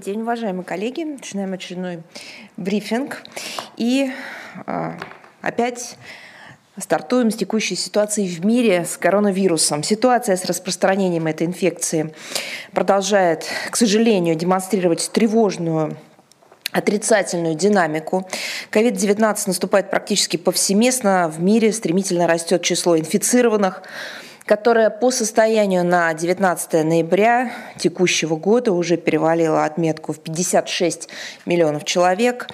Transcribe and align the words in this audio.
Добрый 0.00 0.14
день, 0.14 0.22
уважаемые 0.22 0.64
коллеги. 0.64 1.02
Начинаем 1.02 1.52
очередной 1.52 2.02
брифинг. 2.56 3.22
И 3.76 4.10
э, 4.66 4.92
опять 5.42 5.98
стартуем 6.78 7.30
с 7.30 7.36
текущей 7.36 7.76
ситуации 7.76 8.26
в 8.26 8.42
мире 8.42 8.86
с 8.86 8.96
коронавирусом. 8.96 9.82
Ситуация 9.82 10.38
с 10.38 10.46
распространением 10.46 11.26
этой 11.26 11.46
инфекции 11.46 12.14
продолжает, 12.72 13.44
к 13.70 13.76
сожалению, 13.76 14.36
демонстрировать 14.36 15.10
тревожную 15.12 15.98
отрицательную 16.72 17.54
динамику. 17.54 18.26
COVID-19 18.72 19.36
наступает 19.48 19.90
практически 19.90 20.38
повсеместно. 20.38 21.28
В 21.28 21.42
мире 21.42 21.74
стремительно 21.74 22.26
растет 22.26 22.62
число 22.62 22.98
инфицированных 22.98 23.82
которая 24.50 24.90
по 24.90 25.12
состоянию 25.12 25.84
на 25.84 26.12
19 26.12 26.84
ноября 26.84 27.52
текущего 27.78 28.34
года 28.34 28.72
уже 28.72 28.96
перевалила 28.96 29.64
отметку 29.64 30.12
в 30.12 30.18
56 30.18 31.08
миллионов 31.46 31.84
человек. 31.84 32.48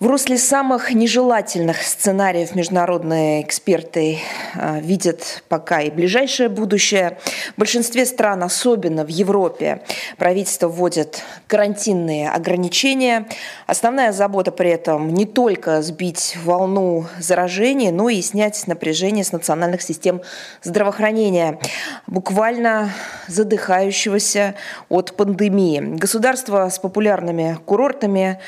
В 0.00 0.06
русле 0.06 0.38
самых 0.38 0.94
нежелательных 0.94 1.82
сценариев 1.82 2.54
международные 2.54 3.42
эксперты 3.42 4.20
а, 4.54 4.80
видят 4.80 5.42
пока 5.50 5.82
и 5.82 5.90
ближайшее 5.90 6.48
будущее. 6.48 7.18
В 7.54 7.58
большинстве 7.58 8.06
стран, 8.06 8.42
особенно 8.42 9.04
в 9.04 9.08
Европе, 9.08 9.82
правительство 10.16 10.68
вводит 10.68 11.22
карантинные 11.46 12.30
ограничения. 12.30 13.28
Основная 13.66 14.12
забота 14.12 14.52
при 14.52 14.70
этом 14.70 15.12
не 15.12 15.26
только 15.26 15.82
сбить 15.82 16.38
волну 16.44 17.04
заражений, 17.18 17.90
но 17.90 18.08
и 18.08 18.22
снять 18.22 18.66
напряжение 18.66 19.22
с 19.22 19.32
национальных 19.32 19.82
систем 19.82 20.22
здравоохранения, 20.62 21.58
буквально 22.06 22.88
задыхающегося 23.26 24.54
от 24.88 25.14
пандемии. 25.14 25.80
Государства 25.98 26.70
с 26.70 26.78
популярными 26.78 27.58
курортами 27.66 28.40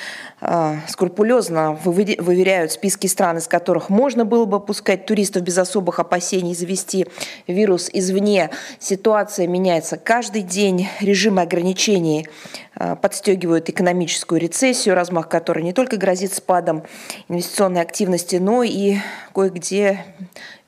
скрупулезно 0.89 1.79
выверяют 1.85 2.73
списки 2.73 3.07
стран, 3.07 3.39
из 3.39 3.47
которых 3.47 3.89
можно 3.89 4.25
было 4.25 4.45
бы 4.45 4.59
пускать 4.59 5.07
туристов 5.07 5.43
без 5.43 5.57
особых 5.57 6.01
опасений 6.01 6.55
завести 6.55 7.07
вирус 7.47 7.89
извне. 7.93 8.51
Ситуация 8.81 9.47
меняется 9.47 9.97
каждый 9.97 10.43
день, 10.43 10.89
режимы 11.01 11.43
ограничений 11.43 12.27
а, 12.75 12.97
подстегивают 12.97 13.69
экономическую 13.69 14.41
рецессию, 14.41 14.95
размах 14.95 15.29
которой 15.29 15.63
не 15.63 15.73
только 15.73 15.97
грозит 15.97 16.33
спадом 16.33 16.83
инвестиционной 17.29 17.81
активности, 17.81 18.37
но 18.37 18.65
и 18.65 18.97
кое-где 19.35 20.05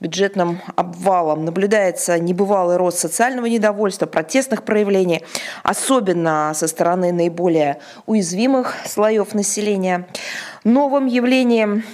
бюджетным 0.05 0.61
обвалом. 0.77 1.47
Наблюдается 1.47 2.19
небывалый 2.19 2.77
рост 2.77 2.99
социального 2.99 3.47
недовольства, 3.47 4.05
протестных 4.05 4.63
проявлений, 4.63 5.25
особенно 5.63 6.53
со 6.55 6.69
стороны 6.69 7.11
наиболее 7.11 7.79
уязвимых 8.05 8.75
слоев 8.85 9.33
населения. 9.33 10.07
Новым 10.63 11.07
явлением 11.07 11.85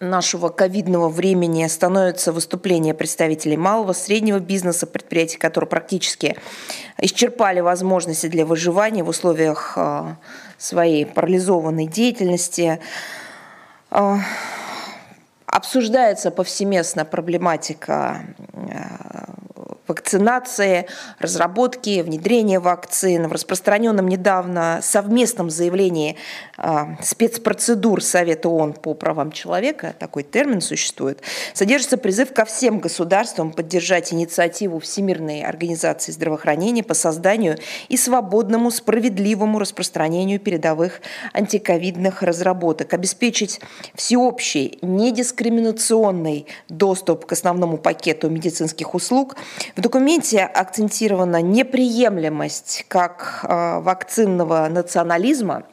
нашего 0.00 0.50
ковидного 0.50 1.08
времени 1.08 1.66
становится 1.66 2.30
выступление 2.30 2.92
представителей 2.92 3.56
малого, 3.56 3.94
среднего 3.94 4.38
бизнеса, 4.38 4.86
предприятий, 4.86 5.38
которые 5.38 5.68
практически 5.70 6.36
исчерпали 6.98 7.60
возможности 7.60 8.26
для 8.26 8.44
выживания 8.44 9.02
в 9.02 9.08
условиях 9.08 9.78
а, 9.78 10.18
своей 10.58 11.06
парализованной 11.06 11.86
деятельности. 11.86 12.80
Обсуждается 15.54 16.32
повсеместно 16.32 17.04
проблематика 17.04 18.26
а, 18.72 19.34
вакцинации, 19.86 20.86
разработки, 21.18 22.00
внедрения 22.00 22.60
вакцин. 22.60 23.28
В 23.28 23.32
распространенном 23.32 24.08
недавно 24.08 24.80
совместном 24.82 25.50
заявлении 25.50 26.16
э, 26.56 26.96
спецпроцедур 27.02 28.02
Совета 28.02 28.48
ООН 28.48 28.74
по 28.74 28.94
правам 28.94 29.32
человека, 29.32 29.94
такой 29.98 30.22
термин 30.22 30.60
существует, 30.60 31.20
содержится 31.52 31.98
призыв 31.98 32.32
ко 32.32 32.44
всем 32.44 32.80
государствам 32.80 33.52
поддержать 33.52 34.12
инициативу 34.12 34.78
Всемирной 34.78 35.42
организации 35.42 36.12
здравоохранения 36.12 36.82
по 36.82 36.94
созданию 36.94 37.58
и 37.88 37.96
свободному, 37.96 38.70
справедливому 38.70 39.58
распространению 39.58 40.40
передовых 40.40 41.00
антиковидных 41.32 42.22
разработок, 42.22 42.92
обеспечить 42.94 43.60
всеобщий, 43.94 44.78
недискриминационный 44.82 46.46
доступ 46.68 47.26
к 47.26 47.32
основному 47.32 47.78
пакету 47.78 48.30
медицинских 48.30 48.94
услуг, 48.94 49.36
в 49.76 49.80
документе 49.80 50.40
акцентирована 50.40 51.42
неприемлемость 51.42 52.84
как 52.88 53.40
э, 53.42 53.80
вакцинного 53.80 54.68
национализма, 54.68 55.64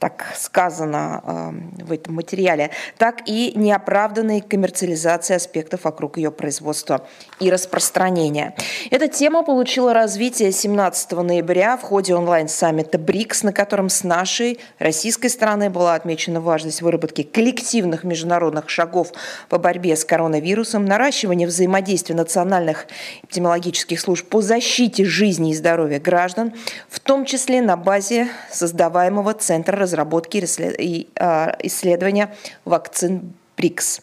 так 0.00 0.24
сказано 0.34 1.22
э, 1.22 1.84
в 1.84 1.92
этом 1.92 2.14
материале, 2.14 2.70
так 2.96 3.20
и 3.26 3.52
неоправданной 3.54 4.40
коммерциализации 4.40 5.36
аспектов 5.36 5.84
вокруг 5.84 6.16
ее 6.16 6.30
производства 6.30 7.06
и 7.38 7.50
распространения. 7.50 8.54
Эта 8.90 9.08
тема 9.08 9.42
получила 9.42 9.92
развитие 9.92 10.52
17 10.52 11.12
ноября 11.12 11.76
в 11.76 11.82
ходе 11.82 12.14
онлайн-саммита 12.14 12.98
БРИКС, 12.98 13.42
на 13.42 13.52
котором 13.52 13.90
с 13.90 14.02
нашей 14.02 14.58
российской 14.78 15.28
стороны 15.28 15.68
была 15.68 15.94
отмечена 15.94 16.40
важность 16.40 16.80
выработки 16.80 17.22
коллективных 17.22 18.02
международных 18.02 18.70
шагов 18.70 19.12
по 19.50 19.58
борьбе 19.58 19.96
с 19.96 20.06
коронавирусом, 20.06 20.86
наращивания 20.86 21.46
взаимодействия 21.46 22.14
национальных 22.14 22.86
эпидемиологических 23.24 24.00
служб 24.00 24.26
по 24.28 24.40
защите 24.40 25.04
жизни 25.04 25.50
и 25.50 25.54
здоровья 25.54 26.00
граждан, 26.00 26.54
в 26.88 27.00
том 27.00 27.26
числе 27.26 27.60
на 27.60 27.76
базе 27.76 28.28
создаваемого 28.50 29.34
Центра 29.34 29.89
разработки 29.90 30.38
и 30.78 31.08
а, 31.18 31.56
исследования 31.62 32.34
вакцин 32.64 33.34
БРИКС. 33.56 34.00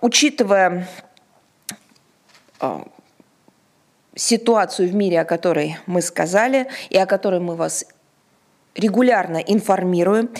Учитывая 0.00 0.88
а, 2.60 2.86
ситуацию 4.14 4.88
в 4.88 4.94
мире, 4.94 5.20
о 5.20 5.24
которой 5.24 5.78
мы 5.86 6.02
сказали 6.02 6.66
и 6.90 6.98
о 6.98 7.06
которой 7.06 7.40
мы 7.40 7.54
вас 7.54 7.84
регулярно 8.74 9.36
информируем, 9.36 10.30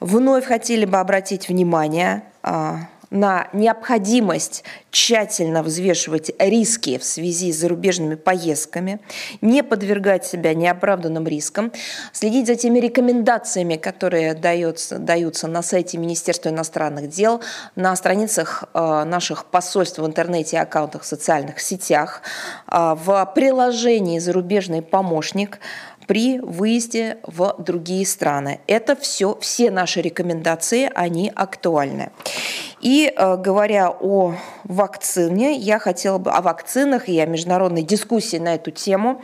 вновь 0.00 0.46
хотели 0.46 0.84
бы 0.84 0.98
обратить 0.98 1.48
внимание 1.48 2.24
а, 2.42 2.88
на 3.12 3.48
необходимость 3.52 4.64
тщательно 4.90 5.62
взвешивать 5.62 6.32
риски 6.38 6.98
в 6.98 7.04
связи 7.04 7.52
с 7.52 7.58
зарубежными 7.58 8.14
поездками, 8.14 9.00
не 9.40 9.62
подвергать 9.62 10.24
себя 10.24 10.54
неоправданным 10.54 11.26
рискам, 11.26 11.72
следить 12.12 12.46
за 12.46 12.56
теми 12.56 12.78
рекомендациями, 12.78 13.76
которые 13.76 14.34
даются, 14.34 14.98
даются 14.98 15.46
на 15.46 15.62
сайте 15.62 15.98
Министерства 15.98 16.48
иностранных 16.48 17.08
дел, 17.08 17.42
на 17.76 17.94
страницах 17.96 18.64
э, 18.72 19.04
наших 19.04 19.44
посольств 19.44 19.98
в 19.98 20.06
интернете 20.06 20.56
и 20.56 20.60
аккаунтах 20.60 21.02
в 21.02 21.06
социальных 21.06 21.60
сетях, 21.60 22.22
э, 22.66 22.94
в 22.96 23.32
приложении 23.34 24.18
«Зарубежный 24.18 24.80
помощник», 24.80 25.58
при 26.12 26.40
выезде 26.40 27.16
в 27.26 27.54
другие 27.56 28.04
страны. 28.04 28.60
Это 28.66 28.94
все, 28.96 29.34
все 29.40 29.70
наши 29.70 30.02
рекомендации, 30.02 30.92
они 30.94 31.32
актуальны. 31.34 32.10
И 32.82 33.10
э, 33.16 33.36
говоря 33.38 33.88
о 33.88 34.34
вакцине, 34.64 35.56
я 35.56 35.78
хотела 35.78 36.18
бы 36.18 36.30
о 36.30 36.42
вакцинах 36.42 37.08
и 37.08 37.18
о 37.18 37.24
международной 37.24 37.80
дискуссии 37.80 38.36
на 38.36 38.56
эту 38.56 38.70
тему 38.70 39.22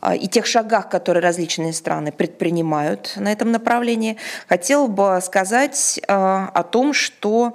э, 0.00 0.16
и 0.16 0.28
тех 0.28 0.46
шагах, 0.46 0.88
которые 0.88 1.22
различные 1.22 1.74
страны 1.74 2.10
предпринимают 2.10 3.12
на 3.16 3.30
этом 3.30 3.52
направлении, 3.52 4.16
хотела 4.48 4.86
бы 4.86 5.18
сказать 5.22 6.00
э, 6.08 6.10
о 6.10 6.62
том, 6.62 6.94
что 6.94 7.52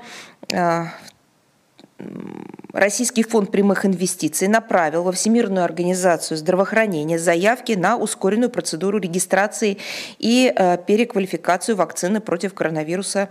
Российский 2.76 3.24
фонд 3.24 3.52
прямых 3.52 3.86
инвестиций 3.86 4.50
направил 4.50 5.04
во 5.04 5.14
Всемирную 5.14 5.64
организацию 5.64 6.38
здравоохранения 6.38 7.18
заявки 7.18 7.72
на 7.72 7.96
ускоренную 7.96 8.50
процедуру 8.50 9.00
регистрации 9.00 9.78
и 10.20 10.54
э, 10.54 10.78
переквалификацию 10.86 11.78
вакцины 11.78 12.20
против 12.20 12.54
коронавируса 12.54 13.30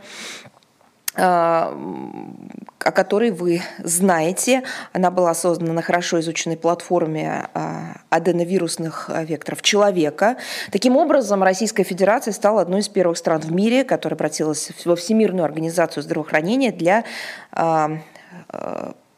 э, 1.14 1.20
о 1.20 2.93
которой 2.93 3.32
вы 3.32 3.60
знаете. 3.81 4.62
Она 4.94 5.10
была 5.10 5.34
создана 5.34 5.75
на 5.75 5.82
хорошо 5.82 6.20
изученной 6.20 6.56
платформе 6.56 7.50
э, 7.52 7.60
аденовирусных 8.08 9.10
векторов 9.25 9.60
человека. 9.60 10.38
Таким 10.72 10.96
образом, 10.96 11.43
Российская 11.43 11.84
Федерация 11.84 12.32
стала 12.32 12.62
одной 12.62 12.81
из 12.81 12.88
первых 12.88 13.19
стран 13.19 13.43
в 13.43 13.52
мире, 13.52 13.84
которая 13.84 14.16
обратилась 14.16 14.72
во 14.87 14.96
Всемирную 14.96 15.44
организацию 15.44 16.02
здравоохранения 16.02 16.72
для 16.72 17.04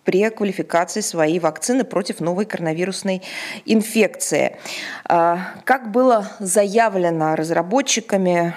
преквалификации 0.06 1.00
своей 1.00 1.40
вакцины 1.40 1.84
против 1.84 2.20
новой 2.20 2.46
коронавирусной 2.46 3.22
инфекции. 3.66 4.56
А, 5.04 5.38
как 5.64 5.90
было 5.90 6.28
заявлено 6.38 7.34
разработчиками, 7.34 8.54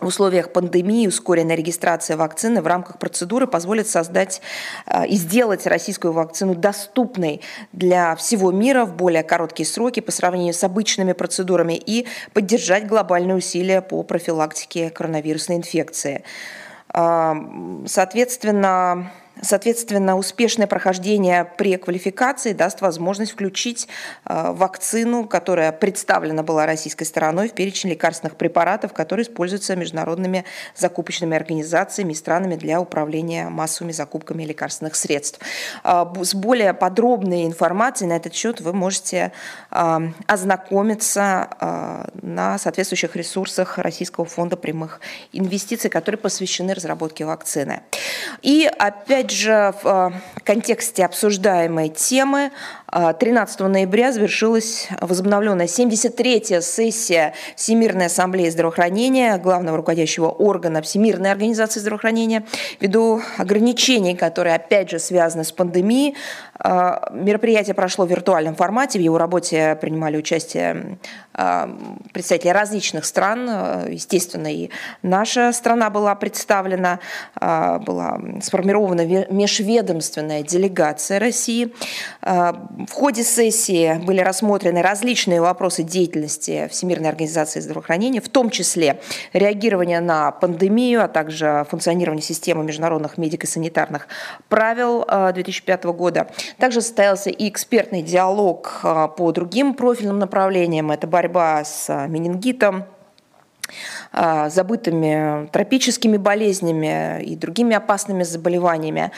в 0.00 0.08
условиях 0.08 0.52
пандемии 0.52 1.06
ускоренная 1.06 1.54
регистрация 1.54 2.16
вакцины 2.16 2.60
в 2.60 2.66
рамках 2.66 2.98
процедуры 2.98 3.46
позволит 3.46 3.86
создать 3.86 4.42
э, 4.86 5.06
и 5.06 5.14
сделать 5.14 5.66
российскую 5.66 6.12
вакцину 6.12 6.54
доступной 6.54 7.40
для 7.72 8.16
всего 8.16 8.50
мира 8.50 8.84
в 8.84 8.96
более 8.96 9.22
короткие 9.22 9.66
сроки 9.66 10.00
по 10.00 10.10
сравнению 10.10 10.52
с 10.52 10.64
обычными 10.64 11.12
процедурами 11.12 11.74
и 11.74 12.06
поддержать 12.32 12.86
глобальные 12.86 13.36
усилия 13.36 13.80
по 13.80 14.02
профилактике 14.02 14.90
коронавирусной 14.90 15.58
инфекции. 15.58 16.24
Э, 16.92 17.34
соответственно, 17.86 19.12
Соответственно, 19.42 20.16
успешное 20.16 20.66
прохождение 20.66 21.44
преквалификации 21.44 22.52
даст 22.52 22.80
возможность 22.80 23.32
включить 23.32 23.88
э, 24.24 24.52
вакцину, 24.52 25.26
которая 25.26 25.72
представлена 25.72 26.42
была 26.42 26.66
российской 26.66 27.04
стороной 27.04 27.48
в 27.48 27.52
перечень 27.52 27.90
лекарственных 27.90 28.36
препаратов, 28.36 28.92
которые 28.92 29.24
используются 29.24 29.74
международными 29.76 30.44
закупочными 30.76 31.36
организациями 31.36 32.12
и 32.12 32.14
странами 32.14 32.54
для 32.54 32.80
управления 32.80 33.48
массовыми 33.48 33.92
закупками 33.92 34.44
лекарственных 34.44 34.94
средств. 34.94 35.40
Э, 35.82 36.04
с 36.22 36.34
более 36.34 36.72
подробной 36.72 37.44
информацией 37.44 38.08
на 38.08 38.16
этот 38.16 38.34
счет 38.34 38.60
вы 38.60 38.72
можете 38.72 39.32
э, 39.70 39.98
ознакомиться 40.26 41.48
на 42.22 42.58
соответствующих 42.58 43.16
ресурсах 43.16 43.78
Российского 43.78 44.24
фонда 44.24 44.56
прямых 44.56 45.00
инвестиций, 45.32 45.90
которые 45.90 46.18
посвящены 46.18 46.74
разработке 46.74 47.24
вакцины. 47.24 47.82
И 48.42 48.70
опять 48.78 49.23
же, 49.30 49.74
в 49.82 49.86
э, 49.86 50.40
контексте 50.44 51.04
обсуждаемой 51.04 51.88
темы 51.88 52.50
13 52.94 53.60
а, 53.60 53.68
ноября 53.68 54.12
завершилась 54.12 54.88
возобновленная 55.00 55.66
73-я 55.66 56.60
сессия 56.60 57.34
Всемирной 57.56 58.06
ассамблеи 58.06 58.48
здравоохранения, 58.50 59.36
главного 59.38 59.78
руководящего 59.78 60.28
органа 60.28 60.80
Всемирной 60.80 61.32
организации 61.32 61.80
здравоохранения. 61.80 62.44
Ввиду 62.80 63.20
ограничений, 63.36 64.14
которые, 64.14 64.54
опять 64.54 64.90
же, 64.90 65.00
связаны 65.00 65.42
с 65.42 65.50
пандемией, 65.50 66.14
а, 66.56 67.08
мероприятие 67.12 67.74
прошло 67.74 68.06
в 68.06 68.10
виртуальном 68.10 68.54
формате. 68.54 69.00
В 69.00 69.02
его 69.02 69.18
работе 69.18 69.76
принимали 69.80 70.16
участие 70.16 70.98
а, 71.32 71.68
представители 72.12 72.50
различных 72.50 73.06
стран. 73.06 73.90
Естественно, 73.90 74.52
и 74.52 74.70
наша 75.02 75.52
страна 75.52 75.90
была 75.90 76.14
представлена, 76.14 77.00
была 77.40 78.20
сформирована 78.40 79.04
межведомственная 79.30 80.44
делегация 80.44 81.18
России. 81.18 81.72
В 82.86 82.92
ходе 82.92 83.22
сессии 83.22 83.98
были 84.04 84.20
рассмотрены 84.20 84.82
различные 84.82 85.40
вопросы 85.40 85.82
деятельности 85.82 86.68
Всемирной 86.70 87.08
организации 87.08 87.60
здравоохранения, 87.60 88.20
в 88.20 88.28
том 88.28 88.50
числе 88.50 89.00
реагирование 89.32 90.00
на 90.00 90.32
пандемию, 90.32 91.02
а 91.02 91.08
также 91.08 91.66
функционирование 91.70 92.22
системы 92.22 92.64
международных 92.64 93.16
медико-санитарных 93.16 94.08
правил 94.48 95.04
2005 95.06 95.84
э, 95.84 95.92
года. 95.92 96.28
Также 96.58 96.82
состоялся 96.82 97.30
и 97.30 97.48
экспертный 97.48 98.02
диалог 98.02 98.80
э, 98.82 99.08
по 99.16 99.32
другим 99.32 99.74
профильным 99.74 100.18
направлениям. 100.18 100.90
Это 100.90 101.06
борьба 101.06 101.64
с 101.64 101.88
э, 101.88 102.06
менингитом, 102.08 102.84
забытыми 104.12 105.48
тропическими 105.48 106.18
болезнями 106.18 107.22
и 107.22 107.34
другими 107.34 107.74
опасными 107.74 108.22
заболеваниями. 108.22 109.10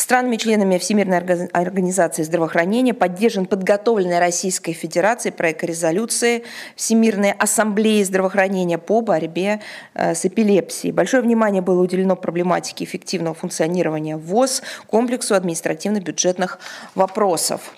Странами-членами 0.00 0.78
Всемирной 0.78 1.18
организации 1.52 2.22
здравоохранения 2.22 2.94
поддержан 2.94 3.44
подготовленный 3.44 4.18
Российской 4.18 4.72
Федерацией 4.72 5.34
проект 5.34 5.62
резолюции 5.62 6.42
Всемирной 6.74 7.32
ассамблеи 7.32 8.02
здравоохранения 8.02 8.78
по 8.78 9.02
борьбе 9.02 9.60
э, 9.92 10.14
с 10.14 10.24
эпилепсией. 10.24 10.92
Большое 10.92 11.22
внимание 11.22 11.60
было 11.60 11.82
уделено 11.82 12.16
проблематике 12.16 12.86
эффективного 12.86 13.34
функционирования 13.34 14.16
ВОЗ, 14.16 14.62
комплексу 14.86 15.34
административно-бюджетных 15.34 16.60
вопросов. 16.94 17.74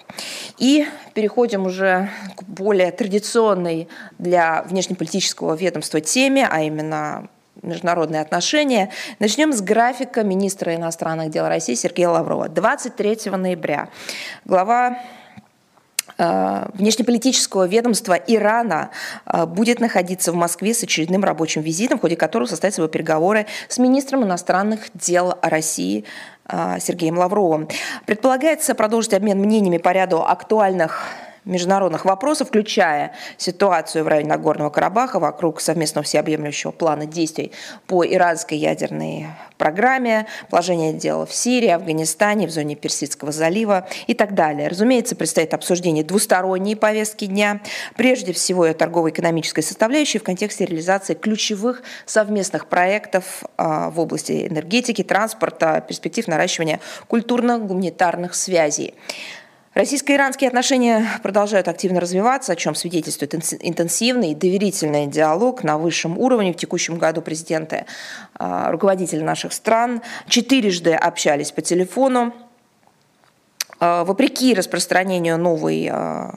И 0.58 0.86
переходим 1.14 1.66
уже 1.66 2.08
к 2.36 2.44
более 2.44 2.92
традиционной 2.92 3.88
для 4.20 4.62
внешнеполитического 4.62 5.56
ведомства 5.56 6.00
теме, 6.00 6.46
а 6.48 6.62
именно 6.62 7.28
международные 7.62 8.20
отношения. 8.20 8.90
Начнем 9.18 9.52
с 9.52 9.60
графика 9.60 10.22
министра 10.22 10.74
иностранных 10.74 11.30
дел 11.30 11.46
России 11.46 11.74
Сергея 11.74 12.08
Лаврова. 12.08 12.48
23 12.48 13.30
ноября 13.30 13.88
глава 14.44 14.98
э, 16.18 16.66
внешнеполитического 16.74 17.66
ведомства 17.66 18.14
Ирана 18.14 18.90
э, 19.26 19.46
будет 19.46 19.80
находиться 19.80 20.32
в 20.32 20.34
Москве 20.34 20.74
с 20.74 20.82
очередным 20.82 21.22
рабочим 21.24 21.62
визитом, 21.62 21.98
в 21.98 22.00
ходе 22.02 22.16
которого 22.16 22.48
состоятся 22.48 22.82
его 22.82 22.88
переговоры 22.88 23.46
с 23.68 23.78
министром 23.78 24.24
иностранных 24.24 24.90
дел 24.94 25.34
России 25.42 26.04
э, 26.48 26.78
Сергеем 26.80 27.16
Лавровым. 27.16 27.68
Предполагается 28.06 28.74
продолжить 28.74 29.14
обмен 29.14 29.38
мнениями 29.38 29.78
по 29.78 29.90
ряду 29.90 30.22
актуальных 30.22 31.08
международных 31.44 32.04
вопросов, 32.04 32.48
включая 32.48 33.12
ситуацию 33.36 34.04
в 34.04 34.08
районе 34.08 34.28
Нагорного 34.28 34.70
Карабаха 34.70 35.18
вокруг 35.18 35.60
совместного 35.60 36.04
всеобъемлющего 36.04 36.70
плана 36.70 37.06
действий 37.06 37.52
по 37.86 38.04
иранской 38.04 38.58
ядерной 38.58 39.26
программе, 39.58 40.26
положение 40.50 40.92
дел 40.92 41.26
в 41.26 41.32
Сирии, 41.32 41.68
Афганистане, 41.68 42.46
в 42.46 42.50
зоне 42.50 42.74
Персидского 42.74 43.32
залива 43.32 43.86
и 44.06 44.14
так 44.14 44.34
далее. 44.34 44.68
Разумеется, 44.68 45.16
предстоит 45.16 45.54
обсуждение 45.54 46.04
двусторонней 46.04 46.76
повестки 46.76 47.26
дня, 47.26 47.60
прежде 47.96 48.32
всего 48.32 48.66
и 48.66 48.72
торгово-экономической 48.72 49.62
составляющей 49.62 50.18
в 50.18 50.24
контексте 50.24 50.64
реализации 50.64 51.14
ключевых 51.14 51.82
совместных 52.06 52.66
проектов 52.66 53.44
а, 53.56 53.90
в 53.90 54.00
области 54.00 54.48
энергетики, 54.48 55.02
транспорта, 55.02 55.84
перспектив 55.86 56.26
наращивания 56.26 56.80
культурно-гуманитарных 57.08 58.34
связей. 58.34 58.94
Российско-иранские 59.74 60.48
отношения 60.48 61.06
продолжают 61.22 61.66
активно 61.66 61.98
развиваться, 61.98 62.52
о 62.52 62.56
чем 62.56 62.74
свидетельствует 62.74 63.34
интенсивный 63.34 64.32
и 64.32 64.34
доверительный 64.34 65.06
диалог 65.06 65.64
на 65.64 65.78
высшем 65.78 66.18
уровне. 66.18 66.52
В 66.52 66.56
текущем 66.56 66.98
году 66.98 67.22
президенты, 67.22 67.86
а, 68.34 68.70
руководители 68.70 69.22
наших 69.22 69.54
стран 69.54 70.02
четырежды 70.28 70.92
общались 70.92 71.52
по 71.52 71.62
телефону. 71.62 72.34
А, 73.80 74.04
вопреки 74.04 74.52
распространению 74.52 75.38
новой 75.38 75.88
а, 75.90 76.34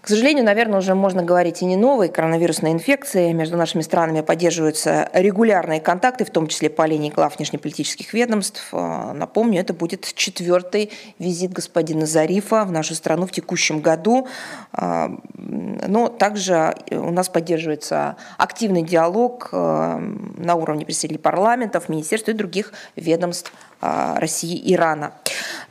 к 0.00 0.08
сожалению, 0.08 0.44
наверное, 0.44 0.78
уже 0.78 0.94
можно 0.94 1.22
говорить 1.22 1.60
и 1.60 1.66
не 1.66 1.76
новой 1.76 2.08
коронавирусной 2.08 2.72
инфекции. 2.72 3.32
Между 3.32 3.58
нашими 3.58 3.82
странами 3.82 4.22
поддерживаются 4.22 5.10
регулярные 5.12 5.80
контакты, 5.80 6.24
в 6.24 6.30
том 6.30 6.46
числе 6.46 6.70
по 6.70 6.86
линии 6.86 7.10
глав 7.10 7.36
внешнеполитических 7.36 8.14
ведомств. 8.14 8.68
Э, 8.72 9.12
напомню, 9.12 9.60
это 9.60 9.74
будет 9.74 10.10
четвертый 10.14 10.90
визит 11.18 11.52
господина 11.52 12.06
Зарифа 12.06 12.64
в 12.64 12.72
нашу 12.72 12.94
страну 12.94 13.26
в 13.26 13.32
текущем 13.32 13.80
году. 13.80 14.26
Э, 14.72 15.08
но 15.34 16.08
также 16.08 16.74
у 16.90 17.10
нас 17.10 17.28
поддерживается 17.28 18.16
активный 18.38 18.82
диалог 18.82 19.50
э, 19.52 19.98
на 20.38 20.54
уровне 20.54 20.86
представителей 20.86 21.18
парламентов, 21.18 21.90
министерств 21.90 22.30
и 22.30 22.32
других 22.32 22.72
ведомств 22.96 23.52
России 23.80 24.56
и 24.56 24.74
Ирана. 24.74 25.12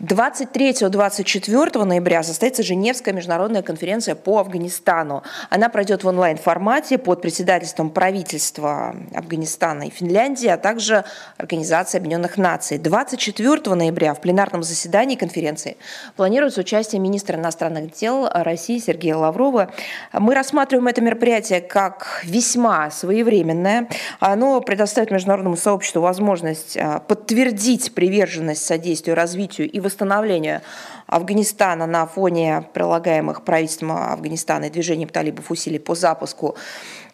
23-24 0.02 1.84
ноября 1.84 2.24
состоится 2.24 2.64
Женевская 2.64 3.14
международная 3.14 3.62
конференция 3.62 4.16
по 4.16 4.40
Афганистану. 4.40 5.24
Она 5.50 5.68
пройдет 5.70 6.04
в 6.04 6.08
онлайн-формате 6.08 6.98
под 6.98 7.22
председательством 7.22 7.90
правительства 7.90 8.96
Афганистана 9.14 9.84
и 9.84 9.90
Финляндии, 9.90 10.48
а 10.48 10.58
также 10.58 11.04
Организации 11.38 11.98
Объединенных 11.98 12.38
Наций. 12.38 12.78
24 12.78 13.76
ноября 13.76 14.14
в 14.14 14.22
пленарном 14.22 14.64
заседании 14.64 15.16
конференции 15.16 15.76
планируется 16.16 16.62
участие 16.62 17.02
министра 17.02 17.38
иностранных 17.38 17.92
дел 17.92 18.30
России 18.34 18.80
Сергея 18.80 19.18
Лаврова. 19.18 19.72
Мы 20.14 20.34
рассматриваем 20.34 20.88
это 20.88 21.02
мероприятие 21.02 21.60
как 21.60 22.22
весьма 22.24 22.90
своевременное. 22.90 23.90
Оно 24.20 24.62
предоставит 24.62 25.12
международному 25.12 25.58
сообществу 25.58 26.02
возможность 26.02 26.78
а, 26.78 27.00
подтвердить 27.00 27.94
приверженность 28.00 28.66
содействию 28.66 29.14
развитию 29.14 29.70
и 29.70 29.82
восстановлению 29.82 30.62
Афганистана 31.06 31.86
на 31.86 32.06
фоне 32.06 32.64
прилагаемых 32.72 33.44
правительством 33.44 33.92
Афганистана 33.92 34.66
и 34.66 34.70
движением 34.70 35.10
талибов 35.10 35.52
усилий 35.52 35.80
по 35.80 35.96
запуску 35.96 36.56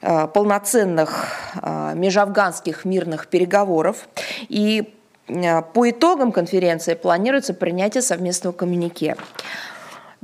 э, 0.04 0.28
полноценных 0.28 1.26
э, 1.60 1.94
межафганских 1.96 2.86
мирных 2.86 3.30
переговоров. 3.30 4.08
И 4.48 4.94
э, 5.28 5.62
по 5.64 5.90
итогам 5.90 6.32
конференции 6.32 6.94
планируется 6.94 7.56
принятие 7.56 8.04
совместного 8.04 8.54
коммюнике. 8.54 9.16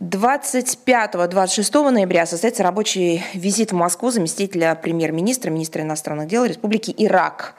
25-26 0.01 1.91
ноября 1.91 2.25
состоится 2.25 2.63
рабочий 2.63 3.23
визит 3.35 3.71
в 3.71 3.75
Москву 3.75 4.09
заместителя 4.09 4.73
премьер-министра, 4.73 5.51
министра 5.51 5.83
иностранных 5.83 6.27
дел 6.27 6.43
Республики 6.43 6.91
Ирак. 6.97 7.53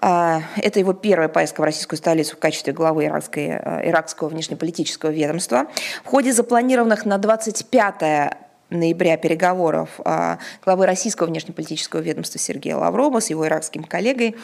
А, 0.00 0.42
это 0.56 0.78
его 0.78 0.92
первая 0.92 1.28
поездка 1.28 1.60
в 1.60 1.64
российскую 1.64 1.96
столицу 1.96 2.36
в 2.36 2.38
качестве 2.38 2.72
главы 2.72 3.06
иракской, 3.06 3.48
э, 3.48 3.88
иракского 3.88 4.28
внешнеполитического 4.28 5.10
ведомства. 5.10 5.66
В 6.04 6.06
ходе 6.06 6.32
запланированных 6.32 7.04
на 7.04 7.18
25 7.18 8.36
ноября 8.70 9.16
переговоров 9.16 9.90
а, 10.04 10.38
главы 10.64 10.86
российского 10.86 11.26
внешнеполитического 11.26 12.00
ведомства 12.00 12.38
Сергея 12.38 12.76
Лаврова 12.76 13.18
с 13.18 13.28
его 13.28 13.44
иракским 13.44 13.82
коллегой 13.82 14.36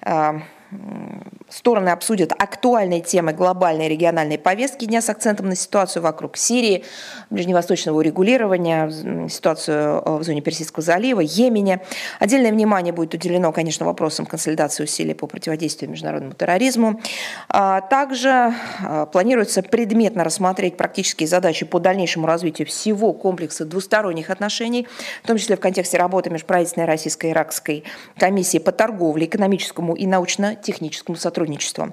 а, 0.00 0.42
Стороны 1.54 1.90
обсудят 1.90 2.32
актуальные 2.32 3.00
темы 3.00 3.32
глобальной 3.32 3.86
и 3.86 3.88
региональной 3.88 4.38
повестки 4.38 4.86
дня 4.86 5.00
с 5.00 5.08
акцентом 5.08 5.46
на 5.48 5.54
ситуацию 5.54 6.02
вокруг 6.02 6.36
Сирии, 6.36 6.84
ближневосточного 7.30 7.98
урегулирования, 7.98 9.28
ситуацию 9.28 10.02
э, 10.04 10.16
в 10.18 10.24
зоне 10.24 10.40
Персидского 10.40 10.82
залива, 10.82 11.20
Йемене. 11.20 11.82
Отдельное 12.18 12.50
внимание 12.50 12.92
будет 12.92 13.14
уделено, 13.14 13.52
конечно, 13.52 13.86
вопросам 13.86 14.26
консолидации 14.26 14.82
усилий 14.84 15.14
по 15.14 15.26
противодействию 15.26 15.90
международному 15.90 16.34
терроризму. 16.34 17.00
А 17.48 17.82
также 17.82 18.54
э, 18.82 19.06
планируется 19.12 19.62
предметно 19.62 20.24
рассмотреть 20.24 20.76
практические 20.76 21.28
задачи 21.28 21.66
по 21.66 21.78
дальнейшему 21.78 22.26
развитию 22.26 22.66
всего 22.66 23.12
комплекса 23.12 23.64
двусторонних 23.64 24.30
отношений, 24.30 24.88
в 25.22 25.26
том 25.26 25.36
числе 25.36 25.56
в 25.56 25.60
контексте 25.60 25.98
работы 25.98 26.30
межправительственной 26.30 26.86
российско-иракской 26.86 27.84
комиссии 28.18 28.58
по 28.58 28.72
торговле, 28.72 29.26
экономическому 29.26 29.94
и 29.94 30.06
научно 30.06 30.56
техническому 30.64 31.16
сотрудничеству. 31.16 31.92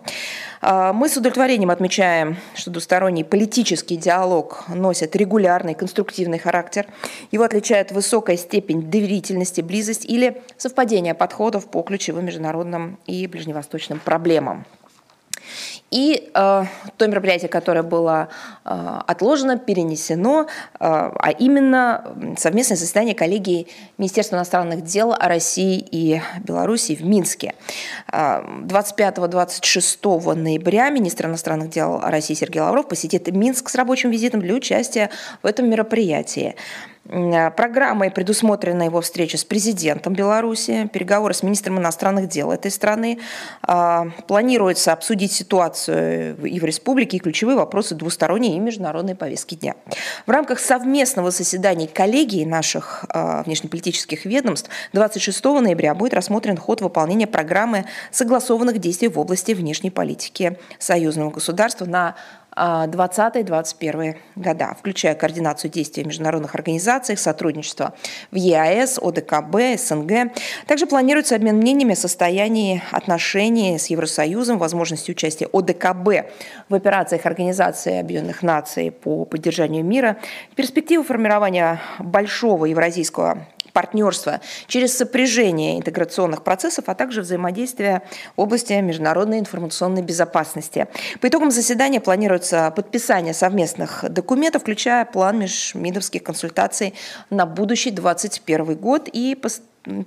А, 0.61 0.93
мы 0.93 1.09
с 1.09 1.17
удовлетворением 1.17 1.69
отмечаем, 1.69 2.37
что 2.55 2.71
двусторонний 2.71 3.23
политический 3.23 3.97
диалог 3.97 4.65
носит 4.69 5.15
регулярный, 5.15 5.75
конструктивный 5.75 6.39
характер. 6.39 6.87
Его 7.31 7.43
отличает 7.43 7.91
высокая 7.91 8.37
степень 8.37 8.89
доверительности, 8.89 9.61
близость 9.61 10.05
или 10.05 10.41
совпадение 10.57 11.13
подходов 11.13 11.67
по 11.67 11.83
ключевым 11.83 12.25
международным 12.25 12.97
и 13.05 13.27
ближневосточным 13.27 13.99
проблемам. 13.99 14.65
И 15.91 16.31
э, 16.33 16.65
то 16.97 17.07
мероприятие, 17.07 17.49
которое 17.49 17.83
было 17.83 18.29
э, 18.63 18.99
отложено, 19.07 19.57
перенесено, 19.57 20.43
э, 20.43 20.45
а 20.79 21.31
именно 21.37 22.15
совместное 22.37 22.77
заседание 22.77 23.13
коллегии 23.13 23.67
Министерства 23.97 24.37
иностранных 24.37 24.85
дел 24.85 25.13
России 25.19 25.85
и 25.91 26.21
Белоруссии 26.45 26.95
в 26.95 27.03
Минске. 27.03 27.55
25-26 28.09 30.31
э, 30.31 30.35
ноября 30.35 30.89
министр 30.89 31.25
иностранных 31.25 31.69
дел 31.69 31.99
России 31.99 32.35
Сергей 32.35 32.61
Лавров 32.61 32.87
посетит 32.87 33.27
Минск 33.27 33.67
с 33.67 33.75
рабочим 33.75 34.11
визитом 34.11 34.39
для 34.39 34.55
участия 34.55 35.09
в 35.43 35.45
этом 35.45 35.69
мероприятии. 35.69 36.55
Э, 37.05 37.49
программой 37.51 38.11
предусмотрена 38.11 38.83
его 38.83 39.01
встреча 39.01 39.37
с 39.37 39.43
президентом 39.43 40.13
Беларуси, 40.13 40.87
переговоры 40.93 41.33
с 41.33 41.43
министром 41.43 41.79
иностранных 41.79 42.27
дел 42.27 42.51
этой 42.51 42.69
страны. 42.69 43.19
А, 43.63 44.07
планируется 44.27 44.93
обсудить 44.93 45.31
ситуацию 45.31 46.37
и 46.45 46.59
в 46.59 46.63
республике, 46.63 47.17
и 47.17 47.19
ключевые 47.19 47.57
вопросы 47.57 47.95
двусторонней 47.95 48.55
и 48.55 48.59
международной 48.59 49.15
повестки 49.15 49.55
дня. 49.55 49.75
В 50.25 50.31
рамках 50.31 50.59
совместного 50.59 51.31
заседания 51.31 51.87
коллегии 51.87 52.45
наших 52.45 53.05
а, 53.09 53.43
внешнеполитических 53.43 54.25
ведомств 54.25 54.69
26 54.93 55.43
ноября 55.43 55.95
будет 55.95 56.13
рассмотрен 56.13 56.55
ход 56.55 56.81
выполнения 56.81 57.27
программы 57.27 57.85
согласованных 58.11 58.77
действий 58.77 59.07
в 59.07 59.19
области 59.19 59.53
внешней 59.53 59.89
политики 59.89 60.57
союзного 60.77 61.31
государства 61.31 61.85
на 61.85 62.15
20-21 62.55 64.17
года, 64.35 64.75
включая 64.77 65.15
координацию 65.15 65.71
действий 65.71 66.03
международных 66.03 66.55
организаций, 66.55 67.15
сотрудничество 67.15 67.93
в 68.31 68.35
ЕАЭС, 68.35 68.99
ОДКБ, 69.01 69.77
СНГ. 69.77 70.33
Также 70.67 70.85
планируется 70.85 71.35
обмен 71.35 71.57
мнениями 71.57 71.93
о 71.93 71.95
состоянии 71.95 72.81
отношений 72.91 73.77
с 73.77 73.87
Евросоюзом, 73.87 74.57
возможности 74.57 75.11
участия 75.11 75.47
ОДКБ 75.51 76.31
в 76.69 76.75
операциях 76.75 77.25
Организации 77.25 77.99
Объединенных 77.99 78.43
Наций 78.43 78.91
по 78.91 79.25
поддержанию 79.25 79.85
мира, 79.85 80.17
перспективы 80.55 81.03
формирования 81.03 81.79
большого 81.99 82.65
евразийского 82.65 83.47
партнерства 83.71 84.41
через 84.67 84.97
сопряжение 84.97 85.77
интеграционных 85.77 86.43
процессов, 86.43 86.85
а 86.87 86.95
также 86.95 87.21
взаимодействие 87.21 88.01
в 88.35 88.41
области 88.41 88.73
международной 88.73 89.39
информационной 89.39 90.01
безопасности. 90.01 90.87
По 91.19 91.27
итогам 91.27 91.51
заседания 91.51 91.99
планируется 91.99 92.71
подписание 92.75 93.33
совместных 93.33 94.05
документов, 94.09 94.61
включая 94.61 95.05
план 95.05 95.39
межмидовских 95.39 96.23
консультаций 96.23 96.93
на 97.29 97.45
будущий 97.45 97.91
2021 97.91 98.75
год 98.75 99.09
и 99.11 99.37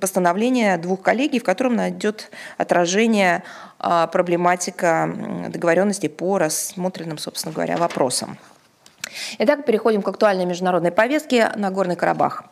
постановление 0.00 0.76
двух 0.78 1.02
коллегий, 1.02 1.40
в 1.40 1.44
котором 1.44 1.76
найдет 1.76 2.30
отражение 2.58 3.42
а, 3.78 4.06
проблематика 4.06 5.12
договоренности 5.48 6.06
по 6.06 6.38
рассмотренным, 6.38 7.18
собственно 7.18 7.52
говоря, 7.52 7.76
вопросам. 7.76 8.38
Итак, 9.38 9.64
переходим 9.64 10.02
к 10.02 10.08
актуальной 10.08 10.44
международной 10.44 10.90
повестке 10.90 11.50
на 11.56 11.70
Горный 11.70 11.96
Карабах. 11.96 12.44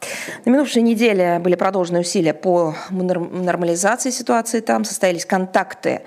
На 0.45 0.51
минувшей 0.51 0.83
неделе 0.83 1.39
были 1.39 1.55
продолжены 1.55 2.01
усилия 2.01 2.35
по 2.35 2.75
нормализации 2.91 4.11
ситуации 4.11 4.61
там, 4.61 4.85
состоялись 4.85 5.27
контакты 5.27 6.03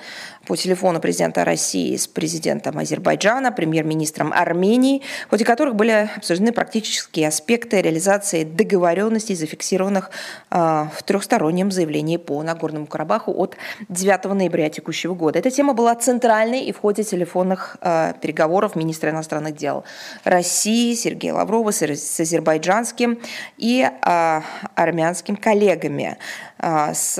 по 0.45 0.55
телефону 0.55 0.99
президента 0.99 1.43
России 1.43 1.95
с 1.95 2.07
президентом 2.07 2.77
Азербайджана, 2.77 3.51
премьер-министром 3.51 4.31
Армении, 4.33 5.01
в 5.27 5.31
ходе 5.31 5.45
которых 5.45 5.75
были 5.75 6.09
обсуждены 6.15 6.51
практические 6.51 7.27
аспекты 7.27 7.81
реализации 7.81 8.43
договоренностей, 8.43 9.35
зафиксированных 9.35 10.11
э, 10.51 10.55
в 10.95 11.03
трехстороннем 11.03 11.71
заявлении 11.71 12.17
по 12.17 12.41
Нагорному 12.43 12.85
Карабаху 12.85 13.31
от 13.31 13.57
9 13.89 14.25
ноября 14.25 14.69
текущего 14.69 15.13
года. 15.13 15.39
Эта 15.39 15.51
тема 15.51 15.73
была 15.73 15.95
центральной 15.95 16.61
и 16.61 16.71
в 16.71 16.79
ходе 16.79 17.03
телефонных 17.03 17.77
э, 17.81 18.13
переговоров 18.21 18.75
министра 18.75 19.09
иностранных 19.09 19.55
дел 19.55 19.83
России 20.23 20.93
Сергея 20.93 21.33
Лаврова 21.33 21.71
с, 21.71 21.81
азербайджанским 22.19 23.19
и 23.57 23.89
э, 23.89 24.41
армянским 24.75 25.35
коллегами. 25.35 26.17
А, 26.57 26.93
с 26.93 27.19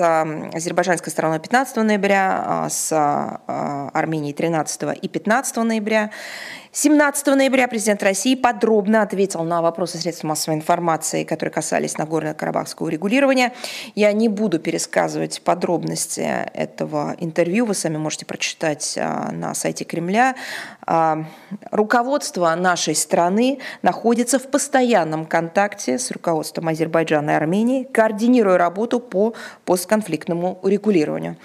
азербайджанской 0.53 1.12
стороной 1.12 1.39
15 1.39 1.77
ноября, 1.77 2.44
а, 2.46 2.70
с 2.70 2.91
а, 3.48 3.90
Арменией 3.94 4.34
13 4.34 4.98
и 5.02 5.08
15 5.08 5.58
ноября. 5.58 6.12
17 6.72 7.28
ноября 7.28 7.70
президент 7.70 8.04
России 8.04 8.36
подробно 8.36 9.02
ответил 9.02 9.44
на 9.44 9.62
вопросы 9.62 9.98
средств 9.98 10.26
массовой 10.26 10.58
информации, 10.58 11.24
которые 11.24 11.54
касались 11.54 11.98
Нагорно-Карабахского 11.98 12.90
регулирования. 12.90 13.54
Я 13.96 14.12
не 14.12 14.28
буду 14.28 14.60
пересказывать 14.60 15.42
подробности 15.42 16.20
этого 16.54 17.16
интервью, 17.20 17.66
вы 17.66 17.76
сами 17.76 17.96
можете 17.96 18.26
прочитать 18.26 18.94
на 18.98 19.54
сайте 19.54 19.86
Кремля. 19.86 20.36
Руководство 21.72 22.54
нашей 22.56 22.96
страны 22.96 23.60
находится 23.82 24.38
в 24.38 24.48
постоянном 24.52 25.26
контакте 25.26 25.98
с 25.98 26.12
руководством 26.12 26.68
Азербайджана 26.68 27.32
и 27.32 27.34
Армении, 27.36 27.84
координируя 27.86 28.58
работу 28.58 29.00
по 29.00 29.34
постконфликтному 29.64 30.60
урегулированию. 30.62 31.38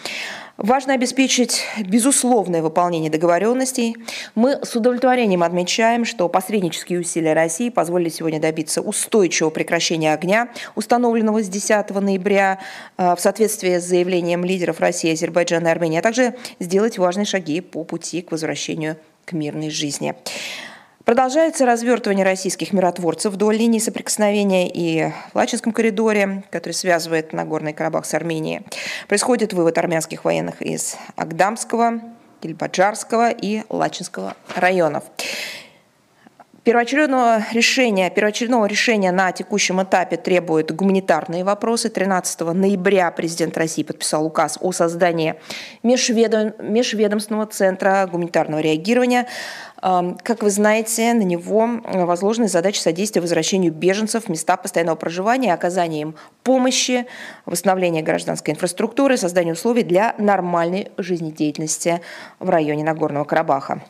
Важно 0.63 0.93
обеспечить 0.93 1.65
безусловное 1.87 2.61
выполнение 2.61 3.11
договоренностей. 3.11 3.97
Мы 4.35 4.63
с 4.63 4.77
удовлетворением 4.77 5.43
отмечаем, 5.43 6.05
что 6.05 6.29
посреднические 6.29 7.01
усилия 7.01 7.33
России 7.33 7.71
позволили 7.71 8.11
сегодня 8.11 8.39
добиться 8.39 8.83
устойчивого 8.83 9.49
прекращения 9.49 10.13
огня, 10.13 10.51
установленного 10.75 11.43
с 11.43 11.49
10 11.49 11.89
ноября 12.03 12.59
э, 12.99 13.17
в 13.17 13.21
соответствии 13.21 13.79
с 13.79 13.85
заявлением 13.85 14.45
лидеров 14.45 14.81
России, 14.81 15.15
Азербайджана 15.15 15.69
и 15.69 15.71
Армении, 15.71 15.99
а 15.99 16.03
также 16.03 16.35
сделать 16.59 16.99
важные 16.99 17.25
шаги 17.25 17.63
по 17.63 17.83
пути 17.83 18.21
к 18.21 18.31
возвращению 18.31 18.99
к 19.25 19.33
мирной 19.33 19.71
жизни. 19.71 20.15
Продолжается 21.05 21.65
развертывание 21.65 22.25
российских 22.25 22.75
миротворцев 22.75 23.33
вдоль 23.33 23.57
линии 23.57 23.79
соприкосновения 23.79 24.69
и 24.69 25.11
в 25.33 25.37
Лачинском 25.37 25.73
коридоре, 25.73 26.45
который 26.51 26.75
связывает 26.75 27.33
Нагорный 27.33 27.73
Карабах 27.73 28.05
с 28.05 28.13
Арменией. 28.13 28.61
Происходит 29.09 29.55
вывод 29.55 29.79
армянских 29.79 30.25
военных 30.25 30.61
из 30.61 30.97
Агдамского, 31.17 32.01
Кельбаджарского 32.43 33.31
и 33.31 33.63
Лачинского 33.71 34.37
районов. 34.55 35.05
Первоочередного 36.63 37.43
решения, 37.53 38.11
первоочередного 38.11 38.67
решения 38.67 39.11
на 39.13 39.33
текущем 39.33 39.83
этапе 39.83 40.19
требуют 40.19 40.71
гуманитарные 40.71 41.43
вопросы. 41.43 41.89
13 41.89 42.41
ноября 42.53 43.11
президент 43.13 43.57
России 43.57 43.83
подписал 43.83 44.27
указ 44.27 44.59
о 44.61 44.71
создании 44.71 45.37
межведом, 45.83 46.53
межведомственного 46.59 47.47
центра 47.47 48.07
гуманитарного 48.07 48.61
реагирования. 48.61 49.27
Как 49.81 50.43
вы 50.43 50.51
знаете, 50.51 51.15
на 51.15 51.23
него 51.23 51.81
возложены 51.85 52.49
задачи 52.49 52.79
содействия 52.79 53.23
возвращению 53.23 53.73
беженцев 53.73 54.25
в 54.25 54.29
места 54.29 54.57
постоянного 54.57 54.97
проживания, 54.97 55.55
оказания 55.55 56.03
им 56.03 56.15
помощи, 56.43 57.07
восстановления 57.47 58.03
гражданской 58.03 58.53
инфраструктуры, 58.53 59.17
создания 59.17 59.53
условий 59.53 59.83
для 59.83 60.15
нормальной 60.19 60.93
жизнедеятельности 60.99 62.03
в 62.39 62.51
районе 62.51 62.85
Нагорного 62.85 63.25
Карабаха. 63.25 63.83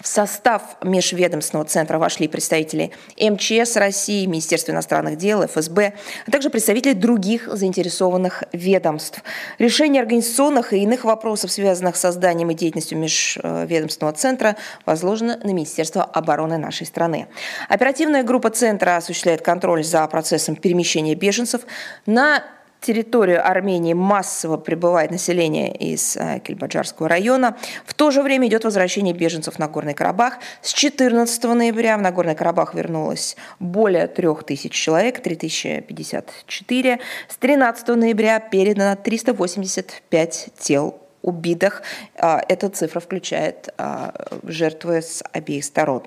В 0.00 0.06
состав 0.06 0.76
межведомственного 0.82 1.66
центра 1.66 1.98
вошли 1.98 2.28
представители 2.28 2.92
МЧС 3.18 3.76
России, 3.76 4.26
Министерства 4.26 4.72
иностранных 4.72 5.16
дел, 5.16 5.44
ФСБ, 5.46 5.94
а 6.26 6.30
также 6.30 6.50
представители 6.50 6.92
других 6.92 7.48
заинтересованных 7.50 8.44
ведомств. 8.52 9.22
Решение 9.58 10.02
организационных 10.02 10.74
и 10.74 10.82
иных 10.82 11.04
вопросов, 11.04 11.50
связанных 11.50 11.96
с 11.96 12.00
созданием 12.00 12.50
и 12.50 12.54
деятельностью 12.54 12.98
межведомственного 12.98 14.14
центра, 14.14 14.56
возложено 14.84 15.38
на 15.42 15.50
Министерство 15.52 16.04
обороны 16.04 16.58
нашей 16.58 16.86
страны. 16.86 17.26
Оперативная 17.68 18.22
группа 18.22 18.50
центра 18.50 18.96
осуществляет 18.96 19.40
контроль 19.40 19.82
за 19.82 20.06
процессом 20.08 20.56
перемещения 20.56 21.14
беженцев 21.14 21.62
на 22.04 22.44
территорию 22.80 23.46
Армении 23.46 23.92
массово 23.92 24.56
прибывает 24.56 25.10
население 25.10 25.74
из 25.74 26.16
э, 26.16 26.40
Кельбаджарского 26.40 27.08
района. 27.08 27.56
В 27.84 27.94
то 27.94 28.10
же 28.10 28.22
время 28.22 28.48
идет 28.48 28.64
возвращение 28.64 29.14
беженцев 29.14 29.58
на 29.58 29.68
Горный 29.68 29.94
Карабах. 29.94 30.38
С 30.62 30.72
14 30.72 31.44
ноября 31.44 31.96
в 31.96 32.02
Нагорный 32.02 32.34
Карабах 32.34 32.74
вернулось 32.74 33.36
более 33.58 34.06
3000 34.06 34.68
человек, 34.68 35.22
3054. 35.22 37.00
С 37.28 37.36
13 37.36 37.88
ноября 37.88 38.40
передано 38.40 38.96
385 38.96 40.48
тел 40.58 41.05
убитых. 41.26 41.82
А, 42.16 42.40
эта 42.48 42.70
цифра 42.70 43.00
включает 43.00 43.68
а, 43.76 44.14
жертвы 44.44 45.02
с 45.02 45.22
обеих 45.32 45.64
сторон. 45.64 46.02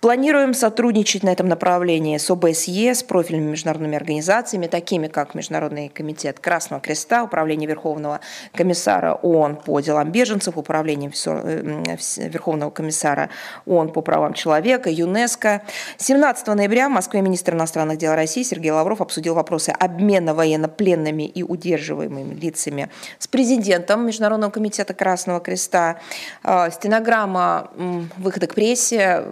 Планируем 0.00 0.54
сотрудничать 0.54 1.24
на 1.24 1.30
этом 1.30 1.48
направлении 1.48 2.16
с 2.16 2.30
ОБСЕ, 2.30 2.94
с 2.94 3.02
профильными 3.02 3.50
международными 3.50 3.96
организациями, 3.96 4.68
такими 4.68 5.08
как 5.08 5.34
Международный 5.34 5.88
комитет 5.88 6.38
Красного 6.38 6.80
Креста, 6.80 7.24
Управление 7.24 7.68
Верховного 7.68 8.20
комиссара 8.54 9.14
ООН 9.14 9.56
по 9.56 9.80
делам 9.80 10.10
беженцев, 10.12 10.56
Управление 10.56 11.10
Верховного 11.10 12.70
комиссара 12.70 13.30
ООН 13.66 13.92
по 13.92 14.00
правам 14.00 14.32
человека, 14.32 14.90
ЮНЕСКО. 14.90 15.62
17 15.98 16.46
ноября 16.48 16.88
в 16.88 16.92
Москве 16.92 17.20
министр 17.20 17.54
иностранных 17.54 17.98
дел 17.98 18.14
России 18.14 18.44
Сергей 18.44 18.70
Лавров 18.70 19.00
обсудил 19.00 19.34
вопросы 19.34 19.70
обмена 19.70 20.34
военнопленными 20.34 21.24
и 21.24 21.42
удерживаемыми 21.42 22.34
лицами 22.34 22.88
с 23.18 23.26
президентом 23.26 24.06
Международного 24.06 24.51
комитета 24.52 24.94
Красного 24.94 25.40
Креста. 25.40 25.98
А, 26.44 26.70
стенограмма 26.70 27.70
выхода 28.16 28.46
к 28.46 28.54
прессе 28.54 29.24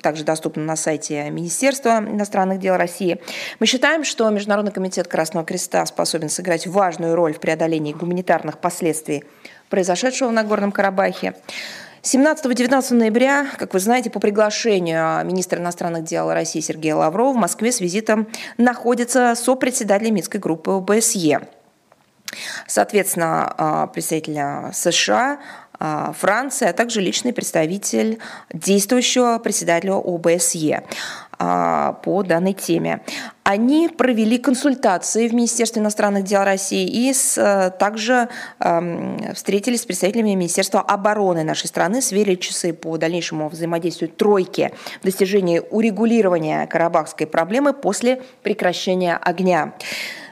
также 0.00 0.24
доступна 0.24 0.62
на 0.62 0.76
сайте 0.76 1.28
Министерства 1.30 1.98
иностранных 1.98 2.58
дел 2.60 2.76
России. 2.76 3.20
Мы 3.60 3.66
считаем, 3.66 4.04
что 4.04 4.28
Международный 4.30 4.72
комитет 4.72 5.08
Красного 5.08 5.44
Креста 5.44 5.84
способен 5.84 6.30
сыграть 6.30 6.66
важную 6.66 7.14
роль 7.14 7.34
в 7.34 7.40
преодолении 7.40 7.92
гуманитарных 7.92 8.58
последствий 8.58 9.24
произошедшего 9.68 10.28
в 10.28 10.32
Нагорном 10.32 10.72
Карабахе. 10.72 11.34
17-19 12.02 12.94
ноября, 12.94 13.46
как 13.58 13.74
вы 13.74 13.80
знаете, 13.80 14.08
по 14.08 14.20
приглашению 14.20 15.24
министра 15.26 15.58
иностранных 15.58 16.04
дел 16.04 16.32
России 16.32 16.60
Сергея 16.60 16.94
Лаврова 16.94 17.32
в 17.32 17.36
Москве 17.36 17.72
с 17.72 17.80
визитом 17.80 18.28
находится 18.56 19.34
сопредседатель 19.34 20.10
Минской 20.10 20.40
группы 20.40 20.70
ОБСЕ. 20.70 21.40
Соответственно, 22.66 23.54
а, 23.56 23.86
представителя 23.86 24.70
США, 24.72 25.38
а, 25.80 26.12
Франции, 26.12 26.66
а 26.68 26.72
также 26.72 27.00
личный 27.00 27.32
представитель 27.32 28.18
действующего 28.52 29.38
председателя 29.38 29.94
ОБСЕ 29.94 30.82
а, 31.38 31.92
по 32.02 32.24
данной 32.24 32.52
теме. 32.52 33.00
Они 33.44 33.88
провели 33.88 34.38
консультации 34.38 35.28
в 35.28 35.34
Министерстве 35.34 35.80
иностранных 35.80 36.24
дел 36.24 36.42
России 36.42 36.84
и 36.84 37.12
с, 37.14 37.72
также 37.78 38.28
э, 38.58 39.32
встретились 39.34 39.82
с 39.82 39.86
представителями 39.86 40.34
Министерства 40.34 40.82
обороны 40.82 41.44
нашей 41.44 41.68
страны, 41.68 42.02
сверили 42.02 42.34
часы 42.34 42.74
по 42.74 42.98
дальнейшему 42.98 43.48
взаимодействию 43.48 44.10
тройки 44.10 44.74
в 45.00 45.04
достижении 45.04 45.62
урегулирования 45.70 46.66
карабахской 46.66 47.26
проблемы 47.26 47.72
после 47.72 48.20
прекращения 48.42 49.16
огня. 49.16 49.72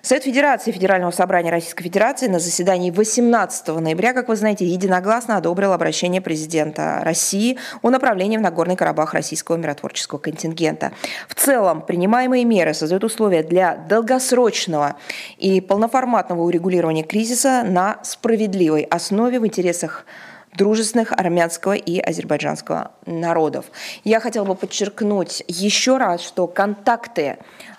Совет 0.06 0.22
Федерации 0.22 0.70
Федерального 0.70 1.10
собрания 1.10 1.50
Российской 1.50 1.82
Федерации 1.82 2.28
на 2.28 2.38
заседании 2.38 2.92
18 2.92 3.66
ноября, 3.66 4.12
как 4.12 4.28
вы 4.28 4.36
знаете, 4.36 4.64
единогласно 4.64 5.36
одобрил 5.36 5.72
обращение 5.72 6.20
президента 6.20 7.00
России 7.02 7.58
о 7.82 7.90
направлении 7.90 8.36
в 8.36 8.40
Нагорный 8.40 8.76
Карабах 8.76 9.14
российского 9.14 9.56
миротворческого 9.56 10.20
контингента. 10.20 10.92
В 11.26 11.34
целом, 11.34 11.82
принимаемые 11.82 12.44
меры 12.44 12.72
создают 12.72 13.02
условия 13.02 13.42
для 13.42 13.74
долгосрочного 13.74 14.94
и 15.38 15.60
полноформатного 15.60 16.42
урегулирования 16.42 17.02
кризиса 17.02 17.64
на 17.64 17.98
справедливой 18.04 18.82
основе 18.82 19.40
в 19.40 19.46
интересах 19.48 20.06
дружественных 20.54 21.10
армянского 21.10 21.72
и 21.72 21.98
азербайджанского 21.98 22.92
народов. 23.06 23.66
Я 24.04 24.20
хотела 24.20 24.44
бы 24.44 24.54
подчеркнуть 24.54 25.42
еще 25.48 25.96
раз, 25.96 26.20
что 26.20 26.46
контакты 26.46 27.38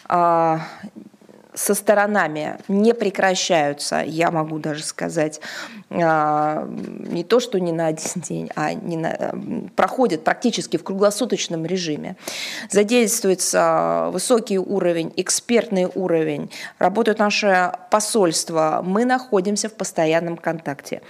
а, 0.09 0.59
со 1.57 1.73
сторонами 1.73 2.57
не 2.67 2.93
прекращаются, 2.93 4.03
я 4.05 4.29
могу 4.29 4.59
даже 4.59 4.83
сказать, 4.83 5.41
а, 5.89 6.67
не 6.67 7.23
то, 7.23 7.39
что 7.39 7.59
не 7.59 7.71
на 7.71 7.87
один 7.87 8.21
день, 8.21 8.51
а 8.55 8.73
не 8.73 8.95
на, 8.95 9.33
проходят 9.75 10.23
практически 10.23 10.77
в 10.77 10.83
круглосуточном 10.83 11.65
режиме. 11.65 12.15
Задействуется 12.69 14.09
высокий 14.11 14.59
уровень, 14.59 15.11
экспертный 15.15 15.89
уровень, 15.93 16.51
работают 16.77 17.17
наши 17.17 17.71
посольства, 17.89 18.81
мы 18.85 19.05
находимся 19.05 19.67
в 19.67 19.73
постоянном 19.73 20.37
контакте. 20.37 21.01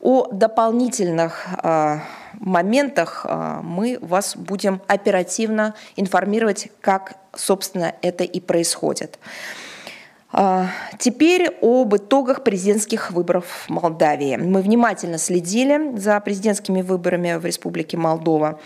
О 0.00 0.28
дополнительных 0.30 1.46
а, 1.62 2.02
моментах 2.34 3.24
а, 3.26 3.62
мы 3.62 3.98
вас 4.02 4.36
будем 4.36 4.82
оперативно 4.86 5.74
информировать, 5.96 6.68
как, 6.82 7.14
собственно, 7.34 7.94
это 8.02 8.24
и 8.24 8.40
происходит. 8.40 9.18
Теперь 10.98 11.48
об 11.62 11.94
итогах 11.96 12.42
президентских 12.42 13.10
выборов 13.10 13.44
в 13.66 13.70
Молдавии. 13.70 14.36
Мы 14.36 14.62
внимательно 14.62 15.18
следили 15.18 15.96
за 15.96 16.18
президентскими 16.20 16.82
выборами 16.82 17.36
в 17.36 17.44
Республике 17.44 17.96
Молдова. 17.96 18.58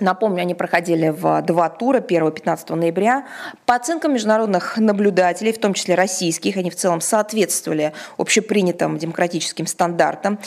Напомню, 0.00 0.40
они 0.42 0.54
проходили 0.54 1.08
в 1.08 1.42
два 1.42 1.68
тура 1.68 2.00
1-15 2.00 2.74
ноября. 2.74 3.26
По 3.64 3.76
оценкам 3.76 4.14
международных 4.14 4.76
наблюдателей, 4.76 5.52
в 5.52 5.58
том 5.58 5.72
числе 5.72 5.94
российских, 5.94 6.56
они 6.56 6.70
в 6.70 6.74
целом 6.74 7.00
соответствовали 7.00 7.92
общепринятым 8.18 8.98
демократическим 8.98 9.68
стандартам. 9.68 10.40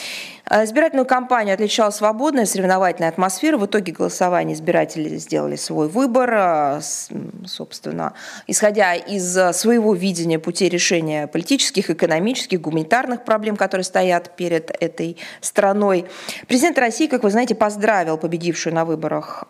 Э, 0.50 0.64
избирательную 0.64 1.06
кампанию 1.06 1.54
отличала 1.54 1.90
свободная 1.90 2.46
соревновательная 2.46 3.10
атмосфера. 3.10 3.56
В 3.58 3.66
итоге 3.66 3.92
голосования 3.92 4.54
избиратели 4.54 5.16
сделали 5.16 5.56
свой 5.56 5.88
выбор, 5.88 6.30
э, 6.32 6.80
собственно, 7.46 8.14
исходя 8.46 8.94
из 8.94 9.32
своего 9.56 9.94
видения 9.94 10.38
путей 10.38 10.68
решения 10.68 11.26
политических, 11.26 11.90
экономических, 11.90 12.60
гуманитарных 12.60 13.24
проблем, 13.24 13.56
которые 13.56 13.84
стоят 13.84 14.36
перед 14.36 14.70
этой 14.82 15.16
страной. 15.40 16.06
Президент 16.46 16.78
России, 16.78 17.06
как 17.06 17.22
вы 17.22 17.30
знаете, 17.30 17.54
поздравил 17.54 18.18
победившую 18.18 18.74
на 18.74 18.84
выборах 18.84 19.44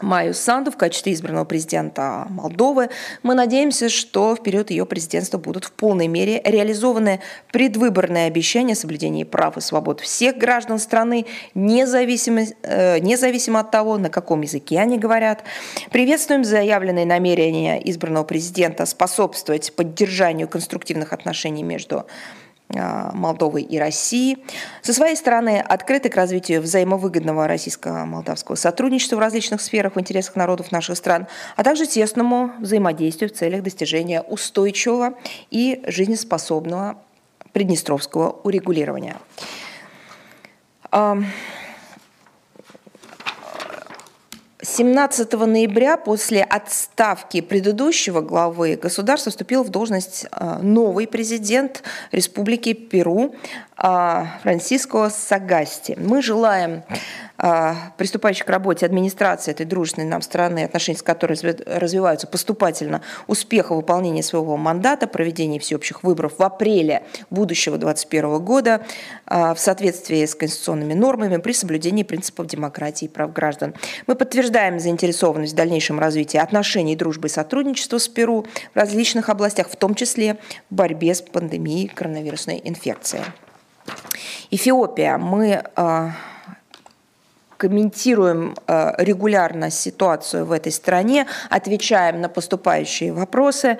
Майю 0.00 0.34
Санду 0.34 0.70
в 0.70 0.76
качестве 0.76 1.14
избранного 1.14 1.44
президента 1.44 2.26
Молдовы. 2.28 2.90
Мы 3.22 3.34
надеемся, 3.34 3.88
что 3.88 4.34
в 4.34 4.42
период 4.42 4.70
ее 4.70 4.84
президентства 4.84 5.38
будут 5.38 5.64
в 5.64 5.72
полной 5.72 6.06
мере 6.06 6.42
реализованы 6.44 7.20
предвыборные 7.50 8.26
обещания 8.26 8.74
о 8.74 8.76
соблюдении 8.76 9.24
прав 9.24 9.56
и 9.56 9.60
свобод 9.60 10.00
всех 10.00 10.36
граждан 10.36 10.78
страны, 10.78 11.24
независимо, 11.54 12.42
э, 12.62 12.98
независимо 12.98 13.60
от 13.60 13.70
того, 13.70 13.96
на 13.96 14.10
каком 14.10 14.42
языке 14.42 14.80
они 14.80 14.98
говорят. 14.98 15.44
Приветствуем 15.90 16.44
заявленные 16.44 17.06
намерения 17.06 17.80
избранного 17.90 18.24
президента 18.24 18.84
способствовать 18.84 19.74
поддержанию 19.74 20.46
конструктивных 20.46 21.14
отношений 21.14 21.62
между 21.62 22.06
Молдовы 22.68 23.62
и 23.62 23.78
России. 23.78 24.38
Со 24.82 24.92
своей 24.92 25.16
стороны, 25.16 25.60
открыты 25.60 26.08
к 26.08 26.16
развитию 26.16 26.60
взаимовыгодного 26.60 27.46
российско-молдавского 27.46 28.56
сотрудничества 28.56 29.16
в 29.16 29.20
различных 29.20 29.60
сферах 29.60 29.94
в 29.94 30.00
интересах 30.00 30.34
народов 30.34 30.72
наших 30.72 30.96
стран, 30.96 31.28
а 31.54 31.62
также 31.62 31.86
тесному 31.86 32.50
взаимодействию 32.58 33.30
в 33.30 33.34
целях 33.34 33.62
достижения 33.62 34.20
устойчивого 34.20 35.14
и 35.50 35.82
жизнеспособного 35.86 36.98
приднестровского 37.52 38.40
урегулирования. 38.42 39.16
17 44.66 45.32
ноября 45.32 45.96
после 45.96 46.42
отставки 46.42 47.40
предыдущего 47.40 48.20
главы 48.20 48.74
государства 48.74 49.30
вступил 49.30 49.62
в 49.62 49.68
должность 49.68 50.26
а, 50.32 50.58
новый 50.58 51.06
президент 51.06 51.84
Республики 52.10 52.72
Перу 52.72 53.36
а, 53.76 54.38
Франсиско 54.42 55.10
Сагасти. 55.10 55.96
Мы 55.98 56.22
желаем 56.22 56.82
приступающих 57.98 58.46
к 58.46 58.48
работе 58.48 58.86
администрации 58.86 59.50
этой 59.50 59.66
дружественной 59.66 60.08
нам 60.08 60.22
страны, 60.22 60.64
отношения 60.64 60.98
с 60.98 61.02
которой 61.02 61.38
развиваются 61.66 62.26
поступательно, 62.26 63.02
успеха 63.26 63.74
выполнения 63.74 64.22
своего 64.22 64.56
мандата, 64.56 65.06
проведения 65.06 65.58
всеобщих 65.58 66.02
выборов 66.02 66.38
в 66.38 66.42
апреле 66.42 67.02
будущего 67.28 67.76
2021 67.76 68.42
года 68.42 68.80
в 69.26 69.56
соответствии 69.58 70.24
с 70.24 70.34
конституционными 70.34 70.94
нормами 70.94 71.36
при 71.36 71.52
соблюдении 71.52 72.04
принципов 72.04 72.46
демократии 72.46 73.04
и 73.04 73.08
прав 73.08 73.34
граждан. 73.34 73.74
Мы 74.06 74.14
подтверждаем 74.14 74.80
заинтересованность 74.80 75.52
в 75.52 75.56
дальнейшем 75.56 76.00
развитии 76.00 76.38
отношений 76.38 76.96
дружбы 76.96 77.28
и 77.28 77.30
сотрудничества 77.30 77.98
с 77.98 78.08
Перу 78.08 78.46
в 78.72 78.76
различных 78.76 79.28
областях, 79.28 79.68
в 79.68 79.76
том 79.76 79.94
числе 79.94 80.38
в 80.70 80.74
борьбе 80.74 81.14
с 81.14 81.20
пандемией 81.20 81.88
коронавирусной 81.88 82.62
инфекции. 82.64 83.20
Эфиопия. 84.50 85.18
Мы 85.18 85.62
э, 85.76 86.10
комментируем 87.56 88.54
э, 88.66 88.92
регулярно 88.98 89.70
ситуацию 89.70 90.44
в 90.44 90.52
этой 90.52 90.72
стране, 90.72 91.26
отвечаем 91.50 92.20
на 92.20 92.28
поступающие 92.28 93.12
вопросы. 93.12 93.78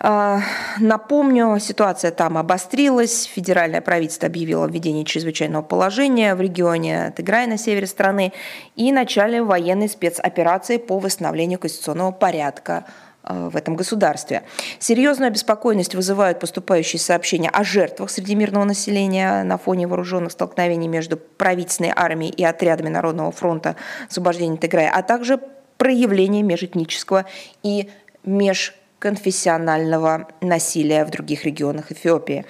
Э, 0.00 0.38
напомню, 0.78 1.58
ситуация 1.58 2.10
там 2.10 2.38
обострилась. 2.38 3.24
Федеральное 3.24 3.80
правительство 3.80 4.26
объявило 4.26 4.66
введение 4.66 5.04
чрезвычайного 5.04 5.62
положения 5.62 6.34
в 6.34 6.40
регионе 6.40 7.12
Тыграй 7.16 7.46
на 7.46 7.58
севере 7.58 7.86
страны 7.86 8.32
и 8.76 8.92
начале 8.92 9.42
военной 9.42 9.88
спецоперации 9.88 10.76
по 10.76 10.98
восстановлению 10.98 11.58
конституционного 11.58 12.12
порядка 12.12 12.84
в 13.26 13.56
этом 13.56 13.76
государстве. 13.76 14.42
Серьезную 14.78 15.28
обеспокоенность 15.28 15.94
вызывают 15.94 16.40
поступающие 16.40 17.00
сообщения 17.00 17.50
о 17.50 17.64
жертвах 17.64 18.10
среди 18.10 18.34
мирного 18.34 18.64
населения 18.64 19.42
на 19.42 19.58
фоне 19.58 19.86
вооруженных 19.86 20.32
столкновений 20.32 20.88
между 20.88 21.16
правительственной 21.16 21.92
армией 21.94 22.32
и 22.32 22.44
отрядами 22.44 22.88
Народного 22.88 23.32
фронта 23.32 23.76
освобождения 24.08 24.56
Тиграя, 24.56 24.90
а 24.90 25.02
также 25.02 25.40
проявление 25.76 26.42
межэтнического 26.42 27.26
и 27.62 27.90
меж 28.24 28.74
конфессионального 28.98 30.28
насилия 30.40 31.04
в 31.04 31.10
других 31.10 31.44
регионах 31.44 31.92
Эфиопии. 31.92 32.46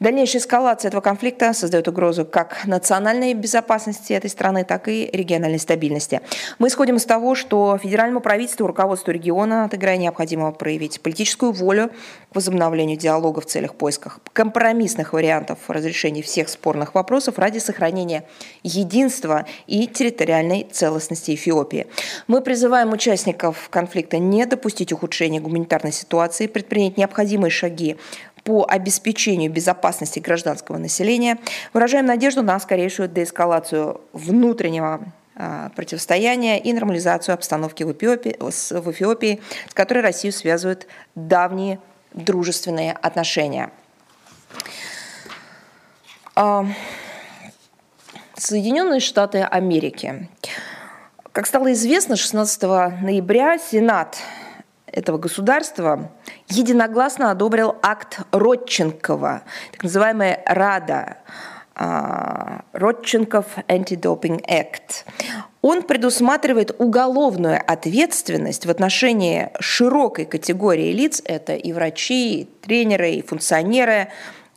Дальнейшая 0.00 0.42
эскалация 0.42 0.88
этого 0.88 1.00
конфликта 1.00 1.52
создает 1.52 1.86
угрозу 1.86 2.24
как 2.24 2.66
национальной 2.66 3.32
безопасности 3.34 4.12
этой 4.12 4.28
страны, 4.28 4.64
так 4.64 4.88
и 4.88 5.08
региональной 5.12 5.60
стабильности. 5.60 6.20
Мы 6.58 6.68
исходим 6.68 6.96
из 6.96 7.04
того, 7.04 7.34
что 7.36 7.78
федеральному 7.80 8.20
правительству, 8.20 8.66
руководству 8.66 9.12
региона 9.12 9.64
от 9.64 9.74
игры 9.74 9.96
необходимо 9.96 10.50
проявить 10.50 11.00
политическую 11.00 11.52
волю 11.52 11.90
возобновлению 12.34 12.96
диалога 12.96 13.40
в 13.40 13.46
целях 13.46 13.74
поисках 13.74 14.20
компромиссных 14.32 15.12
вариантов 15.12 15.58
разрешения 15.68 16.22
всех 16.22 16.48
спорных 16.48 16.94
вопросов 16.94 17.38
ради 17.38 17.58
сохранения 17.58 18.24
единства 18.62 19.46
и 19.66 19.86
территориальной 19.86 20.66
целостности 20.70 21.34
Эфиопии. 21.34 21.86
Мы 22.26 22.40
призываем 22.40 22.92
участников 22.92 23.68
конфликта 23.70 24.18
не 24.18 24.46
допустить 24.46 24.92
ухудшения 24.92 25.40
гуманитарной 25.40 25.92
ситуации, 25.92 26.46
предпринять 26.46 26.96
необходимые 26.96 27.50
шаги 27.50 27.96
по 28.44 28.66
обеспечению 28.68 29.50
безопасности 29.50 30.18
гражданского 30.18 30.76
населения. 30.76 31.38
Выражаем 31.72 32.06
надежду 32.06 32.42
на 32.42 32.60
скорейшую 32.60 33.08
деэскалацию 33.08 34.00
внутреннего 34.12 35.00
а, 35.36 35.70
противостояния 35.70 36.60
и 36.60 36.72
нормализацию 36.72 37.34
обстановки 37.34 37.82
в 37.82 37.92
Эфиопии, 37.92 38.36
в 38.38 38.90
Эфиопии, 38.90 39.40
с 39.68 39.74
которой 39.74 40.00
Россию 40.00 40.32
связывают 40.32 40.86
давние 41.14 41.80
дружественные 42.14 42.92
отношения. 42.92 43.70
А, 46.34 46.66
Соединенные 48.36 49.00
Штаты 49.00 49.42
Америки. 49.42 50.28
Как 51.32 51.46
стало 51.46 51.72
известно, 51.72 52.16
16 52.16 52.62
ноября 53.02 53.58
Сенат 53.58 54.18
этого 54.86 55.18
государства 55.18 56.12
единогласно 56.48 57.30
одобрил 57.30 57.76
акт 57.82 58.20
Родченкова, 58.30 59.42
так 59.72 59.82
называемая 59.82 60.42
Рада, 60.46 61.18
Родченков 61.76 63.46
Anti-Doping 63.68 64.44
Act. 64.46 65.04
Он 65.60 65.82
предусматривает 65.82 66.74
уголовную 66.78 67.60
ответственность 67.66 68.66
в 68.66 68.70
отношении 68.70 69.50
широкой 69.58 70.24
категории 70.24 70.92
лиц, 70.92 71.22
это 71.24 71.54
и 71.54 71.72
врачи, 71.72 72.40
и 72.40 72.44
тренеры, 72.44 73.12
и 73.12 73.22
функционеры, 73.22 74.08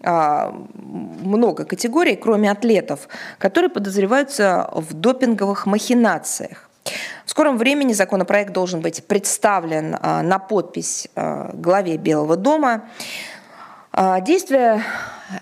а, 0.04 0.54
много 0.76 1.66
категорий, 1.66 2.16
кроме 2.16 2.52
атлетов, 2.52 3.08
которые 3.40 3.70
подозреваются 3.70 4.70
в 4.74 4.94
допинговых 4.94 5.66
махинациях. 5.66 6.70
В 7.26 7.32
скором 7.32 7.58
времени 7.58 7.94
законопроект 7.94 8.54
должен 8.54 8.82
быть 8.82 9.06
представлен 9.08 9.98
а, 10.00 10.22
на 10.22 10.40
подпись 10.40 11.08
главе 11.16 11.98
Белого 11.98 12.36
дома. 12.36 12.84
Действие 14.22 14.84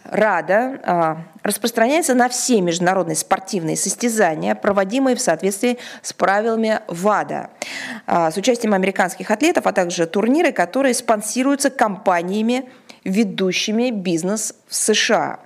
РАДА 0.03 1.25
распространяется 1.43 2.15
на 2.15 2.29
все 2.29 2.61
международные 2.61 3.15
спортивные 3.15 3.77
состязания, 3.77 4.55
проводимые 4.55 5.15
в 5.15 5.21
соответствии 5.21 5.77
с 6.01 6.13
правилами 6.13 6.79
ВАДА, 6.87 7.51
с 8.07 8.35
участием 8.37 8.73
американских 8.73 9.29
атлетов, 9.31 9.67
а 9.67 9.73
также 9.73 10.07
турниры, 10.07 10.51
которые 10.51 10.93
спонсируются 10.93 11.69
компаниями, 11.69 12.69
ведущими 13.03 13.91
бизнес 13.91 14.55
в 14.67 14.75
США. 14.75 15.39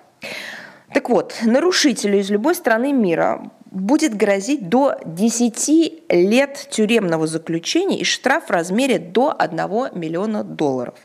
Так 0.93 1.10
вот, 1.10 1.36
нарушителю 1.43 2.19
из 2.19 2.30
любой 2.30 2.56
страны 2.56 2.93
мира 2.93 3.52
будет 3.69 4.15
грозить 4.15 4.69
до 4.69 4.95
10 5.06 6.04
лет 6.10 6.67
тюремного 6.71 7.28
заключения 7.28 7.99
и 7.99 8.04
штраф 8.04 8.45
в 8.45 8.52
размере 8.52 8.97
до 8.97 9.36
1 9.38 9.58
миллиона 9.93 10.43
долларов. 10.43 10.95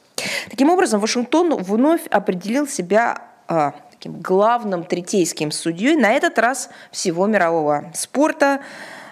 Таким 0.50 0.70
образом, 0.70 1.00
Вашингтон 1.00 1.54
вновь 1.62 2.06
определил 2.08 2.66
себя 2.66 3.22
а, 3.48 3.74
таким 3.90 4.20
главным 4.20 4.84
третейским 4.84 5.50
судьей, 5.50 5.96
на 5.96 6.12
этот 6.12 6.38
раз 6.38 6.70
всего 6.90 7.26
мирового 7.26 7.90
спорта. 7.94 8.60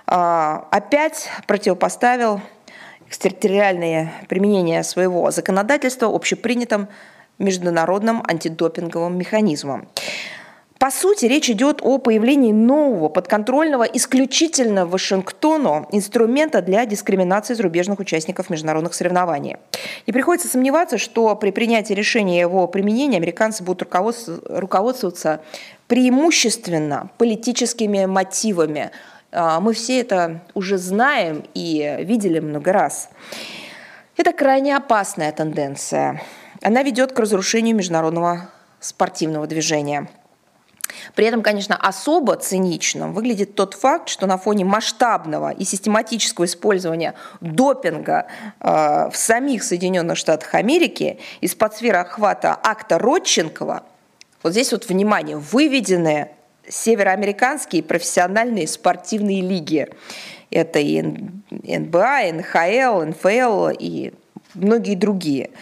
А, 0.07 0.69
опять 0.71 1.29
противопоставил 1.47 2.41
экстерриториальное 3.07 4.13
применение 4.29 4.83
своего 4.83 5.31
законодательства 5.31 6.15
общепринятым 6.15 6.89
международным 7.39 8.23
антидопинговым 8.27 9.19
механизмом. 9.19 9.89
По 10.83 10.91
сути, 10.91 11.27
речь 11.27 11.49
идет 11.49 11.79
о 11.81 11.99
появлении 11.99 12.51
нового 12.51 13.09
подконтрольного 13.09 13.85
исключительно 13.85 14.85
Вашингтону 14.85 15.87
инструмента 15.93 16.61
для 16.61 16.85
дискриминации 16.87 17.55
зарубежных 17.55 18.01
участников 18.01 18.51
международных 18.51 18.93
соревнований. 18.93 19.59
Не 20.09 20.13
приходится 20.13 20.49
сомневаться, 20.49 20.99
что 20.99 21.37
при 21.37 21.53
принятии 21.53 21.95
решения 21.95 22.41
его 22.41 22.67
применения 22.67 23.19
американцы 23.19 23.63
будут 23.63 23.83
руководствоваться 23.93 25.41
преимущественно 25.87 27.11
политическими 27.17 28.07
мотивами. 28.07 28.91
А, 29.31 29.61
мы 29.61 29.75
все 29.75 30.01
это 30.01 30.41
уже 30.53 30.79
знаем 30.79 31.45
и 31.55 31.99
видели 32.01 32.41
много 32.41 32.73
раз. 32.73 33.09
Это 34.17 34.33
крайне 34.33 34.77
опасная 34.77 35.31
тенденция. 35.31 36.21
Она 36.61 36.83
ведет 36.83 37.13
к 37.13 37.21
разрушению 37.21 37.77
международного 37.77 38.51
спортивного 38.81 39.47
движения– 39.47 40.09
при 41.15 41.27
этом, 41.27 41.43
конечно, 41.43 41.77
особо 41.77 42.37
циничным 42.37 43.13
выглядит 43.13 43.55
тот 43.55 43.75
факт, 43.75 44.09
что 44.09 44.27
на 44.27 44.39
фоне 44.39 44.65
масштабного 44.65 45.51
и 45.51 45.65
систематического 45.65 46.45
использования 46.45 47.15
допинга 47.41 48.27
э, 48.61 49.11
в 49.11 49.17
самих 49.17 49.63
Соединенных 49.63 50.17
Штатах 50.17 50.55
Америки 50.55 51.19
из-под 51.41 51.75
сферы 51.75 51.99
охвата 51.99 52.59
акта 52.63 52.99
Родченкова, 52.99 53.83
вот 54.43 54.53
здесь 54.53 54.73
вот, 54.73 54.89
внимание, 54.89 55.37
выведены 55.37 56.31
североамериканские 56.69 57.83
профессиональные 57.83 58.67
спортивные 58.67 59.41
лиги. 59.41 59.89
Это 60.51 60.79
и 60.79 61.03
НБА, 61.03 62.33
НХЛ, 62.33 63.03
НФЛ 63.05 63.69
и 63.79 64.13
многие 64.55 64.95
другие– 64.95 65.51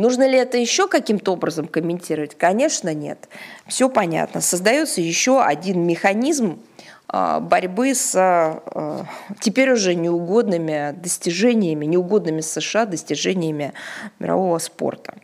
Нужно 0.00 0.26
ли 0.26 0.38
это 0.38 0.56
еще 0.56 0.88
каким-то 0.88 1.32
образом 1.32 1.68
комментировать? 1.68 2.34
Конечно, 2.34 2.94
нет. 2.94 3.28
Все 3.66 3.90
понятно. 3.90 4.40
Создается 4.40 5.02
еще 5.02 5.42
один 5.42 5.86
механизм 5.86 6.58
а, 7.06 7.38
борьбы 7.40 7.94
с 7.94 8.14
а, 8.16 9.04
теперь 9.40 9.72
уже 9.72 9.94
неугодными 9.94 10.92
достижениями, 10.92 11.84
неугодными 11.84 12.40
США 12.40 12.86
достижениями 12.86 13.74
мирового 14.18 14.56
спорта. 14.56 15.16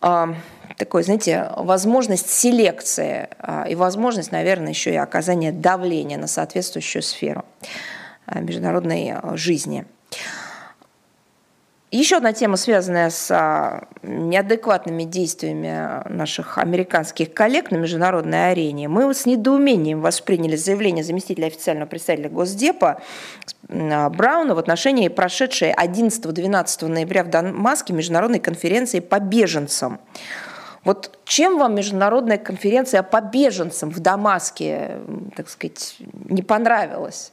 А, 0.00 0.34
такой, 0.76 1.04
знаете, 1.04 1.48
возможность 1.56 2.30
селекции 2.30 3.28
и 3.68 3.76
возможность, 3.76 4.32
наверное, 4.32 4.70
еще 4.70 4.92
и 4.92 4.96
оказания 4.96 5.52
давления 5.52 6.18
на 6.18 6.26
соответствующую 6.26 7.02
сферу 7.02 7.44
международной 8.26 9.14
жизни. 9.34 9.86
Еще 11.90 12.18
одна 12.18 12.34
тема, 12.34 12.58
связанная 12.58 13.08
с 13.08 13.30
а, 13.30 13.88
неадекватными 14.02 15.04
действиями 15.04 16.06
наших 16.12 16.58
американских 16.58 17.32
коллег 17.32 17.70
на 17.70 17.76
международной 17.76 18.50
арене. 18.50 18.88
Мы 18.88 19.14
с 19.14 19.24
недоумением 19.24 20.02
восприняли 20.02 20.56
заявление 20.56 21.02
заместителя 21.02 21.46
официального 21.46 21.88
представителя 21.88 22.28
Госдепа 22.28 23.00
а, 23.70 24.10
Брауна 24.10 24.54
в 24.54 24.58
отношении 24.58 25.08
прошедшей 25.08 25.72
11-12 25.72 26.86
ноября 26.88 27.24
в 27.24 27.30
Дамаске 27.30 27.94
международной 27.94 28.40
конференции 28.40 29.00
по 29.00 29.18
беженцам. 29.18 29.98
Вот 30.84 31.18
чем 31.24 31.58
вам 31.58 31.74
международная 31.74 32.36
конференция 32.36 33.02
по 33.02 33.22
беженцам 33.22 33.90
в 33.90 34.00
Дамаске, 34.00 34.98
так 35.36 35.48
сказать, 35.48 35.96
не 36.26 36.42
понравилась? 36.42 37.32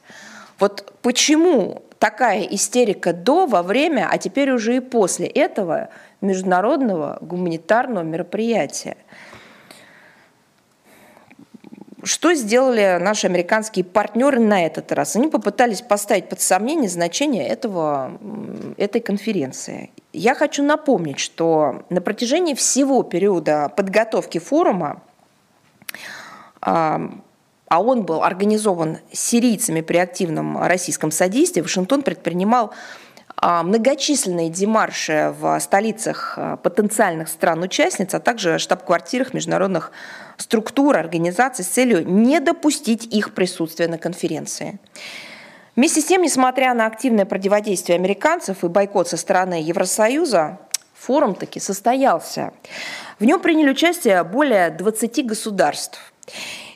Вот 0.58 0.94
почему 1.02 1.82
такая 1.98 2.42
истерика 2.42 3.12
до, 3.12 3.46
во 3.46 3.62
время, 3.62 4.08
а 4.10 4.18
теперь 4.18 4.50
уже 4.50 4.76
и 4.76 4.80
после 4.80 5.26
этого 5.26 5.88
международного 6.20 7.18
гуманитарного 7.20 8.04
мероприятия. 8.04 8.96
Что 12.02 12.34
сделали 12.34 12.98
наши 13.00 13.26
американские 13.26 13.84
партнеры 13.84 14.38
на 14.38 14.64
этот 14.64 14.92
раз? 14.92 15.16
Они 15.16 15.26
попытались 15.26 15.82
поставить 15.82 16.28
под 16.28 16.40
сомнение 16.40 16.88
значение 16.88 17.48
этого, 17.48 18.16
этой 18.76 19.00
конференции. 19.00 19.90
Я 20.12 20.36
хочу 20.36 20.62
напомнить, 20.62 21.18
что 21.18 21.84
на 21.90 22.00
протяжении 22.00 22.54
всего 22.54 23.02
периода 23.02 23.72
подготовки 23.74 24.38
форума 24.38 25.02
а, 27.68 27.82
он 27.82 28.02
был 28.02 28.22
организован 28.22 28.98
сирийцами 29.12 29.80
при 29.80 29.96
активном 29.96 30.62
российском 30.62 31.10
содействии, 31.10 31.60
Вашингтон 31.60 32.02
предпринимал 32.02 32.72
а, 33.36 33.62
многочисленные 33.62 34.48
демарши 34.48 35.34
в 35.38 35.58
столицах 35.60 36.34
а, 36.36 36.56
потенциальных 36.56 37.28
стран-участниц, 37.28 38.14
а 38.14 38.20
также 38.20 38.58
штаб-квартирах 38.58 39.34
международных 39.34 39.92
структур, 40.38 40.96
организаций 40.96 41.64
с 41.64 41.68
целью 41.68 42.06
не 42.06 42.40
допустить 42.40 43.04
их 43.04 43.34
присутствия 43.34 43.88
на 43.88 43.98
конференции. 43.98 44.78
Вместе 45.74 46.00
с 46.00 46.06
тем, 46.06 46.22
несмотря 46.22 46.72
на 46.72 46.86
активное 46.86 47.26
противодействие 47.26 47.96
американцев 47.96 48.64
и 48.64 48.68
бойкот 48.68 49.08
со 49.08 49.18
стороны 49.18 49.60
Евросоюза, 49.60 50.58
форум 50.94 51.34
таки 51.34 51.60
состоялся. 51.60 52.54
В 53.18 53.24
нем 53.24 53.40
приняли 53.40 53.70
участие 53.70 54.24
более 54.24 54.70
20 54.70 55.26
государств. 55.26 56.12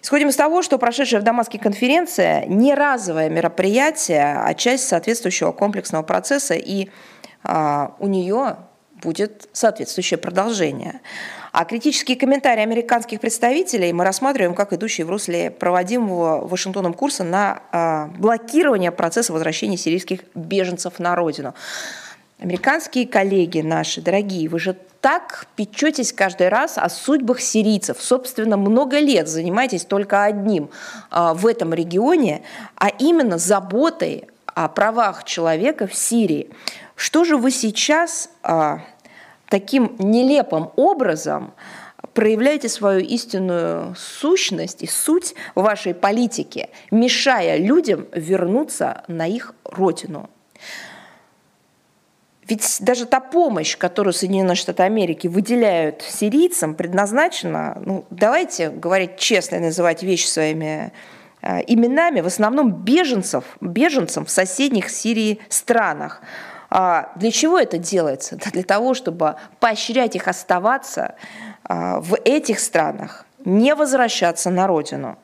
Исходим 0.02 0.28
из 0.28 0.36
того, 0.36 0.62
что 0.62 0.78
прошедшая 0.78 1.20
в 1.20 1.24
Дамаске 1.24 1.58
конференция 1.58 2.46
не 2.46 2.74
разовое 2.74 3.28
мероприятие, 3.28 4.36
а 4.36 4.54
часть 4.54 4.88
соответствующего 4.88 5.52
комплексного 5.52 6.02
процесса, 6.02 6.54
и 6.54 6.88
а, 7.42 7.94
у 7.98 8.06
нее 8.06 8.56
будет 9.02 9.48
соответствующее 9.52 10.18
продолжение. 10.18 11.00
А 11.52 11.64
критические 11.64 12.16
комментарии 12.16 12.62
американских 12.62 13.20
представителей 13.20 13.92
мы 13.92 14.04
рассматриваем 14.04 14.54
как 14.54 14.72
идущие 14.72 15.04
в 15.04 15.10
русле 15.10 15.50
проводимого 15.50 16.46
Вашингтоном 16.46 16.94
курса 16.94 17.24
на 17.24 17.62
а, 17.72 18.06
блокирование 18.18 18.92
процесса 18.92 19.32
возвращения 19.32 19.76
сирийских 19.76 20.20
беженцев 20.34 20.98
на 20.98 21.16
родину. 21.16 21.54
Американские 22.40 23.06
коллеги 23.06 23.60
наши, 23.60 24.00
дорогие, 24.00 24.48
вы 24.48 24.58
же 24.58 24.74
так 25.02 25.46
печетесь 25.56 26.10
каждый 26.10 26.48
раз 26.48 26.78
о 26.78 26.88
судьбах 26.88 27.38
сирийцев. 27.38 27.98
Собственно, 28.00 28.56
много 28.56 28.98
лет 28.98 29.28
занимаетесь 29.28 29.84
только 29.84 30.24
одним 30.24 30.70
а, 31.10 31.34
в 31.34 31.46
этом 31.46 31.74
регионе, 31.74 32.42
а 32.76 32.88
именно 32.88 33.36
заботой 33.36 34.24
о 34.46 34.68
правах 34.68 35.24
человека 35.24 35.86
в 35.86 35.94
Сирии. 35.94 36.48
Что 36.96 37.24
же 37.24 37.36
вы 37.36 37.50
сейчас 37.50 38.30
а, 38.42 38.80
таким 39.50 39.96
нелепым 39.98 40.70
образом 40.76 41.52
проявляете 42.14 42.70
свою 42.70 43.00
истинную 43.00 43.94
сущность 43.98 44.82
и 44.82 44.86
суть 44.86 45.34
вашей 45.54 45.92
политики, 45.92 46.70
мешая 46.90 47.58
людям 47.58 48.06
вернуться 48.14 49.04
на 49.08 49.26
их 49.26 49.54
родину? 49.64 50.30
Ведь 52.50 52.78
даже 52.80 53.06
та 53.06 53.20
помощь, 53.20 53.76
которую 53.76 54.12
Соединенные 54.12 54.56
Штаты 54.56 54.82
Америки 54.82 55.28
выделяют 55.28 56.02
сирийцам, 56.02 56.74
предназначена, 56.74 57.80
ну, 57.86 58.04
давайте 58.10 58.70
говорить 58.70 59.16
честно 59.18 59.56
и 59.56 59.60
называть 59.60 60.02
вещи 60.02 60.26
своими 60.26 60.92
э, 61.42 61.60
именами, 61.68 62.20
в 62.20 62.26
основном 62.26 62.72
беженцев, 62.72 63.44
беженцам 63.60 64.24
в 64.24 64.30
соседних 64.30 64.90
Сирии 64.90 65.38
странах. 65.48 66.22
А 66.70 67.12
для 67.14 67.30
чего 67.30 67.56
это 67.56 67.78
делается? 67.78 68.36
Для 68.52 68.64
того, 68.64 68.94
чтобы 68.94 69.36
поощрять 69.60 70.16
их 70.16 70.26
оставаться 70.26 71.14
а, 71.64 72.00
в 72.00 72.16
этих 72.24 72.60
странах, 72.60 73.26
не 73.44 73.74
возвращаться 73.74 74.50
на 74.50 74.66
родину. 74.68 75.18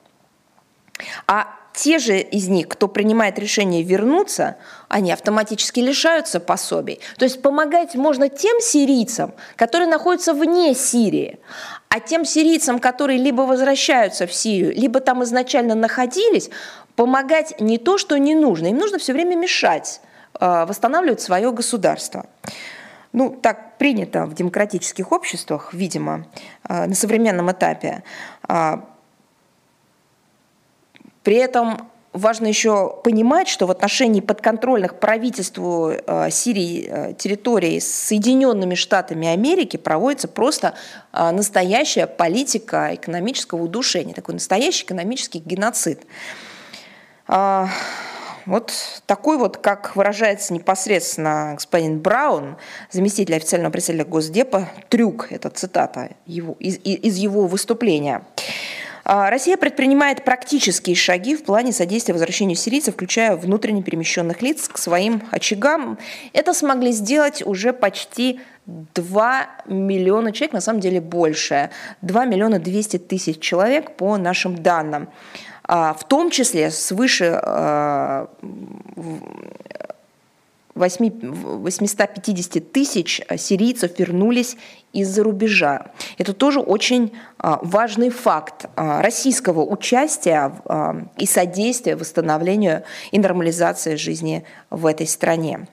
А 1.26 1.48
те 1.76 1.98
же 1.98 2.18
из 2.18 2.48
них, 2.48 2.68
кто 2.68 2.88
принимает 2.88 3.38
решение 3.38 3.82
вернуться, 3.82 4.56
они 4.88 5.12
автоматически 5.12 5.80
лишаются 5.80 6.40
пособий. 6.40 7.00
То 7.18 7.26
есть 7.26 7.42
помогать 7.42 7.94
можно 7.94 8.30
тем 8.30 8.60
сирийцам, 8.60 9.34
которые 9.56 9.86
находятся 9.86 10.32
вне 10.32 10.74
Сирии, 10.74 11.38
а 11.90 12.00
тем 12.00 12.24
сирийцам, 12.24 12.78
которые 12.78 13.18
либо 13.18 13.42
возвращаются 13.42 14.26
в 14.26 14.32
Сирию, 14.32 14.72
либо 14.74 15.00
там 15.00 15.22
изначально 15.22 15.74
находились, 15.74 16.48
помогать 16.96 17.60
не 17.60 17.76
то, 17.76 17.98
что 17.98 18.18
не 18.18 18.34
нужно. 18.34 18.68
Им 18.68 18.78
нужно 18.78 18.98
все 18.98 19.12
время 19.12 19.36
мешать 19.36 20.00
э, 20.40 20.64
восстанавливать 20.66 21.20
свое 21.20 21.52
государство. 21.52 22.24
Ну, 23.12 23.30
так 23.30 23.76
принято 23.76 24.24
в 24.24 24.34
демократических 24.34 25.12
обществах, 25.12 25.74
видимо, 25.74 26.24
э, 26.66 26.86
на 26.86 26.94
современном 26.94 27.52
этапе. 27.52 28.02
При 31.26 31.34
этом 31.34 31.90
важно 32.12 32.46
еще 32.46 33.00
понимать, 33.02 33.48
что 33.48 33.66
в 33.66 33.72
отношении 33.72 34.20
подконтрольных 34.20 35.00
правительству 35.00 35.90
э, 35.90 36.30
Сирии 36.30 36.86
э, 36.88 37.14
территорий 37.14 37.80
с 37.80 37.92
Соединенными 37.92 38.76
Штатами 38.76 39.26
Америки 39.26 39.76
проводится 39.76 40.28
просто 40.28 40.74
э, 41.12 41.28
настоящая 41.32 42.06
политика 42.06 42.94
экономического 42.94 43.64
удушения, 43.64 44.14
такой 44.14 44.34
настоящий 44.34 44.84
экономический 44.84 45.40
геноцид. 45.40 46.02
А, 47.26 47.70
вот 48.46 48.72
такой 49.06 49.36
вот, 49.36 49.56
как 49.56 49.96
выражается 49.96 50.54
непосредственно 50.54 51.54
господин 51.56 51.98
Браун, 51.98 52.56
заместитель 52.92 53.34
официального 53.34 53.72
представителя 53.72 54.08
Госдепа, 54.08 54.68
трюк, 54.90 55.32
это 55.32 55.50
цитата 55.50 56.10
его, 56.24 56.54
из, 56.60 56.78
из 56.84 57.16
его 57.16 57.48
выступления. 57.48 58.22
А, 59.08 59.30
Россия 59.30 59.56
предпринимает 59.56 60.24
практические 60.24 60.96
шаги 60.96 61.36
в 61.36 61.44
плане 61.44 61.72
содействия 61.72 62.12
возвращению 62.12 62.56
сирийцев, 62.56 62.94
включая 62.94 63.36
внутренне 63.36 63.80
перемещенных 63.80 64.42
лиц 64.42 64.68
к 64.68 64.78
своим 64.78 65.22
очагам. 65.30 65.96
Это 66.32 66.52
смогли 66.52 66.90
сделать 66.90 67.40
уже 67.46 67.72
почти 67.72 68.40
2 68.66 69.46
миллиона 69.66 70.32
человек, 70.32 70.54
на 70.54 70.60
самом 70.60 70.80
деле 70.80 71.00
больше. 71.00 71.70
2 72.02 72.24
миллиона 72.24 72.58
200 72.58 72.98
тысяч 72.98 73.38
человек 73.38 73.94
по 73.94 74.16
нашим 74.16 74.60
данным. 74.60 75.08
А, 75.62 75.94
в 75.94 76.02
том 76.02 76.30
числе 76.30 76.72
свыше 76.72 77.38
а, 77.40 78.28
850 80.76 82.72
тысяч 82.72 83.20
э, 83.28 83.36
сирийцев 83.36 83.98
вернулись 83.98 84.56
из-за 84.92 85.22
рубежа. 85.22 85.86
Это 86.18 86.32
тоже 86.32 86.60
очень 86.60 87.12
а, 87.38 87.58
важный 87.62 88.10
факт 88.10 88.66
а, 88.76 89.02
российского 89.02 89.60
участия 89.62 90.52
а, 90.64 90.96
и 91.18 91.26
содействия 91.26 91.96
восстановлению 91.96 92.82
и 93.10 93.18
нормализации 93.18 93.96
жизни 93.96 94.44
в 94.70 94.86
этой 94.86 95.06
стране. 95.06 95.66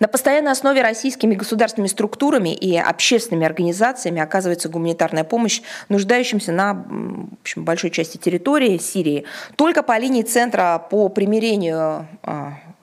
На 0.00 0.08
постоянной 0.08 0.52
основе 0.52 0.82
российскими 0.82 1.34
государственными 1.34 1.88
структурами 1.88 2.54
и 2.54 2.76
общественными 2.76 3.46
организациями 3.46 4.20
оказывается 4.20 4.68
гуманитарная 4.68 5.24
помощь 5.24 5.60
нуждающимся 5.88 6.52
на 6.52 6.74
в 6.74 7.40
общем, 7.42 7.64
большой 7.64 7.90
части 7.90 8.16
территории 8.16 8.78
Сирии. 8.78 9.24
Только 9.56 9.82
по 9.82 9.98
линии 9.98 10.22
Центра 10.22 10.82
по 10.90 11.08
примирению 11.10 12.08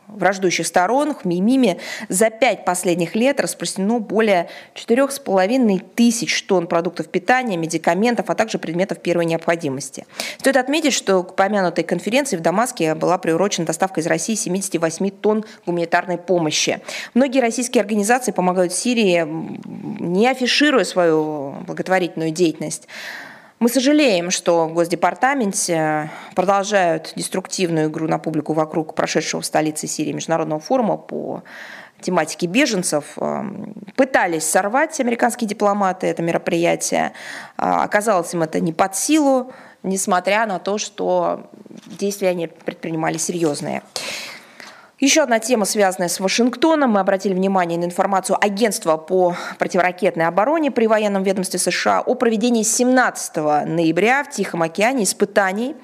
враждующих 0.07 0.67
сторон, 0.67 1.13
Хмеймиме, 1.13 1.77
за 2.09 2.29
пять 2.29 2.65
последних 2.65 3.15
лет 3.15 3.39
распространено 3.39 3.99
более 3.99 4.49
4,5 4.75 5.83
тысяч 5.95 6.43
тонн 6.43 6.67
продуктов 6.67 7.07
питания, 7.09 7.57
медикаментов, 7.57 8.29
а 8.29 8.35
также 8.35 8.57
предметов 8.57 8.99
первой 8.99 9.25
необходимости. 9.25 10.05
Стоит 10.37 10.57
отметить, 10.57 10.93
что 10.93 11.23
к 11.23 11.35
помянутой 11.35 11.83
конференции 11.83 12.37
в 12.37 12.41
Дамаске 12.41 12.95
была 12.95 13.17
приурочена 13.17 13.65
доставка 13.65 14.01
из 14.01 14.07
России 14.07 14.35
78 14.35 15.09
тонн 15.09 15.45
гуманитарной 15.65 16.17
помощи. 16.17 16.79
Многие 17.13 17.39
российские 17.39 17.81
организации 17.81 18.31
помогают 18.31 18.73
Сирии, 18.73 19.25
не 19.99 20.27
афишируя 20.27 20.83
свою 20.83 21.55
благотворительную 21.65 22.31
деятельность. 22.31 22.87
Мы 23.59 23.69
сожалеем, 23.69 24.31
что 24.31 24.67
в 24.67 24.73
Госдепартаменте 24.73 26.11
продолжают 26.35 27.13
деструктивную 27.15 27.89
игру 27.89 28.07
на 28.07 28.19
публику 28.19 28.53
вокруг 28.53 28.95
прошедшего 28.95 29.41
в 29.41 29.45
столице 29.45 29.87
Сирии 29.87 30.11
международного 30.11 30.59
форума 30.59 30.97
по 30.97 31.41
тематики 32.01 32.45
беженцев. 32.45 33.17
Пытались 33.95 34.43
сорвать 34.43 34.99
американские 34.99 35.47
дипломаты 35.47 36.07
это 36.07 36.21
мероприятие. 36.21 37.13
Оказалось 37.55 38.33
им 38.33 38.43
это 38.43 38.59
не 38.59 38.73
под 38.73 38.95
силу, 38.97 39.53
несмотря 39.83 40.45
на 40.45 40.59
то, 40.59 40.77
что 40.77 41.49
действия 41.85 42.29
они 42.29 42.47
предпринимали 42.47 43.17
серьезные. 43.17 43.83
Еще 44.99 45.23
одна 45.23 45.39
тема, 45.39 45.65
связанная 45.65 46.07
с 46.07 46.21
Вашингтоном. 46.21 46.91
Мы 46.91 47.01
обратили 47.01 47.33
внимание 47.33 47.77
на 47.77 47.83
информацию 47.83 48.37
Агентства 48.41 48.95
по 48.95 49.35
противоракетной 49.59 50.25
обороне 50.25 50.71
при 50.71 50.87
военном 50.87 51.23
ведомстве 51.23 51.59
США 51.59 51.99
о 51.99 52.15
проведении 52.15 52.63
17 52.63 53.35
ноября 53.35 54.23
в 54.23 54.29
Тихом 54.29 54.61
океане 54.61 55.03
испытаний. 55.03 55.75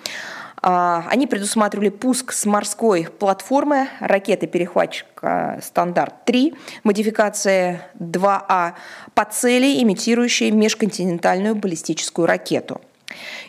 А, 0.61 1.05
они 1.09 1.27
предусматривали 1.27 1.89
пуск 1.89 2.31
с 2.31 2.45
морской 2.45 3.09
платформы 3.19 3.89
ракеты-перехватчика 3.99 5.59
«Стандарт-3», 5.61 6.55
модификация 6.83 7.89
2А, 7.99 8.73
по 9.13 9.25
цели, 9.25 9.81
имитирующей 9.81 10.51
межконтинентальную 10.51 11.55
баллистическую 11.55 12.27
ракету. 12.27 12.79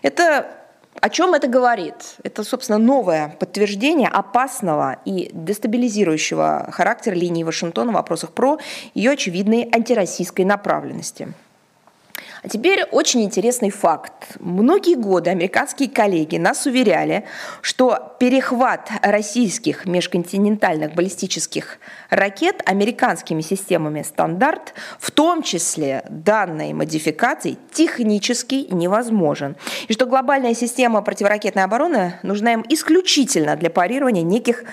Это 0.01 0.62
о 1.01 1.09
чем 1.09 1.35
это 1.35 1.49
говорит? 1.49 1.95
Это, 2.23 2.45
собственно, 2.45 2.79
новое 2.79 3.37
подтверждение 3.41 4.09
опасного 4.09 4.99
и 5.05 5.31
дестабилизирующего 5.33 6.69
характера 6.71 7.15
линии 7.15 7.45
Вашингтона 7.45 7.93
в 7.93 7.95
вопросах 7.95 8.33
про 8.33 8.59
ее 8.95 9.13
очевидной 9.13 9.69
антироссийской 9.73 10.45
направленности. 10.45 11.35
А 12.45 12.49
теперь 12.49 12.83
очень 12.91 13.23
интересный 13.23 13.71
факт. 13.71 14.37
Многие 14.41 14.97
годы 14.97 15.31
американские 15.31 15.89
коллеги 15.89 16.39
нас 16.39 16.67
уверяли, 16.67 17.25
что 17.61 18.17
перехват 18.19 18.91
российских 19.01 19.87
межконтинентальных 19.87 20.93
баллистических 20.93 21.79
ракет 22.11 22.61
американскими 22.67 23.43
системами 23.43 24.03
«Стандарт», 24.03 24.75
в 24.99 25.13
том 25.13 25.45
числе 25.45 26.05
данной 26.11 26.73
модификации, 26.73 27.59
технически 27.73 28.67
невозможен. 28.73 29.55
И 29.87 29.93
что 29.93 30.07
глобальная 30.07 30.55
система 30.55 31.01
противоракетной 31.03 31.63
обороны 31.63 32.15
нужна 32.25 32.55
им 32.55 32.65
исключительно 32.69 33.55
для 33.55 33.71
парирования 33.71 34.23
неких 34.23 34.65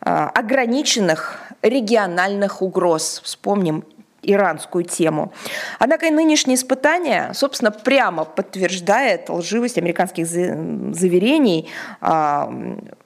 а, 0.00 0.28
ограниченных 0.30 1.38
региональных 1.62 2.62
угроз. 2.62 3.20
Вспомним 3.22 3.84
иранскую 4.22 4.84
тему. 4.84 5.32
Однако 5.78 6.06
и 6.06 6.10
нынешнее 6.10 6.54
испытание, 6.54 7.32
собственно, 7.34 7.70
прямо 7.70 8.24
подтверждает 8.24 9.28
лживость 9.28 9.78
американских 9.78 10.26
заверений 10.26 11.68
а, 12.00 12.46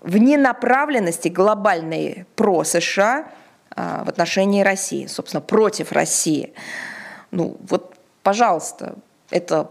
в 0.03 0.17
ненаправленности 0.19 1.29
глобальной 1.29 2.27
про 2.37 2.65
США 2.65 3.27
а, 3.75 4.05
в 4.05 4.09
отношении 4.09 4.63
России, 4.63 5.07
собственно, 5.07 5.41
против 5.41 5.93
России. 5.93 6.53
Ну 7.31 7.57
вот, 7.69 7.95
пожалуйста, 8.23 8.97
это 9.31 9.71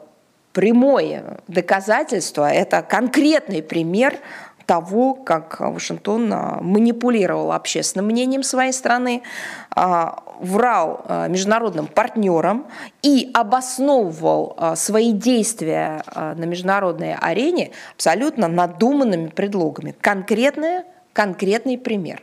прямое 0.52 1.42
доказательство, 1.48 2.50
это 2.50 2.82
конкретный 2.82 3.62
пример 3.62 4.18
того, 4.65 5.13
как 5.13 5.60
Вашингтон 5.60 6.32
а, 6.32 6.60
манипулировал 6.62 7.51
общественным 7.51 8.08
мнением 8.08 8.43
своей 8.43 8.73
страны, 8.73 9.23
а, 9.71 10.23
врал 10.39 11.06
международным 11.30 11.88
партнерам 11.88 12.65
и 13.01 13.32
обосновывал 13.34 14.58
свои 14.75 15.13
действия 15.13 16.04
на 16.13 16.43
международной 16.43 17.15
арене 17.15 17.71
абсолютно 17.93 18.49
надуманными 18.49 19.28
предлогами. 19.28 19.95
Конкретный, 20.01 20.82
конкретный 21.13 21.78
пример 21.78 22.21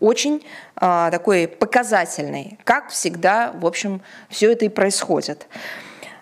очень 0.00 0.44
такой 0.74 1.46
показательный. 1.46 2.58
Как 2.64 2.88
всегда, 2.88 3.52
в 3.52 3.64
общем, 3.64 4.02
все 4.28 4.50
это 4.50 4.64
и 4.64 4.68
происходит. 4.68 5.46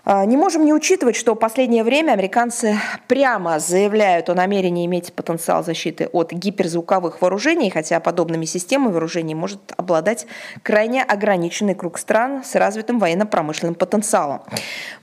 А, 0.05 0.25
не 0.25 0.37
можем 0.37 0.65
не 0.65 0.75
учитывать, 0.75 1.15
что 1.15 1.35
в 1.35 1.39
последнее 1.39 1.85
время 1.85 2.13
американцы 2.13 2.77
прямо 3.07 3.61
заявляют 3.61 4.29
о 4.31 4.35
намерении 4.35 4.85
иметь 4.87 5.13
потенциал 5.13 5.63
защиты 5.63 6.09
от 6.13 6.33
гиперзвуковых 6.33 7.23
вооружений, 7.23 7.71
хотя 7.71 8.01
подобными 8.01 8.45
системами 8.45 8.91
вооружений 8.91 9.37
может 9.37 9.61
обладать 9.77 10.27
крайне 10.65 11.05
ограниченный 11.05 11.77
круг 11.77 11.99
стран 11.99 12.43
с 12.45 12.57
развитым 12.57 12.99
военно-промышленным 12.99 13.77
потенциалом. 13.77 14.43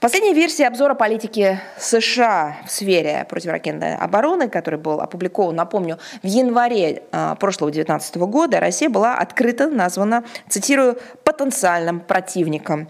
Последняя 0.01 0.33
версия 0.33 0.67
обзора 0.67 0.95
политики 0.95 1.61
США 1.77 2.57
в 2.65 2.71
сфере 2.71 3.25
противоракетной 3.29 3.95
обороны, 3.95 4.49
который 4.49 4.79
был 4.79 4.99
опубликован, 4.99 5.55
напомню, 5.55 5.97
в 6.21 6.27
январе 6.27 7.03
а, 7.13 7.35
прошлого 7.35 7.71
2019 7.71 8.17
года, 8.17 8.59
Россия 8.59 8.89
была 8.89 9.15
открыто 9.15 9.69
названа, 9.69 10.25
цитирую, 10.49 10.97
потенциальным 11.23 12.01
противником. 12.01 12.89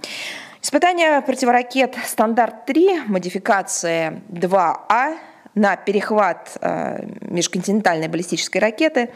Испытание 0.61 1.21
противоракет 1.21 1.95
«Стандарт-3», 2.05 3.03
модификация 3.07 4.21
2А 4.29 5.17
на 5.55 5.77
перехват 5.77 6.57
э, 6.59 7.05
межконтинентальной 7.21 8.09
баллистической 8.09 8.59
ракеты 8.59 9.09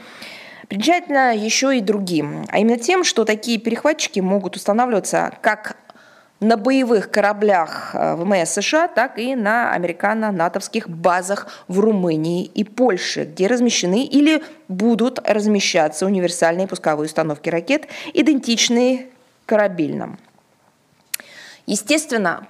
примечательно 0.70 1.36
еще 1.36 1.78
и 1.78 1.82
другим, 1.82 2.46
а 2.50 2.60
именно 2.60 2.80
тем, 2.80 3.04
что 3.04 3.26
такие 3.26 3.60
перехватчики 3.60 4.22
могут 4.22 4.56
устанавливаться 4.56 5.34
как 5.42 5.76
на 6.40 6.56
боевых 6.56 7.12
кораблях 7.12 7.92
э, 7.94 8.16
ВМС 8.16 8.50
США, 8.52 8.88
так 8.88 9.20
и 9.20 9.36
на 9.36 9.74
американо-натовских 9.74 10.90
базах 10.90 11.48
в 11.68 11.82
Румынии 11.82 12.46
и 12.46 12.64
Польше, 12.64 13.26
где 13.26 13.48
размещены 13.48 14.06
или 14.06 14.42
будут 14.70 15.20
размещаться 15.28 16.06
универсальные 16.06 16.68
пусковые 16.68 17.08
установки 17.08 17.50
ракет, 17.50 17.88
идентичные 18.14 19.08
корабельным. 19.46 20.18
Естественно, 21.66 22.48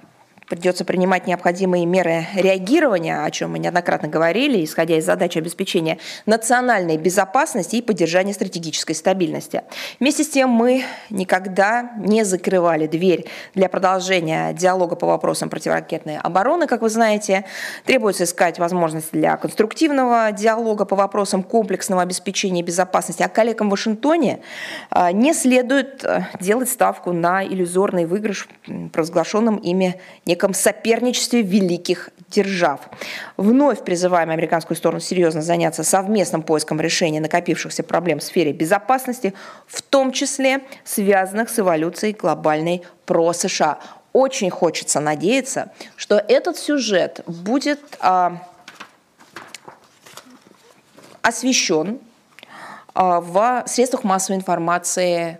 придется 0.48 0.84
принимать 0.84 1.26
необходимые 1.26 1.86
меры 1.86 2.26
реагирования, 2.34 3.24
о 3.24 3.30
чем 3.30 3.52
мы 3.52 3.58
неоднократно 3.58 4.08
говорили, 4.08 4.64
исходя 4.64 4.96
из 4.96 5.04
задачи 5.04 5.38
обеспечения 5.38 5.98
национальной 6.26 6.96
безопасности 6.98 7.76
и 7.76 7.82
поддержания 7.82 8.34
стратегической 8.34 8.94
стабильности. 8.94 9.62
Вместе 10.00 10.24
с 10.24 10.28
тем 10.28 10.50
мы 10.50 10.84
никогда 11.10 11.92
не 11.98 12.24
закрывали 12.24 12.86
дверь 12.86 13.26
для 13.54 13.68
продолжения 13.68 14.52
диалога 14.52 14.96
по 14.96 15.06
вопросам 15.06 15.48
противоракетной 15.48 16.18
обороны, 16.18 16.66
как 16.66 16.82
вы 16.82 16.90
знаете. 16.90 17.44
Требуется 17.84 18.24
искать 18.24 18.58
возможности 18.58 19.10
для 19.12 19.36
конструктивного 19.36 20.30
диалога 20.32 20.84
по 20.84 20.96
вопросам 20.96 21.42
комплексного 21.42 22.02
обеспечения 22.02 22.62
безопасности. 22.62 23.22
А 23.22 23.28
коллегам 23.28 23.68
в 23.68 23.70
Вашингтоне 23.70 24.40
а, 24.90 25.12
не 25.12 25.32
следует 25.32 26.04
э, 26.04 26.26
делать 26.40 26.68
ставку 26.68 27.12
на 27.12 27.44
иллюзорный 27.44 28.06
выигрыш, 28.06 28.48
провозглашенным 28.92 29.56
ими 29.56 30.00
неком 30.34 30.52
соперничестве 30.52 31.42
великих 31.42 32.10
держав. 32.28 32.80
Вновь 33.36 33.84
призываем 33.84 34.30
американскую 34.30 34.76
сторону 34.76 35.00
серьезно 35.00 35.42
заняться 35.42 35.84
совместным 35.84 36.42
поиском 36.42 36.80
решения 36.80 37.20
накопившихся 37.20 37.84
проблем 37.84 38.18
в 38.18 38.24
сфере 38.24 38.52
безопасности, 38.52 39.32
в 39.68 39.80
том 39.82 40.10
числе 40.10 40.62
связанных 40.84 41.48
с 41.50 41.58
эволюцией 41.60 42.14
глобальной 42.14 42.82
про 43.06 43.32
США. 43.32 43.78
Очень 44.12 44.50
хочется 44.50 44.98
надеяться, 44.98 45.70
что 45.96 46.16
этот 46.16 46.58
сюжет 46.58 47.20
будет 47.26 47.80
а, 48.00 48.42
освещен 51.22 52.00
а, 52.92 53.20
в 53.20 53.64
средствах 53.66 54.02
массовой 54.02 54.38
информации 54.38 55.38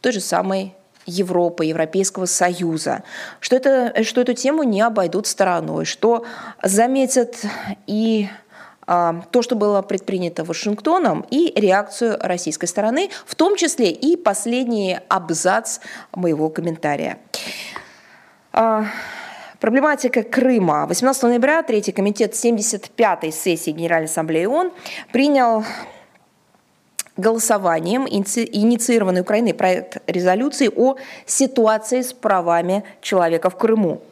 той 0.00 0.12
же 0.12 0.20
самой 0.20 0.74
Европы, 1.06 1.64
Европейского 1.64 2.26
Союза, 2.26 3.02
что, 3.40 3.56
это, 3.56 4.04
что 4.04 4.20
эту 4.20 4.34
тему 4.34 4.62
не 4.62 4.80
обойдут 4.80 5.26
стороной, 5.26 5.84
что 5.84 6.24
заметят 6.62 7.36
и 7.86 8.28
а, 8.86 9.22
то, 9.30 9.40
что 9.40 9.54
было 9.54 9.82
предпринято 9.82 10.42
Вашингтоном, 10.42 11.24
и 11.30 11.52
реакцию 11.54 12.18
российской 12.20 12.66
стороны, 12.66 13.10
в 13.24 13.36
том 13.36 13.54
числе 13.54 13.90
и 13.90 14.16
последний 14.16 14.98
абзац 15.08 15.78
моего 16.12 16.48
комментария. 16.48 17.18
А, 18.52 18.86
проблематика 19.60 20.24
Крыма. 20.24 20.86
18 20.88 21.22
ноября 21.22 21.62
Третий 21.62 21.92
комитет 21.92 22.32
75-й 22.32 23.30
сессии 23.30 23.70
Генеральной 23.70 24.08
Ассамблеи 24.08 24.46
ООН 24.46 24.72
принял 25.12 25.64
голосованием 27.20 28.06
инициированный 28.08 29.20
Украиной 29.20 29.54
проект 29.54 29.98
резолюции 30.06 30.70
о 30.74 30.96
ситуации 31.26 32.02
с 32.02 32.12
правами 32.12 32.84
человека 33.00 33.50
в 33.50 33.56
Крыму. 33.56 34.02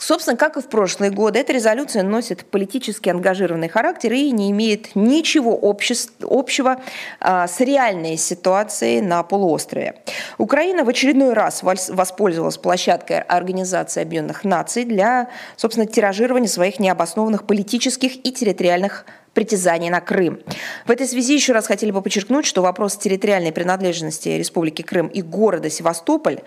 Собственно, 0.00 0.38
как 0.38 0.56
и 0.56 0.62
в 0.62 0.66
прошлые 0.68 1.10
годы, 1.10 1.40
эта 1.40 1.52
резолюция 1.52 2.02
носит 2.02 2.46
политически 2.46 3.10
ангажированный 3.10 3.68
характер 3.68 4.14
и 4.14 4.30
не 4.30 4.50
имеет 4.50 4.96
ничего 4.96 5.60
общего 5.62 6.80
а, 7.20 7.46
с 7.46 7.60
реальной 7.60 8.16
ситуацией 8.16 9.02
на 9.02 9.22
полуострове. 9.22 9.96
Украина 10.38 10.84
в 10.84 10.88
очередной 10.88 11.34
раз 11.34 11.62
воспользовалась 11.62 12.56
площадкой 12.56 13.20
Организации 13.20 14.00
Объединенных 14.00 14.42
Наций 14.44 14.84
для, 14.84 15.28
собственно, 15.56 15.86
тиражирования 15.86 16.48
своих 16.48 16.80
необоснованных 16.80 17.46
политических 17.46 18.24
и 18.24 18.32
территориальных 18.32 19.04
притязаний 19.34 19.90
на 19.90 20.00
Крым. 20.00 20.40
В 20.86 20.90
этой 20.90 21.06
связи 21.06 21.34
еще 21.34 21.52
раз 21.52 21.66
хотели 21.66 21.90
бы 21.90 22.02
подчеркнуть, 22.02 22.46
что 22.46 22.62
вопрос 22.62 22.96
территориальной 22.96 23.52
принадлежности 23.52 24.28
Республики 24.30 24.82
Крым 24.82 25.06
и 25.08 25.22
города 25.22 25.70
Севастополь 25.70 26.40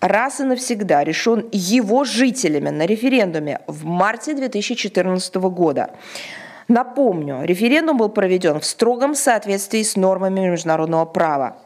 раз 0.00 0.40
и 0.40 0.44
навсегда 0.44 1.04
решен 1.04 1.48
его 1.52 2.04
жителями 2.04 2.70
на 2.70 2.86
референдуме 2.86 3.60
в 3.66 3.84
марте 3.84 4.34
2014 4.34 5.34
года. 5.36 5.90
Напомню, 6.68 7.44
референдум 7.44 7.96
был 7.96 8.10
проведен 8.10 8.60
в 8.60 8.64
строгом 8.64 9.14
соответствии 9.14 9.82
с 9.82 9.96
нормами 9.96 10.40
международного 10.40 11.06
права. 11.06 11.56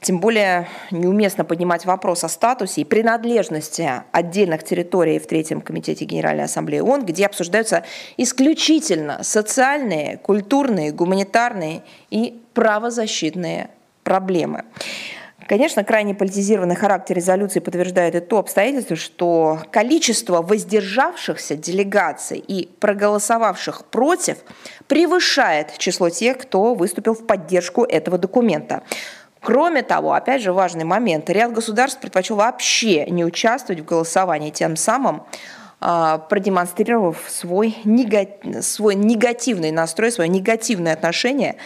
Тем 0.00 0.18
более 0.18 0.66
неуместно 0.90 1.44
поднимать 1.44 1.84
вопрос 1.84 2.24
о 2.24 2.28
статусе 2.30 2.80
и 2.80 2.84
принадлежности 2.84 4.02
отдельных 4.12 4.64
территорий 4.64 5.18
в 5.18 5.26
Третьем 5.26 5.60
комитете 5.60 6.06
Генеральной 6.06 6.44
Ассамблеи 6.44 6.80
ООН, 6.80 7.04
где 7.04 7.26
обсуждаются 7.26 7.84
исключительно 8.16 9.22
социальные, 9.22 10.16
культурные, 10.16 10.92
гуманитарные 10.92 11.82
и 12.08 12.42
правозащитные 12.54 13.68
проблемы. 14.02 14.64
Конечно, 15.46 15.82
крайне 15.82 16.14
политизированный 16.14 16.76
характер 16.76 17.16
резолюции 17.16 17.58
подтверждает 17.58 18.14
и 18.14 18.20
то 18.20 18.38
обстоятельство, 18.38 18.94
что 18.94 19.58
количество 19.72 20.42
воздержавшихся 20.42 21.56
делегаций 21.56 22.38
и 22.38 22.68
проголосовавших 22.78 23.84
против 23.86 24.38
превышает 24.86 25.76
число 25.76 26.08
тех, 26.08 26.38
кто 26.38 26.74
выступил 26.74 27.14
в 27.14 27.26
поддержку 27.26 27.82
этого 27.82 28.16
документа. 28.16 28.84
Кроме 29.40 29.82
того, 29.82 30.12
опять 30.12 30.42
же 30.42 30.52
важный 30.52 30.84
момент, 30.84 31.30
ряд 31.30 31.52
государств 31.52 32.00
предпочел 32.00 32.36
вообще 32.36 33.06
не 33.06 33.24
участвовать 33.24 33.80
в 33.80 33.84
голосовании, 33.84 34.50
тем 34.50 34.76
самым 34.76 35.22
а, 35.80 36.18
продемонстрировав 36.18 37.16
свой, 37.26 37.78
негатив, 37.84 38.62
свой 38.62 38.94
негативный 38.94 39.70
настрой, 39.70 40.12
свое 40.12 40.28
негативное 40.28 40.92
отношение 40.92 41.56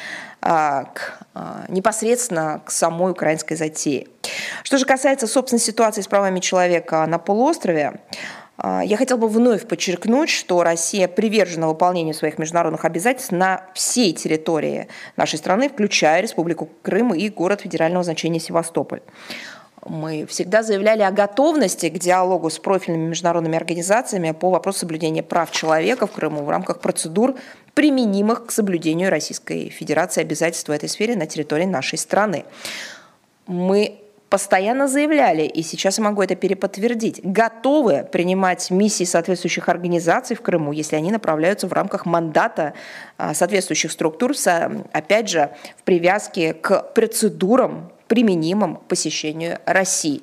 а, 0.41 0.85
к, 0.85 1.25
а, 1.35 1.64
непосредственно 1.68 2.62
к 2.64 2.70
самой 2.70 3.11
украинской 3.11 3.57
затее. 3.57 4.07
Что 4.62 4.79
же 4.79 4.87
касается, 4.87 5.27
собственно, 5.27 5.59
ситуации 5.59 6.01
с 6.01 6.07
правами 6.07 6.39
человека 6.39 7.05
на 7.07 7.18
полуострове, 7.18 8.01
я 8.63 8.97
хотел 8.97 9.19
бы 9.19 9.29
вновь 9.29 9.67
подчеркнуть, 9.67 10.31
что 10.31 10.63
Россия 10.63 11.09
привержена 11.09 11.67
выполнению 11.67 12.15
своих 12.15 12.39
международных 12.39 12.85
обязательств 12.85 13.33
на 13.33 13.65
всей 13.75 14.13
территории 14.13 14.89
нашей 15.17 15.39
страны, 15.39 15.69
включая 15.69 16.21
Республику 16.21 16.69
Крым 16.83 17.15
и 17.15 17.29
город 17.29 17.63
федерального 17.63 18.05
значения 18.05 18.39
Севастополь. 18.39 19.01
Мы 19.87 20.25
всегда 20.27 20.63
заявляли 20.63 21.03
о 21.03 21.11
готовности 21.11 21.91
к 21.91 21.99
диалогу 21.99 22.49
с 22.49 22.59
профильными 22.59 23.09
международными 23.09 23.57
организациями 23.57 24.31
по 24.31 24.51
вопросу 24.51 24.81
соблюдения 24.81 25.23
прав 25.23 25.51
человека 25.51 26.07
в 26.07 26.13
Крыму 26.13 26.43
в 26.43 26.49
рамках 26.49 26.81
процедур, 26.81 27.35
применимых 27.75 28.47
к 28.47 28.51
соблюдению 28.51 29.11
Российской 29.11 29.69
Федерации 29.69 30.23
обязательств 30.23 30.69
в 30.69 30.73
этой 30.73 30.89
сфере 30.89 31.17
на 31.17 31.27
территории 31.27 31.65
нашей 31.65 31.99
страны. 31.99 32.45
Мы 33.47 33.99
постоянно 34.29 34.89
заявляли, 34.89 35.43
и 35.43 35.62
сейчас 35.62 35.99
я 35.99 36.05
могу 36.05 36.22
это 36.22 36.35
переподтвердить, 36.35 37.20
готовы 37.22 38.07
принимать 38.11 38.70
миссии 38.70 39.05
соответствующих 39.05 39.68
организаций 39.68 40.35
в 40.35 40.43
Крыму, 40.43 40.72
если 40.72 40.97
они 40.97 41.12
направляются 41.12 41.68
в 41.68 41.72
рамках 41.72 42.05
мандата 42.07 42.75
а, 43.16 43.35
соответствующих 43.35 43.93
структур, 43.93 44.33
опять 44.93 45.29
же, 45.29 45.51
в 45.77 45.83
привязке 45.85 46.53
к 46.55 46.83
процедурам 46.95 47.93
применимым 48.09 48.77
к 48.77 48.85
посещению 48.87 49.59
России. 49.66 50.22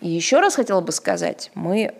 И 0.00 0.08
еще 0.08 0.40
раз 0.40 0.54
хотела 0.56 0.80
бы 0.80 0.92
сказать, 0.92 1.50
мы 1.54 1.94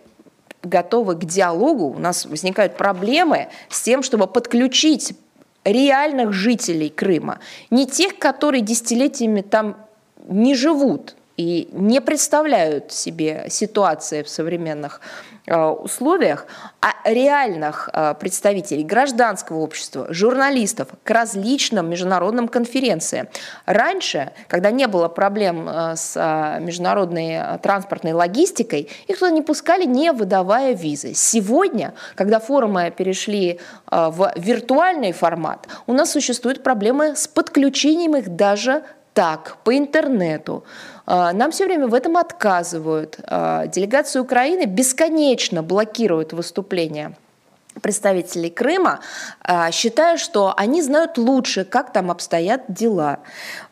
готовы 0.61 1.15
к 1.15 1.25
диалогу, 1.25 1.85
у 1.85 1.99
нас 1.99 2.25
возникают 2.25 2.77
проблемы 2.77 3.49
с 3.69 3.81
тем, 3.81 4.03
чтобы 4.03 4.27
подключить 4.27 5.15
реальных 5.63 6.31
жителей 6.31 6.89
Крыма, 6.89 7.39
не 7.71 7.87
тех, 7.87 8.17
которые 8.19 8.61
десятилетиями 8.61 9.41
там 9.41 9.84
не 10.27 10.55
живут 10.55 11.15
и 11.37 11.69
не 11.71 12.01
представляют 12.01 12.91
себе 12.91 13.47
ситуации 13.49 14.23
в 14.23 14.29
современных 14.29 15.01
Э, 15.47 15.67
условиях, 15.67 16.47
а 16.81 16.95
реальных 17.07 17.87
э, 17.93 18.15
представителей 18.19 18.83
гражданского 18.83 19.59
общества, 19.59 20.07
журналистов 20.09 20.87
к 21.03 21.09
различным 21.11 21.87
международным 21.87 22.47
конференциям. 22.47 23.27
Раньше, 23.67 24.31
когда 24.47 24.71
не 24.71 24.87
было 24.87 25.07
проблем 25.07 25.69
э, 25.69 25.95
с 25.95 26.59
международной 26.59 27.59
транспортной 27.61 28.13
логистикой, 28.13 28.89
их 29.05 29.19
туда 29.19 29.29
не 29.29 29.43
пускали, 29.43 29.85
не 29.85 30.11
выдавая 30.13 30.73
визы. 30.73 31.13
Сегодня, 31.13 31.93
когда 32.15 32.39
форумы 32.39 32.91
перешли 32.95 33.59
в 33.91 34.33
виртуальный 34.35 35.11
формат, 35.11 35.67
у 35.85 35.93
нас 35.93 36.11
существуют 36.11 36.63
проблемы 36.63 37.15
с 37.15 37.27
подключением 37.27 38.15
их 38.15 38.35
даже 38.35 38.83
так, 39.15 39.57
по 39.63 39.75
интернету. 39.75 40.65
А, 41.05 41.31
нам 41.31 41.51
все 41.51 41.65
время 41.65 41.87
в 41.87 41.93
этом 41.93 42.17
отказывают. 42.17 43.17
А, 43.23 43.65
делегация 43.65 44.21
Украины 44.21 44.65
бесконечно 44.65 45.63
блокирует 45.63 46.33
выступления 46.33 47.17
представителей 47.81 48.49
Крыма, 48.49 48.99
а, 49.41 49.71
считая, 49.71 50.17
что 50.17 50.53
они 50.57 50.81
знают 50.81 51.17
лучше, 51.17 51.63
как 51.63 51.93
там 51.93 52.11
обстоят 52.11 52.65
дела. 52.67 53.19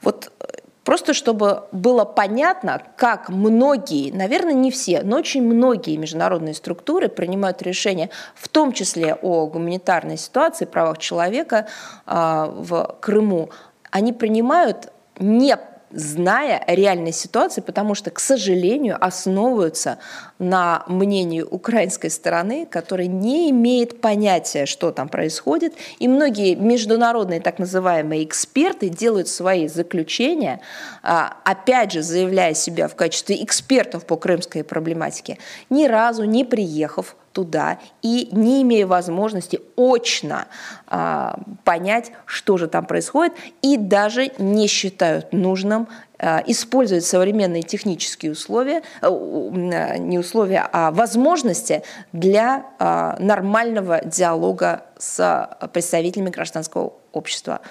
Вот 0.02 0.32
э, 0.40 0.46
Просто 0.86 1.14
чтобы 1.14 1.64
было 1.72 2.04
понятно, 2.04 2.82
как 2.98 3.30
многие, 3.30 4.12
наверное, 4.12 4.54
не 4.54 4.70
все, 4.70 5.02
но 5.02 5.16
очень 5.16 5.42
многие 5.42 5.96
международные 5.96 6.54
структуры 6.54 7.08
принимают 7.08 7.62
решения, 7.62 8.10
в 8.36 8.50
том 8.50 8.74
числе 8.74 9.16
о 9.16 9.48
гуманитарной 9.48 10.18
ситуации, 10.18 10.66
правах 10.66 10.98
человека 10.98 11.68
в 12.06 12.98
Крыму, 13.00 13.50
они 13.92 14.12
принимают 14.12 14.92
не 15.20 15.58
зная 15.94 16.64
реальной 16.68 17.12
ситуации, 17.12 17.62
потому 17.62 17.96
что, 17.96 18.10
к 18.10 18.20
сожалению, 18.20 18.98
основываются 19.00 20.00
на 20.40 20.84
мнении 20.88 21.42
украинской 21.42 22.10
стороны, 22.10 22.66
которая 22.66 23.08
не 23.08 23.52
имеет 23.52 24.02
понятия, 24.02 24.66
что 24.66 24.92
там 24.92 25.08
происходит. 25.08 25.74
И 26.00 26.08
многие 26.08 26.56
международные 26.56 27.40
так 27.40 27.60
называемые 27.60 28.24
эксперты 28.24 28.90
делают 28.90 29.28
свои 29.28 29.68
заключения, 29.68 30.62
а, 31.04 31.38
опять 31.44 31.92
же 31.92 32.02
заявляя 32.02 32.54
себя 32.54 32.88
в 32.88 32.96
качестве 32.96 33.44
экспертов 33.44 34.06
по 34.06 34.18
крымской 34.18 34.64
проблематике, 34.64 35.38
ни 35.70 35.86
разу 35.86 36.24
не 36.24 36.44
приехав 36.44 37.16
туда 37.34 37.80
и 38.02 38.30
не 38.32 38.62
имея 38.62 38.88
возможности 38.88 39.60
очно 39.76 40.46
а, 40.88 41.40
понять, 41.64 42.12
что 42.26 42.58
же 42.58 42.68
там 42.68 42.86
происходит, 42.86 43.34
и 43.62 43.76
даже 43.76 44.32
не 44.38 44.68
считают 44.68 45.34
нужным 45.34 45.88
а, 46.20 46.44
использовать 46.46 47.04
современные 47.04 47.64
технические 47.64 48.32
условия, 48.32 48.84
а, 49.02 49.98
не 49.98 50.20
условия, 50.20 50.70
а 50.72 50.92
возможности 50.92 51.84
для 52.14 52.66
а, 52.80 53.18
нормального 53.20 54.02
диалога 54.06 54.86
с 54.98 55.58
представителями 55.74 56.30
гражданского 56.30 56.94
общества 57.12 57.62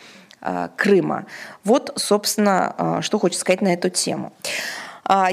а, 0.41 0.71
Крыма. 0.77 1.27
Вот, 1.63 1.93
собственно, 1.97 2.75
а, 2.77 3.03
что 3.03 3.19
хочется 3.19 3.43
сказать 3.43 3.63
на 3.63 3.73
эту 3.73 3.89
тему. 3.89 4.33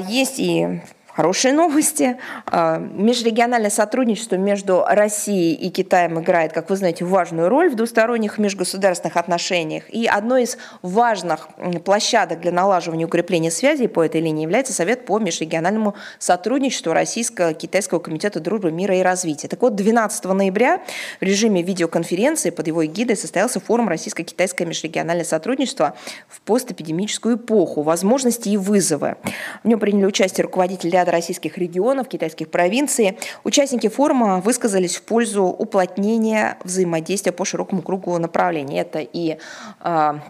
Есть 0.08 0.40
и 0.40 0.82
Хорошие 1.14 1.52
новости. 1.52 2.18
А, 2.46 2.78
межрегиональное 2.78 3.70
сотрудничество 3.70 4.36
между 4.36 4.84
Россией 4.86 5.54
и 5.54 5.70
Китаем 5.70 6.20
играет, 6.20 6.52
как 6.52 6.70
вы 6.70 6.76
знаете, 6.76 7.04
важную 7.04 7.48
роль 7.48 7.68
в 7.68 7.74
двусторонних 7.74 8.38
межгосударственных 8.38 9.16
отношениях. 9.16 9.90
И 9.90 10.06
одной 10.06 10.44
из 10.44 10.56
важных 10.82 11.48
площадок 11.84 12.40
для 12.40 12.52
налаживания 12.52 13.02
и 13.02 13.06
укрепления 13.06 13.50
связей 13.50 13.88
по 13.88 14.04
этой 14.04 14.20
линии 14.20 14.42
является 14.42 14.72
Совет 14.72 15.04
по 15.04 15.18
межрегиональному 15.18 15.94
сотрудничеству 16.18 16.92
Российско-Китайского 16.92 17.98
комитета 17.98 18.38
дружбы, 18.38 18.70
мира 18.70 18.96
и 18.96 19.02
развития. 19.02 19.48
Так 19.48 19.62
вот, 19.62 19.74
12 19.74 20.24
ноября 20.26 20.80
в 21.20 21.24
режиме 21.24 21.62
видеоконференции 21.62 22.50
под 22.50 22.68
его 22.68 22.86
эгидой 22.86 23.16
состоялся 23.16 23.58
форум 23.58 23.88
Российско-Китайское 23.88 24.66
межрегиональное 24.66 25.24
сотрудничество 25.24 25.94
в 26.28 26.40
постэпидемическую 26.42 27.36
эпоху. 27.36 27.82
Возможности 27.82 28.48
и 28.50 28.56
вызовы. 28.56 29.16
В 29.64 29.68
нем 29.68 29.80
приняли 29.80 30.04
участие 30.04 30.44
руководители 30.44 30.99
ряда 31.00 31.12
российских 31.12 31.58
регионов, 31.58 32.08
китайских 32.08 32.50
провинций. 32.50 33.18
Участники 33.44 33.88
форума 33.88 34.40
высказались 34.40 34.96
в 34.96 35.02
пользу 35.02 35.44
уплотнения 35.44 36.58
взаимодействия 36.64 37.32
по 37.32 37.44
широкому 37.44 37.82
кругу 37.82 38.18
направлений. 38.18 38.78
Это 38.78 39.00
и 39.00 39.38
а, 39.80 40.20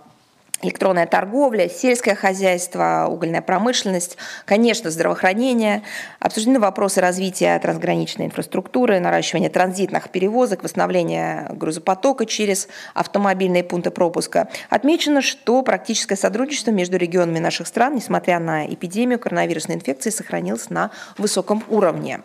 электронная 0.63 1.07
торговля, 1.07 1.69
сельское 1.69 2.15
хозяйство, 2.15 3.07
угольная 3.09 3.43
промышленность, 3.43 4.17
конечно, 4.45 4.91
здравоохранение. 4.91 5.83
Обсуждены 6.19 6.61
вопросы 6.61 7.01
развития 7.01 7.59
трансграничной 7.59 8.27
инфраструктуры, 8.27 9.01
наращивания 9.01 9.51
транзитных 9.51 10.11
перевозок, 10.11 10.63
восстановления 10.63 11.49
грузопотока 11.53 12.27
через 12.27 12.69
автомобильные 12.95 13.65
пункты 13.65 13.91
пропуска. 13.91 14.49
Отмечено, 14.69 15.23
что 15.23 15.63
практическое 15.63 16.17
сотрудничество 16.17 16.71
между 16.71 16.97
регионами 16.97 17.39
наших 17.39 17.67
стран, 17.67 17.95
несмотря 17.95 18.39
на 18.39 18.67
эпидемию 18.67 19.19
коронавирусной 19.19 19.77
инфекции, 19.77 20.11
сохранилось 20.11 20.71
на 20.71 20.91
высоком 21.17 21.65
уровне. 21.69 22.21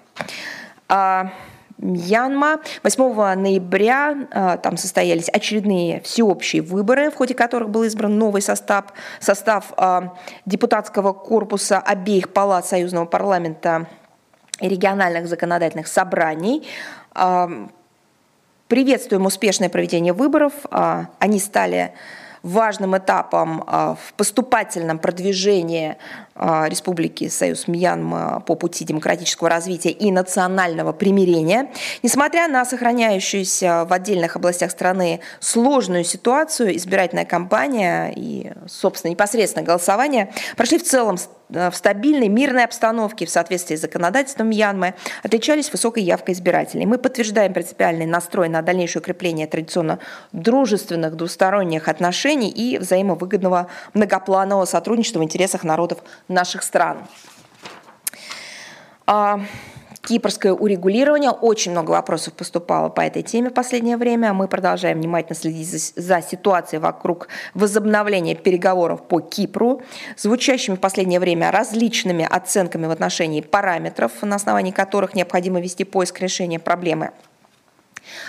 Мьянма. 1.78 2.62
8 2.84 3.36
ноября 3.36 4.16
а, 4.32 4.58
там 4.58 4.78
состоялись 4.78 5.28
очередные 5.28 6.00
всеобщие 6.02 6.62
выборы, 6.62 7.12
в 7.12 7.16
ходе 7.16 7.34
которых 7.34 7.70
был 7.70 7.84
избран 7.84 8.18
новый 8.18 8.42
состав, 8.42 8.86
состав 9.20 9.74
а, 9.76 10.16
депутатского 10.46 11.12
корпуса 11.12 11.80
обеих 11.80 12.32
палат 12.32 12.66
Союзного 12.66 13.06
парламента 13.06 13.88
и 14.62 14.70
региональных 14.70 15.28
законодательных 15.28 15.88
собраний. 15.88 16.66
А, 17.14 17.50
приветствуем 18.70 19.26
успешное 19.26 19.70
проведение 19.70 20.14
выборов. 20.14 20.54
Они 20.72 21.40
стали 21.40 21.94
важным 22.42 22.96
этапом 22.96 23.66
в 23.68 24.14
поступательном 24.16 25.00
продвижении 25.00 25.98
Республики 26.38 27.30
Союз 27.30 27.68
Мьянма 27.68 28.44
по 28.46 28.56
пути 28.56 28.84
демократического 28.84 29.50
развития 29.50 29.92
и 29.92 30.12
национального 30.12 30.92
примирения. 30.92 31.72
Несмотря 32.04 32.50
на 32.50 32.66
сохраняющуюся 32.66 33.86
в 33.88 33.94
отдельных 33.94 34.36
областях 34.36 34.72
страны 34.72 35.22
сложную 35.40 36.04
ситуацию, 36.04 36.76
избирательная 36.76 37.26
кампания 37.26 38.12
и, 38.14 38.52
собственно, 38.68 39.12
непосредственно 39.12 39.66
голосование 39.66 40.34
прошли 40.58 40.78
в 40.78 40.84
целом 40.84 41.18
в 41.48 41.74
стабильной, 41.74 42.28
мирной 42.28 42.64
обстановке 42.64 43.28
в 43.28 43.30
соответствии 43.30 43.76
с 43.76 43.82
законодательством 43.82 44.50
Мьянмы 44.50 44.96
отличались 45.22 45.72
высокой 45.72 46.02
явкой 46.02 46.34
избирателей. 46.34 46.88
Мы 46.88 46.98
подтверждаем 46.98 47.54
принципиальный 47.54 48.08
настрой 48.08 48.50
на 48.50 48.64
дальнейшее 48.64 49.02
укрепление 49.02 49.46
традиционно 49.46 50.00
дружественных 50.32 51.16
двусторонних 51.16 51.88
отношений 51.88 52.50
и 52.50 52.80
взаимовыгодного 52.80 53.68
многопланового 53.94 54.66
сотрудничества 54.66 55.20
в 55.20 55.24
интересах 55.24 55.64
народов 55.64 56.00
наших 56.28 56.64
стран. 56.64 57.00
А, 59.08 59.42
кипрское 60.06 60.54
урегулирование. 60.54 61.32
Очень 61.32 61.72
много 61.72 61.92
вопросов 61.92 62.34
поступало 62.34 62.90
по 62.90 63.02
этой 63.02 63.24
теме 63.24 63.50
в 63.50 63.54
последнее 63.54 63.98
время. 63.98 64.34
Мы 64.34 64.48
продолжаем 64.48 65.00
внимательно 65.00 65.36
следить 65.36 65.70
за, 65.70 66.02
за 66.02 66.22
ситуацией 66.22 66.80
вокруг 66.80 67.28
возобновления 67.54 68.36
переговоров 68.36 69.08
по 69.08 69.20
Кипру, 69.20 69.82
звучащими 70.18 70.76
в 70.76 70.80
последнее 70.80 71.20
время 71.20 71.52
различными 71.52 72.28
оценками 72.30 72.86
в 72.86 72.92
отношении 72.92 73.42
параметров, 73.42 74.12
на 74.22 74.36
основании 74.36 74.72
которых 74.72 75.16
необходимо 75.16 75.60
вести 75.60 75.84
поиск 75.84 76.20
решения 76.22 76.60
проблемы 76.60 77.12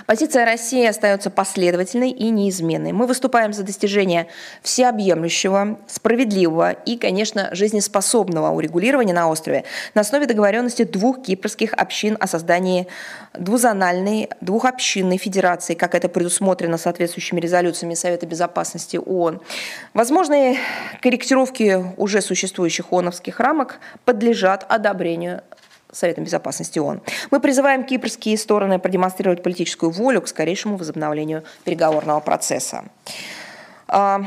Позиция 0.06 0.44
России 0.44 0.86
остается 0.86 1.30
последовательной 1.30 2.10
и 2.10 2.30
неизменной. 2.30 2.92
Мы 2.92 3.06
выступаем 3.06 3.52
за 3.52 3.62
достижение 3.62 4.26
всеобъемлющего, 4.62 5.78
справедливого 5.86 6.72
и, 6.72 6.96
конечно, 6.96 7.48
жизнеспособного 7.52 8.50
урегулирования 8.50 9.14
на 9.14 9.28
острове 9.28 9.64
на 9.94 10.02
основе 10.02 10.26
договоренности 10.26 10.84
двух 10.84 11.22
кипрских 11.22 11.72
общин 11.72 12.16
о 12.20 12.26
создании 12.26 12.86
двузональной, 13.34 14.28
двухобщинной 14.40 15.18
федерации, 15.18 15.74
как 15.74 15.94
это 15.94 16.08
предусмотрено 16.08 16.78
соответствующими 16.78 17.40
резолюциями 17.40 17.94
Совета 17.94 18.26
Безопасности 18.26 18.96
ООН. 18.96 19.40
Возможные 19.94 20.58
корректировки 21.00 21.84
уже 21.96 22.20
существующих 22.20 22.92
ООНовских 22.92 23.40
рамок 23.40 23.78
подлежат 24.04 24.64
одобрению 24.68 25.42
Советом 25.96 26.24
Безопасности 26.24 26.78
ООН. 26.78 27.00
Мы 27.30 27.40
призываем 27.40 27.84
кипрские 27.84 28.36
стороны 28.36 28.78
продемонстрировать 28.78 29.42
политическую 29.42 29.90
волю 29.90 30.20
к 30.20 30.28
скорейшему 30.28 30.76
возобновлению 30.76 31.44
переговорного 31.64 32.20
процесса. 32.20 32.84
А, 33.88 34.22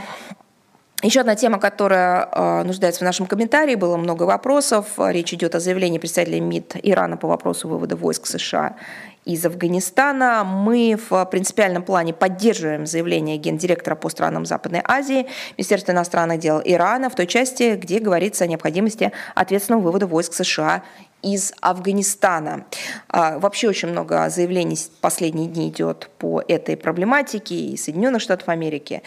еще 1.01 1.21
одна 1.21 1.35
тема, 1.35 1.59
которая 1.59 2.27
э, 2.29 2.63
нуждается 2.63 2.99
в 2.99 3.03
нашем 3.03 3.25
комментарии, 3.25 3.75
было 3.75 3.95
много 3.95 4.23
вопросов. 4.23 4.87
Речь 4.97 5.33
идет 5.33 5.55
о 5.55 5.61
заявлении 5.61 5.97
представителя 5.97 6.41
МИД 6.41 6.75
Ирана 6.83 7.15
по 7.15 7.27
вопросу 7.27 7.69
вывода 7.69 7.95
войск 7.95 8.25
США 8.25 8.75
из 9.23 9.45
Афганистана. 9.45 10.43
Мы 10.43 10.99
в 11.09 11.23
принципиальном 11.25 11.83
плане 11.83 12.13
поддерживаем 12.13 12.85
заявление 12.85 13.37
гендиректора 13.37 13.95
по 13.95 14.09
странам 14.09 14.45
Западной 14.45 14.81
Азии, 14.83 15.27
Министерства 15.57 15.93
иностранных 15.93 16.39
дел 16.39 16.61
Ирана 16.65 17.09
в 17.09 17.15
той 17.15 17.27
части, 17.27 17.75
где 17.75 17.99
говорится 17.99 18.43
о 18.43 18.47
необходимости 18.47 19.13
ответственного 19.35 19.83
вывода 19.83 20.05
войск 20.05 20.33
США 20.33 20.83
из 21.21 21.53
Афганистана. 21.61 22.65
А, 23.09 23.39
вообще 23.39 23.67
очень 23.69 23.89
много 23.89 24.29
заявлений 24.29 24.77
последние 25.01 25.47
дни 25.47 25.69
идет 25.69 26.09
по 26.17 26.41
этой 26.47 26.77
проблематике 26.77 27.55
из 27.55 27.83
Соединенных 27.83 28.21
Штатов 28.21 28.49
Америки, 28.49 29.01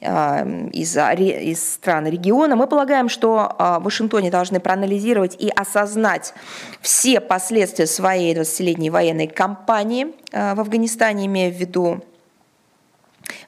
а, 0.00 0.46
из, 0.72 0.96
из 0.96 1.74
стран 1.74 2.06
региона. 2.06 2.56
Мы 2.56 2.66
полагаем, 2.66 3.08
что 3.08 3.54
а, 3.58 3.80
в 3.80 3.84
Вашингтоне 3.84 4.30
должны 4.30 4.60
проанализировать 4.60 5.36
и 5.38 5.50
осознать 5.50 6.34
все 6.80 7.20
последствия 7.20 7.86
своей 7.86 8.34
20-летней 8.34 8.90
военной 8.90 9.26
кампании 9.26 10.14
в 10.32 10.60
Афганистане, 10.60 11.26
имея 11.26 11.50
в 11.50 11.54
виду 11.54 12.02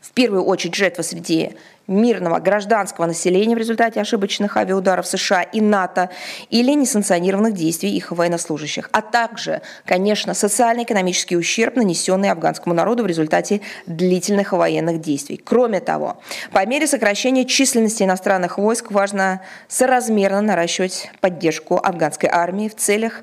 в 0.00 0.12
первую 0.12 0.44
очередь 0.44 0.74
жертвы 0.74 1.04
среди 1.04 1.52
мирного 1.90 2.38
гражданского 2.38 3.06
населения 3.06 3.54
в 3.54 3.58
результате 3.58 4.00
ошибочных 4.00 4.56
авиаударов 4.56 5.06
США 5.06 5.42
и 5.42 5.60
НАТО 5.60 6.08
или 6.48 6.72
несанкционированных 6.72 7.52
действий 7.52 7.90
их 7.90 8.12
военнослужащих, 8.12 8.88
а 8.92 9.02
также, 9.02 9.60
конечно, 9.84 10.32
социально-экономический 10.32 11.36
ущерб, 11.36 11.76
нанесенный 11.76 12.30
афганскому 12.30 12.74
народу 12.74 13.02
в 13.02 13.06
результате 13.06 13.60
длительных 13.86 14.52
военных 14.52 15.00
действий. 15.00 15.36
Кроме 15.36 15.80
того, 15.80 16.22
по 16.52 16.64
мере 16.64 16.86
сокращения 16.86 17.44
численности 17.44 18.04
иностранных 18.04 18.56
войск 18.56 18.92
важно 18.92 19.42
соразмерно 19.66 20.40
наращивать 20.40 21.10
поддержку 21.20 21.80
афганской 21.82 22.28
армии 22.32 22.68
в 22.68 22.76
целях 22.76 23.22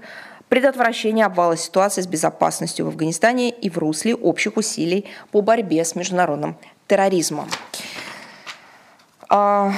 предотвращения 0.49 1.25
обвала 1.25 1.55
ситуации 1.55 2.01
с 2.01 2.07
безопасностью 2.07 2.85
в 2.85 2.89
Афганистане 2.89 3.49
и 3.49 3.69
в 3.69 3.77
русле 3.77 4.13
общих 4.13 4.57
усилий 4.57 5.05
по 5.31 5.41
борьбе 5.41 5.85
с 5.85 5.95
международным 5.95 6.57
терроризмом. 6.87 7.49
А, 9.29 9.73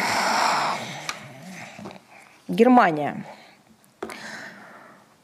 Германия. 2.48 3.26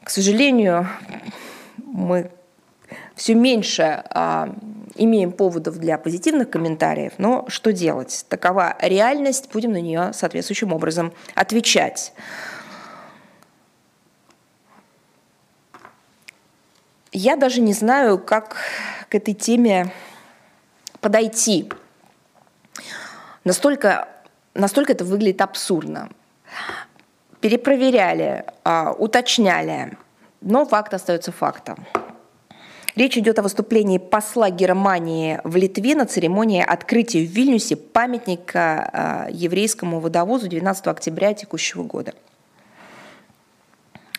К 0.02 0.10
сожалению, 0.10 0.88
мы 1.76 2.32
все 3.14 3.34
меньше 3.34 4.02
а, 4.10 4.52
имеем 4.96 5.30
поводов 5.30 5.78
для 5.78 5.96
позитивных 5.96 6.50
комментариев, 6.50 7.14
но 7.18 7.44
что 7.48 7.72
делать? 7.72 8.26
Такова 8.28 8.76
реальность, 8.80 9.48
будем 9.52 9.72
на 9.72 9.80
нее 9.80 10.12
соответствующим 10.12 10.72
образом 10.72 11.12
отвечать. 11.34 12.12
Я 17.12 17.36
даже 17.36 17.60
не 17.60 17.72
знаю, 17.72 18.18
как 18.18 18.56
к 19.08 19.14
этой 19.14 19.34
теме 19.34 19.92
подойти. 21.00 21.70
Настолько 23.44 24.08
настолько 24.56 24.92
это 24.92 25.04
выглядит 25.04 25.40
абсурдно. 25.40 26.10
Перепроверяли, 27.40 28.44
а, 28.64 28.92
уточняли, 28.92 29.96
но 30.40 30.64
факт 30.64 30.94
остается 30.94 31.32
фактом. 31.32 31.86
Речь 32.96 33.18
идет 33.18 33.38
о 33.38 33.42
выступлении 33.42 33.98
посла 33.98 34.48
Германии 34.48 35.40
в 35.44 35.54
Литве 35.56 35.94
на 35.94 36.06
церемонии 36.06 36.64
открытия 36.66 37.26
в 37.26 37.30
Вильнюсе 37.30 37.76
памятника 37.76 38.90
а, 38.92 39.28
еврейскому 39.30 40.00
водовозу 40.00 40.48
12 40.48 40.86
октября 40.86 41.34
текущего 41.34 41.82
года. 41.82 42.14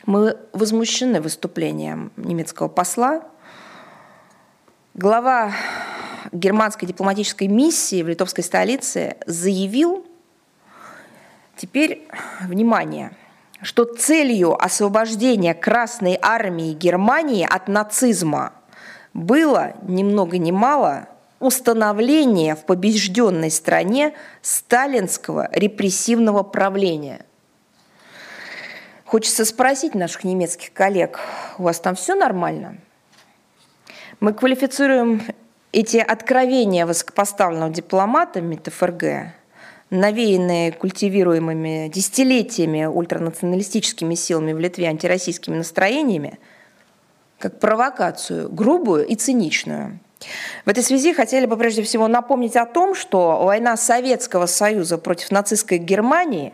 Мы 0.05 0.37
возмущены 0.53 1.19
выступлением 1.19 2.11
немецкого 2.15 2.69
посла. 2.69 3.23
Глава 4.93 5.51
германской 6.31 6.87
дипломатической 6.87 7.47
миссии 7.47 8.01
в 8.01 8.07
литовской 8.07 8.43
столице 8.43 9.17
заявил, 9.25 10.06
Теперь, 11.57 12.07
внимание, 12.41 13.11
что 13.63 13.83
целью 13.83 14.63
освобождения 14.63 15.55
Красной 15.55 16.19
Армии 16.21 16.73
Германии 16.73 17.47
от 17.49 17.67
нацизма 17.67 18.53
было 19.15 19.73
ни 19.81 20.03
много 20.03 20.37
ни 20.37 20.51
мало 20.51 21.07
установление 21.39 22.55
в 22.55 22.63
побежденной 22.63 23.49
стране 23.49 24.13
сталинского 24.43 25.49
репрессивного 25.51 26.43
правления. 26.43 27.25
Хочется 29.05 29.43
спросить 29.43 29.95
наших 29.95 30.25
немецких 30.25 30.73
коллег, 30.73 31.19
у 31.57 31.63
вас 31.63 31.79
там 31.79 31.95
все 31.95 32.13
нормально? 32.13 32.77
Мы 34.19 34.33
квалифицируем 34.33 35.23
эти 35.71 35.97
откровения 35.97 36.85
высокопоставленного 36.85 37.71
дипломата 37.71 38.41
МИД 38.41 38.67
ФРГ 38.71 39.33
навеянные 39.89 40.71
культивируемыми 40.71 41.89
десятилетиями 41.89 42.85
ультранационалистическими 42.85 44.15
силами 44.15 44.53
в 44.53 44.59
Литве 44.59 44.87
антироссийскими 44.87 45.57
настроениями, 45.57 46.39
как 47.39 47.59
провокацию, 47.59 48.49
грубую 48.49 49.05
и 49.05 49.15
циничную. 49.15 49.99
В 50.65 50.69
этой 50.69 50.83
связи 50.83 51.13
хотели 51.13 51.45
бы 51.45 51.57
прежде 51.57 51.83
всего 51.83 52.07
напомнить 52.07 52.55
о 52.55 52.65
том, 52.65 52.95
что 52.95 53.43
война 53.43 53.77
Советского 53.77 54.47
Союза 54.47 54.97
против 54.97 55.31
нацистской 55.31 55.77
Германии 55.77 56.53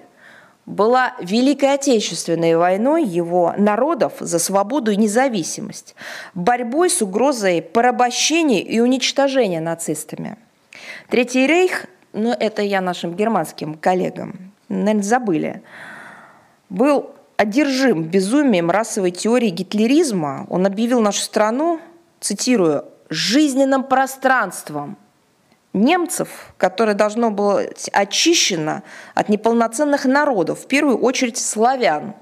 была 0.65 1.15
Великой 1.21 1.73
Отечественной 1.73 2.55
войной 2.55 3.03
его 3.03 3.53
народов 3.57 4.13
за 4.19 4.39
свободу 4.39 4.91
и 4.91 4.95
независимость, 4.95 5.95
борьбой 6.33 6.89
с 6.89 7.01
угрозой 7.01 7.61
порабощения 7.61 8.61
и 8.61 8.79
уничтожения 8.79 9.59
нацистами. 9.59 10.37
Третий 11.09 11.47
рейх, 11.47 11.87
ну 12.13 12.31
это 12.31 12.61
я 12.61 12.79
нашим 12.81 13.15
германским 13.15 13.75
коллегам, 13.75 14.53
наверное, 14.69 15.03
забыли, 15.03 15.61
был 16.69 17.11
одержим 17.37 18.03
безумием 18.03 18.71
расовой 18.71 19.11
теории 19.11 19.49
гитлеризма. 19.49 20.45
Он 20.49 20.65
объявил 20.65 21.01
нашу 21.01 21.21
страну, 21.21 21.79
цитирую, 22.19 22.85
жизненным 23.09 23.83
пространством 23.83 24.97
немцев, 25.73 26.53
которое 26.57 26.93
должно 26.93 27.31
быть 27.31 27.89
очищено 27.91 28.83
от 29.15 29.29
неполноценных 29.29 30.05
народов, 30.05 30.61
в 30.61 30.67
первую 30.67 30.99
очередь 30.99 31.37
славян. 31.37 32.13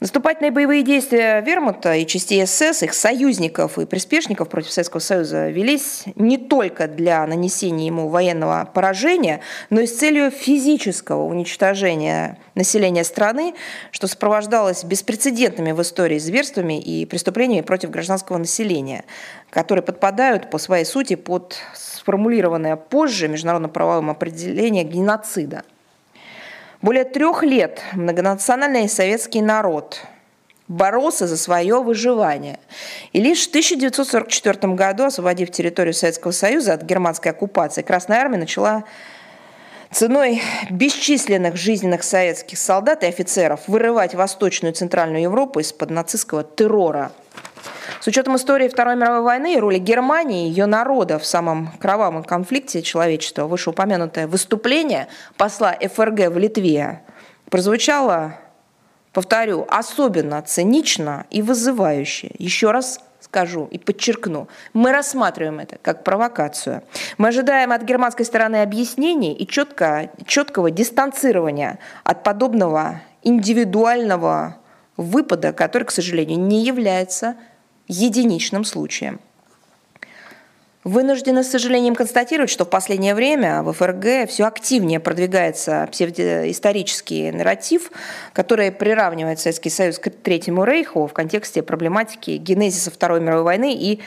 Наступательные 0.00 0.52
боевые 0.52 0.84
действия 0.84 1.40
Вермута 1.40 1.94
и 1.94 2.06
частей 2.06 2.46
СС, 2.46 2.84
их 2.84 2.94
союзников 2.94 3.80
и 3.80 3.84
приспешников 3.84 4.48
против 4.48 4.70
Советского 4.70 5.00
Союза 5.00 5.48
велись 5.48 6.04
не 6.14 6.38
только 6.38 6.86
для 6.86 7.26
нанесения 7.26 7.86
ему 7.86 8.08
военного 8.08 8.70
поражения, 8.72 9.40
но 9.70 9.80
и 9.80 9.88
с 9.88 9.98
целью 9.98 10.30
физического 10.30 11.24
уничтожения 11.24 12.38
населения 12.54 13.02
страны, 13.02 13.54
что 13.90 14.06
сопровождалось 14.06 14.84
беспрецедентными 14.84 15.72
в 15.72 15.82
истории 15.82 16.18
зверствами 16.18 16.80
и 16.80 17.04
преступлениями 17.04 17.62
против 17.62 17.90
гражданского 17.90 18.38
населения, 18.38 19.04
которые 19.50 19.82
подпадают 19.82 20.48
по 20.48 20.58
своей 20.58 20.84
сути 20.84 21.16
под 21.16 21.56
сформулированное 21.74 22.76
позже 22.76 23.26
международно-правовым 23.26 24.10
определение 24.10 24.84
геноцида– 24.84 25.64
более 26.80 27.04
трех 27.04 27.42
лет 27.42 27.80
многонациональный 27.92 28.88
советский 28.88 29.42
народ 29.42 30.00
боролся 30.68 31.26
за 31.26 31.36
свое 31.36 31.82
выживание. 31.82 32.60
И 33.12 33.20
лишь 33.20 33.46
в 33.46 33.48
1944 33.48 34.74
году, 34.74 35.04
освободив 35.04 35.50
территорию 35.50 35.94
Советского 35.94 36.30
Союза 36.30 36.74
от 36.74 36.82
германской 36.82 37.32
оккупации, 37.32 37.82
Красная 37.82 38.20
Армия 38.20 38.38
начала 38.38 38.84
ценой 39.90 40.42
бесчисленных 40.70 41.56
жизненных 41.56 42.02
советских 42.04 42.58
солдат 42.58 43.02
и 43.02 43.06
офицеров 43.06 43.66
вырывать 43.66 44.14
Восточную 44.14 44.72
и 44.72 44.76
Центральную 44.76 45.22
Европу 45.22 45.60
из-под 45.60 45.90
нацистского 45.90 46.44
террора– 46.44 47.10
с 48.00 48.06
учетом 48.06 48.36
истории 48.36 48.68
Второй 48.68 48.96
мировой 48.96 49.22
войны 49.22 49.54
и 49.54 49.58
роли 49.58 49.78
Германии 49.78 50.46
и 50.46 50.50
ее 50.50 50.66
народа 50.66 51.18
в 51.18 51.26
самом 51.26 51.72
кровавом 51.78 52.22
конфликте 52.22 52.82
человечества, 52.82 53.46
вышеупомянутое 53.46 54.26
выступление 54.26 55.08
посла 55.36 55.72
ФРГ 55.72 56.32
в 56.32 56.38
Литве 56.38 57.02
прозвучало, 57.50 58.34
повторю, 59.12 59.66
особенно 59.68 60.40
цинично 60.42 61.26
и 61.30 61.42
вызывающе. 61.42 62.30
Еще 62.38 62.70
раз 62.70 63.00
скажу 63.20 63.66
и 63.70 63.78
подчеркну, 63.78 64.48
мы 64.72 64.92
рассматриваем 64.92 65.58
это 65.58 65.76
как 65.82 66.04
провокацию. 66.04 66.82
Мы 67.18 67.28
ожидаем 67.28 67.72
от 67.72 67.82
германской 67.82 68.24
стороны 68.24 68.62
объяснений 68.62 69.34
и 69.34 69.46
четко, 69.46 70.10
четкого 70.26 70.70
дистанцирования 70.70 71.78
от 72.04 72.22
подобного 72.22 73.00
индивидуального 73.22 74.56
выпада, 74.96 75.52
который, 75.52 75.84
к 75.84 75.90
сожалению, 75.90 76.38
не 76.38 76.64
является 76.64 77.36
единичным 77.88 78.64
случаем. 78.64 79.20
Вынуждены 80.84 81.42
с 81.42 81.50
сожалением 81.50 81.94
констатировать, 81.94 82.50
что 82.50 82.64
в 82.64 82.70
последнее 82.70 83.14
время 83.14 83.62
в 83.62 83.72
ФРГ 83.72 84.30
все 84.30 84.46
активнее 84.46 85.00
продвигается 85.00 85.86
псевдоисторический 85.90 87.30
нарратив, 87.30 87.90
который 88.32 88.70
приравнивает 88.70 89.40
Советский 89.40 89.70
Союз 89.70 89.98
к 89.98 90.08
Третьему 90.08 90.64
Рейху 90.64 91.06
в 91.06 91.12
контексте 91.12 91.62
проблематики 91.62 92.30
генезиса 92.38 92.90
Второй 92.90 93.20
мировой 93.20 93.42
войны 93.42 93.74
и 93.74 94.00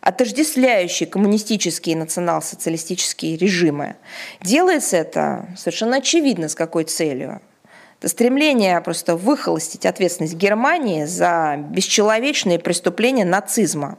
отождествляющие 0.00 1.08
коммунистические 1.08 1.96
и 1.96 1.98
национал-социалистические 1.98 3.36
режимы. 3.36 3.96
Делается 4.40 4.96
это 4.96 5.48
совершенно 5.56 5.96
очевидно 5.98 6.48
с 6.48 6.54
какой 6.54 6.84
целью. 6.84 7.40
Стремление 8.04 8.80
просто 8.80 9.16
выхолостить 9.16 9.86
ответственность 9.86 10.34
Германии 10.34 11.04
за 11.04 11.56
бесчеловечные 11.56 12.58
преступления 12.58 13.24
нацизма. 13.24 13.98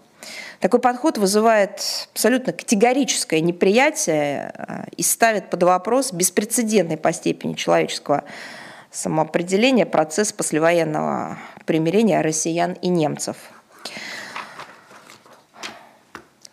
Такой 0.59 0.79
подход 0.79 1.17
вызывает 1.17 2.07
абсолютно 2.13 2.53
категорическое 2.53 3.39
неприятие 3.39 4.53
э, 4.55 4.85
и 4.95 5.03
ставит 5.03 5.49
под 5.49 5.63
вопрос 5.63 6.13
беспрецедентный 6.13 6.97
по 6.97 7.11
степени 7.11 7.53
человеческого 7.53 8.23
самоопределения 8.91 9.85
процесс 9.85 10.31
послевоенного 10.31 11.37
примирения 11.65 12.21
россиян 12.21 12.73
и 12.73 12.87
немцев. 12.87 13.35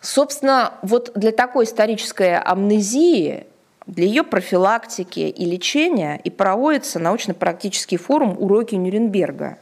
Собственно, 0.01 0.73
вот 0.81 1.11
для 1.15 1.31
такой 1.31 1.65
исторической 1.65 2.37
амнезии 2.37 3.45
для 3.87 4.05
ее 4.05 4.23
профилактики 4.23 5.19
и 5.19 5.45
лечения 5.45 6.19
и 6.23 6.29
проводится 6.29 6.99
научно-практический 6.99 7.97
форум 7.97 8.35
«Уроки 8.39 8.75
Нюрнберга». 8.75 9.57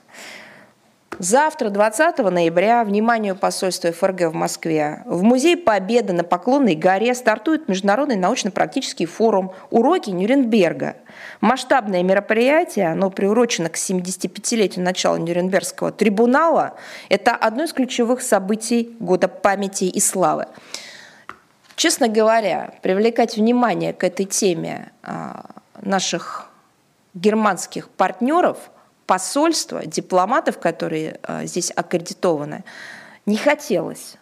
Завтра, 1.17 1.69
20 1.69 2.19
ноября, 2.19 2.85
вниманию 2.85 3.35
посольства 3.35 3.91
ФРГ 3.91 4.31
в 4.31 4.33
Москве, 4.33 5.03
в 5.05 5.21
Музее 5.21 5.57
Победы 5.57 6.13
на 6.13 6.23
Поклонной 6.23 6.75
горе 6.75 7.13
стартует 7.13 7.67
международный 7.67 8.15
научно-практический 8.15 9.05
форум 9.05 9.51
«Уроки 9.69 10.11
Нюрнберга». 10.11 10.95
Масштабное 11.41 12.03
мероприятие, 12.03 12.91
оно 12.91 13.09
приурочено 13.09 13.67
к 13.67 13.75
75-летию 13.75 14.85
начала 14.85 15.17
Нюрнбергского 15.17 15.91
трибунала. 15.91 16.75
Это 17.09 17.35
одно 17.35 17.63
из 17.63 17.73
ключевых 17.73 18.21
событий 18.21 18.95
Года 18.99 19.27
памяти 19.27 19.85
и 19.85 19.99
славы. 19.99 20.47
Честно 21.79 22.09
говоря, 22.09 22.73
привлекать 22.81 23.37
внимание 23.37 23.93
к 23.93 24.03
этой 24.03 24.25
теме 24.25 24.91
а, 25.01 25.45
наших 25.81 26.49
германских 27.13 27.87
партнеров, 27.87 28.69
посольства, 29.05 29.85
дипломатов, 29.85 30.59
которые 30.59 31.21
а, 31.23 31.45
здесь 31.45 31.71
аккредитованы, 31.73 32.65
не 33.25 33.37
хотелось. 33.37 34.17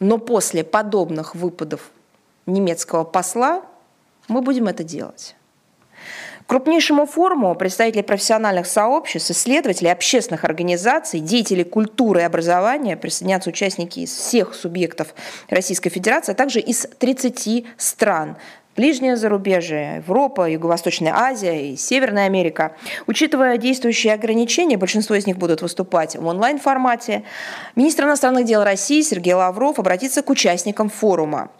Но 0.00 0.18
после 0.18 0.64
подобных 0.64 1.36
выпадов 1.36 1.92
немецкого 2.46 3.04
посла 3.04 3.62
мы 4.26 4.42
будем 4.42 4.66
это 4.66 4.82
делать 4.82 5.36
крупнейшему 6.48 7.04
форуму 7.04 7.54
представители 7.54 8.00
профессиональных 8.00 8.66
сообществ, 8.66 9.30
исследователи, 9.30 9.86
общественных 9.86 10.44
организаций, 10.44 11.20
деятели 11.20 11.62
культуры 11.62 12.22
и 12.22 12.24
образования 12.24 12.96
присоединятся 12.96 13.50
участники 13.50 14.00
из 14.00 14.10
всех 14.10 14.54
субъектов 14.54 15.14
Российской 15.50 15.90
Федерации, 15.90 16.32
а 16.32 16.34
также 16.34 16.60
из 16.60 16.88
30 16.98 17.66
стран 17.76 18.38
ближнее 18.78 19.16
зарубежье, 19.16 19.96
Европа, 20.06 20.48
Юго-Восточная 20.48 21.12
Азия 21.12 21.72
и 21.72 21.76
Северная 21.76 22.26
Америка. 22.26 22.76
Учитывая 23.08 23.58
действующие 23.58 24.14
ограничения, 24.14 24.76
большинство 24.76 25.16
из 25.16 25.26
них 25.26 25.36
будут 25.36 25.62
выступать 25.62 26.14
в 26.14 26.24
онлайн-формате. 26.24 27.24
Министр 27.74 28.04
иностранных 28.04 28.44
дел 28.44 28.62
России 28.62 29.00
Сергей 29.00 29.34
Лавров 29.34 29.80
обратится 29.80 30.22
к 30.22 30.30
участникам 30.30 30.90
форума. 30.90 31.50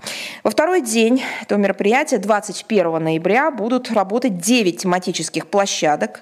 Во 0.45 0.53
второй 0.53 0.81
день 0.81 1.21
этого 1.43 1.59
мероприятия, 1.59 2.19
21 2.19 3.03
ноября, 3.03 3.51
будут 3.51 3.91
работать 3.91 4.39
9 4.39 4.83
тематических 4.83 5.49
площадок. 5.49 6.21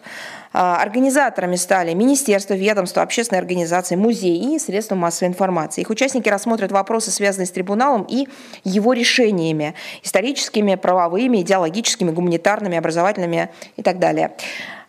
А, 0.59 0.81
организаторами 0.81 1.57
стали 1.57 1.93
министерства, 1.93 2.55
ведомства, 2.55 3.03
общественные 3.03 3.41
организации, 3.41 3.95
музеи 3.95 4.55
и 4.55 4.59
средства 4.59 4.95
массовой 4.95 5.29
информации. 5.29 5.83
Их 5.83 5.91
участники 5.91 6.31
рассмотрят 6.31 6.73
вопросы, 6.73 7.11
связанные 7.11 7.47
с 7.47 7.51
трибуналом 7.51 8.07
и 8.09 8.27
его 8.65 8.95
решениями, 8.95 9.75
историческими, 10.03 10.77
правовыми, 10.77 11.43
идеологическими, 11.43 12.11
гуманитарными, 12.11 12.79
образовательными 12.79 13.51
и 13.77 13.83
так 13.83 13.99
далее. 13.99 14.35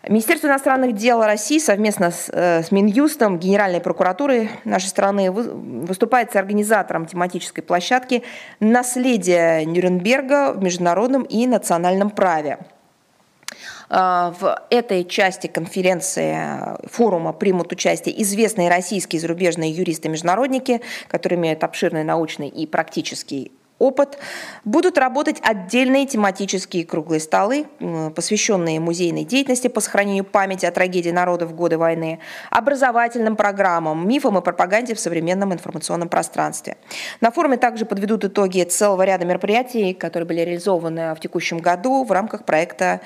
Министерство 0.08 0.46
иностранных 0.46 0.94
дел 0.94 1.22
России 1.22 1.58
совместно 1.58 2.12
с, 2.12 2.30
э, 2.32 2.62
с 2.62 2.72
Минюстом, 2.72 3.38
Генеральной 3.38 3.80
прокуратурой 3.80 4.48
нашей 4.64 4.86
страны 4.86 5.30
выступает 5.30 6.32
с 6.32 6.36
организатором 6.36 7.04
тематической 7.04 7.62
площадки 7.62 8.22
«Наследие 8.58 9.66
Нюрнберга 9.66 10.54
в 10.54 10.62
международном 10.62 11.24
и 11.24 11.46
национальном 11.46 12.08
праве». 12.08 12.56
А, 13.90 14.34
в 14.38 14.60
этой 14.70 15.04
части 15.04 15.46
конференции 15.46 16.36
э, 16.36 16.88
форума 16.88 17.32
примут 17.32 17.72
участие 17.72 18.20
известные 18.22 18.68
российские 18.68 19.18
и 19.18 19.20
зарубежные 19.20 19.70
юристы-международники, 19.70 20.82
которые 21.08 21.38
имеют 21.38 21.64
обширный 21.64 22.04
научный 22.04 22.48
и 22.48 22.66
практический 22.66 23.52
опыт. 23.78 24.18
Будут 24.64 24.98
работать 24.98 25.38
отдельные 25.42 26.06
тематические 26.06 26.84
круглые 26.84 27.20
столы, 27.20 27.66
посвященные 28.14 28.80
музейной 28.80 29.24
деятельности 29.24 29.68
по 29.68 29.80
сохранению 29.80 30.24
памяти 30.24 30.66
о 30.66 30.72
трагедии 30.72 31.10
народа 31.10 31.46
в 31.46 31.54
годы 31.54 31.78
войны, 31.78 32.18
образовательным 32.50 33.36
программам, 33.36 34.06
мифам 34.06 34.36
и 34.38 34.42
пропаганде 34.42 34.94
в 34.94 35.00
современном 35.00 35.52
информационном 35.52 36.08
пространстве. 36.08 36.76
На 37.20 37.30
форуме 37.30 37.56
также 37.56 37.84
подведут 37.84 38.24
итоги 38.24 38.62
целого 38.64 39.02
ряда 39.02 39.24
мероприятий, 39.24 39.94
которые 39.94 40.26
были 40.26 40.40
реализованы 40.40 41.14
в 41.14 41.20
текущем 41.20 41.58
году 41.58 42.04
в 42.04 42.10
рамках 42.10 42.44
проекта 42.44 43.00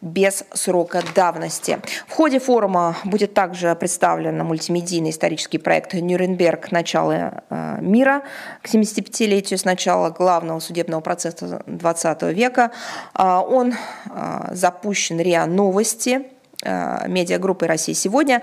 без 0.00 0.44
срока 0.52 1.02
давности. 1.14 1.80
В 2.06 2.12
ходе 2.12 2.38
форума 2.38 2.96
будет 3.04 3.34
также 3.34 3.74
представлен 3.74 4.38
мультимедийный 4.44 5.10
исторический 5.10 5.58
проект 5.58 5.94
«Нюрнберг. 5.94 6.70
Начало 6.70 7.42
э, 7.50 7.78
мира» 7.80 8.22
к 8.62 8.68
75-летию 8.68 9.58
с 9.58 9.64
начала 9.64 10.10
главного 10.10 10.60
судебного 10.60 11.00
процесса 11.00 11.62
XX 11.66 12.32
века. 12.32 12.70
А, 13.14 13.40
он 13.40 13.72
э, 13.72 14.48
запущен 14.52 15.20
РИА 15.20 15.46
Новости, 15.46 16.22
э, 16.62 17.08
медиагруппы 17.08 17.66
«Россия 17.66 17.94
сегодня» 17.94 18.42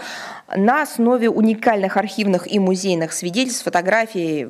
на 0.54 0.82
основе 0.82 1.30
уникальных 1.30 1.96
архивных 1.96 2.52
и 2.52 2.60
музейных 2.60 3.14
свидетельств, 3.14 3.64
фотографий, 3.64 4.50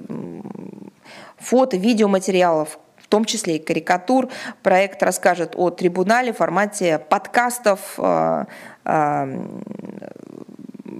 фото, 1.37 1.77
видеоматериалов, 1.77 2.79
том 3.16 3.24
числе 3.24 3.55
и 3.55 3.59
карикатур. 3.59 4.28
Проект 4.61 5.01
расскажет 5.01 5.53
о 5.55 5.70
трибунале 5.70 6.34
в 6.34 6.38
формате 6.38 6.99
подкастов, 6.99 7.93
э, 7.97 8.43
э, 8.84 9.45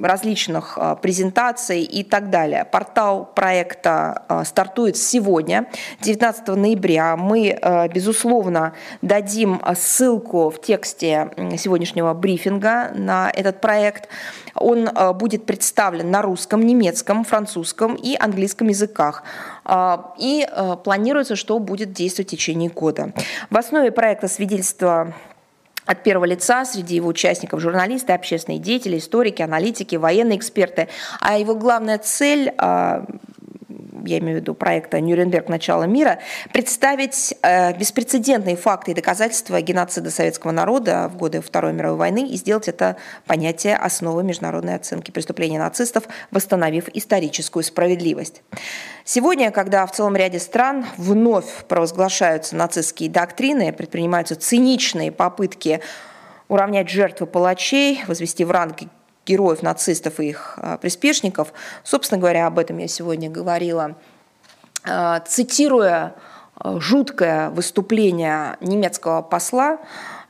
различных 0.01 0.78
э, 0.78 0.95
презентаций 1.01 1.82
и 1.82 2.05
так 2.05 2.30
далее. 2.30 2.63
Портал 2.63 3.26
проекта 3.26 4.24
стартует 4.45 4.95
сегодня, 4.95 5.68
19 5.99 6.47
ноября. 6.55 7.18
Мы, 7.18 7.59
безусловно, 7.93 8.74
дадим 9.01 9.61
ссылку 9.76 10.49
в 10.49 10.61
тексте 10.61 11.32
сегодняшнего 11.57 12.13
брифинга 12.13 12.91
на 12.95 13.30
этот 13.30 13.59
проект. 13.59 14.07
Он 14.55 14.89
будет 15.15 15.45
представлен 15.45 16.11
на 16.11 16.21
русском, 16.21 16.61
немецком, 16.61 17.23
французском 17.23 17.95
и 17.95 18.15
английском 18.17 18.67
языках. 18.69 19.23
А, 19.65 20.13
и 20.17 20.47
э, 20.49 20.75
планируется, 20.83 21.35
что 21.35 21.59
будет 21.59 21.91
действовать 21.91 22.29
в 22.29 22.31
течение 22.31 22.69
года. 22.69 23.13
В 23.49 23.57
основе 23.57 23.91
проекта 23.91 24.27
свидетельства 24.27 25.13
от 25.85 26.03
первого 26.03 26.25
лица 26.25 26.65
среди 26.65 26.95
его 26.95 27.09
участников 27.09 27.59
журналисты, 27.59 28.13
общественные 28.13 28.59
деятели, 28.59 28.97
историки, 28.97 29.41
аналитики, 29.41 29.95
военные 29.95 30.37
эксперты. 30.37 30.87
А 31.19 31.37
его 31.37 31.55
главная 31.55 31.97
цель 31.97 32.53
а, 32.57 33.05
я 34.05 34.19
имею 34.19 34.37
в 34.37 34.41
виду 34.41 34.53
проекта 34.53 34.99
«Нюрнберг. 34.99 35.49
Начало 35.49 35.83
мира», 35.83 36.19
представить 36.51 37.35
э, 37.41 37.77
беспрецедентные 37.77 38.55
факты 38.55 38.91
и 38.91 38.93
доказательства 38.93 39.61
геноцида 39.61 40.11
советского 40.11 40.51
народа 40.51 41.09
в 41.13 41.17
годы 41.17 41.41
Второй 41.41 41.73
мировой 41.73 41.97
войны 41.97 42.27
и 42.27 42.35
сделать 42.37 42.67
это 42.67 42.97
понятие 43.25 43.75
основы 43.75 44.23
международной 44.23 44.75
оценки 44.75 45.11
преступлений 45.11 45.57
нацистов, 45.57 46.03
восстановив 46.31 46.89
историческую 46.93 47.63
справедливость. 47.63 48.41
Сегодня, 49.03 49.51
когда 49.51 49.85
в 49.85 49.91
целом 49.91 50.15
ряде 50.15 50.39
стран 50.39 50.85
вновь 50.97 51.65
провозглашаются 51.67 52.55
нацистские 52.55 53.09
доктрины, 53.09 53.71
предпринимаются 53.71 54.35
циничные 54.35 55.11
попытки 55.11 55.81
уравнять 56.47 56.89
жертвы 56.89 57.27
палачей, 57.27 58.03
возвести 58.07 58.43
в 58.45 58.51
ранг 58.51 58.81
героев 59.26 59.61
нацистов 59.61 60.19
и 60.19 60.30
их 60.30 60.53
а, 60.57 60.78
приспешников. 60.78 61.53
Собственно 61.84 62.19
говоря, 62.19 62.47
об 62.47 62.59
этом 62.59 62.78
я 62.78 62.88
сегодня 62.88 63.30
говорила, 63.30 63.95
а, 64.84 65.19
цитируя 65.21 66.15
а, 66.55 66.80
жуткое 66.80 67.49
выступление 67.49 68.57
немецкого 68.61 69.21
посла, 69.21 69.80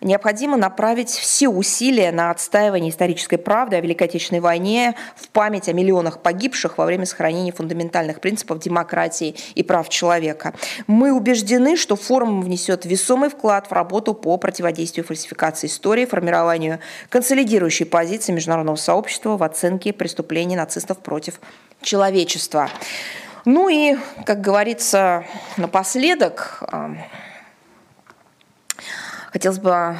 необходимо 0.01 0.57
направить 0.57 1.09
все 1.09 1.47
усилия 1.47 2.11
на 2.11 2.31
отстаивание 2.31 2.91
исторической 2.91 3.37
правды 3.37 3.75
о 3.75 3.81
Великой 3.81 4.03
Отечественной 4.03 4.41
войне 4.41 4.95
в 5.15 5.29
память 5.29 5.69
о 5.69 5.73
миллионах 5.73 6.19
погибших 6.19 6.77
во 6.77 6.85
время 6.85 7.05
сохранения 7.05 7.51
фундаментальных 7.51 8.19
принципов 8.19 8.59
демократии 8.59 9.35
и 9.55 9.63
прав 9.63 9.89
человека. 9.89 10.53
Мы 10.87 11.13
убеждены, 11.13 11.77
что 11.77 11.95
форум 11.95 12.41
внесет 12.41 12.85
весомый 12.85 13.29
вклад 13.29 13.67
в 13.67 13.71
работу 13.71 14.13
по 14.13 14.37
противодействию 14.37 15.05
фальсификации 15.05 15.67
истории, 15.67 16.05
формированию 16.05 16.79
консолидирующей 17.09 17.85
позиции 17.85 18.31
международного 18.31 18.75
сообщества 18.75 19.37
в 19.37 19.43
оценке 19.43 19.93
преступлений 19.93 20.55
нацистов 20.55 20.99
против 20.99 21.39
человечества. 21.81 22.69
Ну 23.45 23.69
и, 23.69 23.95
как 24.25 24.41
говорится, 24.41 25.23
напоследок, 25.57 26.63
Хотелось 29.35 29.59
бы 29.59 29.97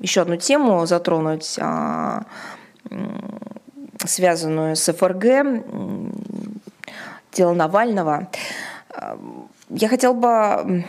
еще 0.00 0.22
одну 0.22 0.34
тему 0.34 0.84
затронуть, 0.84 1.56
а, 1.60 2.24
связанную 4.04 4.74
с 4.74 4.92
ФРГ, 4.92 5.62
дело 7.30 7.54
Навального. 7.54 8.28
Я 9.68 9.88
хотела 9.88 10.12
бы 10.12 10.84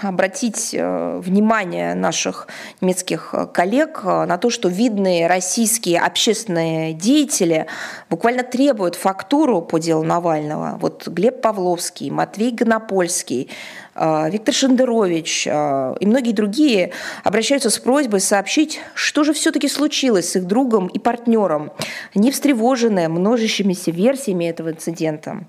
обратить 0.00 0.72
э, 0.72 1.20
внимание 1.22 1.94
наших 1.94 2.48
немецких 2.80 3.34
коллег 3.52 4.02
на 4.02 4.38
то, 4.38 4.48
что 4.48 4.70
видные 4.70 5.26
российские 5.26 6.00
общественные 6.00 6.94
деятели 6.94 7.66
буквально 8.08 8.42
требуют 8.42 8.94
фактуру 8.94 9.60
по 9.60 9.78
делу 9.78 10.02
Навального. 10.02 10.78
Вот 10.80 11.06
Глеб 11.06 11.42
Павловский, 11.42 12.08
Матвей 12.08 12.52
Гонопольский, 12.52 13.50
Виктор 14.30 14.54
Шендерович 14.54 15.46
а, 15.46 15.94
и 16.00 16.06
многие 16.06 16.32
другие 16.32 16.92
обращаются 17.22 17.68
с 17.68 17.78
просьбой 17.78 18.20
сообщить, 18.20 18.80
что 18.94 19.24
же 19.24 19.34
все-таки 19.34 19.68
случилось 19.68 20.30
с 20.30 20.36
их 20.36 20.46
другом 20.46 20.86
и 20.86 20.98
партнером, 20.98 21.70
не 22.14 22.30
встревоженные 22.30 23.08
множащимися 23.08 23.90
версиями 23.90 24.46
этого 24.46 24.70
инцидента 24.70 25.44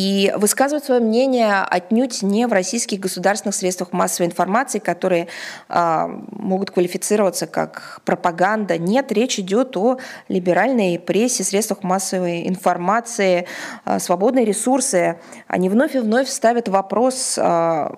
и 0.00 0.32
высказывают 0.34 0.86
свое 0.86 0.98
мнение 0.98 1.56
отнюдь 1.56 2.22
не 2.22 2.46
в 2.46 2.52
российских 2.54 3.00
государственных 3.00 3.54
средствах 3.54 3.92
массовой 3.92 4.28
информации, 4.28 4.78
которые 4.78 5.28
а, 5.68 6.08
могут 6.30 6.70
квалифицироваться 6.70 7.46
как 7.46 8.00
пропаганда. 8.06 8.78
Нет, 8.78 9.12
речь 9.12 9.38
идет 9.38 9.76
о 9.76 9.98
либеральной 10.28 10.98
прессе, 10.98 11.44
средствах 11.44 11.82
массовой 11.82 12.48
информации, 12.48 13.46
а, 13.84 13.98
свободные 13.98 14.46
ресурсы. 14.46 15.18
Они 15.46 15.68
вновь 15.68 15.94
и 15.94 15.98
вновь 15.98 16.30
ставят 16.30 16.68
вопрос, 16.68 17.38
а, 17.38 17.92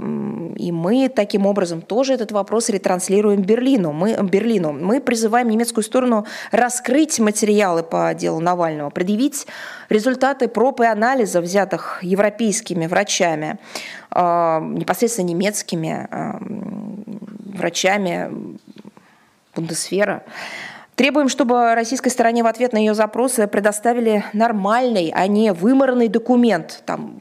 и 0.57 0.73
мы 0.73 1.09
таким 1.09 1.47
образом 1.47 1.83
тоже 1.83 2.15
этот 2.15 2.33
вопрос 2.33 2.69
ретранслируем 2.69 3.43
Берлину. 3.43 3.93
Мы, 3.93 4.15
Берлину. 4.23 4.73
Мы 4.73 5.01
призываем 5.01 5.49
немецкую 5.49 5.85
сторону 5.85 6.27
раскрыть 6.51 7.21
материалы 7.21 7.85
по 7.85 8.13
делу 8.13 8.41
Навального, 8.41 8.91
предъявить 8.91 9.47
результаты 9.89 10.49
проб 10.49 10.81
и 10.81 10.87
анализа, 10.87 11.41
взятых 11.41 11.92
европейскими 12.01 12.87
врачами, 12.87 13.59
а, 14.11 14.61
непосредственно 14.61 15.27
немецкими 15.27 16.09
а, 16.11 16.39
врачами 17.55 18.31
Бундесфера, 19.55 20.23
Требуем, 20.95 21.31
чтобы 21.31 21.75
российской 21.75 22.11
стороне 22.11 22.43
в 22.43 22.47
ответ 22.47 22.75
на 22.75 22.77
ее 22.77 22.93
запросы 22.93 23.47
предоставили 23.47 24.25
нормальный, 24.35 25.11
а 25.15 25.27
не 25.27 25.53
выморный 25.53 26.09
документ. 26.09 26.83
Там 26.85 27.17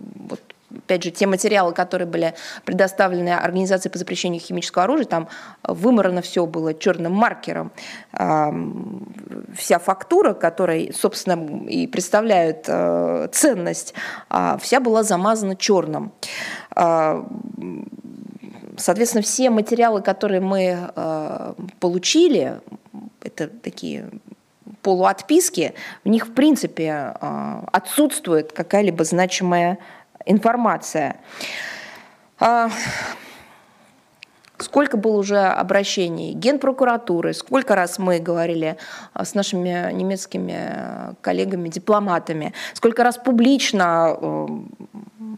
опять 0.77 1.03
же, 1.03 1.11
те 1.11 1.27
материалы, 1.27 1.73
которые 1.73 2.07
были 2.07 2.33
предоставлены 2.65 3.29
Организации 3.29 3.89
по 3.89 3.97
запрещению 3.97 4.41
химического 4.41 4.83
оружия, 4.83 5.05
там 5.05 5.27
выморано 5.63 6.21
все 6.21 6.45
было 6.45 6.73
черным 6.73 7.13
маркером. 7.13 7.71
Вся 8.11 9.79
фактура, 9.79 10.33
которая, 10.33 10.91
собственно, 10.93 11.65
и 11.67 11.87
представляет 11.87 12.65
э, 12.67 13.27
ценность, 13.31 13.93
а, 14.29 14.57
вся 14.57 14.79
была 14.79 15.03
замазана 15.03 15.55
черным. 15.55 16.11
А, 16.75 17.25
соответственно, 18.77 19.23
все 19.23 19.49
материалы, 19.49 20.01
которые 20.01 20.41
мы 20.41 20.91
э, 20.95 21.53
получили, 21.79 22.59
это 23.21 23.47
такие 23.47 24.09
полуотписки, 24.81 25.73
в 26.03 26.09
них, 26.09 26.27
в 26.27 26.33
принципе, 26.33 27.13
э, 27.19 27.63
отсутствует 27.71 28.51
какая-либо 28.51 29.03
значимая 29.03 29.77
информация. 30.25 31.17
А, 32.39 32.69
сколько 34.57 34.97
было 34.97 35.17
уже 35.17 35.39
обращений 35.39 36.33
Генпрокуратуры, 36.33 37.33
сколько 37.33 37.75
раз 37.75 37.99
мы 37.99 38.19
говорили 38.19 38.77
а, 39.13 39.25
с 39.25 39.33
нашими 39.33 39.91
немецкими 39.93 41.15
коллегами, 41.21 41.69
дипломатами, 41.69 42.53
сколько 42.73 43.03
раз 43.03 43.17
публично 43.17 44.17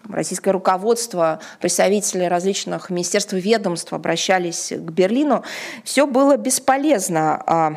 российское 0.10 0.52
руководство, 0.52 1.40
представители 1.60 2.26
различных 2.26 2.90
министерств 2.90 3.34
и 3.34 3.40
ведомств 3.40 3.94
обращались 3.94 4.70
к 4.76 4.92
Берлину, 4.92 5.44
все 5.84 6.06
было 6.06 6.38
бесполезно. 6.38 7.42
А, 7.46 7.74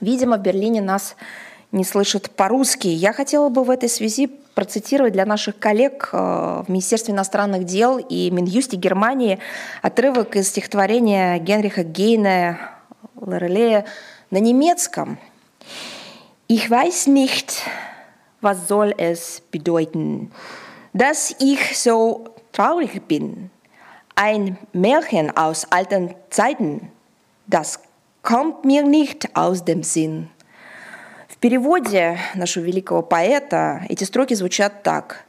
видимо, 0.00 0.36
в 0.36 0.40
Берлине 0.40 0.82
нас 0.82 1.16
не 1.72 1.84
слышат 1.84 2.30
по-русски. 2.30 2.88
Я 2.88 3.12
хотела 3.12 3.48
бы 3.48 3.64
в 3.64 3.70
этой 3.70 3.88
связи 3.88 4.30
процитировать 4.56 5.12
для 5.12 5.26
наших 5.26 5.58
коллег 5.58 6.08
э, 6.12 6.16
в 6.66 6.68
Министерстве 6.68 7.12
иностранных 7.12 7.64
дел 7.64 7.98
и 7.98 8.30
Минюсте 8.30 8.76
Германии 8.76 9.38
отрывок 9.82 10.34
из 10.34 10.48
стихотворения 10.48 11.38
Генриха 11.38 11.84
Гейне 11.84 12.58
Лорелея 13.20 13.84
на 14.30 14.38
немецком. 14.38 15.18
Ich 16.48 16.70
weiß 16.70 17.06
nicht, 17.08 17.64
was 18.40 18.66
soll 18.66 18.94
es 18.96 19.42
bedeuten, 19.50 20.32
dass 20.94 21.34
ich 21.38 21.78
so 21.78 22.24
traurig 22.52 23.06
bin. 23.06 23.50
Ein 24.14 24.56
Märchen 24.72 25.36
aus 25.36 25.70
alten 25.70 26.14
Zeiten, 26.30 26.90
das 27.46 27.80
kommt 28.22 28.64
mir 28.64 28.82
nicht 28.84 29.36
aus 29.36 29.66
dem 29.66 29.82
Sinn. 29.82 30.30
В 31.36 31.38
переводе 31.38 32.18
нашего 32.34 32.64
великого 32.64 33.02
поэта 33.02 33.82
эти 33.90 34.04
строки 34.04 34.32
звучат 34.32 34.82
так. 34.82 35.26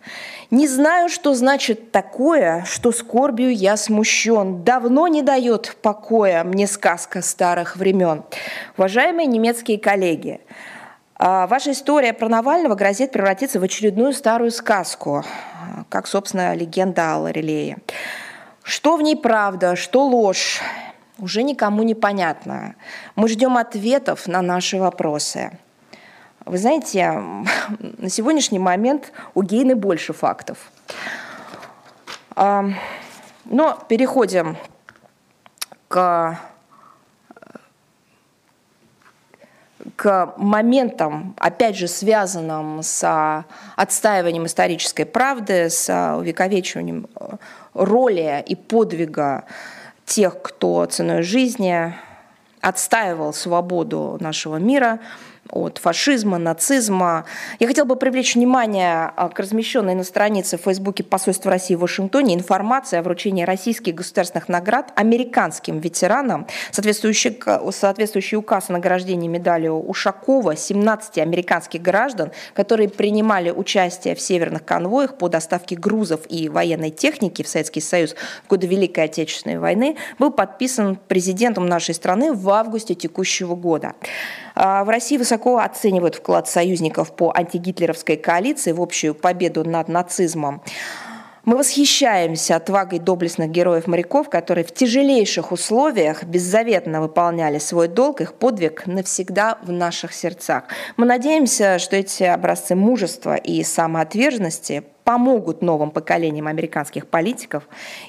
«Не 0.51 0.66
знаю, 0.66 1.10
что 1.10 1.34
значит 1.34 1.91
такое, 1.91 2.64
что 2.66 2.93
скорбью 2.93 3.53
я 3.53 3.76
смущен. 3.76 4.64
Давно 4.64 5.08
не 5.08 5.22
дает 5.22 5.76
покоя 5.82 6.45
мне 6.45 6.66
сказка 6.66 7.22
старых 7.22 7.76
времен». 7.76 8.24
Уважаемые 8.78 9.26
немецкие 9.26 9.78
коллеги, 9.78 10.39
а, 11.18 11.45
ваша 11.45 11.74
история 11.74 12.14
про 12.14 12.30
Навального 12.30 12.76
грозит 12.76 13.12
превратиться 13.12 13.60
в 13.60 13.64
очередную 13.64 14.14
старую 14.14 14.51
сказку, 14.51 15.26
как, 15.89 16.08
собственно, 16.08 16.55
легенда 16.55 17.16
о 17.16 17.18
Лорелее. 17.18 17.80
Что 18.64 18.95
в 18.95 19.01
ней 19.01 19.18
правда, 19.18 19.76
что 19.76 20.08
ложь, 20.08 20.62
уже 21.20 21.43
никому 21.43 21.84
не 21.84 21.95
понятно. 21.95 22.76
Мы 23.18 23.28
ждем 23.28 23.58
ответов 23.58 24.26
на 24.28 24.41
наши 24.41 24.78
вопросы. 24.78 25.51
Вы 26.48 26.58
знаете, 26.60 27.12
на 27.98 28.10
сегодняшний 28.10 28.60
момент 28.60 29.12
у 29.34 29.41
Гейны 29.41 29.76
больше 29.76 30.14
фактов. 30.14 30.72
Но 32.36 33.78
переходим 33.88 34.58
к 35.88 36.39
к 39.95 40.34
моментам, 40.38 41.34
опять 41.39 41.76
же, 41.76 41.88
связанным 41.88 42.84
с 42.84 43.45
отстаиванием 43.76 44.45
исторической 44.45 45.06
правды, 45.06 45.70
с 45.72 46.16
увековечиванием 46.18 47.08
роли 47.74 48.43
и 48.45 48.54
подвига 48.54 49.45
тех, 50.06 50.39
кто 50.41 50.86
ценой 50.86 51.24
жизни 51.24 51.95
отстаивал 52.62 53.34
свободу 53.34 54.18
нашего 54.20 54.58
мира– 54.58 55.00
от 55.52 55.78
фашизма, 55.78 56.38
нацизма. 56.38 57.26
Я 57.60 57.68
хотела 57.68 57.86
бы 57.86 57.95
привлечь 57.95 58.36
внимание 58.36 59.12
а, 59.16 59.30
к 59.30 59.39
размещенной 59.39 59.95
на 59.95 60.04
странице 60.04 60.58
в 60.58 60.62
Фейсбуке 60.62 61.04
посольства 61.04 61.52
России 61.52 61.76
в 61.76 61.80
Вашингтоне 61.80 62.36
информации 62.36 62.98
о 62.98 63.04
вручении 63.04 63.43
российских 63.43 63.95
государственных 63.95 64.50
наград 64.50 64.91
американским 64.95 65.80
ветеранам, 65.80 66.48
соответствующий, 66.72 67.39
соответствующий 67.72 68.38
указ 68.38 68.70
о 68.70 68.74
награждении 68.74 69.28
медалью 69.28 69.76
Ушакова 69.76 70.56
17 70.56 71.18
американских 71.20 71.82
граждан, 71.82 72.32
которые 72.54 72.89
принимали 72.89 73.52
участие 73.52 74.16
в 74.16 74.22
северных 74.22 74.66
конвоях 74.66 75.18
по 75.18 75.30
доставке 75.30 75.76
грузов 75.76 76.22
и 76.30 76.50
военной 76.50 76.91
техники 76.91 77.43
в 77.43 77.48
Советский 77.48 77.82
Союз 77.82 78.16
в 78.45 78.50
годы 78.50 78.68
Великой 78.68 79.06
Отечественной 79.06 79.60
войны, 79.60 79.98
был 80.20 80.32
подписан 80.32 80.98
президентом 81.08 81.66
нашей 81.68 81.95
страны 81.95 82.34
в 82.34 82.50
августе 82.50 82.95
текущего 82.95 83.56
года. 83.56 83.93
А, 84.60 84.84
в 84.84 84.89
России 84.89 85.18
высоко 85.18 85.60
оценивают 85.60 86.16
вклад 86.16 86.49
союзников 86.49 87.16
по 87.16 87.32
антигитлеровской 87.36 88.18
коалиции 88.18 88.72
в 88.72 88.82
общую 88.82 89.14
победу 89.14 89.64
над 89.64 89.88
нацизмом. 89.88 90.64
Мы 91.48 91.56
восхищаемся 91.56 92.58
отвагой 92.58 93.00
доблестных 93.00 93.50
героев-моряков, 93.52 94.30
которые 94.30 94.66
в 94.66 94.74
тяжелейших 94.74 95.54
условиях 95.54 96.26
беззаветно 96.26 97.00
выполняли 97.00 97.58
свой 97.58 97.88
долг, 97.88 98.20
их 98.20 98.34
подвиг 98.34 98.86
навсегда 98.86 99.58
в 99.62 99.72
наших 99.72 100.12
сердцах. 100.12 100.66
Мы 100.98 101.06
надеемся, 101.06 101.80
что 101.80 101.95
эти 101.95 102.24
образцы 102.24 102.76
мужества 102.76 103.38
и 103.38 103.64
самоотверженности 103.64 104.84
помогут 105.06 105.62
новым 105.62 105.91
поколениям 105.91 106.48
американских 106.48 107.08
политиков 107.08 107.64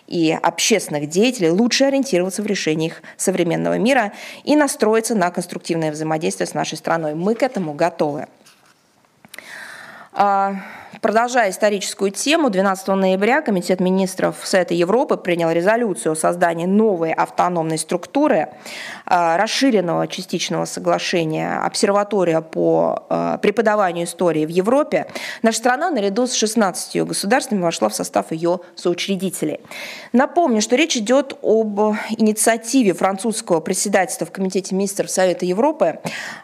и 0.09 0.37
общественных 0.43 1.09
деятелей 1.09 1.51
лучше 1.51 1.85
ориентироваться 1.85 2.43
в 2.43 2.47
решениях 2.47 2.95
современного 3.17 3.79
мира 3.79 4.15
и 4.43 4.57
настроиться 4.57 5.15
на 5.15 5.31
конструктивное 5.31 5.93
взаимодействие 5.93 6.49
с 6.49 6.55
нашей 6.55 6.77
страной. 6.77 7.15
Мы 7.15 7.37
к 7.37 7.45
этому 7.45 7.73
готовы. 7.73 8.27
Продолжая 11.01 11.51
историческую 11.51 12.11
тему, 12.11 12.51
12 12.51 12.89
ноября 12.89 13.41
Комитет 13.41 13.79
министров 13.79 14.37
Совета 14.43 14.75
Европы 14.75 15.17
принял 15.17 15.51
резолюцию 15.51 16.13
о 16.13 16.17
создании 16.17 16.67
новой 16.67 17.13
автономной 17.13 17.79
структуры 17.79 18.49
э, 19.07 19.37
расширенного 19.37 20.09
частичного 20.09 20.65
соглашения 20.65 21.61
обсерватория 21.61 22.41
по 22.41 23.05
э, 23.09 23.39
преподаванию 23.41 24.07
истории 24.07 24.45
в 24.45 24.49
Европе. 24.49 25.07
Наша 25.43 25.59
страна 25.59 25.91
наряду 25.91 26.27
с 26.27 26.33
16 26.33 27.07
государствами 27.07 27.63
вошла 27.63 27.89
в 27.89 27.95
состав 27.95 28.33
ее 28.33 28.59
соучредителей. 28.75 29.61
Напомню, 30.13 30.61
что 30.61 30.75
речь 30.75 30.97
идет 30.97 31.39
об 31.43 31.79
инициативе 32.17 32.93
французского 32.93 33.61
председательства 33.61 34.27
в 34.27 34.33
Комитете 34.33 34.75
министров 34.75 35.11
Совета 35.11 35.47
Европы. 35.47 36.01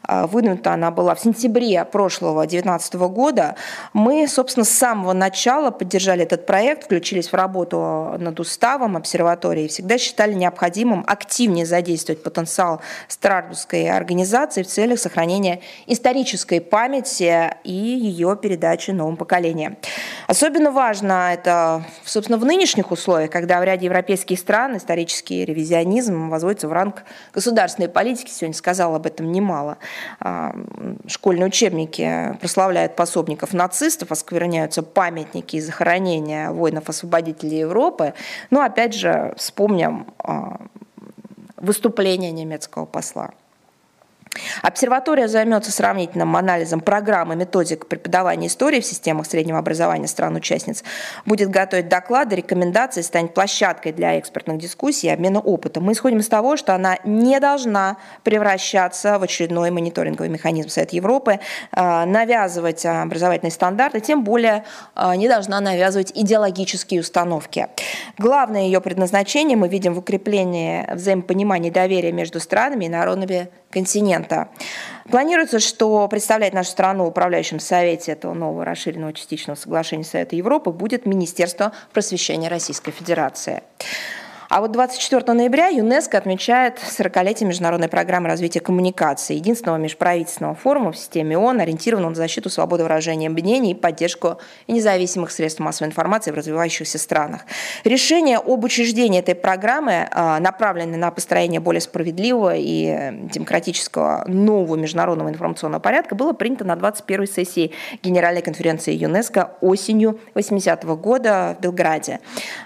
Э, 0.07 0.27
выдвинута 0.27 0.75
она 0.75 0.93
была 0.93 1.17
в 1.17 1.21
сентябре 1.21 1.85
прошлого 1.85 2.43
2019 2.43 2.95
года. 2.95 3.57
Мы, 3.93 4.29
собственно, 4.29 4.44
собственно, 4.45 4.65
с 4.65 4.71
самого 4.71 5.15
начала 5.15 5.71
поддержали 5.71 6.23
этот 6.23 6.45
проект, 6.45 6.85
включились 6.85 7.29
в 7.29 7.35
работу 7.35 8.15
над 8.19 8.39
уставом 8.41 8.95
обсерватории 8.95 9.65
и 9.65 9.69
всегда 9.69 9.97
считали 9.97 10.35
необходимым 10.35 11.03
активнее 11.07 11.65
задействовать 11.65 12.23
потенциал 12.23 12.83
Страсбургской 13.09 13.89
организации 13.91 14.63
в 14.63 14.67
целях 14.67 14.99
сохранения 14.99 15.61
исторической 15.87 16.61
памяти 16.61 17.55
и 17.65 17.73
ее 17.73 18.37
передачи 18.41 18.91
новым 18.91 19.17
поколениям. 19.17 19.79
Особенно 20.27 20.71
важно 20.71 21.33
это, 21.33 21.83
собственно, 22.05 22.37
в 22.37 22.45
нынешних 22.45 22.91
условиях, 22.91 23.31
когда 23.31 23.61
в 23.61 23.65
ряде 23.65 23.87
европейских 23.87 24.39
стран 24.39 24.77
исторический 24.77 25.47
ревизионизм 25.47 26.29
возводится 26.29 26.69
в 26.69 26.73
ранг 26.75 27.05
государственной 27.33 27.89
политики. 27.89 28.31
Сегодня 28.31 28.55
сказал 28.55 28.95
об 28.95 29.07
этом 29.07 29.33
немало. 29.33 29.79
А, 30.21 30.55
школьные 31.07 31.47
учебники 31.47 32.37
прославляют 32.41 32.95
пособников 32.95 33.55
нацистов, 33.55 34.13
а 34.13 34.15
оскверняются 34.35 34.83
памятники 34.83 35.57
и 35.57 35.61
захоронения 35.61 36.51
воинов-освободителей 36.51 37.61
Европы. 37.61 38.15
Но 38.51 38.63
опять 38.63 38.95
же 38.95 39.33
вспомним 39.37 40.07
а, 40.19 40.61
выступление 41.57 42.33
немецкого 42.33 42.85
посла. 42.85 43.31
Обсерватория 44.63 45.29
займется 45.29 45.73
сравнительным 45.73 46.37
анализом 46.37 46.81
программы 46.81 47.37
методик 47.37 47.87
преподавания 47.87 48.49
истории 48.49 48.81
в 48.81 48.87
системах 48.87 49.27
среднего 49.27 49.59
образования 49.59 50.09
стран-участниц, 50.09 50.85
будет 51.27 51.51
готовить 51.51 51.89
доклады, 51.89 52.37
рекомендации, 52.37 53.03
станет 53.03 53.35
площадкой 53.35 53.93
для 53.93 54.19
экспертных 54.19 54.59
дискуссий 54.59 55.09
и 55.09 55.11
обмена 55.11 55.41
опытом. 55.41 55.85
Мы 55.85 55.93
исходим 55.93 56.19
из 56.19 56.29
того, 56.29 56.57
что 56.57 56.75
она 56.75 56.99
не 57.05 57.41
должна 57.41 57.97
превращаться 58.23 59.19
в 59.19 59.23
очередной 59.23 59.71
мониторинговый 59.71 60.29
механизм 60.29 60.69
Совета 60.69 60.97
Европы, 60.97 61.41
э, 61.73 62.05
навязывать 62.05 62.85
образовательные 62.87 63.53
стандарты, 63.53 64.01
тем 64.01 64.25
более 64.25 64.65
э, 64.97 65.15
не 65.17 65.29
должна 65.29 65.61
навязывать 65.61 66.13
идеологические 66.15 67.01
установки. 67.01 67.69
Главное 68.19 68.63
ее 68.63 68.81
предназначение 68.81 69.57
мы 69.57 69.69
видим 69.69 69.95
в 69.95 69.99
укреплении 69.99 70.87
взаимопонимания 70.93 71.71
и 71.71 71.73
доверия 71.73 72.13
между 72.13 72.41
странами 72.41 72.87
и 72.87 72.89
народами 72.89 73.49
континента. 73.75 74.49
Планируется, 75.11 75.59
что 75.59 76.09
представлять 76.09 76.55
нашу 76.55 76.71
страну 76.71 77.05
в 77.05 77.09
управляющем 77.09 77.61
совете 77.61 78.13
этого 78.13 78.33
нового 78.33 78.65
расширенного 78.65 79.13
частичного 79.13 79.57
соглашения 79.57 80.05
Совета 80.05 80.37
Европы 80.37 80.71
будет 80.71 81.05
Министерство 81.05 81.73
просвещения 81.93 82.49
Российской 82.49 82.93
Федерации. 82.93 83.63
А 84.49 84.61
вот 84.61 84.73
24 84.73 85.33
ноября 85.33 85.69
ЮНЕСКО 85.69 86.19
отмечает 86.19 86.79
40-летие 86.79 87.47
международной 87.47 87.89
программы 87.89 88.29
развития 88.29 88.61
коммуникации, 88.61 89.35
единственного 89.35 89.79
межправительственного 89.79 90.55
форума 90.55 90.93
в 90.93 90.99
системе 90.99 91.39
ООН, 91.39 91.61
ориентированного 91.61 92.11
на 92.11 92.17
защиту 92.17 92.51
свободы 92.51 92.83
выражения 92.83 93.29
мнений 93.29 93.73
и 93.73 93.75
поддержку 93.75 94.39
независимых 94.69 95.31
средств 95.31 95.61
массовой 95.61 95.89
информации 95.89 96.31
в 96.31 96.35
развивающихся 96.35 96.99
странах. 96.99 97.43
Решение 97.85 98.39
об 98.39 98.65
учреждении 98.65 99.21
этой 99.21 99.35
программы 99.35 100.09
а, 100.11 100.39
направлено 100.41 100.97
на 100.97 101.11
построение 101.11 101.61
более 101.61 101.81
справедливого 101.81 102.55
и 102.55 103.29
демократического 103.33 104.25
нового 104.27 104.77
международного 104.77 105.29
информационного 105.31 105.81
порядка, 105.81 106.15
было 106.15 106.33
принято 106.33 106.65
на 106.65 106.73
21-й 106.73 107.27
сессии 107.27 107.73
Генеральной 108.03 108.43
конференции 108.43 108.95
ЮНЕСКО 108.95 109.53
осенью 109.61 110.21
80-го 110.35 110.97
года 110.97 111.57
в 111.59 111.63
Белграде. 111.63 112.21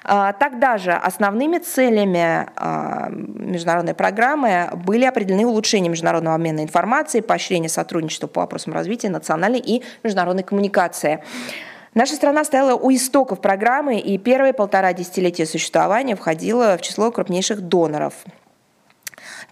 А, 0.04 0.32
тогда 0.32 0.78
же 0.78 0.92
основными 0.92 1.58
целями 1.74 2.46
а, 2.56 3.08
международной 3.10 3.94
программы 3.94 4.70
были 4.86 5.04
определены 5.04 5.46
улучшение 5.46 5.90
международного 5.90 6.34
обмена 6.36 6.60
информацией, 6.60 7.22
поощрение 7.22 7.68
сотрудничества 7.68 8.26
по 8.26 8.40
вопросам 8.40 8.72
развития 8.72 9.08
национальной 9.08 9.60
и 9.60 9.82
международной 10.02 10.42
коммуникации. 10.42 11.22
Наша 11.94 12.14
страна 12.14 12.44
стояла 12.44 12.74
у 12.74 12.92
истоков 12.92 13.40
программы 13.40 13.98
и 13.98 14.18
первые 14.18 14.52
полтора 14.52 14.92
десятилетия 14.92 15.46
существования 15.46 16.16
входила 16.16 16.76
в 16.76 16.82
число 16.82 17.10
крупнейших 17.10 17.60
доноров. 17.60 18.14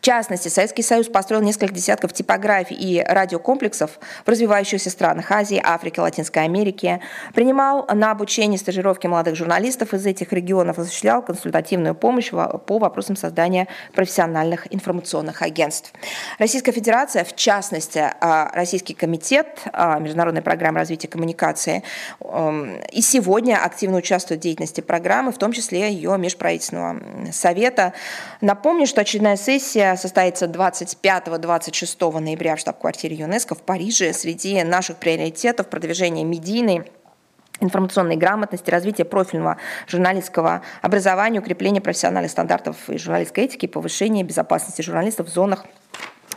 Частности, 0.06 0.46
Советский 0.46 0.82
Союз 0.82 1.08
построил 1.08 1.42
несколько 1.42 1.74
десятков 1.74 2.12
типографий 2.12 2.76
и 2.76 3.02
радиокомплексов 3.02 3.98
в 4.24 4.28
развивающихся 4.28 4.88
странах 4.88 5.32
Азии, 5.32 5.60
Африки, 5.60 5.98
Латинской 5.98 6.44
Америки, 6.44 7.00
принимал 7.34 7.88
на 7.92 8.12
обучение 8.12 8.56
стажировки 8.56 9.08
молодых 9.08 9.34
журналистов 9.34 9.94
из 9.94 10.06
этих 10.06 10.32
регионов, 10.32 10.78
осуществлял 10.78 11.22
консультативную 11.22 11.96
помощь 11.96 12.30
по 12.30 12.78
вопросам 12.78 13.16
создания 13.16 13.66
профессиональных 13.94 14.72
информационных 14.72 15.42
агентств. 15.42 15.92
Российская 16.38 16.70
Федерация, 16.70 17.24
в 17.24 17.34
частности, 17.34 17.98
а, 18.20 18.52
Российский 18.54 18.94
комитет 18.94 19.48
а, 19.72 19.98
Международной 19.98 20.42
программы 20.42 20.78
развития 20.78 21.08
коммуникации 21.08 21.82
эм, 22.20 22.76
и 22.92 23.02
сегодня 23.02 23.56
активно 23.56 23.96
участвует 23.96 24.38
в 24.38 24.42
деятельности 24.44 24.82
программы, 24.82 25.32
в 25.32 25.38
том 25.38 25.50
числе 25.50 25.92
ее 25.92 26.16
межправительственного 26.16 27.32
совета. 27.32 27.92
Напомню, 28.40 28.86
что 28.86 29.00
очередная 29.00 29.36
сессия 29.36 29.95
состоится 29.96 30.46
25-26 30.46 32.18
ноября 32.20 32.56
в 32.56 32.60
штаб-квартире 32.60 33.16
ЮНЕСКО 33.16 33.54
в 33.54 33.62
Париже. 33.62 34.12
Среди 34.12 34.62
наших 34.62 34.96
приоритетов 34.96 35.68
продвижение 35.68 36.24
медийной 36.24 36.90
информационной 37.60 38.16
грамотности, 38.16 38.70
развитие 38.70 39.04
профильного 39.04 39.56
журналистского 39.86 40.62
образования, 40.82 41.40
укрепление 41.40 41.80
профессиональных 41.80 42.30
стандартов 42.30 42.76
и 42.88 42.98
журналистской 42.98 43.44
этики, 43.44 43.66
повышение 43.66 44.24
безопасности 44.24 44.82
журналистов 44.82 45.28
в 45.28 45.32
зонах 45.32 45.64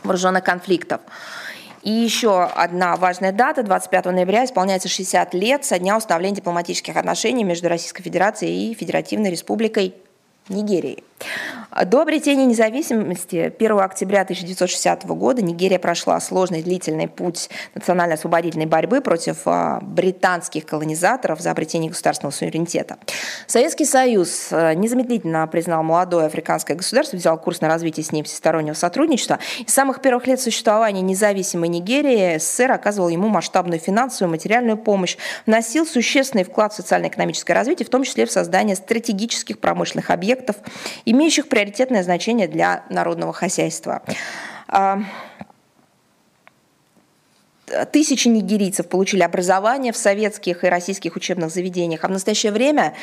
вооруженных 0.02 0.44
конфликтов. 0.44 1.00
И 1.82 1.90
еще 1.90 2.44
одна 2.44 2.96
важная 2.96 3.32
дата. 3.32 3.62
25 3.62 4.06
ноября 4.06 4.44
исполняется 4.44 4.88
60 4.88 5.32
лет 5.34 5.64
со 5.64 5.78
дня 5.78 5.96
установления 5.96 6.36
дипломатических 6.36 6.96
отношений 6.96 7.44
между 7.44 7.68
Российской 7.68 8.02
Федерацией 8.02 8.70
и 8.70 8.74
Федеративной 8.74 9.30
Республикой 9.30 9.94
Нигерии. 10.48 11.02
До 11.84 12.02
обретения 12.02 12.46
независимости 12.46 13.52
1 13.56 13.78
октября 13.78 14.22
1960 14.22 15.04
года 15.06 15.40
Нигерия 15.40 15.78
прошла 15.78 16.18
сложный 16.20 16.62
длительный 16.62 17.06
путь 17.06 17.48
национально-освободительной 17.74 18.66
борьбы 18.66 19.00
против 19.00 19.42
а, 19.44 19.78
британских 19.80 20.66
колонизаторов 20.66 21.40
за 21.40 21.52
обретение 21.52 21.90
государственного 21.90 22.32
суверенитета. 22.32 22.98
Советский 23.46 23.84
Союз 23.84 24.48
а, 24.50 24.74
незамедлительно 24.74 25.46
признал 25.46 25.84
молодое 25.84 26.26
африканское 26.26 26.76
государство, 26.76 27.16
взял 27.16 27.38
курс 27.38 27.60
на 27.60 27.68
развитие 27.68 28.04
с 28.04 28.10
ним 28.10 28.24
всестороннего 28.24 28.74
сотрудничества. 28.74 29.38
И 29.60 29.70
с 29.70 29.72
самых 29.72 30.02
первых 30.02 30.26
лет 30.26 30.40
существования 30.40 31.02
независимой 31.02 31.68
Нигерии 31.68 32.38
СССР 32.38 32.72
оказывал 32.72 33.08
ему 33.08 33.28
масштабную 33.28 33.78
финансовую 33.78 34.30
и 34.30 34.32
материальную 34.32 34.76
помощь, 34.76 35.16
вносил 35.46 35.86
существенный 35.86 36.44
вклад 36.44 36.72
в 36.72 36.76
социально-экономическое 36.76 37.52
развитие, 37.52 37.86
в 37.86 37.90
том 37.90 38.02
числе 38.02 38.26
в 38.26 38.32
создание 38.32 38.74
стратегических 38.74 39.60
промышленных 39.60 40.10
объектов, 40.10 40.56
имеющих 41.10 41.48
приоритетное 41.48 42.02
значение 42.02 42.46
для 42.46 42.84
народного 42.88 43.32
хозяйства. 43.32 44.02
А, 44.68 45.00
тысячи 47.92 48.28
нигерийцев 48.28 48.88
получили 48.88 49.22
образование 49.22 49.92
в 49.92 49.96
советских 49.96 50.62
и 50.62 50.68
российских 50.68 51.16
учебных 51.16 51.50
заведениях, 51.50 52.04
а 52.04 52.08
в 52.08 52.10
настоящее 52.12 52.52
время 52.52 52.94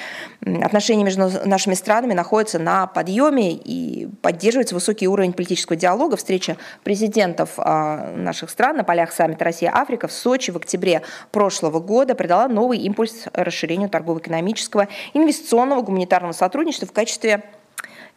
отношения 0.61 1.03
между 1.03 1.29
нашими 1.45 1.73
странами 1.73 2.13
находятся 2.13 2.59
на 2.59 2.87
подъеме 2.87 3.51
и 3.53 4.07
поддерживается 4.21 4.75
высокий 4.75 5.07
уровень 5.07 5.33
политического 5.33 5.75
диалога. 5.75 6.15
Встреча 6.15 6.55
президентов 6.83 7.51
а, 7.57 8.13
наших 8.15 8.49
стран 8.49 8.77
на 8.77 8.83
полях 8.85 9.11
саммита 9.11 9.43
Россия-Африка 9.43 10.07
в 10.07 10.13
Сочи 10.13 10.51
в 10.51 10.57
октябре 10.57 11.01
прошлого 11.31 11.79
года 11.81 12.15
придала 12.15 12.47
новый 12.47 12.79
импульс 12.79 13.25
расширению 13.33 13.89
торгово-экономического, 13.89 14.87
инвестиционного, 15.13 15.81
гуманитарного 15.81 16.31
сотрудничества 16.31 16.87
в 16.87 16.93
качестве 16.93 17.43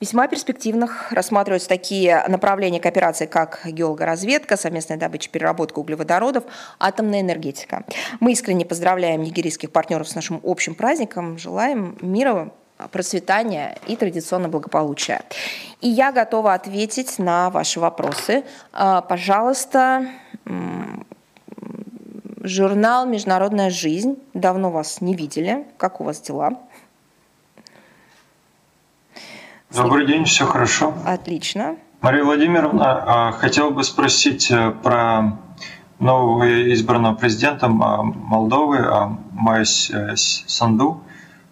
Весьма 0.01 0.29
перспективных 0.29 1.13
рассматриваются 1.13 1.69
такие 1.69 2.25
направления 2.27 2.81
кооперации, 2.81 3.27
как 3.27 3.61
геологоразведка, 3.67 4.57
совместная 4.57 4.97
добыча 4.97 5.29
переработка 5.29 5.79
углеводородов, 5.79 6.45
атомная 6.79 7.21
энергетика. 7.21 7.85
Мы 8.19 8.33
искренне 8.33 8.65
поздравляем 8.65 9.23
нигерийских 9.23 9.71
партнеров 9.71 10.09
с 10.09 10.15
нашим 10.15 10.41
общим 10.43 10.75
праздником, 10.75 11.37
желаем 11.37 11.99
мира, 12.01 12.51
процветания 12.93 13.77
и 13.87 13.95
традиционно 13.95 14.49
благополучия. 14.49 15.21
И 15.83 15.89
я 15.91 16.13
готова 16.13 16.55
ответить 16.55 17.19
на 17.19 17.51
ваши 17.51 17.79
вопросы. 17.79 18.45
А, 18.73 19.03
пожалуйста, 19.03 20.07
журнал 22.43 23.05
«Международная 23.05 23.69
жизнь». 23.69 24.17
Давно 24.33 24.71
вас 24.71 25.03
не 25.03 25.15
видели. 25.15 25.67
Как 25.77 26.01
у 26.01 26.05
вас 26.05 26.23
дела? 26.23 26.59
Добрый 29.75 30.05
день, 30.05 30.25
все 30.25 30.47
хорошо. 30.47 30.93
Отлично. 31.07 31.77
Мария 32.01 32.25
Владимировна, 32.25 33.29
а, 33.29 33.33
хотел 33.33 33.71
бы 33.71 33.85
спросить 33.85 34.51
э, 34.51 34.73
про 34.73 35.39
нового 36.01 36.73
избранного 36.73 37.15
президента 37.15 37.69
Молдовы 37.69 38.79
а, 38.79 39.17
Майс 39.33 39.89
э, 39.91 40.17
Санду. 40.17 41.05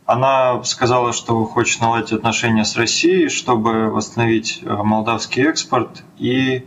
Она 0.04 0.64
сказала, 0.64 1.12
что 1.12 1.44
хочет 1.44 1.80
наладить 1.80 2.12
отношения 2.12 2.64
с 2.64 2.76
Россией, 2.76 3.28
чтобы 3.28 3.88
восстановить 3.88 4.62
э, 4.62 4.68
молдавский 4.68 5.46
экспорт 5.46 6.02
и 6.16 6.66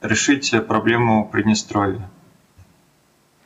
решить 0.00 0.54
проблему 0.66 1.28
Приднестровья. 1.30 2.08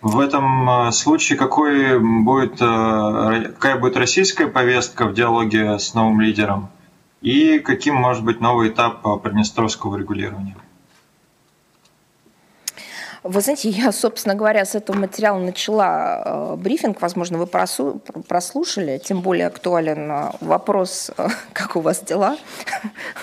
В 0.03 0.21
этом 0.21 0.93
случае 0.93 1.37
какой 1.37 1.99
будет, 1.99 2.59
какая 2.59 3.77
будет 3.77 3.97
российская 3.97 4.47
повестка 4.47 5.07
в 5.07 5.15
диалоге 5.15 5.79
с 5.79 5.93
новым 5.93 6.21
лидером? 6.23 6.71
И 7.23 7.59
каким 7.59 7.97
может 7.97 8.25
быть 8.25 8.41
новый 8.41 8.71
этап 8.71 9.03
приднестровского 9.23 9.97
регулирования? 9.97 10.57
Вы 13.23 13.43
знаете, 13.43 13.68
я, 13.68 13.93
собственно 13.93 14.35
говоря, 14.35 14.64
с 14.64 14.75
этого 14.75 14.97
материала 14.97 15.39
начала 15.39 16.23
э, 16.25 16.57
брифинг. 16.57 17.03
Возможно, 17.03 17.37
вы 17.37 17.47
прослушали. 17.47 18.97
Тем 18.97 19.21
более 19.21 19.49
актуален 19.49 20.11
э, 20.11 20.31
вопрос, 20.41 21.11
как 21.53 21.77
у 21.77 21.81
вас 21.81 22.01
дела. 22.01 22.39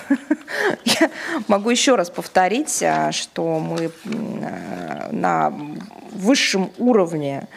Я 0.86 1.10
могу 1.48 1.72
еще 1.72 1.96
раз 1.96 2.12
повторить, 2.12 2.84
что 3.12 3.60
мы 3.60 3.92
на 5.12 5.52
высшем 6.12 6.70
уровне 6.78 7.48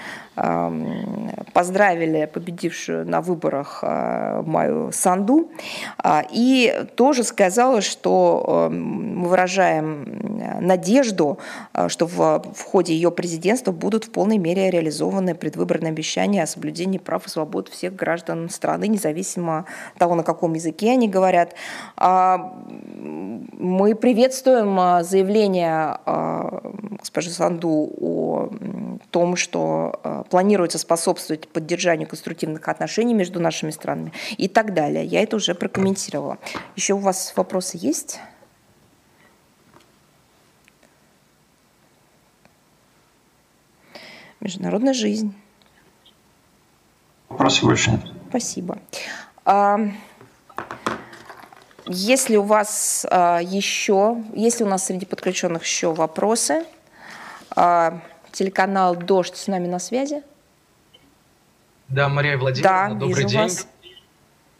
поздравили 1.52 2.30
победившую 2.32 3.06
на 3.08 3.20
выборах 3.20 3.80
а, 3.82 4.42
Маю 4.42 4.90
Санду 4.92 5.50
а, 5.98 6.24
и 6.30 6.86
тоже 6.96 7.24
сказала, 7.24 7.80
что 7.80 8.68
мы 8.70 9.28
выражаем 9.28 10.60
надежду, 10.60 11.38
а, 11.72 11.88
что 11.88 12.06
в, 12.06 12.42
в 12.54 12.64
ходе 12.64 12.94
ее 12.94 13.10
президентства 13.10 13.72
будут 13.72 14.04
в 14.04 14.10
полной 14.12 14.38
мере 14.38 14.70
реализованы 14.70 15.34
предвыборные 15.34 15.90
обещания 15.90 16.42
о 16.42 16.46
соблюдении 16.46 16.98
прав 16.98 17.26
и 17.26 17.28
свобод 17.28 17.68
всех 17.68 17.96
граждан 17.96 18.48
страны, 18.48 18.88
независимо 18.88 19.66
от 19.92 19.98
того, 19.98 20.14
на 20.14 20.22
каком 20.22 20.54
языке 20.54 20.92
они 20.92 21.08
говорят. 21.08 21.54
Мы 21.98 23.94
приветствуем 23.94 25.04
заявление 25.04 25.98
госпожи 27.00 27.30
Санду 27.30 27.90
о 28.00 28.50
том, 29.10 29.36
что 29.36 30.26
планируется 30.30 30.78
способствовать 30.78 31.48
поддержанию 31.48 32.08
конструктивных 32.08 32.66
отношений 32.68 33.14
между 33.14 33.40
нашими 33.40 33.70
странами 33.70 34.12
и 34.36 34.48
так 34.48 34.74
далее. 34.74 35.04
Я 35.04 35.22
это 35.22 35.36
уже 35.36 35.54
прокомментировала. 35.54 36.38
Еще 36.76 36.94
у 36.94 36.98
вас 36.98 37.32
вопросы 37.36 37.78
есть? 37.80 38.20
Международная 44.40 44.94
жизнь. 44.94 45.34
Вопросов 47.28 47.64
больше 47.64 47.90
нет. 47.90 48.00
Спасибо. 48.30 48.78
А, 49.44 49.78
если 51.86 52.36
у 52.36 52.42
вас 52.42 53.06
а, 53.10 53.40
еще, 53.40 54.22
если 54.34 54.64
у 54.64 54.66
нас 54.66 54.86
среди 54.86 55.04
подключенных 55.04 55.64
еще 55.64 55.92
вопросы, 55.92 56.64
а, 57.54 58.00
телеканал 58.32 58.96
«Дождь» 58.96 59.36
с 59.36 59.46
нами 59.46 59.66
на 59.66 59.78
связи? 59.78 60.22
Да, 61.88 62.08
Мария 62.08 62.38
Владимировна, 62.38 62.88
да, 62.88 62.94
добрый 62.94 63.24
день. 63.24 63.40
Вас. 63.40 63.68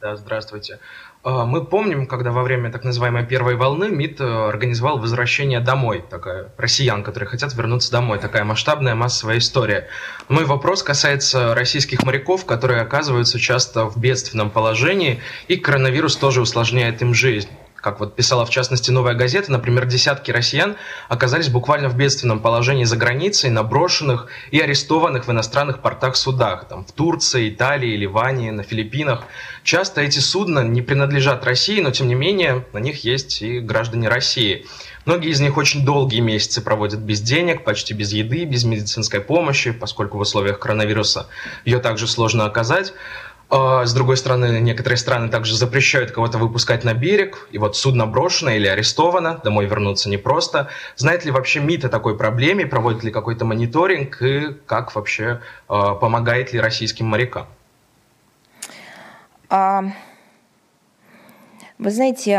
Да, 0.01 0.17
здравствуйте. 0.17 0.81
А, 1.23 1.45
мы 1.45 1.65
помним, 1.65 2.07
когда 2.07 2.33
во 2.33 2.43
время 2.43 2.73
так 2.73 2.83
называемой 2.83 3.27
первой 3.27 3.55
волны 3.55 3.91
МИД 3.91 4.21
э, 4.21 4.49
организовал 4.49 4.99
возвращение 4.99 5.61
домой, 5.61 6.03
такая 6.09 6.49
россиян, 6.57 7.03
которые 7.03 7.29
хотят 7.29 7.55
вернуться 7.55 7.93
домой, 7.93 8.19
такая 8.19 8.45
масштабная 8.45 8.95
массовая 8.95 9.39
история. 9.39 9.89
Мой 10.29 10.47
вопрос 10.47 10.83
касается 10.83 11.55
российских 11.55 12.05
моряков, 12.05 12.47
которые 12.47 12.81
оказываются 12.81 13.39
часто 13.39 13.85
в 13.85 13.99
бедственном 13.99 14.51
положении, 14.51 15.21
и 15.47 15.57
коронавирус 15.57 16.17
тоже 16.17 16.41
усложняет 16.41 17.03
им 17.03 17.13
жизнь. 17.13 17.51
Как 17.81 18.01
вот 18.01 18.15
писала 18.15 18.45
в 18.45 18.51
частности 18.51 18.91
«Новая 18.91 19.15
газета», 19.15 19.51
например, 19.51 19.87
десятки 19.87 20.31
россиян 20.31 20.77
оказались 21.09 21.49
буквально 21.49 21.89
в 21.89 21.97
бедственном 21.97 22.41
положении 22.41 22.85
за 22.85 22.97
границей, 22.97 23.51
на 23.51 23.63
брошенных 23.63 24.29
и 24.51 24.61
арестованных 24.61 25.27
в 25.27 25.31
иностранных 25.31 25.81
портах 25.81 26.17
судах, 26.17 26.69
там, 26.69 26.85
в 26.85 26.93
Турции, 26.93 27.49
Италии, 27.49 27.97
Ливане, 27.97 28.53
на 28.53 28.63
Филиппинах. 28.63 29.25
Часто 29.63 30.01
эти 30.01 30.19
судна 30.19 30.61
не 30.61 30.83
принадлежат 30.83 31.45
России, 31.45 31.81
но 31.81 31.91
тем 31.91 32.09
не 32.09 32.15
менее 32.15 32.65
на 32.73 32.79
них 32.79 33.05
есть 33.05 33.43
и 33.43 33.61
граждане 33.61 34.09
России. 34.09 34.67
Многие 35.07 35.31
из 35.31 35.41
них 35.41 35.57
очень 35.57 35.85
долгие 35.85 36.21
месяцы 36.21 36.61
проводят 36.61 37.01
без 37.01 37.21
денег, 37.21 37.65
почти 37.65 37.95
без 37.95 38.13
еды, 38.13 38.45
без 38.45 38.65
медицинской 38.65 39.21
помощи, 39.21 39.73
поскольку 39.73 40.19
в 40.19 40.21
условиях 40.21 40.59
коронавируса 40.59 41.27
ее 41.65 41.79
также 41.79 42.07
сложно 42.07 42.45
оказать. 42.45 42.93
А, 43.51 43.85
с 43.85 43.93
другой 43.93 44.17
стороны, 44.17 44.61
некоторые 44.61 44.97
страны 44.97 45.29
также 45.29 45.57
запрещают 45.57 46.13
кого-то 46.13 46.39
выпускать 46.39 46.85
на 46.85 46.95
берег, 46.95 47.49
и 47.51 47.59
вот 47.59 47.77
судно 47.77 48.07
брошено 48.07 48.53
или 48.53 48.69
арестовано, 48.69 49.41
домой 49.43 49.67
вернуться 49.67 50.09
непросто. 50.09 50.69
Знает 50.95 51.25
ли 51.25 51.33
вообще 51.33 51.59
МИД 51.59 51.87
о 51.87 51.89
такой 51.89 52.17
проблеме, 52.17 52.65
проводит 52.65 53.03
ли 53.03 53.11
какой-то 53.11 53.45
мониторинг, 53.45 54.23
и 54.23 54.55
как 54.67 54.95
вообще 54.95 55.41
а, 55.69 55.95
помогает 55.97 56.53
ли 56.53 56.61
российским 56.61 57.07
морякам? 57.07 57.47
А, 59.49 59.83
вы 61.79 61.91
знаете, 61.91 62.37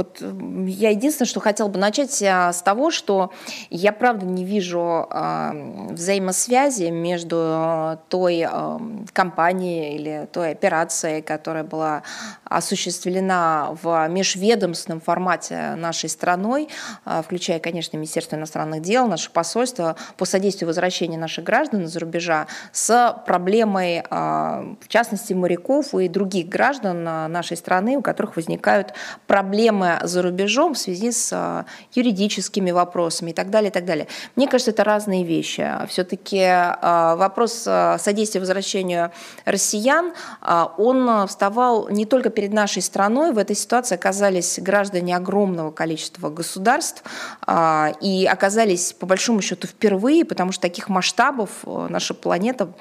вот 0.00 0.22
я 0.66 0.90
единственное, 0.90 1.28
что 1.28 1.40
хотела 1.40 1.68
бы 1.68 1.78
начать 1.78 2.22
а, 2.22 2.52
с 2.52 2.62
того, 2.62 2.90
что 2.90 3.32
я 3.68 3.92
правда 3.92 4.24
не 4.24 4.46
вижу 4.46 5.06
а, 5.10 5.52
взаимосвязи 5.90 6.84
между 6.84 7.98
той 8.08 8.46
а, 8.48 8.80
компанией 9.12 9.96
или 9.96 10.28
той 10.32 10.52
операцией, 10.52 11.20
которая 11.20 11.64
была 11.64 12.02
осуществлена 12.44 13.76
в 13.82 14.08
межведомственном 14.08 15.00
формате 15.00 15.74
нашей 15.76 16.08
страной, 16.08 16.68
включая, 17.22 17.60
конечно, 17.60 17.96
Министерство 17.96 18.36
иностранных 18.36 18.82
дел, 18.82 19.06
наше 19.06 19.30
посольство 19.30 19.96
по 20.16 20.24
содействию 20.24 20.66
возвращения 20.66 21.18
наших 21.18 21.44
граждан 21.44 21.84
из-за 21.84 22.00
рубежа, 22.00 22.46
с 22.72 23.22
проблемой, 23.26 24.02
в 24.10 24.88
частности, 24.88 25.32
моряков 25.32 25.94
и 25.94 26.08
других 26.08 26.48
граждан 26.48 27.04
нашей 27.04 27.56
страны, 27.56 27.96
у 27.96 28.02
которых 28.02 28.34
возникают 28.34 28.94
проблемы 29.30 30.00
за 30.02 30.22
рубежом 30.22 30.74
в 30.74 30.78
связи 30.78 31.12
с 31.12 31.30
а, 31.32 31.64
юридическими 31.94 32.72
вопросами 32.72 33.30
и 33.30 33.32
так 33.32 33.48
далее, 33.48 33.70
и 33.70 33.72
так 33.72 33.84
далее. 33.84 34.08
Мне 34.34 34.48
кажется, 34.48 34.72
это 34.72 34.82
разные 34.82 35.22
вещи. 35.22 35.70
Все-таки 35.88 36.42
а, 36.42 37.14
вопрос 37.14 37.62
а, 37.64 37.96
содействия 37.98 38.40
возвращению 38.40 39.12
россиян, 39.44 40.14
он 40.78 41.28
вставал 41.28 41.88
не 41.90 42.06
только 42.06 42.30
перед 42.30 42.52
нашей 42.52 42.82
страной, 42.82 43.32
в 43.32 43.38
этой 43.38 43.54
ситуации 43.54 43.94
оказались 43.94 44.58
граждане 44.58 45.16
огромного 45.16 45.70
количества 45.70 46.28
государств 46.28 47.04
и 48.00 48.28
оказались, 48.28 48.92
по 48.94 49.06
большому 49.06 49.42
счету, 49.42 49.68
впервые, 49.68 50.24
потому 50.24 50.50
что 50.50 50.62
таких 50.62 50.88
масштабов 50.88 51.50
наша 51.64 52.14
планета, 52.14 52.72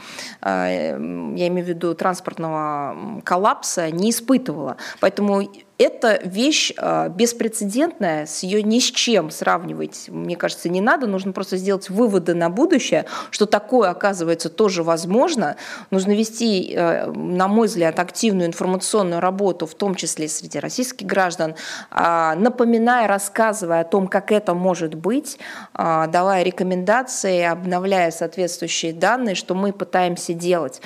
я 0.41 0.97
имею 0.97 1.66
в 1.66 1.70
виду 1.70 1.93
транспортного 1.93 3.22
коллапса, 3.24 3.91
не 3.91 4.10
испытывала. 4.10 4.78
Поэтому 5.00 5.43
это 5.80 6.19
вещь 6.25 6.73
э, 6.77 7.09
беспрецедентная, 7.09 8.25
с 8.25 8.43
ее 8.43 8.61
ни 8.61 8.80
с 8.80 8.91
чем 8.91 9.32
сравнивать, 9.32 10.09
мне 10.09 10.36
кажется, 10.36 10.67
не 10.67 10.82
надо. 10.82 11.07
Нужно 11.07 11.32
просто 11.32 11.55
сделать 11.55 11.89
выводы 11.89 12.34
на 12.36 12.49
будущее, 12.49 13.05
что 13.32 13.45
такое, 13.45 13.89
оказывается, 13.89 14.49
тоже 14.49 14.84
возможно. 14.84 15.55
Нужно 15.89 16.11
вести, 16.11 16.73
э, 16.75 17.09
на 17.09 17.47
мой 17.47 17.67
взгляд, 17.67 17.97
активную 17.97 18.47
информационную 18.47 19.21
работу, 19.21 19.65
в 19.65 19.73
том 19.73 19.95
числе 19.95 20.27
среди 20.27 20.59
российских 20.59 21.07
граждан, 21.07 21.55
э, 21.91 22.34
напоминая, 22.36 23.07
рассказывая 23.07 23.82
о 23.82 23.86
том, 23.86 24.09
как 24.09 24.34
это 24.34 24.53
может 24.53 24.95
быть, 24.95 25.39
давая 25.73 26.43
рекомендации, 26.43 27.43
обновляя 27.43 28.11
соответствующие 28.11 28.91
данные, 28.91 29.36
что 29.36 29.55
мы 29.55 29.71
пытаемся 29.71 30.34
делать. 30.34 30.82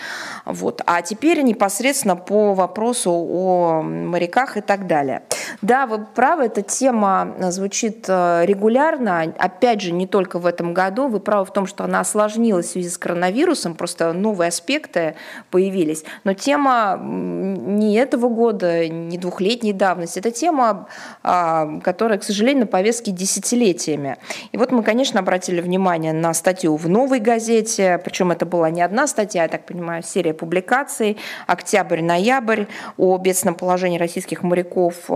Вот. 0.46 0.82
А 0.86 1.02
теперь 1.02 1.42
непосредственно 1.42 2.16
по 2.16 2.54
вопросу 2.54 3.12
о 3.12 3.82
моряках 3.82 4.58
и 4.58 4.62
так 4.62 4.83
далее. 4.88 5.24
Да, 5.62 5.86
вы 5.86 6.00
правы, 6.00 6.46
эта 6.46 6.62
тема 6.62 7.36
звучит 7.52 8.06
э, 8.08 8.44
регулярно, 8.46 9.34
опять 9.38 9.82
же, 9.82 9.94
не 9.94 10.08
только 10.08 10.40
в 10.40 10.46
этом 10.46 10.74
году. 10.74 11.08
Вы 11.08 11.20
правы 11.20 11.46
в 11.46 11.54
том, 11.54 11.68
что 11.68 11.84
она 11.84 12.02
осложнилась 12.02 12.68
в 12.68 12.72
связи 12.72 12.90
с 12.90 12.98
коронавирусом, 12.98 13.76
просто 13.76 14.12
новые 14.14 14.50
аспекты 14.50 15.16
появились. 15.52 16.04
Но 16.24 16.34
тема 16.34 17.00
не 17.02 17.96
этого 17.96 18.28
года, 18.28 18.88
не 18.90 19.18
двухлетней 19.18 19.74
давности, 19.74 20.20
это 20.20 20.32
тема, 20.32 20.88
а, 21.24 21.80
которая, 21.82 22.18
к 22.18 22.24
сожалению, 22.24 22.62
на 22.62 22.68
повестке 22.68 23.12
десятилетиями. 23.12 24.18
И 24.52 24.58
вот 24.58 24.72
мы, 24.72 24.84
конечно, 24.84 25.20
обратили 25.20 25.62
внимание 25.62 26.14
на 26.14 26.34
статью 26.34 26.76
в 26.76 26.90
«Новой 26.90 27.20
газете», 27.20 28.02
причем 28.04 28.32
это 28.32 28.46
была 28.46 28.70
не 28.70 28.82
одна 28.82 29.08
статья, 29.08 29.44
я 29.44 29.50
так 29.50 29.66
понимаю, 29.66 30.04
серия 30.04 30.34
публикаций, 30.34 31.18
октябрь-ноябрь, 31.48 32.66
о 32.98 33.18
бедственном 33.18 33.56
положении 33.56 33.98
российских 33.98 34.44
моряков 34.44 34.73
моряков 34.76 35.10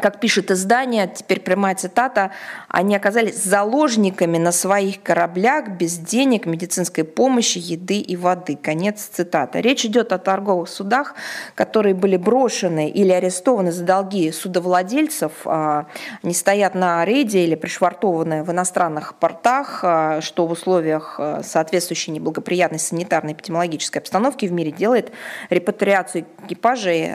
как 0.00 0.20
пишет 0.20 0.50
издание, 0.50 1.12
теперь 1.14 1.40
прямая 1.40 1.74
цитата, 1.74 2.30
они 2.68 2.96
оказались 2.96 3.42
заложниками 3.42 4.38
на 4.38 4.50
своих 4.52 5.02
кораблях 5.02 5.68
без 5.68 5.98
денег, 5.98 6.46
медицинской 6.46 7.04
помощи, 7.04 7.58
еды 7.58 7.98
и 7.98 8.16
воды. 8.16 8.56
Конец 8.56 9.10
цитаты. 9.12 9.60
Речь 9.60 9.84
идет 9.84 10.12
о 10.12 10.18
торговых 10.18 10.68
судах, 10.68 11.14
которые 11.54 11.94
были 11.94 12.16
брошены 12.16 12.88
или 12.88 13.12
арестованы 13.12 13.70
за 13.70 13.84
долги 13.84 14.32
судовладельцев. 14.32 15.32
А, 15.44 15.86
они 16.22 16.32
стоят 16.32 16.74
на 16.74 17.04
рейде 17.04 17.44
или 17.44 17.54
пришвартованы 17.54 18.44
в 18.44 18.50
иностранных 18.50 19.14
портах, 19.16 19.80
а, 19.82 20.20
что 20.22 20.46
в 20.46 20.52
условиях 20.52 21.16
а, 21.18 21.42
соответствующей 21.42 22.12
неблагоприятной 22.12 22.78
санитарной 22.78 23.34
эпидемиологической 23.34 24.00
обстановки 24.00 24.46
в 24.46 24.52
мире 24.52 24.72
делает 24.72 25.12
репатриацию 25.50 26.24
экипажей 26.46 27.12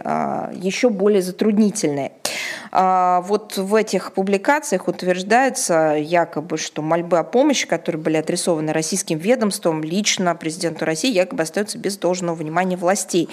еще 0.54 0.90
более 0.90 1.22
затруднительной. 1.22 2.12
А, 2.72 3.22
вот 3.22 3.58
в 3.58 3.76
этих 3.76 4.14
публикациях 4.14 4.88
утверждается 4.88 5.96
якобы, 5.98 6.58
что 6.58 6.82
мольбы 6.82 7.18
о 7.18 7.24
помощи, 7.24 7.68
которые 7.68 8.02
были 8.02 8.18
адресованы 8.18 8.74
российским 8.74 9.18
ведомством, 9.18 9.84
лично 9.84 10.36
президенту 10.36 10.86
России, 10.86 11.12
якобы 11.12 11.44
остаются 11.44 11.78
без 11.78 11.98
должного 11.98 12.36
внимания 12.36 12.78
властей. 12.78 13.30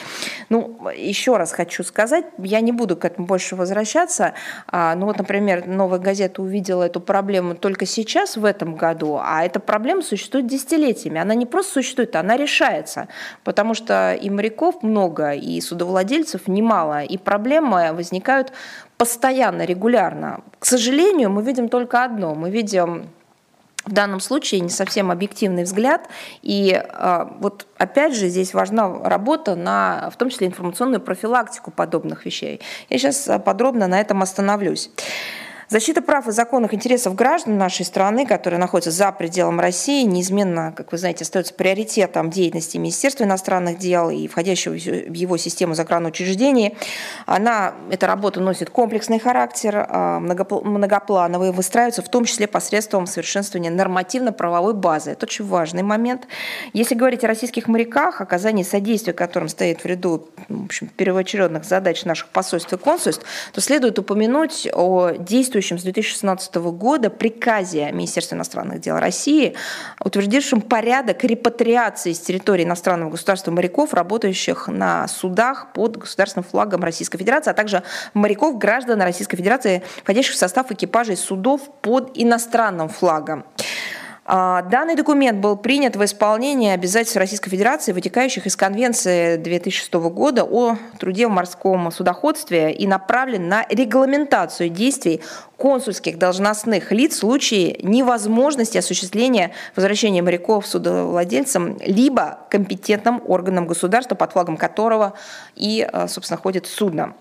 Ну, 0.48 0.78
еще 0.96 1.36
раз 1.36 1.52
хочу 1.52 1.82
сказать, 1.84 2.26
я 2.38 2.60
не 2.60 2.72
буду 2.72 2.96
к 2.96 3.04
этому 3.04 3.26
больше 3.26 3.56
возвращаться. 3.56 4.34
А, 4.66 4.94
ну 4.94 5.06
вот, 5.06 5.18
например, 5.18 5.66
«Новая 5.66 5.98
газета» 5.98 6.42
увидела 6.42 6.84
эту 6.84 7.00
проблему 7.00 7.54
только 7.54 7.86
сейчас, 7.86 8.36
в 8.36 8.44
этом 8.44 8.76
году, 8.76 9.18
а 9.20 9.44
эта 9.44 9.60
проблема 9.60 10.02
существует 10.02 10.46
десятилетиями. 10.46 11.20
Она 11.20 11.34
не 11.34 11.46
просто 11.46 11.74
существует, 11.74 12.16
она 12.16 12.36
решается, 12.36 13.08
потому 13.42 13.74
что 13.74 14.14
и 14.14 14.30
моряков 14.30 14.82
много, 14.82 15.32
и 15.32 15.60
судовладельцев 15.60 16.48
немало, 16.48 17.02
и 17.02 17.18
проблемы 17.18 17.92
возникают 17.92 18.52
постоянно, 18.96 19.64
регулярно. 19.64 20.40
К 20.58 20.66
сожалению, 20.66 21.30
мы 21.30 21.42
видим 21.42 21.68
только 21.68 22.04
одно. 22.04 22.34
Мы 22.34 22.50
видим 22.50 23.08
в 23.84 23.92
данном 23.92 24.20
случае 24.20 24.60
не 24.60 24.70
совсем 24.70 25.10
объективный 25.10 25.64
взгляд. 25.64 26.08
И 26.42 26.72
э, 26.72 27.26
вот 27.40 27.66
опять 27.76 28.14
же 28.14 28.28
здесь 28.28 28.54
важна 28.54 28.88
работа 29.04 29.54
на, 29.54 30.10
в 30.10 30.16
том 30.16 30.30
числе, 30.30 30.46
информационную 30.46 31.00
профилактику 31.00 31.70
подобных 31.70 32.24
вещей. 32.24 32.60
Я 32.88 32.98
сейчас 32.98 33.28
подробно 33.44 33.86
на 33.86 34.00
этом 34.00 34.22
остановлюсь. 34.22 34.90
Защита 35.68 36.02
прав 36.02 36.28
и 36.28 36.32
законных 36.32 36.74
интересов 36.74 37.14
граждан 37.14 37.56
нашей 37.56 37.86
страны, 37.86 38.26
которые 38.26 38.60
находятся 38.60 38.90
за 38.90 39.10
пределом 39.12 39.60
России, 39.60 40.04
неизменно, 40.04 40.72
как 40.76 40.92
вы 40.92 40.98
знаете, 40.98 41.24
остается 41.24 41.54
приоритетом 41.54 42.30
деятельности 42.30 42.76
Министерства 42.76 43.24
иностранных 43.24 43.78
дел 43.78 44.10
и 44.10 44.28
входящего 44.28 44.74
в 44.74 45.14
его 45.14 45.36
систему 45.36 45.74
учреждений. 45.74 46.76
Она, 47.26 47.74
эта 47.90 48.06
работа 48.06 48.40
носит 48.40 48.70
комплексный 48.70 49.18
характер, 49.18 49.86
а, 49.88 50.20
многоплановый, 50.20 51.52
выстраивается 51.52 52.02
в 52.02 52.08
том 52.08 52.24
числе 52.24 52.46
посредством 52.46 53.06
совершенствования 53.06 53.70
нормативно-правовой 53.70 54.74
базы. 54.74 55.12
Это 55.12 55.26
очень 55.26 55.46
важный 55.46 55.82
момент. 55.82 56.26
Если 56.72 56.94
говорить 56.94 57.24
о 57.24 57.28
российских 57.28 57.68
моряках, 57.68 58.20
оказании 58.20 58.62
содействия 58.62 59.12
которым 59.12 59.48
стоит 59.48 59.82
в 59.82 59.86
ряду 59.86 60.28
в 60.48 60.64
общем, 60.66 60.88
первоочередных 60.88 61.64
задач 61.64 62.04
наших 62.04 62.28
посольств 62.28 62.72
и 62.72 62.76
консульств, 62.76 63.24
то 63.52 63.60
следует 63.60 63.98
упомянуть 63.98 64.68
о 64.72 65.12
действиях 65.12 65.53
действующем 65.54 65.78
с 65.78 65.82
2016 65.82 66.54
года 66.56 67.10
приказе 67.10 67.92
Министерства 67.92 68.34
иностранных 68.34 68.80
дел 68.80 68.98
России, 68.98 69.54
утвердившем 70.04 70.60
порядок 70.60 71.22
репатриации 71.22 72.12
с 72.12 72.18
территории 72.18 72.64
иностранного 72.64 73.10
государства 73.10 73.52
моряков, 73.52 73.94
работающих 73.94 74.66
на 74.66 75.06
судах 75.06 75.72
под 75.72 75.96
государственным 75.96 76.44
флагом 76.44 76.82
Российской 76.82 77.18
Федерации, 77.18 77.50
а 77.50 77.54
также 77.54 77.84
моряков, 78.14 78.58
граждан 78.58 79.00
Российской 79.02 79.36
Федерации, 79.36 79.82
входящих 80.02 80.34
в 80.34 80.38
состав 80.38 80.72
экипажей 80.72 81.16
судов 81.16 81.60
под 81.82 82.10
иностранным 82.14 82.88
флагом. 82.88 83.44
А, 84.26 84.62
данный 84.62 84.94
документ 84.94 85.38
был 85.38 85.54
принят 85.54 85.96
в 85.96 86.04
исполнение 86.04 86.72
обязательств 86.72 87.18
Российской 87.18 87.50
Федерации, 87.50 87.92
вытекающих 87.92 88.46
из 88.46 88.56
Конвенции 88.56 89.36
2006 89.36 89.92
года 89.92 90.44
о 90.44 90.78
труде 90.98 91.26
в 91.26 91.30
морском 91.30 91.92
судоходстве 91.92 92.72
и 92.72 92.86
направлен 92.86 93.48
на 93.48 93.66
регламентацию 93.68 94.70
действий 94.70 95.20
консульских 95.58 96.18
должностных 96.18 96.90
лиц 96.90 97.16
в 97.16 97.18
случае 97.18 97.78
невозможности 97.82 98.78
осуществления 98.78 99.52
возвращения 99.76 100.22
моряков 100.22 100.66
судовладельцам 100.66 101.76
либо 101.84 102.38
компетентным 102.48 103.22
органам 103.26 103.66
государства, 103.66 104.14
под 104.14 104.32
флагом 104.32 104.56
которого 104.56 105.12
и, 105.54 105.86
а, 105.92 106.08
собственно, 106.08 106.38
ходит 106.38 106.66
судно. 106.66 107.14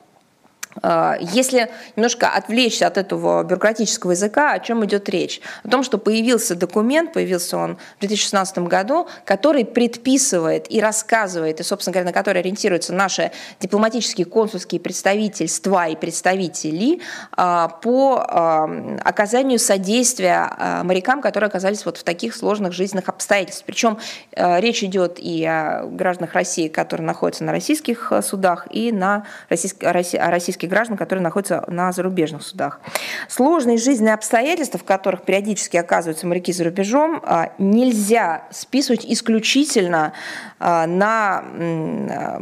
А, 0.81 1.17
если 1.19 1.69
немножко 1.95 2.29
отвлечься 2.29 2.87
от 2.87 2.97
этого 2.97 3.43
бюрократического 3.43 4.11
языка, 4.11 4.53
о 4.53 4.59
чем 4.59 4.83
идет 4.85 5.09
речь? 5.09 5.41
О 5.63 5.69
том, 5.69 5.83
что 5.83 5.97
появился 5.97 6.55
документ, 6.55 7.13
появился 7.13 7.57
он 7.57 7.77
в 7.97 7.99
2016 7.99 8.59
году, 8.59 9.07
который 9.25 9.65
предписывает 9.65 10.71
и 10.71 10.81
рассказывает, 10.81 11.59
и, 11.59 11.63
собственно 11.63 11.93
говоря, 11.93 12.09
на 12.09 12.13
который 12.13 12.39
ориентируются 12.39 12.93
наши 12.93 13.31
дипломатические 13.59 14.25
консульские 14.25 14.79
представительства 14.81 15.87
и 15.87 15.95
представители 15.95 17.01
а, 17.31 17.67
по 17.67 18.25
а, 18.27 18.97
оказанию 19.03 19.59
содействия 19.59 20.83
морякам, 20.83 21.21
которые 21.21 21.47
оказались 21.47 21.85
вот 21.85 21.97
в 21.97 22.03
таких 22.03 22.35
сложных 22.35 22.73
жизненных 22.73 23.09
обстоятельствах. 23.09 23.65
Причем 23.65 23.97
речь 24.35 24.83
идет 24.83 25.17
и 25.19 25.43
о 25.45 25.85
гражданах 25.85 26.33
России, 26.33 26.67
которые 26.67 27.05
находятся 27.05 27.43
на 27.43 27.51
российских 27.51 28.11
судах, 28.23 28.67
и 28.71 28.91
на 28.91 29.25
российских, 29.49 29.87
российских 29.91 30.62
российских 30.63 30.69
граждан, 30.69 30.97
которые 30.97 31.23
находятся 31.23 31.63
на 31.67 31.91
зарубежных 31.91 32.43
судах. 32.43 32.79
Сложные 33.27 33.77
жизненные 33.77 34.13
обстоятельства, 34.13 34.79
в 34.79 34.83
которых 34.83 35.23
периодически 35.23 35.77
оказываются 35.77 36.27
моряки 36.27 36.53
за 36.53 36.63
рубежом, 36.63 37.21
а, 37.23 37.51
нельзя 37.57 38.43
списывать 38.51 39.05
исключительно 39.05 40.13
а, 40.59 40.87
на 40.87 41.43
а, 41.43 42.41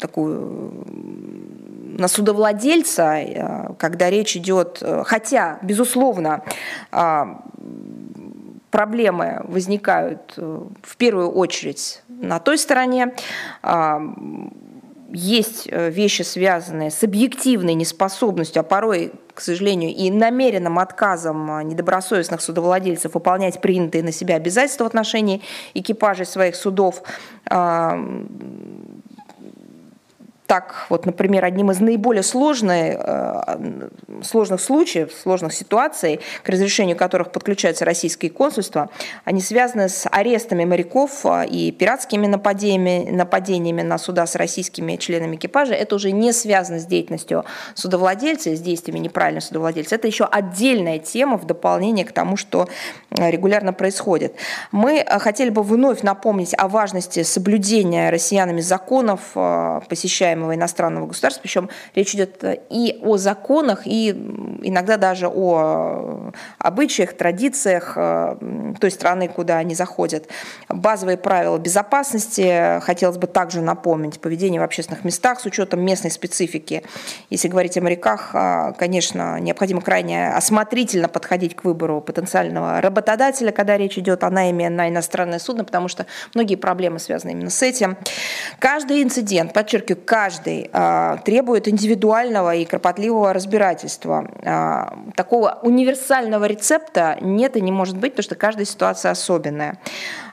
такую 0.00 0.84
на 1.98 2.06
судовладельца, 2.06 3.74
когда 3.76 4.08
речь 4.08 4.36
идет, 4.36 4.80
хотя, 5.04 5.58
безусловно, 5.62 6.44
проблемы 8.70 9.40
возникают 9.48 10.36
в 10.36 10.96
первую 10.96 11.32
очередь 11.32 12.02
на 12.08 12.38
той 12.38 12.56
стороне, 12.56 13.14
есть 15.10 15.68
э, 15.70 15.90
вещи, 15.90 16.22
связанные 16.22 16.90
с 16.90 17.02
объективной 17.02 17.74
неспособностью, 17.74 18.60
а 18.60 18.62
порой, 18.62 19.12
к 19.32 19.40
сожалению, 19.40 19.94
и 19.94 20.10
намеренным 20.10 20.78
отказом 20.78 21.50
э, 21.50 21.62
недобросовестных 21.64 22.40
судовладельцев 22.40 23.14
выполнять 23.14 23.60
принятые 23.60 24.02
на 24.02 24.12
себя 24.12 24.36
обязательства 24.36 24.84
в 24.84 24.88
отношении 24.88 25.42
экипажей 25.74 26.26
своих 26.26 26.56
судов 26.56 27.02
так 30.48 30.86
вот, 30.88 31.04
например, 31.04 31.44
одним 31.44 31.70
из 31.70 31.78
наиболее 31.80 32.22
сложных, 32.22 32.96
э, 32.98 33.88
сложных 34.22 34.62
случаев, 34.62 35.12
сложных 35.12 35.52
ситуаций, 35.52 36.20
к 36.42 36.48
разрешению 36.48 36.96
которых 36.96 37.32
подключаются 37.32 37.84
российские 37.84 38.30
консульства, 38.30 38.88
они 39.26 39.42
связаны 39.42 39.90
с 39.90 40.08
арестами 40.10 40.64
моряков 40.64 41.26
э, 41.26 41.46
и 41.48 41.70
пиратскими 41.70 42.26
нападениями, 42.26 43.10
нападениями 43.10 43.82
на 43.82 43.98
суда 43.98 44.26
с 44.26 44.36
российскими 44.36 44.96
членами 44.96 45.36
экипажа. 45.36 45.74
Это 45.74 45.96
уже 45.96 46.12
не 46.12 46.32
связано 46.32 46.78
с 46.78 46.86
деятельностью 46.86 47.44
судовладельца, 47.74 48.56
с 48.56 48.60
действиями 48.60 49.00
неправильного 49.00 49.44
судовладельца. 49.44 49.96
Это 49.96 50.06
еще 50.06 50.24
отдельная 50.24 50.98
тема 50.98 51.36
в 51.36 51.44
дополнение 51.44 52.06
к 52.06 52.12
тому, 52.12 52.38
что 52.38 52.70
э, 53.10 53.30
регулярно 53.30 53.74
происходит. 53.74 54.34
Мы 54.72 55.04
хотели 55.06 55.50
бы 55.50 55.62
вновь 55.62 56.00
напомнить 56.00 56.54
о 56.56 56.68
важности 56.68 57.22
соблюдения 57.22 58.08
россиянами 58.08 58.62
законов, 58.62 59.20
посещаемых 59.34 60.37
уважаемого 60.38 60.54
иностранного 60.54 61.06
государства, 61.06 61.42
причем 61.42 61.68
речь 61.94 62.14
идет 62.14 62.42
э, 62.44 62.60
и 62.70 62.98
о 63.02 63.16
законах, 63.16 63.82
и 63.86 64.10
иногда 64.62 64.96
даже 64.96 65.28
о 65.28 66.32
обычаях, 66.58 67.14
традициях 67.14 67.94
э, 67.96 68.74
той 68.80 68.90
страны, 68.90 69.28
куда 69.28 69.58
они 69.58 69.74
заходят. 69.74 70.28
Базовые 70.68 71.16
правила 71.16 71.58
безопасности 71.58 72.80
хотелось 72.80 73.18
бы 73.18 73.26
также 73.26 73.60
напомнить. 73.60 74.20
Поведение 74.20 74.60
в 74.60 74.64
общественных 74.64 75.04
местах 75.04 75.40
с 75.40 75.46
учетом 75.46 75.80
местной 75.84 76.10
специфики. 76.10 76.82
Если 77.30 77.48
говорить 77.48 77.76
о 77.76 77.80
моряках, 77.80 78.30
э, 78.34 78.72
конечно, 78.78 79.38
необходимо 79.40 79.80
крайне 79.80 80.30
осмотрительно 80.30 81.08
подходить 81.08 81.56
к 81.56 81.64
выбору 81.64 82.00
потенциального 82.00 82.80
работодателя, 82.80 83.52
когда 83.52 83.76
речь 83.76 83.98
идет 83.98 84.24
о 84.24 84.30
найме 84.30 84.70
на 84.70 84.88
иностранное 84.88 85.38
судно, 85.38 85.64
потому 85.64 85.88
что 85.88 86.06
многие 86.34 86.56
проблемы 86.56 86.98
связаны 86.98 87.32
именно 87.32 87.50
с 87.50 87.62
этим. 87.62 87.96
Каждый 88.58 89.02
инцидент, 89.02 89.52
подчеркиваю, 89.52 90.02
каждый 90.04 90.27
каждый 90.28 90.68
а, 90.74 91.16
требует 91.24 91.68
индивидуального 91.68 92.54
и 92.54 92.66
кропотливого 92.66 93.32
разбирательства. 93.32 94.28
А, 94.44 94.98
такого 95.16 95.58
универсального 95.62 96.44
рецепта 96.44 97.16
нет 97.22 97.56
и 97.56 97.62
не 97.62 97.72
может 97.72 97.96
быть, 97.96 98.12
потому 98.12 98.24
что 98.24 98.34
каждая 98.34 98.66
ситуация 98.66 99.10
особенная. 99.10 99.78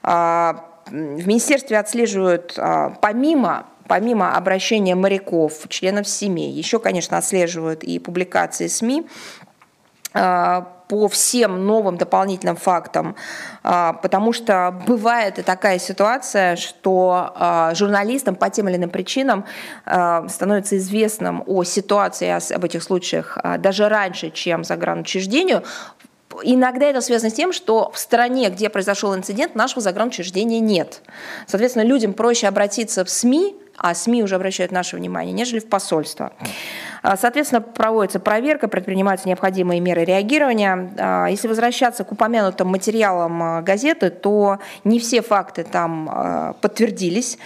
А, 0.04 0.66
в 0.88 1.28
министерстве 1.28 1.80
отслеживают 1.80 2.60
помимо 3.02 3.66
помимо 3.88 4.36
обращения 4.36 4.96
моряков, 4.96 5.68
членов 5.70 6.08
семей, 6.08 6.52
еще, 6.52 6.80
конечно, 6.80 7.18
отслеживают 7.18 7.84
и 7.84 8.00
публикации 8.00 8.68
СМИ 8.68 9.06
по 10.88 11.08
всем 11.08 11.66
новым 11.66 11.98
дополнительным 11.98 12.56
фактам, 12.56 13.16
а, 13.64 13.94
потому 13.94 14.34
что 14.34 14.82
бывает 14.88 15.40
и 15.40 15.42
такая 15.42 15.80
ситуация, 15.80 16.56
что 16.56 17.32
а, 17.36 17.74
журналистам 17.74 18.36
по 18.36 18.50
тем 18.50 18.70
или 18.70 18.76
иным 18.78 18.90
причинам 18.90 19.46
а, 19.86 20.28
становится 20.28 20.78
известным 20.78 21.44
о 21.48 21.64
ситуации, 21.64 22.54
об 22.54 22.64
этих 22.64 22.84
случаях 22.84 23.38
даже 23.60 23.90
раньше, 23.90 24.30
чем 24.32 24.64
загранучреждению, 24.64 25.64
Иногда 26.44 26.88
это 26.88 27.00
связано 27.00 27.30
с 27.30 27.34
тем, 27.34 27.54
что 27.54 27.92
в 27.92 27.98
стране, 27.98 28.50
где 28.50 28.70
произошел 28.70 29.16
инцидент, 29.16 29.56
нашего 29.56 29.80
загранучреждения 29.80 30.60
нет. 30.60 31.02
Соответственно, 31.48 31.84
людям 31.84 32.14
проще 32.14 32.48
обратиться 32.48 33.06
в 33.06 33.10
СМИ, 33.10 33.56
а 33.86 33.94
СМИ 33.94 34.24
уже 34.24 34.34
обращают 34.34 34.72
наше 34.72 34.96
внимание, 34.98 35.32
нежели 35.32 35.60
в 35.60 35.70
посольство. 35.70 36.34
А, 37.04 37.16
соответственно, 37.18 37.62
проводится 37.62 38.20
проверка, 38.20 38.68
предпринимаются 38.68 39.28
необходимые 39.28 39.80
меры 39.80 40.04
реагирования. 40.06 40.92
А, 40.98 41.28
если 41.28 41.48
возвращаться 41.48 42.04
к 42.04 42.12
упомянутым 42.12 42.68
материалам 42.68 43.44
а, 43.44 43.62
газеты, 43.62 44.10
то 44.10 44.58
не 44.84 45.00
все 45.00 45.22
факты 45.22 45.64
там 45.64 46.56
подтвердились. 46.62 47.38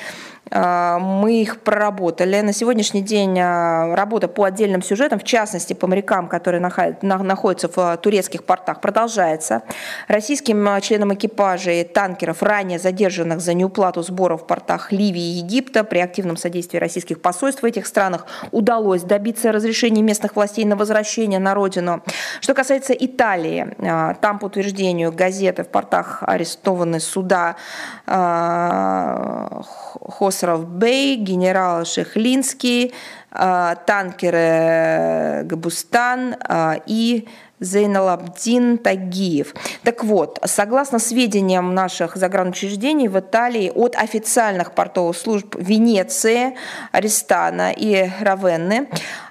А, 0.52 1.00
мы 1.00 1.42
их 1.42 1.62
проработали. 1.62 2.42
На 2.42 2.54
сегодняшний 2.54 3.02
день 3.02 3.40
а, 3.40 3.96
работа 3.96 4.28
по 4.28 4.44
отдельным 4.46 4.82
сюжетам, 4.82 5.20
в 5.20 5.24
частности 5.24 5.74
по 5.74 5.88
морякам, 5.88 6.28
которые 6.28 6.62
находятся 7.02 7.68
в 7.68 7.78
а, 7.78 7.98
турецких 7.98 8.44
портах, 8.44 8.82
продолжается. 8.82 9.64
Российским 10.08 10.68
членам 10.82 11.14
экипажей 11.14 11.84
танкеров, 11.84 12.42
ранее 12.42 12.80
задержанных 12.80 13.42
за 13.42 13.54
неуплату 13.54 14.02
сборов 14.02 14.44
в 14.44 14.48
портах 14.48 14.92
Ливии 14.92 15.22
и 15.22 15.40
Египта, 15.40 15.84
при 15.84 16.00
активном 16.00 16.38
содействии 16.38 16.78
российских 16.78 17.22
посольств 17.22 17.62
в 17.62 17.66
этих 17.66 17.86
странах 17.88 18.26
удалось 18.52 19.04
добиться 19.04 19.52
разрешения 19.52 20.02
местных 20.02 20.36
властей 20.36 20.66
на 20.66 20.76
возвращение 20.76 21.40
на 21.40 21.54
родину. 21.54 22.04
Что 22.42 22.54
касается 22.54 22.94
Италии, 22.94 23.76
там 24.22 24.40
по 24.40 24.46
утверждению 24.46 25.12
газеты 25.12 25.64
в 25.64 25.68
портах 25.68 26.24
арестованы 26.24 27.00
суда 27.00 27.56
Хосров 30.40 30.66
Бей, 30.70 31.18
генерал 31.18 31.86
Шехлинский, 31.86 32.94
а, 33.32 33.76
танкеры 33.76 35.44
Габустан 35.44 36.36
а, 36.40 36.78
и 36.86 37.28
Зейналабдин 37.60 38.78
Тагиев. 38.78 39.54
Так 39.84 40.06
вот, 40.06 40.40
согласно 40.46 40.98
сведениям 40.98 41.76
наших 41.76 42.16
загранучреждений 42.16 43.10
в 43.10 43.20
Италии 43.20 43.70
от 43.76 43.98
официальных 43.98 44.72
портовых 44.72 45.18
служб 45.18 45.56
Венеции, 45.60 46.56
Аристана 46.94 47.74
и 47.76 48.10
Равенны, 48.22 48.88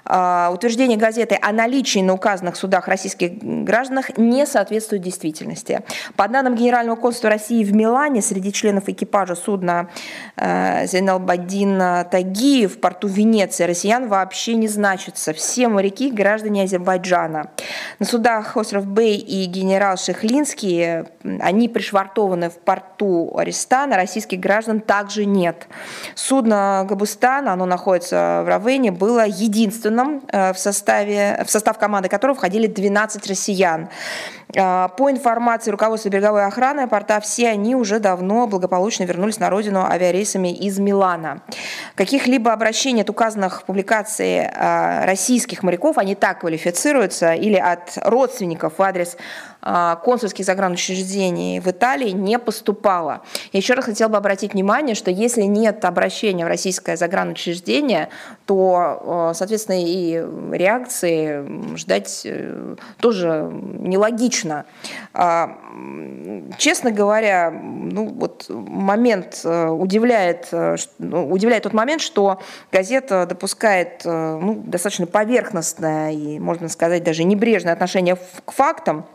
утверждение 0.09 0.97
газеты 0.97 1.37
о 1.39 1.51
наличии 1.51 1.99
на 1.99 2.13
указанных 2.13 2.55
судах 2.55 2.87
российских 2.87 3.37
граждан 3.41 4.03
не 4.17 4.45
соответствует 4.47 5.03
действительности. 5.03 5.83
По 6.15 6.27
данным 6.27 6.55
Генерального 6.55 6.95
консульства 6.95 7.29
России 7.29 7.63
в 7.63 7.75
Милане, 7.75 8.21
среди 8.23 8.51
членов 8.51 8.89
экипажа 8.89 9.35
судна 9.35 9.89
э, 10.35 10.87
Зейналбадин 10.87 12.05
Тагиев 12.09 12.77
в 12.77 12.79
порту 12.79 13.07
Венеции 13.07 13.65
россиян 13.65 14.07
вообще 14.07 14.55
не 14.55 14.67
значатся. 14.67 15.33
Все 15.33 15.67
моряки– 15.67 16.09
граждане 16.11 16.63
Азербайджана. 16.63 17.51
На 17.99 18.05
судах 18.05 18.57
остров 18.57 18.87
Бэй 18.87 19.17
и 19.17 19.45
генерал 19.45 19.97
Шехлинский, 19.97 21.03
они 21.39 21.69
пришвартованы 21.69 22.49
в 22.49 22.57
порту 22.57 23.37
Аристана, 23.37 23.95
российских 23.95 24.39
граждан 24.39 24.79
также 24.79 25.25
нет. 25.25 25.67
Судно 26.15 26.85
Габустан, 26.89 27.47
оно 27.47 27.65
находится 27.65 28.41
в 28.43 28.47
Равене, 28.47 28.91
было 28.91 29.27
единственным 29.27 29.98
Лондоном, 29.99 30.23
э, 30.31 30.53
в, 30.53 30.57
составе, 30.57 31.43
в 31.45 31.51
состав 31.51 31.77
команды 31.77 32.09
которого 32.09 32.35
входили 32.35 32.67
12 32.67 33.27
россиян. 33.27 33.89
По 34.51 35.11
информации 35.11 35.69
руководства 35.69 36.09
береговой 36.09 36.45
охраны 36.45 36.87
порта, 36.87 37.19
все 37.19 37.49
они 37.49 37.75
уже 37.75 37.99
давно 37.99 38.47
благополучно 38.47 39.03
вернулись 39.03 39.39
на 39.39 39.51
родину 39.51 39.83
авиарейсами 39.83 40.51
из 40.51 40.79
Милана. 40.79 41.41
Каких-либо 41.93 42.51
обращений 42.51 43.03
от 43.03 43.11
указанных 43.11 43.61
в 43.61 43.65
публикации 43.65 44.49
российских 45.05 45.61
моряков, 45.61 45.99
они 45.99 46.15
так 46.15 46.39
квалифицируются, 46.39 47.33
или 47.33 47.57
от 47.57 47.97
родственников 48.03 48.73
в 48.79 48.81
адрес 48.81 49.17
а, 49.61 49.97
консульских 49.97 50.45
загранучреждений 50.45 51.59
в 51.59 51.67
Италии 51.67 52.11
не 52.11 52.39
поступало. 52.39 53.23
Я 53.51 53.57
еще 53.59 53.73
раз 53.73 53.85
хотела 53.85 54.07
бы 54.07 54.15
обратить 54.15 54.53
внимание, 54.53 54.95
что 54.95 55.11
если 55.11 55.41
нет 55.41 55.83
обращения 55.83 56.45
в 56.45 56.47
российское 56.47 56.95
загранучреждение, 56.95 58.07
то, 58.45 59.01
а, 59.05 59.33
соответственно, 59.33 59.77
и 59.81 60.25
реакции 60.51 61.75
ждать 61.75 62.21
э, 62.23 62.75
тоже 62.99 63.49
нелогично. 63.51 64.38
А, 65.13 65.57
честно 66.57 66.91
говоря, 66.91 67.51
ну, 67.51 68.07
вот 68.07 68.45
момент 68.49 69.41
э, 69.43 69.67
удивляет, 69.67 70.47
э, 70.51 70.75
ну, 70.97 71.29
удивляет 71.31 71.63
тот 71.63 71.73
момент, 71.73 72.01
что 72.01 72.41
газета 72.71 73.25
допускает 73.25 74.01
ну, 74.05 74.61
достаточно 74.65 75.05
поверхностное 75.07 76.11
и, 76.11 76.39
можно 76.39 76.69
сказать, 76.69 77.03
даже 77.03 77.23
небрежное 77.23 77.73
отношение 77.73 78.17
к 78.45 78.51
фактам, 78.51 79.05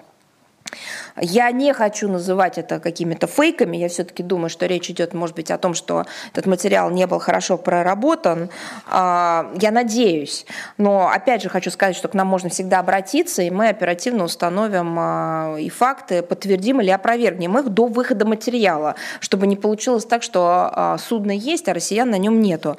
я 1.21 1.51
не 1.53 1.73
хочу 1.73 2.09
называть 2.09 2.59
это 2.59 2.81
какими-то 2.81 3.27
фейками. 3.27 3.77
Я 3.77 3.89
все-таки 3.89 4.23
думаю, 4.23 4.51
что 4.51 4.67
речь 4.67 4.91
идет, 4.91 5.15
может 5.15 5.37
быть, 5.37 5.51
о 5.51 5.59
том, 5.59 5.75
что 5.75 6.05
этот 6.33 6.47
материал 6.47 6.91
не 6.91 7.07
был 7.07 7.19
хорошо 7.19 7.57
проработан. 7.57 8.51
А, 8.87 9.53
я 9.61 9.71
надеюсь. 9.71 10.47
Но 10.77 11.09
опять 11.09 11.43
же 11.43 11.49
хочу 11.49 11.71
сказать, 11.71 11.97
что 11.97 12.09
к 12.09 12.15
нам 12.15 12.27
можно 12.27 12.49
всегда 12.49 12.81
обратиться, 12.81 13.43
и 13.43 13.51
мы 13.51 13.69
оперативно 13.69 14.25
установим 14.25 14.97
а, 14.99 15.57
и 15.59 15.69
факты, 15.69 16.23
подтвердим 16.23 16.81
или 16.81 16.91
опровергнем 16.91 17.57
их 17.59 17.69
до 17.69 17.87
выхода 17.87 18.25
материала, 18.25 18.97
чтобы 19.21 19.47
не 19.47 19.57
получилось 19.57 20.05
так, 20.05 20.23
что 20.23 20.71
а, 20.73 20.99
судно 20.99 21.31
есть, 21.31 21.69
а 21.69 21.75
россиян 21.75 22.11
на 22.11 22.19
нем 22.19 22.41
нету. 22.41 22.77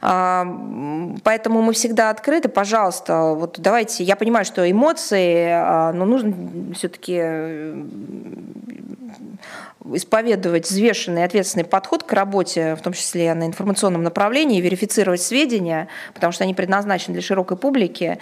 Поэтому 0.00 1.62
мы 1.62 1.72
всегда 1.72 2.10
открыты. 2.10 2.48
Пожалуйста, 2.48 3.34
вот 3.34 3.56
давайте. 3.58 4.02
Я 4.04 4.16
понимаю, 4.16 4.44
что 4.44 4.68
эмоции, 4.68 5.92
но 5.92 6.04
нужно 6.04 6.34
все-таки 6.74 7.25
исповедовать 9.94 10.68
взвешенный 10.68 11.22
и 11.22 11.24
ответственный 11.24 11.64
подход 11.64 12.02
к 12.02 12.12
работе, 12.12 12.74
в 12.74 12.82
том 12.82 12.92
числе 12.92 13.34
на 13.34 13.46
информационном 13.46 14.02
направлении, 14.02 14.60
верифицировать 14.60 15.22
сведения, 15.22 15.88
потому 16.14 16.32
что 16.32 16.44
они 16.44 16.54
предназначены 16.54 17.14
для 17.14 17.22
широкой 17.22 17.56
публики. 17.56 18.18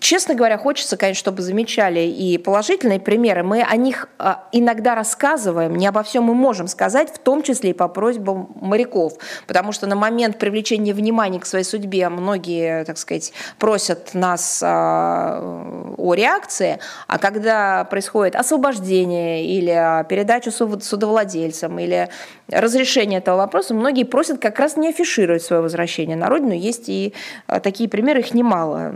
Честно 0.00 0.34
говоря, 0.34 0.58
хочется, 0.58 0.96
конечно, 0.96 1.18
чтобы 1.18 1.42
замечали 1.42 2.00
и 2.00 2.38
положительные 2.38 3.00
примеры. 3.00 3.42
Мы 3.42 3.62
о 3.62 3.76
них 3.76 4.08
а, 4.18 4.44
иногда 4.52 4.94
рассказываем, 4.94 5.74
не 5.76 5.86
обо 5.86 6.02
всем 6.02 6.24
мы 6.24 6.34
можем 6.34 6.68
сказать, 6.68 7.12
в 7.12 7.18
том 7.18 7.42
числе 7.42 7.70
и 7.70 7.72
по 7.72 7.88
просьбам 7.88 8.48
моряков, 8.60 9.14
потому 9.46 9.72
что 9.72 9.86
на 9.86 9.96
момент 9.96 10.38
привлечения 10.38 10.92
внимания 10.92 11.40
к 11.40 11.46
своей 11.46 11.64
судьбе 11.64 12.08
многие, 12.08 12.84
так 12.84 12.98
сказать, 12.98 13.32
просят 13.58 14.14
нас 14.14 14.60
а, 14.62 15.94
о 15.96 16.14
реакции, 16.14 16.78
а 17.08 17.18
когда 17.18 17.84
происходит 17.84 18.36
освобождение 18.36 19.44
или 19.44 20.04
передача 20.08 20.50
судовладельцам 20.50 21.78
или 21.78 22.08
разрешение 22.48 23.18
этого 23.18 23.36
вопроса, 23.36 23.74
многие 23.74 24.04
просят 24.04 24.40
как 24.40 24.58
раз 24.58 24.76
не 24.76 24.90
афишировать 24.90 25.42
свое 25.42 25.62
возвращение 25.62 26.16
на 26.16 26.28
родину. 26.28 26.52
Есть 26.52 26.88
и 26.88 27.14
а, 27.46 27.60
такие 27.60 27.88
примеры, 27.88 28.20
их 28.20 28.34
немало. 28.34 28.94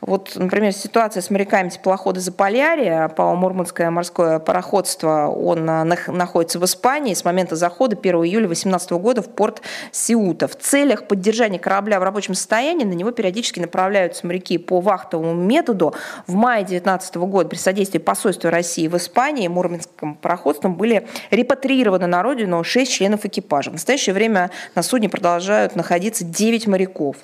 Вот, 0.00 0.17
например, 0.34 0.72
ситуация 0.72 1.20
с 1.22 1.30
моряками 1.30 1.68
теплохода 1.68 2.20
Заполярья, 2.20 3.08
по 3.08 3.34
Мурманское 3.34 3.90
морское 3.90 4.38
пароходство, 4.38 5.28
он 5.28 5.68
а, 5.68 5.84
находится 5.84 6.58
в 6.58 6.64
Испании 6.64 7.14
с 7.14 7.24
момента 7.24 7.54
захода 7.56 7.96
1 7.96 8.14
июля 8.24 8.46
2018 8.46 8.90
года 8.92 9.22
в 9.22 9.28
порт 9.28 9.62
Сиута. 9.92 10.48
В 10.48 10.56
целях 10.56 11.06
поддержания 11.06 11.58
корабля 11.58 12.00
в 12.00 12.02
рабочем 12.02 12.34
состоянии 12.34 12.84
на 12.84 12.94
него 12.94 13.10
периодически 13.10 13.60
направляются 13.60 14.26
моряки 14.26 14.58
по 14.58 14.80
вахтовому 14.80 15.34
методу. 15.34 15.94
В 16.26 16.34
мае 16.34 16.64
2019 16.64 17.16
года 17.16 17.48
при 17.48 17.58
содействии 17.58 17.98
посольства 17.98 18.50
России 18.50 18.88
в 18.88 18.96
Испании 18.96 19.46
Мурманским 19.46 20.14
пароходством 20.16 20.74
были 20.74 21.06
репатрированы 21.30 22.06
на 22.06 22.22
родину 22.22 22.64
6 22.64 22.88
6 22.88 22.92
членов 22.92 23.24
экипажа. 23.24 23.70
В 23.70 23.74
настоящее 23.74 24.14
время 24.14 24.50
на 24.74 24.82
судне 24.82 25.08
продолжают 25.08 25.76
находиться 25.76 26.24
9 26.24 26.66
моряков. 26.66 27.16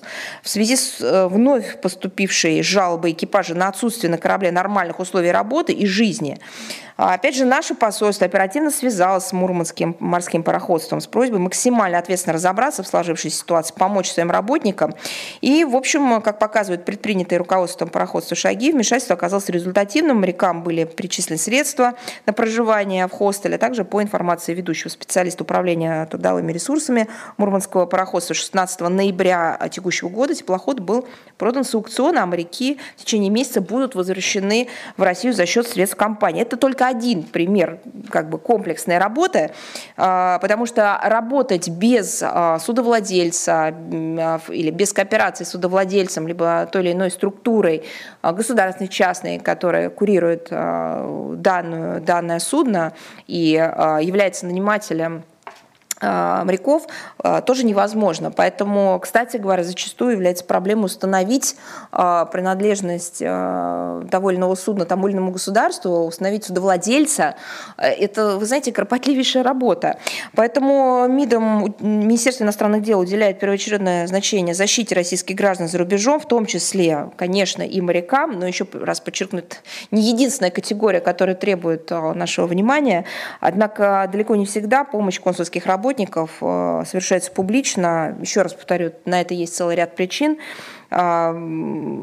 В 0.42 0.48
связи 0.48 0.76
с 0.76 1.00
э, 1.00 1.26
вновь 1.26 1.80
поступившей 1.80 2.62
жалобой 2.62 2.84
экипажа 3.12 3.55
на 3.55 3.69
отсутствие 3.69 4.11
на 4.11 4.19
корабле 4.19 4.51
нормальных 4.51 5.01
условий 5.01 5.31
работы 5.31 5.73
и 5.73 5.86
жизни, 5.86 6.39
опять 6.96 7.34
же, 7.34 7.44
наше 7.44 7.74
посольство 7.74 8.26
оперативно 8.26 8.70
связалось 8.70 9.26
с 9.26 9.32
Мурманским 9.32 9.96
морским 9.98 10.42
пароходством 10.42 11.00
с 11.00 11.06
просьбой 11.06 11.40
максимально 11.40 11.98
ответственно 11.98 12.34
разобраться 12.34 12.82
в 12.82 12.86
сложившейся 12.86 13.38
ситуации, 13.38 13.74
помочь 13.76 14.10
своим 14.10 14.30
работникам. 14.30 14.94
И, 15.40 15.64
в 15.64 15.74
общем, 15.74 16.22
как 16.22 16.38
показывает 16.38 16.84
предпринятые 16.84 17.38
руководством 17.38 17.88
пароходства 17.88 18.36
шаги, 18.36 18.72
вмешательство 18.72 19.16
оказалось 19.16 19.48
результативным. 19.48 20.20
Морякам 20.20 20.62
были 20.62 20.84
перечислены 20.84 21.38
средства 21.38 21.94
на 22.26 22.32
проживание 22.32 23.08
в 23.08 23.10
хостеле, 23.10 23.56
а 23.56 23.58
также 23.58 23.84
по 23.84 24.02
информации 24.02 24.54
ведущего 24.54 24.88
специалиста 24.88 25.42
управления 25.42 26.06
трудовыми 26.06 26.52
ресурсами 26.52 27.08
Мурманского 27.36 27.86
пароходства 27.86 28.34
16 28.34 28.80
ноября 28.80 29.58
текущего 29.70 30.08
года 30.08 30.34
теплоход 30.34 30.80
был 30.80 31.08
продан 31.38 31.64
с 31.64 31.74
аукциона, 31.74 32.22
а 32.22 32.26
моряки 32.26 32.78
в 32.96 33.00
течение 33.00 33.30
месяца 33.30 33.60
будут 33.60 33.94
возвращены 33.94 34.68
в 34.96 35.02
Россию 35.02 35.34
за 35.34 35.46
счет 35.46 35.66
средств 35.66 35.96
компании. 35.96 36.42
Это 36.42 36.56
только 36.56 36.84
один 36.89 37.23
пример 37.23 37.78
как 38.11 38.28
бы 38.28 38.39
комплексной 38.39 38.98
работы, 38.98 39.52
а, 39.97 40.39
потому 40.39 40.66
что 40.66 40.98
работать 41.02 41.69
без 41.69 42.23
а, 42.23 42.59
судовладельца 42.59 43.74
а, 43.74 44.40
или 44.48 44.70
без 44.70 44.93
кооперации 44.93 45.44
с 45.44 45.51
судовладельцем, 45.51 46.28
либо 46.28 46.69
той 46.70 46.82
или 46.82 46.93
иной 46.93 47.11
структурой 47.11 47.85
государственной, 48.23 48.89
частной, 48.89 49.39
которая 49.39 49.90
курирует 49.90 50.48
данную, 50.51 52.01
данное 52.01 52.39
судно 52.39 52.93
и 53.27 53.51
является 53.51 54.47
нанимателем 54.47 55.24
моряков 56.00 56.86
а, 57.18 57.40
тоже 57.40 57.64
невозможно. 57.64 58.30
Поэтому, 58.30 58.98
кстати 59.00 59.36
говоря, 59.36 59.62
зачастую 59.64 60.12
является 60.12 60.44
проблемой 60.44 60.86
установить 60.86 61.56
а, 61.92 62.26
принадлежность 62.26 63.18
того 63.18 64.30
или 64.30 64.36
иного 64.38 64.54
судна 64.54 64.84
тому 64.84 65.08
или 65.08 65.14
иному 65.14 65.32
государству, 65.32 66.04
установить 66.04 66.44
судовладельца. 66.44 67.36
Это, 67.78 68.36
вы 68.36 68.44
знаете, 68.46 68.72
кропотливейшая 68.72 69.42
работа. 69.42 69.98
Поэтому 70.34 71.06
МИДом, 71.08 71.74
Министерство 71.80 72.44
иностранных 72.44 72.82
дел 72.82 73.00
уделяет 73.00 73.38
первоочередное 73.38 74.06
значение 74.06 74.54
защите 74.54 74.94
российских 74.94 75.36
граждан 75.36 75.68
за 75.68 75.78
рубежом, 75.78 76.20
в 76.20 76.26
том 76.26 76.46
числе, 76.46 77.10
конечно, 77.16 77.62
и 77.62 77.80
морякам, 77.80 78.38
но 78.38 78.46
еще 78.46 78.66
раз 78.72 79.00
подчеркну, 79.00 79.40
это 79.40 79.56
не 79.90 80.02
единственная 80.02 80.50
категория, 80.50 81.00
которая 81.00 81.36
требует 81.36 81.90
нашего 81.90 82.46
внимания. 82.46 83.04
Однако 83.40 84.08
далеко 84.10 84.36
не 84.36 84.46
всегда 84.46 84.84
помощь 84.84 85.20
консульских 85.20 85.66
работников 85.66 85.84
работников 85.85 86.39
э, 86.40 86.82
совершается 86.86 87.31
публично. 87.31 88.16
Еще 88.20 88.43
раз 88.43 88.55
повторю, 88.55 88.93
на 89.05 89.20
это 89.20 89.35
есть 89.35 89.55
целый 89.55 89.77
ряд 89.77 89.94
причин. 89.94 90.39
А, 90.96 91.34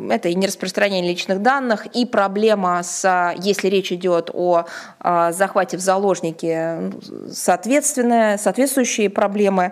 это 0.09 0.27
и 0.27 0.35
нераспространение 0.35 1.09
личных 1.09 1.41
данных, 1.41 1.85
и 1.95 2.05
проблема 2.05 2.83
с, 2.83 3.33
если 3.37 3.69
речь 3.69 3.93
идет 3.93 4.29
о 4.33 4.65
а, 4.99 5.31
захвате 5.31 5.77
в 5.77 5.79
заложники, 5.79 6.75
ну, 6.79 6.99
соответственные, 7.31 8.37
соответствующие 8.37 9.09
проблемы. 9.09 9.71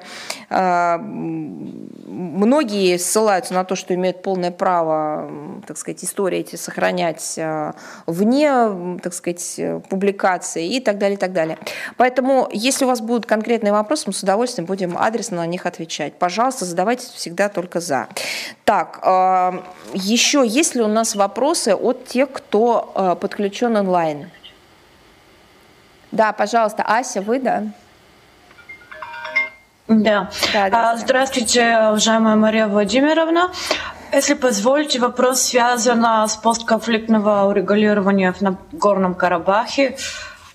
А, 0.50 0.98
многие 1.00 2.98
ссылаются 2.98 3.54
на 3.54 3.66
то, 3.66 3.76
что 3.76 3.94
имеют 3.94 4.22
полное 4.22 4.52
право, 4.52 5.30
так 5.68 5.78
сказать, 5.78 6.02
истории 6.04 6.40
эти 6.40 6.56
сохранять 6.56 7.38
вне, 8.08 9.00
так 9.04 9.14
сказать, 9.14 9.60
публикации 9.90 10.76
и 10.76 10.80
так 10.80 10.98
далее, 10.98 11.18
и 11.18 11.20
так 11.20 11.34
далее. 11.34 11.58
Поэтому, 11.98 12.48
если 12.54 12.86
у 12.86 12.88
вас 12.88 13.02
будут 13.02 13.26
конкретные 13.26 13.74
вопросы, 13.74 14.04
мы 14.08 14.14
с 14.14 14.24
удовольствием 14.24 14.66
будем 14.66 14.98
адресно 14.98 15.38
на 15.38 15.46
них 15.46 15.66
отвечать. 15.66 16.14
Пожалуйста, 16.14 16.64
задавайте 16.64 17.08
всегда 17.14 17.50
только 17.50 17.82
за. 17.82 18.08
Так, 18.64 19.00
еще 19.94 20.46
есть 20.46 20.76
ли 20.76 20.82
у 20.82 20.88
нас 20.88 21.16
вопросы 21.16 21.74
от 21.76 22.06
тех, 22.06 22.32
кто 22.32 22.92
э, 22.96 23.16
подключен 23.20 23.76
онлайн? 23.76 24.30
Да, 26.12 26.32
пожалуйста, 26.34 26.84
Ася, 26.84 27.22
вы, 27.22 27.40
да? 27.40 27.64
Да. 29.88 30.30
да, 30.54 30.70
да 30.70 30.98
Здравствуйте, 30.98 31.78
уважаемая 31.90 32.36
Мария 32.36 32.68
Владимировна. 32.68 33.52
Если 34.12 34.36
позволите, 34.36 35.00
вопрос 35.00 35.42
связан 35.42 36.04
с 36.28 36.36
постконфликтного 36.36 37.46
урегулирования 37.50 38.32
в 38.32 38.42
Нагорном 38.42 39.16
Карабахе. 39.16 39.98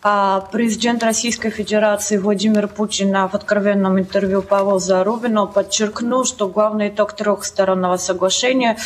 Президент 0.04 1.02
Российской 1.02 1.48
Федерации 1.48 2.18
Владимир 2.18 2.68
Путин 2.68 3.10
в 3.26 3.34
откровенном 3.34 3.98
интервью 3.98 4.42
Павел 4.42 4.78
Зарубину 4.78 5.46
подчеркнул, 5.46 6.26
что 6.26 6.46
главный 6.46 6.90
итог 6.90 7.14
трехстороннего 7.14 7.96
соглашения 7.96 8.76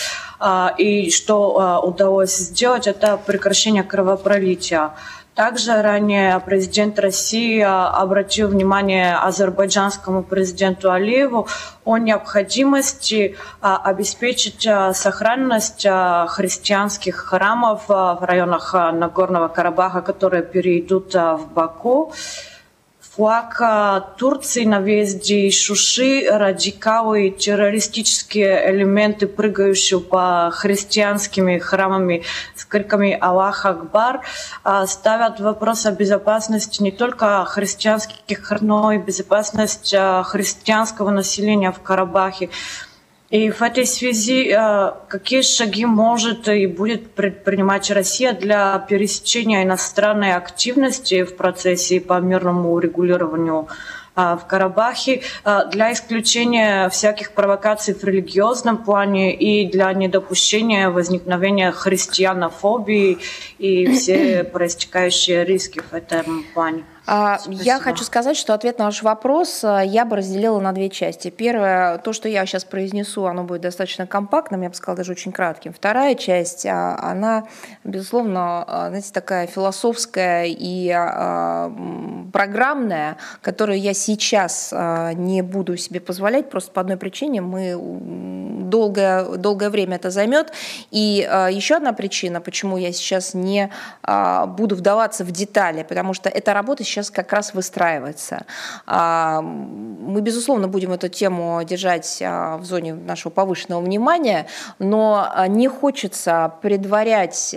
и 0.78 1.10
что 1.10 1.80
удалось 1.82 2.36
сделать, 2.36 2.86
это 2.86 3.16
прекращение 3.16 3.82
кровопролития. 3.82 4.92
Также 5.38 5.82
ранее 5.82 6.40
президент 6.40 6.98
России 6.98 7.60
обратил 7.60 8.48
внимание 8.48 9.14
азербайджанскому 9.14 10.24
президенту 10.24 10.90
Алиеву 10.90 11.46
о 11.84 11.96
необходимости 11.96 13.36
обеспечить 13.60 14.62
сохранность 14.94 15.86
христианских 16.30 17.14
храмов 17.18 17.84
в 17.86 18.18
районах 18.20 18.74
Нагорного 18.74 19.46
Карабаха, 19.46 20.02
которые 20.02 20.42
перейдут 20.42 21.14
в 21.14 21.46
Баку 21.54 22.12
флаг 23.18 23.60
Турции 24.16 24.64
на 24.64 24.80
въезде 24.80 25.50
Шуши, 25.50 26.28
радикалы 26.30 27.26
и 27.26 27.30
террористические 27.36 28.70
элементы, 28.70 29.26
прыгающие 29.26 29.98
по 29.98 30.50
христианскими 30.52 31.58
храмами 31.58 32.22
с 32.54 32.64
криками 32.64 33.18
«Аллах 33.20 33.66
Акбар», 33.66 34.20
ставят 34.86 35.40
вопрос 35.40 35.84
о 35.86 35.90
безопасности 35.90 36.80
не 36.80 36.92
только 36.92 37.44
христианских, 37.44 38.52
но 38.60 38.92
и 38.92 38.98
безопасность 38.98 39.92
христианского 40.24 41.10
населения 41.10 41.72
в 41.72 41.80
Карабахе. 41.80 42.50
И 43.30 43.50
в 43.50 43.60
этой 43.60 43.84
связи 43.84 44.56
какие 45.08 45.42
шаги 45.42 45.84
может 45.84 46.48
и 46.48 46.66
будет 46.66 47.10
предпринимать 47.10 47.90
Россия 47.90 48.32
для 48.32 48.78
пересечения 48.78 49.64
иностранной 49.64 50.32
активности 50.32 51.24
в 51.24 51.36
процессе 51.36 52.00
по 52.00 52.20
мирному 52.20 52.72
урегулированию 52.72 53.68
в 54.14 54.40
Карабахе 54.48 55.20
для 55.70 55.92
исключения 55.92 56.88
всяких 56.88 57.32
провокаций 57.32 57.94
в 57.94 58.02
религиозном 58.02 58.78
плане 58.78 59.32
и 59.36 59.70
для 59.70 59.92
недопущения 59.92 60.90
возникновения 60.90 61.70
христианофобии 61.70 63.18
и 63.58 63.92
все 63.92 64.42
проистекающие 64.52 65.44
риски 65.44 65.80
в 65.88 65.94
этом 65.94 66.44
плане. 66.54 66.84
А, 67.10 67.38
Спасибо. 67.38 67.62
Я 67.62 67.80
хочу 67.80 68.04
сказать, 68.04 68.36
что 68.36 68.52
ответ 68.52 68.78
на 68.78 68.84
ваш 68.84 69.02
вопрос 69.02 69.64
э, 69.64 69.82
я 69.86 70.04
бы 70.04 70.16
разделила 70.16 70.60
на 70.60 70.72
две 70.72 70.90
части. 70.90 71.30
Первое, 71.30 71.96
то, 71.96 72.12
что 72.12 72.28
я 72.28 72.44
сейчас 72.44 72.66
произнесу, 72.66 73.24
оно 73.24 73.44
будет 73.44 73.62
достаточно 73.62 74.06
компактным, 74.06 74.60
я 74.60 74.68
бы 74.68 74.74
сказала, 74.74 74.98
даже 74.98 75.12
очень 75.12 75.32
кратким. 75.32 75.72
Вторая 75.72 76.14
часть, 76.16 76.66
а, 76.66 76.98
она, 77.00 77.44
безусловно, 77.82 78.62
а, 78.66 78.88
знаете, 78.88 79.10
такая 79.14 79.46
философская 79.46 80.44
и 80.48 80.88
программная, 82.30 83.16
которую 83.40 83.80
я 83.80 83.94
сейчас 83.94 84.72
не 84.72 85.42
буду 85.42 85.76
себе 85.76 86.00
позволять, 86.00 86.50
просто 86.50 86.72
по 86.72 86.82
одной 86.82 86.96
причине. 86.98 87.40
Мы 87.40 87.74
долгое, 88.68 89.24
долгое 89.36 89.70
время 89.70 89.96
это 89.96 90.10
займет. 90.10 90.52
И 90.90 91.26
еще 91.50 91.76
одна 91.76 91.92
причина, 91.92 92.40
почему 92.40 92.76
я 92.76 92.92
сейчас 92.92 93.34
не 93.34 93.70
буду 94.02 94.76
вдаваться 94.76 95.24
в 95.24 95.30
детали, 95.30 95.84
потому 95.84 96.12
что 96.12 96.28
эта 96.28 96.52
работа 96.52 96.84
сейчас 96.84 96.97
сейчас 96.98 97.10
как 97.10 97.32
раз 97.32 97.54
выстраивается. 97.54 98.44
А, 98.86 99.40
мы, 99.40 100.20
безусловно, 100.20 100.68
будем 100.68 100.92
эту 100.92 101.08
тему 101.08 101.62
держать 101.64 102.20
а, 102.22 102.56
в 102.56 102.64
зоне 102.64 102.94
нашего 102.94 103.30
повышенного 103.30 103.80
внимания, 103.80 104.46
но 104.78 105.28
а, 105.32 105.46
не 105.46 105.68
хочется 105.68 106.52
предварять 106.60 107.54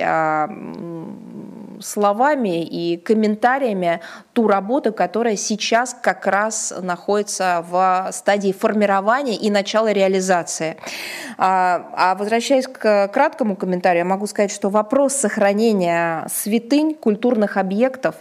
словами 1.81 2.63
и 2.63 2.97
комментариями 2.97 4.01
ту 4.33 4.47
работу, 4.47 4.93
которая 4.93 5.35
сейчас 5.35 5.95
как 5.99 6.27
раз 6.27 6.73
находится 6.79 7.65
в 7.67 8.09
стадии 8.11 8.51
формирования 8.51 9.35
и 9.35 9.49
начала 9.49 9.91
реализации. 9.91 10.77
А 11.37 12.15
возвращаясь 12.19 12.67
к 12.67 13.07
краткому 13.07 13.55
комментарию, 13.55 14.05
могу 14.05 14.27
сказать, 14.27 14.51
что 14.51 14.69
вопрос 14.69 15.13
сохранения 15.13 16.27
святынь, 16.31 16.93
культурных 16.93 17.57
объектов, 17.57 18.15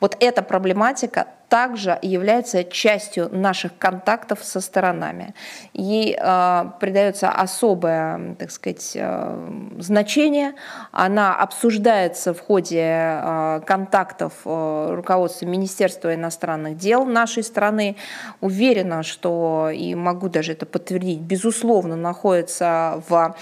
вот 0.00 0.16
эта 0.20 0.42
проблематика 0.64 1.26
также 1.54 1.96
является 2.02 2.64
частью 2.64 3.28
наших 3.30 3.78
контактов 3.78 4.40
со 4.42 4.60
сторонами. 4.60 5.36
Ей 5.72 6.18
э, 6.18 6.64
придается 6.80 7.28
особое, 7.28 8.34
так 8.40 8.50
сказать, 8.50 8.90
э, 8.96 9.70
значение. 9.78 10.54
Она 10.90 11.36
обсуждается 11.36 12.34
в 12.34 12.40
ходе 12.40 12.82
э, 12.82 13.60
контактов 13.64 14.32
э, 14.44 14.94
руководства 14.96 15.46
Министерства 15.46 16.12
иностранных 16.12 16.76
дел 16.76 17.04
нашей 17.04 17.44
страны. 17.44 17.94
Уверена, 18.40 19.04
что, 19.04 19.70
и 19.72 19.94
могу 19.94 20.28
даже 20.28 20.54
это 20.54 20.66
подтвердить, 20.66 21.20
безусловно, 21.20 21.94
находится 21.94 23.00
в 23.08 23.36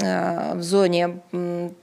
Э, 0.00 0.54
в 0.54 0.62
зоне 0.62 1.20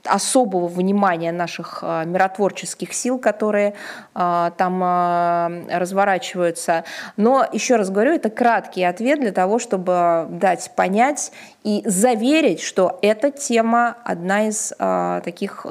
особого 0.04 0.68
внимания 0.68 1.32
наших 1.32 1.80
э, 1.82 2.04
миротворческих 2.06 2.94
сил, 2.94 3.18
которые 3.18 3.74
э, 4.14 4.50
там 4.56 4.78
разворачиваются. 5.78 6.84
Но, 7.16 7.46
еще 7.52 7.76
раз 7.76 7.90
говорю, 7.90 8.12
это 8.12 8.30
краткий 8.30 8.84
ответ 8.84 9.20
для 9.20 9.32
того, 9.32 9.58
чтобы 9.58 10.26
дать 10.30 10.70
понять 10.76 11.32
и 11.64 11.82
заверить, 11.84 12.60
что 12.60 12.98
эта 13.02 13.30
тема 13.30 13.96
одна 14.04 14.48
из 14.48 14.72
таких, 15.24 15.66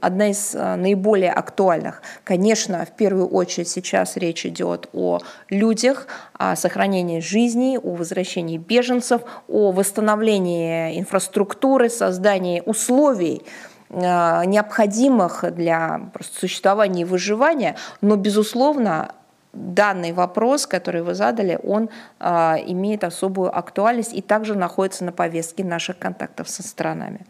одна 0.00 0.30
из 0.30 0.54
наиболее 0.54 1.32
актуальных. 1.32 2.02
Конечно, 2.24 2.84
в 2.84 2.96
первую 2.96 3.28
очередь 3.28 3.68
сейчас 3.68 4.16
речь 4.16 4.44
идет 4.46 4.88
о 4.92 5.20
людях, 5.48 6.06
о 6.34 6.56
сохранении 6.56 7.20
жизней, 7.20 7.78
о 7.78 7.94
возвращении 7.94 8.58
беженцев, 8.58 9.22
о 9.48 9.72
восстановлении 9.72 10.98
инфраструктуры, 10.98 11.88
создании 11.88 12.62
условий, 12.64 13.42
э, 13.90 14.44
необходимых 14.44 15.44
для 15.54 16.10
существования 16.20 17.02
и 17.02 17.04
выживания, 17.04 17.76
но, 18.00 18.16
безусловно, 18.16 19.12
данный 19.58 20.12
вопрос, 20.12 20.66
который 20.66 21.02
вы 21.02 21.14
задали, 21.14 21.58
он 21.62 21.90
э, 22.20 22.26
имеет 22.66 23.04
особую 23.04 23.56
актуальность 23.56 24.14
и 24.14 24.22
также 24.22 24.54
находится 24.54 25.04
на 25.04 25.12
повестке 25.12 25.64
наших 25.64 25.98
контактов 25.98 26.48
со 26.48 26.62
странами. 26.62 27.20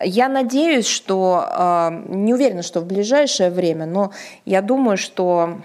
Я 0.00 0.28
надеюсь, 0.28 0.86
что, 0.86 1.48
э, 1.48 2.02
не 2.08 2.34
уверена, 2.34 2.62
что 2.62 2.80
в 2.80 2.86
ближайшее 2.86 3.50
время, 3.50 3.86
но 3.86 4.12
я 4.44 4.62
думаю, 4.62 4.96
что 4.96 5.60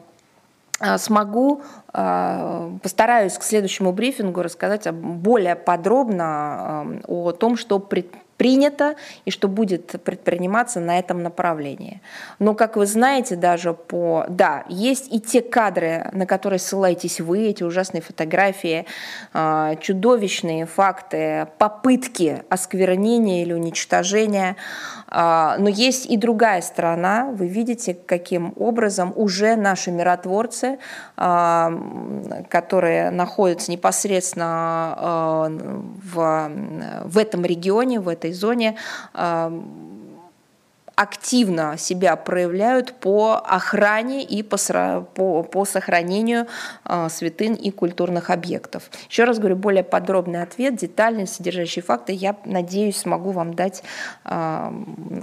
э, 0.79 0.97
смогу 0.97 1.61
постараюсь 2.81 3.37
к 3.37 3.43
следующему 3.43 3.91
брифингу 3.91 4.41
рассказать 4.41 4.91
более 4.91 5.55
подробно 5.55 6.97
о 7.07 7.31
том, 7.33 7.55
что 7.55 7.77
пред, 7.77 8.07
принято 8.43 8.95
и 9.23 9.31
что 9.31 9.47
будет 9.47 10.03
предприниматься 10.03 10.81
на 10.81 10.99
этом 10.99 11.23
направлении. 11.23 12.01
Но, 12.39 12.55
как 12.55 12.75
вы 12.75 12.85
знаете, 12.85 13.37
даже 13.37 13.73
по... 13.73 14.25
Да, 14.27 14.65
есть 14.67 15.07
и 15.13 15.21
те 15.21 15.41
кадры, 15.41 16.09
на 16.11 16.25
которые 16.25 16.59
ссылаетесь 16.59 17.21
вы, 17.21 17.47
эти 17.47 17.63
ужасные 17.63 18.01
фотографии, 18.01 18.85
а, 19.33 19.75
чудовищные 19.77 20.65
факты, 20.65 21.47
попытки 21.57 22.43
осквернения 22.49 23.43
или 23.43 23.53
уничтожения. 23.53 24.57
А, 25.15 25.57
но 25.59 25.69
есть 25.69 26.07
и 26.07 26.17
другая 26.17 26.61
сторона. 26.61 27.29
Вы 27.31 27.47
видите, 27.47 27.93
каким 27.93 28.53
образом 28.57 29.13
уже 29.15 29.55
наши 29.55 29.91
миротворцы, 29.91 30.79
а, 31.15 31.71
которые 32.49 33.11
находятся 33.11 33.71
непосредственно 33.71 35.51
в, 36.13 36.51
в 37.05 37.17
этом 37.17 37.45
регионе, 37.45 37.99
в 37.99 38.07
этой 38.07 38.33
зоне 38.33 38.75
активно 40.95 41.77
себя 41.77 42.15
проявляют 42.15 42.93
по 42.93 43.35
охране 43.35 44.23
и 44.23 44.43
по, 44.43 44.57
по, 45.15 45.43
по 45.43 45.65
сохранению 45.65 46.47
э, 46.85 47.07
святынь 47.09 47.57
и 47.59 47.71
культурных 47.71 48.29
объектов. 48.29 48.89
Еще 49.09 49.23
раз 49.23 49.39
говорю, 49.39 49.55
более 49.55 49.83
подробный 49.83 50.43
ответ, 50.43 50.75
детальный, 50.75 51.27
содержащий 51.27 51.81
факты, 51.81 52.13
я 52.13 52.35
надеюсь, 52.45 52.97
смогу 52.97 53.31
вам 53.31 53.55
дать 53.55 53.83
э, 54.25 54.71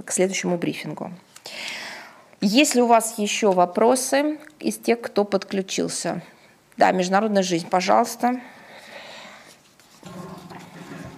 к 0.05 0.11
следующему 0.11 0.57
брифингу. 0.57 1.11
Если 2.41 2.81
у 2.81 2.87
вас 2.87 3.17
еще 3.17 3.51
вопросы 3.51 4.39
из 4.59 4.77
тех, 4.77 4.99
кто 4.99 5.23
подключился. 5.23 6.23
Да, 6.75 6.91
международная 6.91 7.43
жизнь, 7.43 7.69
пожалуйста. 7.69 8.41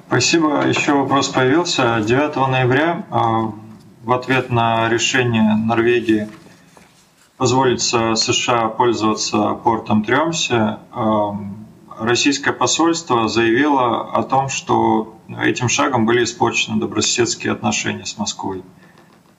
Спасибо. 0.08 0.68
Еще 0.68 0.94
вопрос 0.94 1.30
появился. 1.30 2.02
9 2.02 2.36
ноября 2.36 3.06
а, 3.10 3.54
в 4.04 4.12
ответ 4.12 4.50
на 4.50 4.90
решение 4.90 5.56
Норвегии 5.56 6.28
позволить 7.38 7.82
США 7.82 8.68
пользоваться 8.68 9.54
портом 9.54 10.04
Тремсе, 10.04 10.80
российское 11.98 12.52
посольство 12.52 13.30
заявило 13.30 14.14
о 14.14 14.24
том, 14.24 14.50
что 14.50 15.16
этим 15.42 15.70
шагом 15.70 16.06
были 16.06 16.26
испорчены 16.26 16.80
добрососедские 16.80 17.54
отношения 17.54 18.06
с 18.06 18.18
Москвой. 18.18 18.64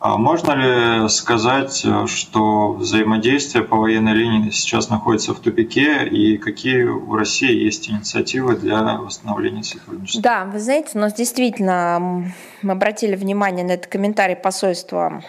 А 0.05 0.19
можно 0.19 0.53
ли 0.53 1.09
сказать, 1.09 1.83
что 2.09 2.73
взаимодействие 2.75 3.65
по 3.65 3.79
военной 3.79 4.13
линии 4.13 4.51
сейчас 4.51 4.91
находится 4.91 5.33
в 5.33 5.41
тупике 5.41 6.07
и 6.07 6.37
какие 6.37 6.83
у 6.83 7.17
России 7.17 7.51
есть 7.51 7.89
инициативы 7.89 8.55
для 8.55 8.99
восстановления 8.99 9.63
сотрудничества? 9.63 10.21
Да, 10.21 10.45
вы 10.45 10.61
знаете, 10.61 10.91
у 10.93 10.99
нас 10.99 11.15
действительно 11.15 12.31
мы 12.61 12.73
обратили 12.73 13.17
внимание 13.17 13.65
на 13.65 13.73
этот 13.73 13.87
комментарий 13.87 14.37
посольства 14.37 15.23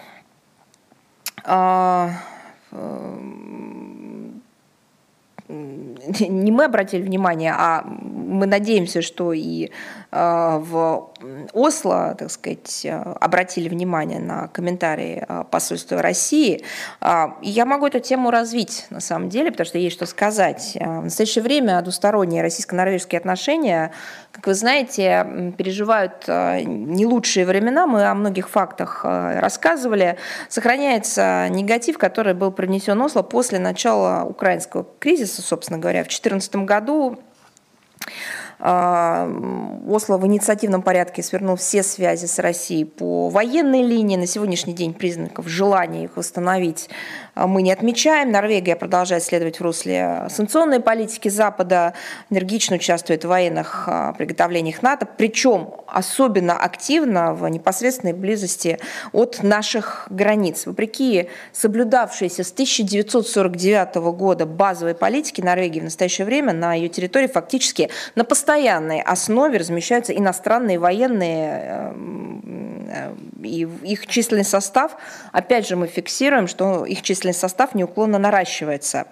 а, 1.45 2.09
э, 2.73 3.15
не 6.19 6.51
мы 6.51 6.65
обратили 6.65 7.01
внимание, 7.01 7.53
а 7.57 7.83
мы 7.85 8.45
надеемся, 8.45 9.01
что 9.01 9.33
и 9.33 9.71
а, 10.11 10.59
в 10.59 11.11
Осло, 11.53 12.15
так 12.17 12.29
сказать, 12.31 12.85
обратили 13.19 13.67
внимание 13.67 14.19
на 14.19 14.47
комментарии 14.47 15.23
а, 15.27 15.43
посольства 15.43 16.01
России. 16.01 16.63
А, 17.01 17.37
я 17.41 17.65
могу 17.65 17.87
эту 17.87 17.99
тему 17.99 18.31
развить, 18.31 18.85
на 18.89 18.99
самом 18.99 19.29
деле, 19.29 19.51
потому 19.51 19.65
что 19.65 19.77
есть 19.77 19.95
что 19.95 20.05
сказать. 20.05 20.77
В 20.79 21.03
настоящее 21.03 21.43
время 21.43 21.81
двусторонние 21.81 22.41
российско-норвежские 22.43 23.19
отношения, 23.19 23.91
как 24.31 24.47
вы 24.47 24.53
знаете, 24.53 25.53
переживают 25.57 26.27
не 26.27 27.05
лучшие 27.05 27.45
времена. 27.45 27.87
Мы 27.87 28.05
о 28.05 28.13
многих 28.13 28.49
фактах 28.49 29.01
рассказывали. 29.03 30.17
Сохраняется 30.49 31.47
негатив, 31.49 31.97
который 31.97 32.33
был 32.33 32.51
принесен 32.51 33.01
Осло 33.01 33.21
после 33.21 33.59
начала 33.59 34.23
украинского 34.25 34.85
кризиса, 34.99 35.41
собственно 35.41 35.79
говоря, 35.79 35.94
в 36.03 36.07
2014 36.07 36.55
году. 36.57 37.19
А, 38.67 39.29
Осло 39.87 40.17
в 40.17 40.25
инициативном 40.25 40.81
порядке 40.81 41.21
свернул 41.21 41.55
все 41.55 41.83
связи 41.83 42.25
с 42.25 42.39
Россией 42.39 42.85
по 42.85 43.29
военной 43.29 43.83
линии. 43.83 44.17
На 44.17 44.25
сегодняшний 44.25 44.73
день 44.73 44.95
признаков 44.95 45.47
желания 45.47 46.05
их 46.05 46.17
восстановить 46.17 46.89
а, 47.35 47.45
мы 47.45 47.61
не 47.61 47.71
отмечаем. 47.71 48.31
Норвегия 48.31 48.75
продолжает 48.75 49.21
следовать 49.21 49.59
в 49.59 49.61
русле 49.61 50.25
санкционной 50.31 50.79
политики 50.79 51.29
Запада, 51.29 51.93
энергично 52.31 52.77
участвует 52.77 53.23
в 53.23 53.27
военных 53.27 53.83
а, 53.87 54.13
приготовлениях 54.13 54.81
НАТО, 54.81 55.07
причем 55.17 55.69
особенно 55.87 56.57
активно 56.57 57.35
в 57.35 57.47
непосредственной 57.47 58.13
близости 58.13 58.79
от 59.11 59.43
наших 59.43 60.07
границ. 60.09 60.65
Вопреки 60.65 61.29
соблюдавшейся 61.53 62.43
с 62.43 62.51
1949 62.51 63.95
года 64.17 64.47
базовой 64.47 64.95
политики 64.95 65.41
Норвегии 65.41 65.81
в 65.81 65.83
настоящее 65.83 66.25
время 66.25 66.53
на 66.53 66.73
ее 66.73 66.89
территории 66.89 67.27
фактически 67.27 67.91
на 68.15 68.23
постоянной 68.55 69.01
основе 69.01 69.57
размещаются 69.57 70.13
иностранные 70.13 70.79
военные 70.79 71.91
эм, 71.93 72.89
э, 72.89 73.13
и 73.43 73.67
их 73.83 74.07
численный 74.07 74.45
состав, 74.45 74.95
опять 75.33 75.67
же, 75.67 75.75
мы 75.75 75.87
фиксируем, 75.87 76.47
что 76.47 76.85
их 76.85 77.01
численный 77.01 77.33
состав 77.33 77.75
неуклонно 77.75 78.17
наращивается. 78.17 79.07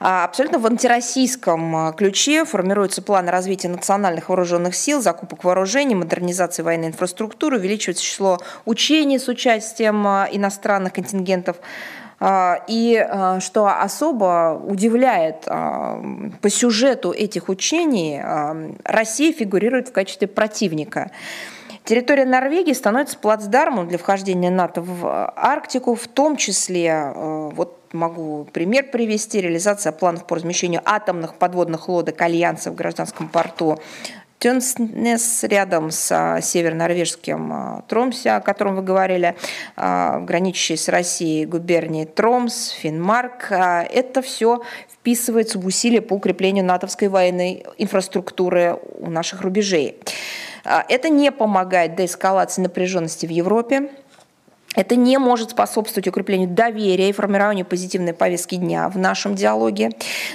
А 0.00 0.24
абсолютно 0.24 0.58
в 0.58 0.66
антироссийском 0.66 1.90
э, 1.90 1.92
ключе 1.92 2.44
формируется 2.44 3.00
план 3.00 3.28
развития 3.28 3.68
национальных 3.68 4.28
вооруженных 4.28 4.74
сил, 4.74 5.00
закупок 5.00 5.44
вооружений, 5.44 5.94
модернизации 5.94 6.62
военной 6.62 6.88
инфраструктуры, 6.88 7.58
увеличивается 7.58 8.02
число 8.02 8.38
учений 8.64 9.20
с 9.20 9.28
участием 9.28 10.04
э, 10.04 10.28
иностранных 10.32 10.94
контингентов. 10.94 11.58
А, 12.22 12.62
и 12.68 12.96
а, 12.96 13.40
что 13.40 13.66
особо 13.66 14.62
удивляет, 14.62 15.44
а, 15.46 16.02
по 16.42 16.50
сюжету 16.50 17.12
этих 17.12 17.48
учений 17.48 18.20
Россия 18.84 19.32
фигурирует 19.32 19.88
в 19.88 19.92
качестве 19.92 20.28
противника. 20.28 21.10
Территория 21.84 22.26
Норвегии 22.26 22.74
становится 22.74 23.16
плацдармом 23.18 23.88
для 23.88 23.96
вхождения 23.96 24.50
НАТО 24.50 24.82
в 24.82 25.32
Арктику, 25.34 25.94
в 25.94 26.06
том 26.08 26.36
числе, 26.36 27.10
вот 27.14 27.80
могу 27.92 28.46
пример 28.52 28.90
привести, 28.90 29.40
реализация 29.40 29.90
планов 29.90 30.26
по 30.26 30.36
размещению 30.36 30.82
атомных 30.84 31.34
подводных 31.34 31.88
лодок 31.88 32.20
Альянса 32.20 32.70
в 32.70 32.74
гражданском 32.74 33.28
порту 33.28 33.80
Тюнснес 34.40 35.44
рядом 35.44 35.90
с 35.90 36.10
а, 36.10 36.40
северо-норвежским 36.40 37.52
а, 37.52 37.84
Тромсе, 37.86 38.30
о 38.30 38.40
котором 38.40 38.74
вы 38.74 38.80
говорили, 38.80 39.36
а, 39.76 40.18
граничащей 40.20 40.78
с 40.78 40.88
Россией 40.88 41.44
губернии 41.44 42.06
Тромс, 42.06 42.70
Финмарк. 42.70 43.52
Это 43.52 44.22
все 44.22 44.62
вписывается 44.90 45.58
в 45.58 45.66
усилия 45.66 46.00
по 46.00 46.14
укреплению 46.14 46.64
натовской 46.64 47.08
военной 47.08 47.66
инфраструктуры 47.76 48.78
у 48.98 49.10
наших 49.10 49.42
рубежей. 49.42 49.98
Это 50.64 51.10
не 51.10 51.30
помогает 51.32 51.94
деэскалации 51.96 52.62
напряженности 52.62 53.26
в 53.26 53.30
Европе. 53.30 53.90
Это 54.76 54.94
не 54.94 55.18
может 55.18 55.50
способствовать 55.50 56.06
укреплению 56.06 56.48
доверия 56.48 57.08
и 57.08 57.12
формированию 57.12 57.66
позитивной 57.66 58.12
повестки 58.12 58.54
дня 58.54 58.88
в 58.88 58.96
нашем 58.96 59.34
диалоге. 59.34 59.90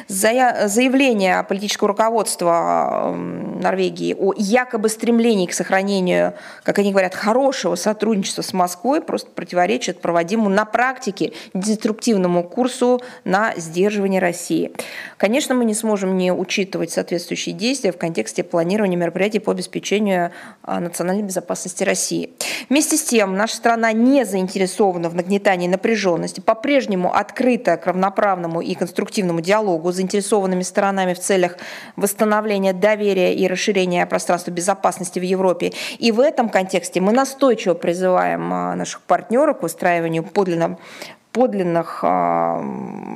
Заявление 0.10 1.41
политического 1.44 1.90
руководства 1.90 3.16
Норвегии 3.16 4.14
о 4.14 4.34
якобы 4.36 4.90
стремлении 4.90 5.45
к 5.45 5.53
сохранению, 5.53 6.34
как 6.64 6.80
они 6.80 6.91
говорят, 6.91 7.16
хорошего 7.16 7.76
сотрудничества 7.76 8.41
с 8.41 8.52
Москвой 8.52 9.02
просто 9.02 9.32
противоречит 9.32 10.02
проводимому 10.02 10.49
на 10.49 10.66
практике 10.66 11.32
деструктивному 11.53 12.44
курсу 12.44 12.99
на 13.24 13.53
сдерживание 13.56 14.20
России. 14.20 14.74
Конечно, 15.16 15.56
мы 15.56 15.64
не 15.64 15.74
сможем 15.74 16.18
не 16.18 16.34
учитывать 16.34 16.91
соответствующие 16.91 17.56
действия 17.56 17.94
в 17.94 17.98
контексте 17.98 18.44
планирования 18.44 18.98
мероприятий 18.98 19.40
по 19.40 19.53
обеспечению 19.53 20.32
а, 20.62 20.82
национальной 20.82 21.24
безопасности 21.24 21.86
России. 21.86 22.32
Вместе 22.70 22.98
с 22.98 23.03
тем, 23.03 23.38
наша 23.38 23.56
страна 23.56 23.94
не 23.94 24.24
заинтересована 24.26 25.10
в 25.10 25.15
нагнетании 25.15 25.68
напряженности, 25.68 26.39
по-прежнему 26.39 27.14
открыта 27.14 27.77
к 27.77 27.88
равноправному 27.88 28.61
и 28.61 28.73
конструктивному 28.76 29.41
диалогу 29.41 29.91
с 29.91 29.95
заинтересованными 29.95 30.64
сторонами 30.64 31.14
в 31.14 31.19
целях 31.19 31.57
восстановления 31.95 32.73
доверия 32.73 33.34
и 33.34 33.47
расширения 33.47 34.06
пространства 34.06 34.52
безопасности 34.52 35.19
в 35.19 35.23
Европе. 35.23 35.73
И 35.99 36.11
в 36.11 36.19
этом 36.19 36.49
контексте 36.49 37.02
мы 37.02 37.11
настойчиво 37.11 37.73
призываем 37.73 38.53
а, 38.53 38.76
наших 38.76 39.02
партнеров 39.02 39.60
к 39.60 39.64
устраиванию 39.64 40.23
подлинно 40.23 40.77
подлинных 41.35 41.99
а, 42.02 42.61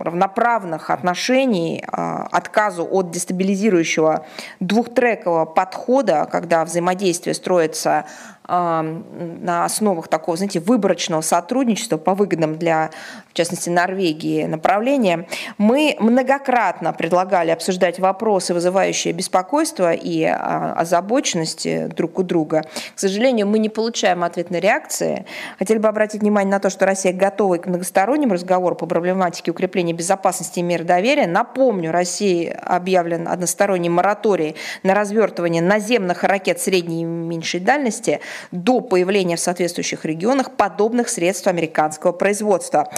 равноправных 0.04 0.90
отношений, 0.90 1.86
а, 1.88 2.28
отказу 2.32 2.86
от 2.86 3.12
дестабилизирующего 3.12 4.26
двухтрекового 4.60 5.46
подхода, 5.46 6.28
когда 6.30 6.66
взаимодействие 6.66 7.34
строится 7.34 8.04
на 8.50 9.66
основах 9.66 10.08
такого, 10.08 10.38
знаете, 10.38 10.60
выборочного 10.60 11.22
сотрудничества 11.22 11.98
по 11.98 12.16
выгодным 12.16 12.58
для, 12.58 12.90
в 13.30 13.34
частности, 13.34 13.70
Норвегии 13.70 14.46
направлениям, 14.46 15.28
мы 15.58 15.96
многократно 16.00 16.92
предлагали 16.94 17.52
обсуждать 17.52 18.00
вопросы, 18.00 18.54
вызывающие 18.54 19.14
беспокойство 19.14 19.94
и 19.94 20.24
а, 20.24 20.74
озабоченность 20.76 21.68
друг 21.90 22.20
у 22.20 22.24
друга. 22.24 22.64
К 22.96 23.00
сожалению, 23.00 23.48
мы 23.48 23.60
не 23.60 23.70
получаем 23.70 24.24
ответной 24.24 24.60
реакции. 24.60 25.26
Хотели 25.60 25.78
бы 25.78 25.88
обратить 25.88 26.22
внимание 26.22 26.52
на 26.52 26.60
то, 26.60 26.70
что 26.70 26.86
Россия 26.86 27.14
готова 27.14 27.58
к 27.58 27.68
многостороннему 27.68 28.34
разговору 28.34 28.76
по 28.76 28.88
проблематике 28.88 29.52
укрепления 29.52 29.94
безопасности 29.94 30.60
и 30.60 30.64
мира 30.64 30.84
доверия. 30.84 31.28
Напомню, 31.28 31.92
России 31.92 32.48
объявлен 32.48 33.28
односторонний 33.28 33.90
мораторий 33.90 34.56
на 34.82 34.96
развертывание 34.96 35.62
наземных 35.62 36.24
ракет 36.24 36.60
средней 36.60 37.02
и 37.02 37.06
меньшей 37.06 37.60
дальности– 37.60 38.20
до 38.52 38.82
появления 38.82 39.36
в 39.36 39.40
соответствующих 39.40 40.06
регионах 40.06 40.52
подобных 40.52 41.10
средств 41.10 41.48
американского 41.48 42.12
производства. 42.12 42.90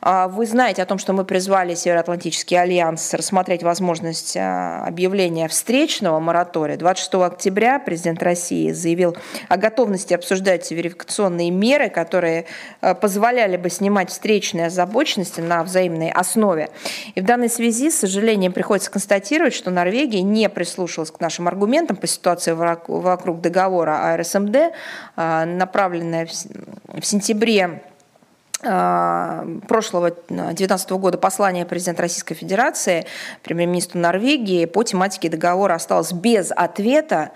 А, 0.00 0.28
вы 0.28 0.46
знаете 0.46 0.82
о 0.82 0.86
том, 0.86 0.98
что 0.98 1.12
мы 1.12 1.24
призвали 1.24 1.74
Североатлантический 1.74 2.60
альянс 2.60 3.14
рассмотреть 3.14 3.62
возможность 3.62 4.36
а, 4.36 4.84
объявления 4.86 5.48
встречного 5.48 6.20
моратория. 6.20 6.76
26 6.76 7.14
октября 7.14 7.78
президент 7.78 8.22
России 8.22 8.72
заявил 8.72 9.16
о 9.48 9.56
готовности 9.56 10.14
обсуждать 10.14 10.70
верификационные 10.70 11.50
меры, 11.50 11.88
которые 11.88 12.46
а, 12.80 12.94
позволяли 12.94 13.56
бы 13.56 13.70
снимать 13.70 14.10
встречные 14.10 14.66
озабоченности 14.66 15.40
на 15.40 15.62
взаимной 15.62 16.10
основе. 16.10 16.70
И 17.14 17.20
в 17.20 17.24
данной 17.24 17.48
связи, 17.48 17.90
с 17.90 17.98
сожалением, 17.98 18.52
приходится 18.52 18.90
констатировать, 18.90 19.54
что 19.54 19.70
Норвегия 19.70 20.22
не 20.22 20.48
прислушалась 20.48 21.10
к 21.10 21.20
нашим 21.20 21.48
аргументам 21.48 21.96
по 21.96 22.06
ситуации 22.06 22.52
вокруг 22.52 23.40
договора 23.40 24.14
АРСМД, 24.14 24.72
направленная 25.16 26.26
в 26.26 27.02
сентябре 27.04 27.82
прошлого 28.60 30.10
2019 30.10 30.90
года 30.90 31.16
послание 31.16 31.64
президента 31.64 32.02
Российской 32.02 32.34
Федерации 32.34 33.06
премьер-министру 33.44 34.00
Норвегии 34.00 34.64
по 34.64 34.82
тематике 34.82 35.28
договора 35.28 35.74
осталось 35.74 36.12
без 36.12 36.50
ответа. 36.50 37.30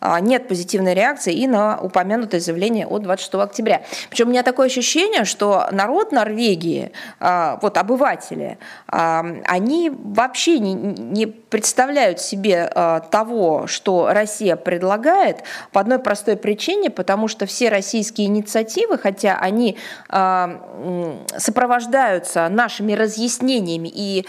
А, 0.00 0.20
нет 0.20 0.46
позитивной 0.46 0.94
реакции 0.94 1.34
и 1.34 1.46
на 1.46 1.78
упомянутое 1.80 2.40
заявление 2.40 2.86
от 2.86 3.02
26 3.02 3.34
октября. 3.34 3.82
Причем 4.10 4.28
у 4.28 4.30
меня 4.30 4.42
такое 4.42 4.66
ощущение, 4.66 5.24
что 5.24 5.66
народ 5.72 6.12
Норвегии, 6.12 6.92
а, 7.18 7.58
вот 7.62 7.76
обыватели, 7.76 8.58
а, 8.86 9.26
они 9.44 9.90
вообще 9.90 10.60
не, 10.60 10.74
не 10.74 11.26
представляют 11.26 12.20
себе 12.20 12.70
того, 13.10 13.66
что 13.66 14.10
Россия 14.12 14.56
предлагает 14.56 15.42
по 15.72 15.80
одной 15.80 15.98
простой 15.98 16.36
причине, 16.36 16.90
потому 16.90 17.26
что 17.26 17.46
все 17.46 17.70
российские 17.70 18.26
инициативы, 18.26 18.98
хотя 18.98 19.38
они 19.38 19.78
сопровождаются 21.36 22.48
нашими 22.48 22.92
разъяснениями 22.92 23.90
и 23.92 24.26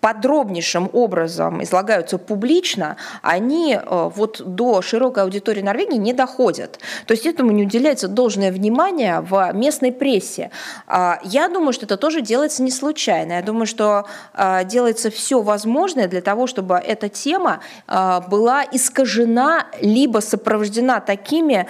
подробнейшим 0.00 0.90
образом 0.92 1.62
излагаются 1.62 2.18
публично, 2.18 2.96
они 3.22 3.76
Э, 3.86 4.10
вот 4.14 4.42
до 4.44 4.82
широкой 4.82 5.22
аудитории 5.22 5.62
Норвегии 5.62 5.96
не 5.96 6.12
доходят. 6.12 6.78
То 7.06 7.12
есть 7.12 7.26
этому 7.26 7.52
не 7.52 7.62
уделяется 7.62 8.08
должное 8.08 8.52
внимание 8.52 9.20
в 9.20 9.52
местной 9.52 9.92
прессе. 9.92 10.50
А, 10.86 11.18
я 11.22 11.48
думаю, 11.48 11.72
что 11.72 11.86
это 11.86 11.96
тоже 11.96 12.20
делается 12.20 12.62
не 12.62 12.70
случайно. 12.70 13.34
Я 13.34 13.42
думаю, 13.42 13.66
что 13.66 14.06
а, 14.34 14.64
делается 14.64 15.10
все 15.10 15.40
возможное 15.40 16.08
для 16.08 16.20
того, 16.20 16.46
чтобы 16.46 16.76
эта 16.76 17.08
тема 17.08 17.60
а, 17.86 18.20
была 18.20 18.64
искажена 18.64 19.66
либо 19.80 20.18
сопровождена 20.18 21.00
такими 21.00 21.66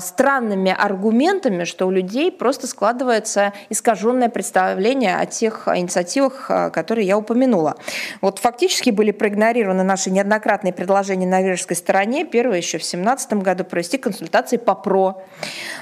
странными 0.00 0.70
аргументами, 0.70 1.64
что 1.64 1.86
у 1.86 1.90
людей 1.90 2.30
просто 2.38 2.66
складывается 2.66 3.52
искаженное 3.70 4.28
представление 4.28 5.16
о 5.16 5.26
тех 5.26 5.68
инициативах, 5.68 6.50
которые 6.72 7.06
я 7.06 7.16
упомянула. 7.16 7.76
Вот 8.20 8.38
фактически 8.38 8.90
были 8.90 9.10
проигнорированы 9.10 9.82
наши 9.82 10.10
неоднократные 10.10 10.72
предложения 10.72 11.26
на 11.26 11.40
норвежской 11.40 11.76
стороне, 11.76 12.24
первое 12.24 12.58
еще 12.58 12.78
в 12.78 12.82
2017 12.82 13.32
году, 13.34 13.64
провести 13.64 13.98
консультации 13.98 14.56
по 14.56 14.74
ПРО. 14.74 15.22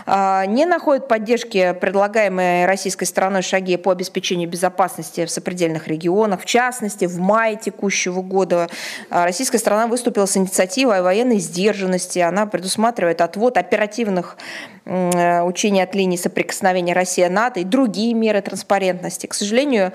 А, 0.06 0.44
не 0.46 0.64
находят 0.64 1.08
поддержки 1.08 1.74
предлагаемые 1.80 2.66
российской 2.66 3.04
стороной 3.04 3.42
шаги 3.42 3.76
по 3.76 3.92
обеспечению 3.92 4.48
безопасности 4.48 5.24
в 5.24 5.30
сопредельных 5.30 5.88
регионах. 5.88 6.40
В 6.40 6.44
частности, 6.44 7.06
в 7.06 7.18
мае 7.18 7.56
текущего 7.56 8.22
года 8.22 8.68
а, 9.10 9.24
российская 9.24 9.58
сторона 9.58 9.86
выступила 9.86 10.26
с 10.26 10.36
инициативой 10.36 10.98
о 10.98 11.02
военной 11.02 11.38
сдержанности. 11.38 12.18
Она 12.18 12.46
предусматривает 12.46 13.20
отвод 13.20 13.56
оперативных 13.56 14.36
Э, 14.84 15.42
учения 15.42 15.84
от 15.84 15.94
линии 15.94 16.16
соприкосновения 16.16 16.92
Россия-НАТО 16.92 17.60
и 17.60 17.64
другие 17.64 18.14
меры 18.14 18.40
транспарентности. 18.42 19.26
К 19.26 19.34
сожалению, 19.34 19.92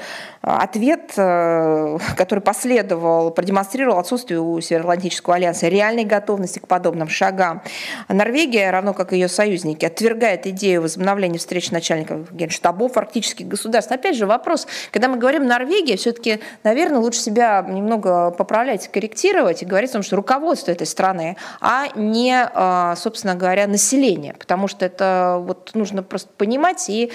ответ, 0.47 1.13
э, 1.17 1.97
который 2.15 2.39
последовал, 2.39 3.31
продемонстрировал 3.31 3.99
отсутствие 3.99 4.39
у 4.39 4.59
Североатлантического 4.61 5.35
альянса 5.35 5.67
реальной 5.67 6.05
готовности 6.05 6.59
к 6.59 6.67
подобным 6.67 7.09
шагам. 7.09 7.61
Норвегия, 8.07 8.71
равно 8.71 8.93
как 8.93 9.13
и 9.13 9.17
ее 9.17 9.27
союзники, 9.27 9.85
отвергает 9.85 10.47
идею 10.47 10.81
возобновления 10.81 11.37
встреч 11.37 11.71
начальников 11.71 12.31
генштабов 12.33 12.95
арктических 12.97 13.47
государств. 13.47 13.91
Опять 13.91 14.15
же, 14.15 14.25
вопрос, 14.25 14.67
когда 14.91 15.09
мы 15.09 15.17
говорим 15.17 15.45
Норвегия, 15.45 15.97
все-таки, 15.97 16.39
наверное, 16.63 16.99
лучше 16.99 17.19
себя 17.19 17.65
немного 17.67 18.31
поправлять, 18.31 18.87
корректировать 18.89 19.63
и 19.63 19.65
говорить 19.65 19.89
о 19.91 19.93
том, 19.93 20.03
что 20.03 20.15
руководство 20.15 20.71
этой 20.71 20.87
страны, 20.87 21.35
а 21.59 21.87
не, 21.95 22.49
э, 22.53 22.95
собственно 22.95 23.35
говоря, 23.35 23.67
население. 23.67 24.33
Потому 24.33 24.67
что 24.67 24.85
это 24.85 25.41
вот 25.41 25.71
нужно 25.73 26.03
просто 26.03 26.29
понимать 26.37 26.89
и 26.89 27.11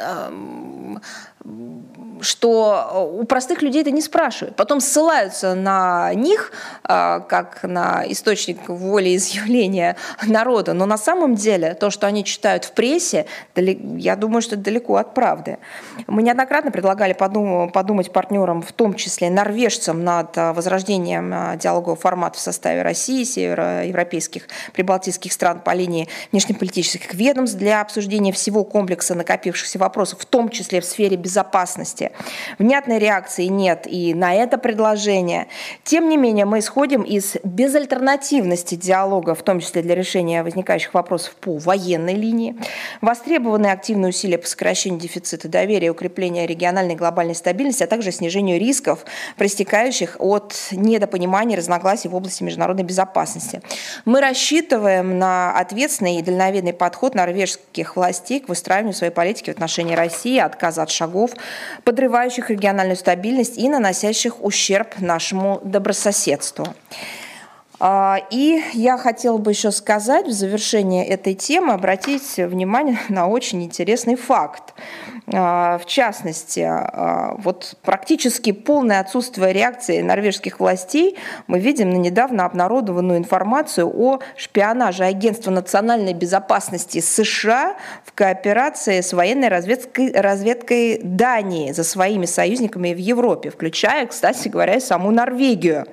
um, 0.00 1.00
что 2.20 3.08
у 3.18 3.24
простых 3.24 3.62
людей 3.62 3.82
это 3.82 3.90
не 3.90 4.02
спрашивают. 4.02 4.56
Потом 4.56 4.80
ссылаются 4.80 5.54
на 5.54 6.12
них, 6.14 6.52
а, 6.84 7.20
как 7.20 7.62
на 7.62 8.04
источник 8.06 8.68
волеизъявления 8.68 9.96
народа. 10.26 10.74
Но 10.74 10.86
на 10.86 10.98
самом 10.98 11.34
деле 11.34 11.74
то, 11.74 11.90
что 11.90 12.06
они 12.06 12.24
читают 12.24 12.64
в 12.64 12.72
прессе, 12.72 13.26
я 13.56 14.16
думаю, 14.16 14.42
что 14.42 14.56
это 14.56 14.64
далеко 14.64 14.96
от 14.96 15.14
правды. 15.14 15.58
Мы 16.06 16.22
неоднократно 16.22 16.70
предлагали 16.70 17.14
подумать 17.14 18.12
партнерам, 18.12 18.62
в 18.62 18.72
том 18.72 18.94
числе 18.94 19.30
норвежцам, 19.30 20.04
над 20.04 20.36
а, 20.36 20.52
возрождением 20.52 21.58
диалогового 21.58 21.96
формата 21.96 22.38
в 22.38 22.40
составе 22.40 22.82
России, 22.82 23.24
североевропейских, 23.24 24.48
прибалтийских 24.74 25.32
стран 25.32 25.60
по 25.60 25.72
линии 25.72 26.08
внешнеполитических 26.32 27.14
ведомств 27.14 27.56
для 27.56 27.80
обсуждения 27.80 28.32
всего 28.32 28.64
комплекса 28.64 29.14
накопившихся 29.14 29.78
вопросов, 29.78 30.20
в 30.20 30.26
том 30.26 30.50
числе 30.50 30.80
в 30.80 30.84
сфере 30.84 31.16
безопасности 31.16 31.29
безопасности. 31.30 32.10
Внятной 32.58 32.98
реакции 32.98 33.44
нет 33.44 33.86
и 33.86 34.14
на 34.14 34.34
это 34.34 34.58
предложение. 34.58 35.46
Тем 35.84 36.08
не 36.08 36.16
менее, 36.16 36.44
мы 36.44 36.58
исходим 36.58 37.02
из 37.02 37.36
безальтернативности 37.44 38.74
диалога, 38.74 39.36
в 39.36 39.42
том 39.42 39.60
числе 39.60 39.82
для 39.82 39.94
решения 39.94 40.42
возникающих 40.42 40.92
вопросов 40.92 41.36
по 41.36 41.56
военной 41.56 42.14
линии. 42.14 42.56
Востребованы 43.00 43.68
активные 43.68 44.08
усилия 44.08 44.38
по 44.38 44.46
сокращению 44.48 45.00
дефицита 45.00 45.48
доверия, 45.48 45.90
укреплению 45.90 46.48
региональной 46.48 46.94
и 46.94 46.96
глобальной 46.96 47.36
стабильности, 47.36 47.84
а 47.84 47.86
также 47.86 48.10
снижению 48.10 48.58
рисков, 48.58 49.04
проистекающих 49.36 50.16
от 50.18 50.56
недопонимания 50.72 51.54
и 51.54 51.58
разногласий 51.58 52.08
в 52.08 52.16
области 52.16 52.42
международной 52.42 52.84
безопасности. 52.84 53.62
Мы 54.04 54.20
рассчитываем 54.20 55.18
на 55.18 55.52
ответственный 55.52 56.16
и 56.16 56.22
дальновидный 56.22 56.72
подход 56.72 57.14
норвежских 57.14 57.94
властей 57.94 58.40
к 58.40 58.48
выстраиванию 58.48 58.94
своей 58.94 59.12
политики 59.12 59.50
в 59.50 59.52
отношении 59.52 59.94
России, 59.94 60.40
отказа 60.40 60.82
от 60.82 60.90
шагов 60.90 61.19
шагов, 61.20 61.32
подрывающих 61.84 62.50
региональную 62.50 62.96
стабильность 62.96 63.58
и 63.58 63.68
наносящих 63.68 64.42
ущерб 64.42 65.00
нашему 65.00 65.60
добрососедству. 65.64 66.66
А, 67.82 68.20
и 68.30 68.62
я 68.74 68.98
хотела 68.98 69.38
бы 69.38 69.52
еще 69.52 69.70
сказать 69.70 70.26
в 70.26 70.32
завершение 70.32 71.06
этой 71.06 71.34
темы, 71.34 71.72
обратить 71.72 72.36
внимание 72.36 72.98
на 73.08 73.26
очень 73.26 73.64
интересный 73.64 74.16
факт. 74.16 74.74
А, 75.32 75.78
в 75.78 75.86
частности, 75.86 76.60
а, 76.60 77.36
вот 77.38 77.76
практически 77.82 78.52
полное 78.52 79.00
отсутствие 79.00 79.54
реакции 79.54 80.02
норвежских 80.02 80.60
властей 80.60 81.16
мы 81.46 81.58
видим 81.58 81.88
на 81.88 81.96
недавно 81.96 82.44
обнародованную 82.44 83.18
информацию 83.18 83.90
о 83.90 84.18
шпионаже 84.36 85.04
Агентства 85.04 85.50
национальной 85.50 86.12
безопасности 86.12 87.00
США 87.00 87.76
в 88.04 88.12
кооперации 88.12 89.00
с 89.00 89.14
военной 89.14 89.48
разведкой, 89.48 90.12
разведкой 90.12 91.00
Дании 91.02 91.72
за 91.72 91.84
своими 91.84 92.26
союзниками 92.26 92.92
в 92.92 92.98
Европе, 92.98 93.48
включая, 93.48 94.06
кстати 94.06 94.48
говоря, 94.48 94.78
саму 94.80 95.10
Норвегию. 95.10 95.86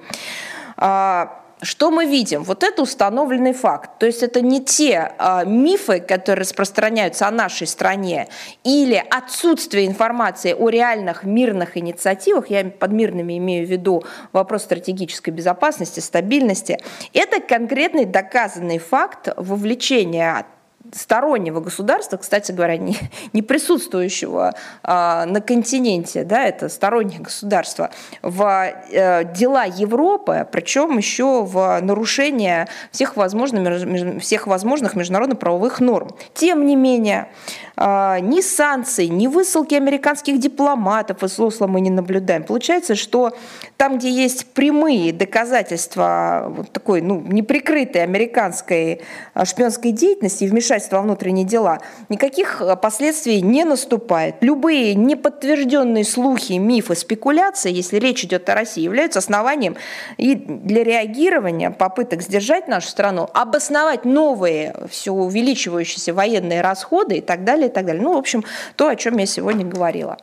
Что 1.62 1.90
мы 1.90 2.06
видим? 2.06 2.44
Вот 2.44 2.64
это 2.64 2.84
установленный 2.84 3.54
факт. 3.54 3.98
То 3.98 4.06
есть 4.06 4.22
это 4.22 4.42
не 4.42 4.64
те 4.64 5.12
э, 5.18 5.46
мифы, 5.46 6.00
которые 6.00 6.42
распространяются 6.42 7.28
о 7.28 7.32
нашей 7.32 7.66
стране, 7.66 8.28
или 8.64 9.04
отсутствие 9.10 9.88
информации 9.88 10.54
о 10.54 10.70
реальных 10.70 11.24
мирных 11.24 11.76
инициативах, 11.76 12.52
я 12.52 12.64
под 12.66 12.92
мирными 12.92 13.38
имею 13.40 13.66
в 13.66 13.72
виду 13.72 14.04
вопрос 14.34 14.64
стратегической 14.64 15.34
безопасности, 15.34 16.00
стабильности. 16.00 16.78
Это 17.14 17.42
конкретный 17.42 18.06
доказанный 18.06 18.78
факт 18.78 19.30
вовлечения 19.36 20.46
стороннего 20.94 21.60
государства, 21.60 22.18
кстати 22.18 22.52
говоря, 22.52 22.78
не, 22.78 22.98
не 23.34 23.42
присутствующего 23.42 24.54
а, 24.84 25.26
на 25.26 25.42
континенте, 25.42 26.24
да, 26.24 26.44
это 26.44 26.70
стороннее 26.70 27.20
государство, 27.20 27.92
в 28.22 28.44
а, 28.44 29.24
дела 29.24 29.66
Европы, 29.66 30.48
причем 30.52 30.98
еще 30.98 31.44
в 31.44 31.80
нарушение 31.82 32.68
всех 32.92 33.16
возможных, 33.18 34.22
всех 34.22 34.48
возможных 34.48 34.96
международно-правовых 34.96 35.80
норм. 35.80 36.10
Тем 36.34 36.66
не 36.66 36.76
менее, 36.76 37.30
ни 37.78 38.42
санкций, 38.42 39.08
ни 39.08 39.28
высылки 39.28 39.76
американских 39.76 40.40
дипломатов 40.40 41.24
из 41.24 41.40
Осло 41.40 41.68
мы 41.68 41.82
не 41.82 41.90
наблюдаем. 41.90 42.44
Получается, 42.44 42.96
что 42.96 43.34
там, 43.78 44.00
где 44.00 44.10
есть 44.10 44.48
прямые 44.48 45.14
доказательства 45.14 46.52
вот 46.56 46.72
такой 46.72 47.02
ну, 47.02 47.22
неприкрытой 47.22 48.04
американской 48.04 49.02
шпионской 49.44 49.92
деятельности 49.92 50.46
и 50.46 50.48
вмешательства 50.48 50.98
во 50.98 51.04
внутренние 51.04 51.46
дела, 51.46 51.80
никаких 52.10 52.62
э, 52.62 52.76
последствий 52.76 53.42
не 53.42 53.64
наступает. 53.64 54.36
Любые 54.42 54.96
неподтвержденные 54.96 56.04
слухи, 56.04 56.54
мифы, 56.54 56.96
спекуляции, 56.96 57.72
если 57.72 57.98
речь 57.98 58.24
идет 58.24 58.50
о 58.50 58.56
России, 58.56 58.82
являются 58.82 59.20
основанием 59.20 59.76
и 60.18 60.36
для 60.36 60.84
реагирования 60.84 61.70
попыток 61.72 62.22
сдержать 62.22 62.68
нашу 62.68 62.88
страну, 62.88 63.30
обосновать 63.34 64.06
новые, 64.06 64.76
все 64.90 65.12
увеличивающиеся 65.12 66.14
военные 66.14 66.62
расходы 66.62 67.18
и 67.18 67.22
так 67.22 67.44
далее, 67.44 67.67
и 67.68 67.70
так 67.70 67.86
далее. 67.86 68.02
Ну, 68.02 68.14
в 68.14 68.18
общем, 68.18 68.44
то, 68.76 68.88
о 68.88 68.96
чем 68.96 69.18
я 69.18 69.26
сегодня 69.26 69.66
говорила. 69.66 70.18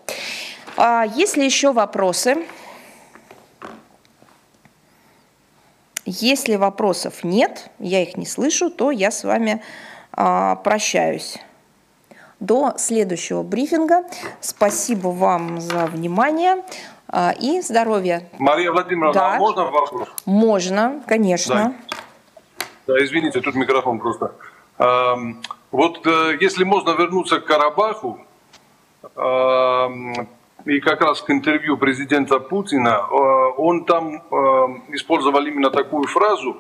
А 0.77 1.05
есть 1.05 1.37
ли 1.37 1.45
еще 1.45 1.73
вопросы? 1.73 2.45
Если 6.07 6.57
вопросов 6.57 7.25
нет, 7.25 7.71
я 7.79 8.03
их 8.03 8.16
не 8.16 8.27
слышу, 8.27 8.69
то 8.71 8.91
я 8.91 9.11
с 9.11 9.25
вами 9.25 9.62
прощаюсь. 10.11 11.39
До 12.41 12.75
следующего 12.77 13.43
брифинга. 13.43 14.05
Спасибо 14.41 15.09
вам 15.09 15.61
за 15.61 15.87
внимание 15.87 16.62
и 17.41 17.61
здоровья. 17.62 18.29
Мария 18.39 18.71
Владимировна, 18.71 19.15
да. 19.15 19.35
а 19.37 19.39
можно 19.39 19.65
вопрос? 19.65 20.09
Можно, 20.27 21.03
конечно. 21.07 21.75
Да. 22.87 22.95
да, 22.95 23.05
извините, 23.05 23.41
тут 23.41 23.55
микрофон 23.55 23.99
просто. 23.99 24.35
Вот 25.75 26.07
э, 26.07 26.37
если 26.41 26.63
можно 26.63 26.91
вернуться 26.91 27.41
к 27.41 27.47
Карабаху, 27.47 28.21
и 30.67 30.81
как 30.81 31.01
раз 31.01 31.21
к 31.21 31.31
интервью 31.31 31.77
президента 31.77 32.39
Путина, 32.39 33.01
э, 33.11 33.15
он 33.59 33.85
там 33.85 34.15
э, 34.15 34.19
использовал 34.95 35.45
именно 35.45 35.71
такую 35.71 36.05
фразу, 36.07 36.59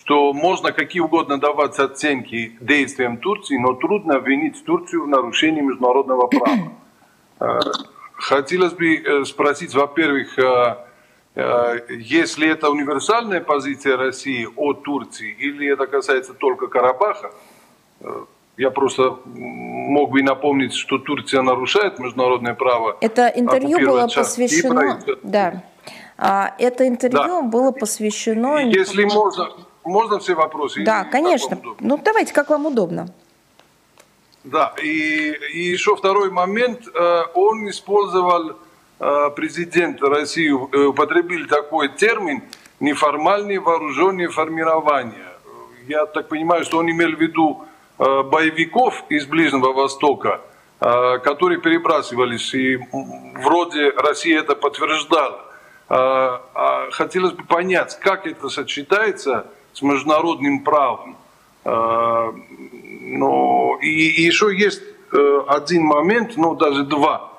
что 0.00 0.32
можно 0.32 0.72
какие 0.72 1.00
угодно 1.00 1.38
давать 1.38 1.78
оценки 1.78 2.58
действиям 2.60 3.18
Турции, 3.18 3.56
но 3.56 3.74
трудно 3.74 4.16
обвинить 4.16 4.64
Турцию 4.64 5.04
в 5.04 5.06
нарушении 5.06 5.60
международного 5.60 6.26
права. 6.26 7.62
Хотелось 8.14 8.72
бы 8.72 9.24
спросить, 9.26 9.74
во-первых, 9.74 10.36
если 11.36 12.48
это 12.48 12.68
универсальная 12.68 13.40
позиция 13.40 13.96
России 13.96 14.48
о 14.56 14.72
Турции 14.72 15.36
или 15.38 15.72
это 15.72 15.86
касается 15.86 16.34
только 16.34 16.66
Карабаха, 16.66 17.30
я 18.56 18.70
просто 18.70 19.18
мог 19.24 20.10
бы 20.10 20.22
напомнить, 20.22 20.74
что 20.74 20.98
Турция 20.98 21.42
нарушает 21.42 21.98
международное 21.98 22.54
право. 22.54 22.96
Это 23.00 23.28
интервью 23.28 23.78
было 23.80 24.08
посвящено... 24.08 25.00
Да. 25.22 25.64
А, 26.18 26.54
это 26.58 26.86
интервью 26.86 27.42
да. 27.42 27.42
было 27.42 27.72
посвящено... 27.72 28.58
Если 28.58 29.04
можно, 29.04 29.48
можно 29.84 30.18
все 30.18 30.34
вопросы? 30.34 30.84
Да, 30.84 31.04
конечно. 31.04 31.58
Ну, 31.80 31.98
давайте, 31.98 32.32
как 32.32 32.50
вам 32.50 32.66
удобно. 32.66 33.08
Да, 34.44 34.74
и, 34.82 35.32
и 35.52 35.60
еще 35.70 35.96
второй 35.96 36.30
момент. 36.30 36.88
Э, 36.94 37.22
он 37.34 37.68
использовал, 37.68 38.56
э, 38.98 39.30
президент 39.36 40.02
России 40.02 40.50
э, 40.50 40.86
употребил 40.86 41.46
такой 41.46 41.88
термин 41.88 42.42
«неформальные 42.80 43.60
вооруженные 43.60 44.28
формирования». 44.28 45.32
Я 45.86 46.06
так 46.06 46.28
понимаю, 46.28 46.64
что 46.64 46.78
он 46.78 46.90
имел 46.90 47.10
в 47.16 47.20
виду 47.20 47.64
боевиков 47.98 49.04
из 49.08 49.26
Ближнего 49.26 49.72
Востока, 49.72 50.40
э, 50.80 51.18
которые 51.18 51.60
перебрасывались, 51.60 52.54
и 52.54 52.78
вроде 53.44 53.90
Россия 53.90 54.40
это 54.40 54.54
подтверждала. 54.54 55.44
Э, 55.88 55.94
а 55.94 56.88
хотелось 56.90 57.32
бы 57.32 57.44
понять, 57.44 57.98
как 58.00 58.26
это 58.26 58.48
сочетается 58.48 59.46
с 59.72 59.82
международным 59.82 60.64
правом. 60.64 61.16
Но 61.64 63.78
и, 63.80 63.88
еще 63.88 64.52
есть 64.52 64.82
один 65.46 65.84
момент, 65.84 66.36
ну 66.36 66.56
даже 66.56 66.82
два. 66.82 67.30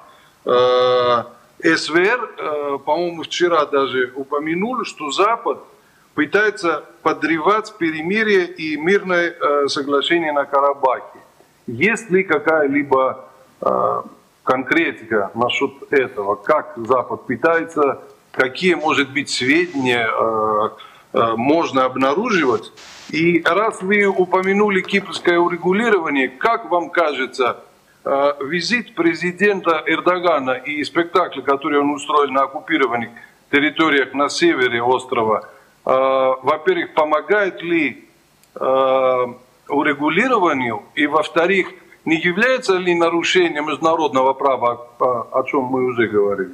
СВР, 0.46 2.80
по-моему, 2.86 3.24
вчера 3.24 3.66
даже 3.66 4.14
упомянул, 4.16 4.86
что 4.86 5.12
Запад– 5.12 5.60
пытается 6.16 6.86
подрывать 7.02 7.74
перемирие 7.78 8.46
и 8.48 8.78
мирное 8.78 9.32
э, 9.32 9.68
соглашение 9.68 10.32
на 10.32 10.46
Карабахе. 10.46 11.20
Есть 11.68 12.10
ли 12.10 12.24
какая-либо 12.24 13.26
э, 13.62 14.02
конкретика 14.44 15.32
насчет 15.34 15.72
этого? 15.92 16.36
Как 16.36 16.74
Запад 16.76 17.26
пытается, 17.26 18.02
какие, 18.32 18.76
может 18.76 19.12
быть, 19.12 19.30
сведения 19.30 20.08
э, 20.08 21.36
можно 21.36 21.86
обнаруживать? 21.86 22.72
И 23.10 23.42
раз 23.44 23.82
вы 23.82 24.06
упомянули 24.06 24.82
кипрское 24.82 25.38
урегулирование, 25.38 26.28
как 26.30 26.72
вам 26.72 26.90
кажется, 26.90 27.58
визит 28.04 28.96
президента 28.96 29.84
Эрдогана 29.86 30.52
и 30.52 30.84
спектакль, 30.84 31.42
который 31.42 31.80
он 31.80 31.92
устроил 31.92 32.32
на 32.32 32.44
оккупированных 32.44 33.10
территориях 33.52 34.14
на 34.14 34.28
севере 34.30 34.82
острова– 34.82 35.48
во-первых, 35.86 36.94
помогает 36.94 37.62
ли 37.62 38.08
э, 38.56 39.26
урегулированию, 39.70 40.84
и 40.96 41.08
во-вторых, 41.08 41.68
не 42.06 42.16
является 42.18 42.78
ли 42.78 42.96
нарушением 42.96 43.68
международного 43.68 44.34
права, 44.34 44.88
о 45.00 45.44
чем 45.44 45.64
мы 45.64 45.86
уже 45.86 46.08
говорили? 46.08 46.54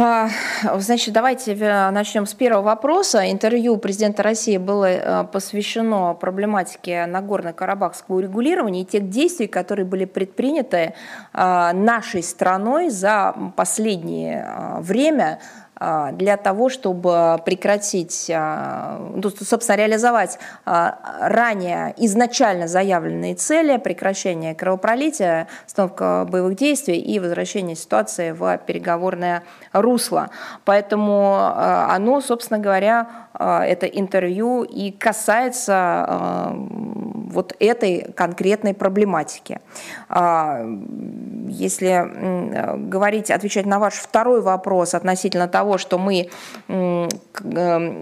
А, 0.00 0.28
значит, 0.76 1.12
давайте 1.12 1.54
э, 1.54 1.90
начнем 1.90 2.24
с 2.24 2.32
первого 2.32 2.62
вопроса. 2.62 3.28
Интервью 3.30 3.78
президента 3.78 4.22
России 4.22 4.56
было 4.56 5.28
посвящено 5.32 6.14
проблематике 6.14 7.04
Нагорно-Карабахского 7.06 8.16
урегулирования 8.16 8.82
и 8.82 8.84
тех 8.84 9.08
действий, 9.08 9.48
которые 9.48 9.86
были 9.86 10.04
предприняты 10.04 10.94
нашей 11.32 12.22
страной 12.22 12.90
за 12.90 13.34
последнее 13.56 14.46
время 14.78 15.40
а, 15.40 15.58
для 15.78 16.36
того, 16.36 16.68
чтобы 16.68 17.40
прекратить, 17.44 18.30
а, 18.34 18.98
ну, 19.14 19.30
собственно, 19.30 19.76
реализовать 19.76 20.38
а, 20.64 20.98
ранее 21.20 21.94
изначально 21.98 22.66
заявленные 22.66 23.34
цели 23.34 23.76
прекращения 23.76 24.54
кровопролития, 24.54 25.46
остановка 25.66 26.26
боевых 26.28 26.56
действий 26.56 26.98
и 26.98 27.20
возвращение 27.20 27.76
ситуации 27.76 28.32
в 28.32 28.58
переговорное 28.66 29.44
русло. 29.72 30.30
Поэтому 30.64 31.36
оно, 31.54 32.20
собственно 32.20 32.58
говоря, 32.58 33.27
это 33.38 33.86
интервью 33.86 34.64
и 34.64 34.90
касается 34.90 36.52
вот 37.30 37.54
этой 37.60 38.12
конкретной 38.14 38.74
проблематики. 38.74 39.60
Если 41.48 42.88
говорить, 42.88 43.30
отвечать 43.30 43.66
на 43.66 43.78
ваш 43.78 43.94
второй 43.94 44.40
вопрос 44.40 44.94
относительно 44.94 45.48
того, 45.48 45.78
что 45.78 45.98
мы 45.98 46.28
э, 46.68 47.08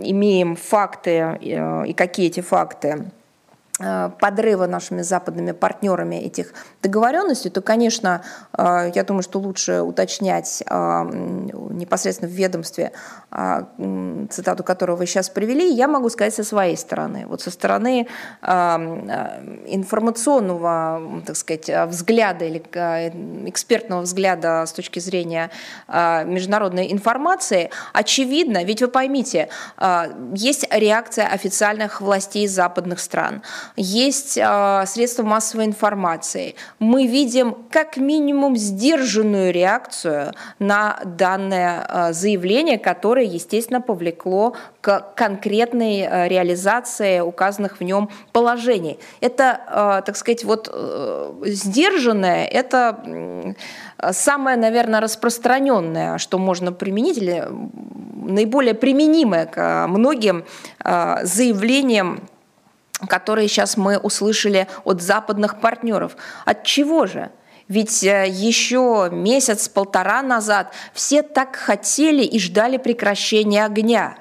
имеем 0.02 0.56
факты 0.56 1.10
э, 1.10 1.86
и 1.86 1.92
какие 1.92 2.26
эти 2.26 2.40
факты, 2.40 3.10
подрыва 3.78 4.66
нашими 4.66 5.03
западными 5.03 5.53
партнерами 5.53 6.16
этих 6.16 6.55
договоренностей, 6.82 7.51
то, 7.51 7.61
конечно, 7.61 8.23
э, 8.57 8.90
я 8.94 9.05
думаю, 9.05 9.23
что 9.23 9.39
лучше 9.39 9.82
уточнять 9.82 10.62
э, 10.66 10.73
непосредственно 10.73 12.31
в 12.31 12.35
ведомстве, 12.35 12.93
цитату 14.31 14.65
которого 14.65 14.97
вы 14.97 15.05
сейчас 15.07 15.28
привели, 15.28 15.70
я 15.70 15.89
могу 15.89 16.09
сказать 16.09 16.35
со 16.35 16.43
своей 16.43 16.74
стороны. 16.77 17.27
Вот 17.27 17.43
со 17.43 17.51
стороны 17.51 18.07
информационного, 18.43 21.23
так 21.27 21.36
сказать, 21.36 21.69
взгляда 21.89 22.47
или 22.47 22.59
экспертного 23.48 24.01
взгляда 24.03 24.65
с 24.65 24.73
точки 24.73 25.01
зрения 25.01 25.51
международной 25.89 26.93
информации, 26.93 27.70
очевидно, 27.93 28.62
ведь 28.65 28.81
вы 28.81 28.89
поймите, 28.89 29.51
есть 30.35 30.66
реакция 30.70 31.27
официальных 31.27 32.01
властей 32.01 32.47
западных 32.47 33.01
стран– 33.01 33.43
есть 33.76 34.38
э, 34.38 34.84
средства 34.86 35.22
массовой 35.22 35.64
информации. 35.64 36.55
Мы 36.78 37.06
видим 37.06 37.56
как 37.70 37.97
минимум 37.97 38.56
сдержанную 38.56 39.52
реакцию 39.52 40.32
на 40.59 41.01
данное 41.05 41.86
э, 41.88 42.12
заявление, 42.12 42.78
которое, 42.78 43.24
естественно, 43.24 43.80
повлекло 43.80 44.55
к 44.80 45.01
конкретной 45.16 46.01
э, 46.01 46.28
реализации 46.28 47.20
указанных 47.20 47.80
в 47.80 47.84
нем 47.84 48.10
положений. 48.32 48.98
Это, 49.20 50.02
так 50.06 50.16
сказать, 50.16 50.44
вот 50.44 50.70
э, 50.72 51.32
сдержанное, 51.47 52.44
это 52.47 53.55
самое, 54.12 54.56
наверное, 54.56 55.01
распространенное, 55.01 56.18
что 56.18 56.38
можно 56.38 56.72
применить, 56.72 57.18
или 57.18 57.47
наиболее 58.14 58.74
применимое 58.74 59.47
к 59.47 59.86
многим 59.88 60.44
заявлениям 60.82 62.20
которые 63.09 63.48
сейчас 63.48 63.77
мы 63.77 63.98
услышали 63.98 64.68
от 64.85 65.02
западных 65.02 65.60
партнеров. 65.60 66.16
От 66.44 66.64
чего 66.64 67.06
же? 67.06 67.31
Ведь 67.68 68.05
э, 68.05 68.27
еще 68.28 69.09
месяц-полтора 69.12 70.23
назад 70.23 70.73
все 70.94 71.23
так 71.23 71.56
хотели 71.56 72.23
и 72.23 72.39
ждали 72.39 72.77
прекращения 72.77 73.64
огня. 73.64 74.16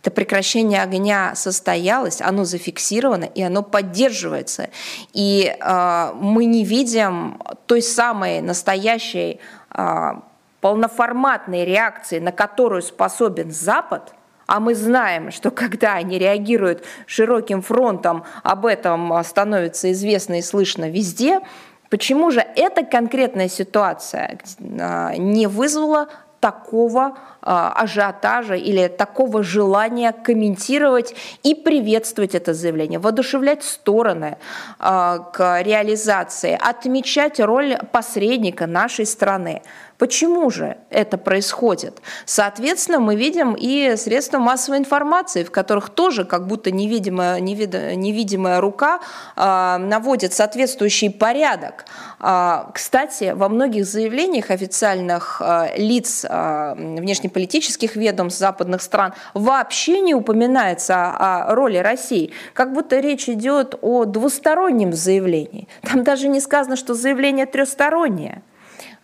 Это 0.00 0.10
прекращение 0.10 0.82
огня 0.82 1.34
состоялось, 1.34 2.20
оно 2.20 2.44
зафиксировано 2.44 3.24
и 3.24 3.40
оно 3.42 3.62
поддерживается. 3.62 4.68
И 5.12 5.56
э, 5.58 6.12
мы 6.14 6.44
не 6.44 6.64
видим 6.64 7.40
той 7.66 7.82
самой 7.82 8.40
настоящей 8.40 9.40
э, 9.74 10.12
полноформатной 10.60 11.64
реакции, 11.64 12.18
на 12.18 12.30
которую 12.30 12.82
способен 12.82 13.50
Запад– 13.50 14.14
а 14.52 14.60
мы 14.60 14.74
знаем, 14.74 15.30
что 15.30 15.50
когда 15.50 15.94
они 15.94 16.18
реагируют 16.18 16.84
широким 17.06 17.62
фронтом, 17.62 18.24
об 18.42 18.66
этом 18.66 19.24
становится 19.24 19.90
известно 19.92 20.40
и 20.40 20.42
слышно 20.42 20.90
везде. 20.90 21.40
Почему 21.88 22.30
же 22.30 22.44
эта 22.54 22.84
конкретная 22.84 23.48
ситуация 23.48 24.38
а, 24.78 25.16
не 25.16 25.46
вызвала 25.46 26.08
такого 26.40 27.16
ажиотажа 27.40 28.56
или 28.56 28.88
такого 28.88 29.42
желания 29.42 30.12
комментировать 30.12 31.14
и 31.44 31.54
приветствовать 31.54 32.34
это 32.34 32.52
заявление, 32.52 32.98
воодушевлять 32.98 33.62
стороны 33.62 34.38
к 34.78 35.62
реализации, 35.62 36.58
отмечать 36.60 37.38
роль 37.38 37.78
посредника 37.92 38.66
нашей 38.66 39.06
страны. 39.06 39.62
Почему 40.02 40.50
же 40.50 40.78
это 40.90 41.16
происходит? 41.16 42.02
Соответственно, 42.24 42.98
мы 42.98 43.14
видим 43.14 43.54
и 43.56 43.94
средства 43.94 44.40
массовой 44.40 44.78
информации, 44.78 45.44
в 45.44 45.52
которых 45.52 45.90
тоже 45.90 46.24
как 46.24 46.48
будто 46.48 46.72
невидимая, 46.72 47.38
невидимая 47.38 48.60
рука 48.60 48.98
э, 49.36 49.76
наводит 49.78 50.32
соответствующий 50.32 51.08
порядок. 51.08 51.84
Э, 52.18 52.64
кстати, 52.74 53.32
во 53.32 53.48
многих 53.48 53.86
заявлениях 53.86 54.50
официальных 54.50 55.40
э, 55.40 55.76
лиц 55.76 56.26
э, 56.28 56.74
внешнеполитических 56.76 57.94
ведомств 57.94 58.40
западных 58.40 58.82
стран 58.82 59.14
вообще 59.34 60.00
не 60.00 60.16
упоминается 60.16 60.96
о, 60.96 61.44
о 61.44 61.54
роли 61.54 61.76
России, 61.76 62.32
как 62.54 62.72
будто 62.72 62.98
речь 62.98 63.28
идет 63.28 63.76
о 63.82 64.04
двустороннем 64.04 64.94
заявлении. 64.94 65.68
Там 65.82 66.02
даже 66.02 66.26
не 66.26 66.40
сказано, 66.40 66.74
что 66.74 66.94
заявление 66.94 67.46
трехстороннее. 67.46 68.42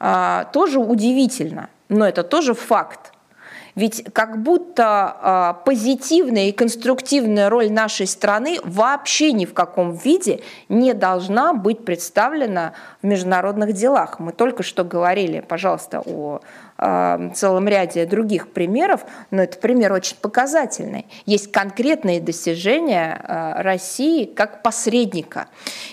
А, 0.00 0.44
тоже 0.44 0.78
удивительно, 0.78 1.70
но 1.88 2.06
это 2.06 2.22
тоже 2.22 2.54
факт. 2.54 3.12
Ведь 3.78 4.12
как 4.12 4.42
будто 4.42 4.84
а, 4.86 5.52
позитивная 5.52 6.48
и 6.48 6.52
конструктивная 6.52 7.48
роль 7.48 7.70
нашей 7.70 8.08
страны 8.08 8.58
вообще 8.64 9.30
ни 9.30 9.44
в 9.44 9.54
каком 9.54 9.92
виде 9.92 10.40
не 10.68 10.94
должна 10.94 11.54
быть 11.54 11.84
представлена 11.84 12.72
в 13.02 13.06
международных 13.06 13.74
делах. 13.74 14.18
Мы 14.18 14.32
только 14.32 14.64
что 14.64 14.82
говорили, 14.82 15.38
пожалуйста, 15.38 16.02
о 16.04 16.40
а, 16.76 17.30
целом 17.36 17.68
ряде 17.68 18.04
других 18.04 18.50
примеров, 18.50 19.04
но 19.30 19.44
это 19.44 19.56
пример 19.58 19.92
очень 19.92 20.16
показательный. 20.16 21.06
Есть 21.24 21.52
конкретные 21.52 22.20
достижения 22.20 23.20
а, 23.22 23.62
России 23.62 24.24
как 24.24 24.64
посредника. 24.64 25.46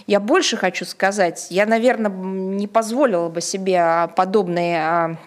Я 0.07 0.19
больше 0.19 0.57
хочу 0.57 0.85
сказать, 0.85 1.45
я, 1.51 1.67
наверное, 1.67 2.09
не 2.09 2.65
позволила 2.65 3.29
бы 3.29 3.41
себе 3.41 4.09
подобные 4.15 5.19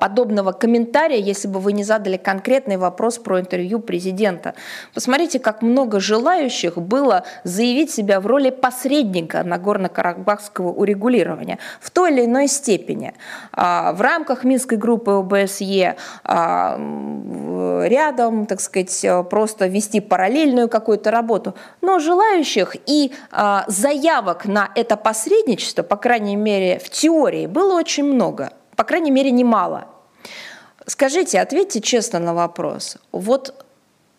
подобного 0.00 0.52
комментария, 0.52 1.18
если 1.18 1.48
бы 1.48 1.60
вы 1.60 1.72
не 1.72 1.84
задали 1.84 2.16
конкретный 2.16 2.76
вопрос 2.76 3.18
про 3.18 3.40
интервью 3.40 3.80
президента. 3.80 4.54
Посмотрите, 4.94 5.38
как 5.38 5.62
много 5.62 6.00
желающих 6.00 6.76
было 6.76 7.24
заявить 7.44 7.90
себя 7.90 8.20
в 8.20 8.26
роли 8.26 8.50
посредника 8.50 9.38
Нагорно-Карабахского 9.44 10.72
урегулирования 10.72 11.58
в 11.80 11.90
той 11.90 12.12
или 12.12 12.24
иной 12.24 12.48
степени. 12.48 13.14
А, 13.52 13.92
в 13.92 14.00
рамках 14.00 14.44
Минской 14.44 14.78
группы 14.78 15.12
ОБСЕ 15.12 15.96
а, 16.24 16.78
рядом, 17.86 18.46
так 18.46 18.60
сказать, 18.60 19.06
просто 19.30 19.66
вести 19.66 20.00
параллельную 20.00 20.68
какую-то 20.68 21.10
работу. 21.10 21.54
Но 21.80 21.98
желающих 21.98 22.76
и 22.86 23.12
а, 23.30 23.64
заявок 23.66 24.46
на 24.46 24.70
это 24.74 24.96
посредничество, 24.96 25.82
по 25.82 25.96
крайней 25.96 26.36
мере, 26.36 26.78
в 26.78 26.90
теории, 26.90 27.46
было 27.46 27.74
очень 27.74 28.04
много 28.04 28.50
по 28.78 28.84
крайней 28.84 29.10
мере, 29.10 29.32
немало. 29.32 29.88
Скажите, 30.86 31.40
ответьте 31.40 31.80
честно 31.80 32.20
на 32.20 32.32
вопрос. 32.32 32.96
Вот 33.10 33.66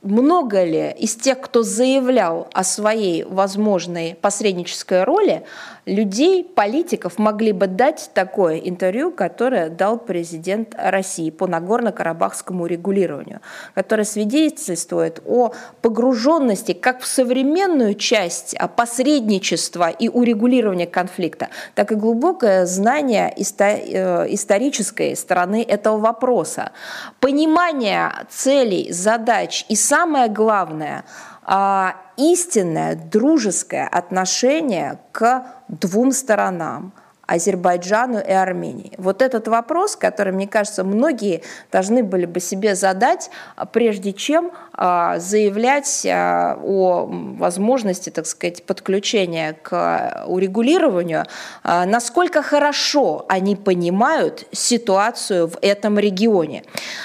много 0.02 0.64
ли 0.64 0.96
из 0.98 1.16
тех, 1.16 1.42
кто 1.42 1.62
заявлял 1.62 2.48
о 2.54 2.64
своей 2.64 3.24
возможной 3.24 4.16
посреднической 4.22 5.04
роли, 5.04 5.44
людей, 5.86 6.44
политиков 6.44 7.18
могли 7.18 7.52
бы 7.52 7.68
дать 7.68 8.12
такое 8.14 8.58
интервью, 8.60 9.12
которое 9.12 9.70
дал 9.70 9.98
президент 9.98 10.74
России 10.78 11.30
по 11.32 11.48
Нагорно-Карабахскому 11.48 12.66
регулированию, 12.66 13.42
которое 13.74 14.06
свидетельствует 14.06 15.22
о 15.26 15.54
погруженности 15.82 16.74
как 16.74 17.02
в 17.02 17.06
современную 17.06 17.96
часть 17.96 18.56
посредничества 18.76 19.90
и 19.90 20.08
урегулирования 20.08 20.88
конфликта, 20.88 21.50
так 21.76 21.92
и 21.92 21.96
глубокое 21.96 22.66
знание 22.66 23.34
э, 23.36 24.26
исторической 24.34 25.16
стороны 25.16 25.64
этого 25.64 25.98
вопроса, 25.98 26.72
понимание 27.20 28.12
целей, 28.30 28.92
задач 28.92 29.66
и 29.68 29.76
самое 29.90 30.30
главное 30.30 31.04
а,– 31.44 31.96
истинное 32.18 32.96
дружеское 32.96 33.88
отношение 33.88 35.00
к 35.12 35.46
двум 35.68 36.12
сторонам– 36.12 36.94
Азербайджану 37.30 38.20
и 38.20 38.32
Армении? 38.32 38.92
Вот 38.98 39.22
этот 39.22 39.48
вопрос, 39.48 39.96
который, 39.96 40.34
мне 40.34 40.48
кажется, 40.48 40.84
многие 40.84 41.44
должны 41.72 42.04
были 42.04 42.26
бы 42.26 42.40
себе 42.40 42.74
задать, 42.74 43.30
прежде 43.72 44.14
чем 44.14 44.52
а, 44.74 45.20
заявлять 45.20 46.08
а, 46.08 46.60
о 46.64 47.08
возможности, 47.38 48.10
так 48.10 48.26
сказать, 48.26 48.64
подключения 48.64 49.56
к 49.62 50.24
урегулированию, 50.28 51.26
а, 51.64 51.86
насколько 51.86 52.42
хорошо 52.42 53.26
они 53.30 53.56
понимают 53.56 54.48
ситуацию 54.52 55.50
в 55.50 55.58
этом 55.62 56.00
регионе. 56.00 56.64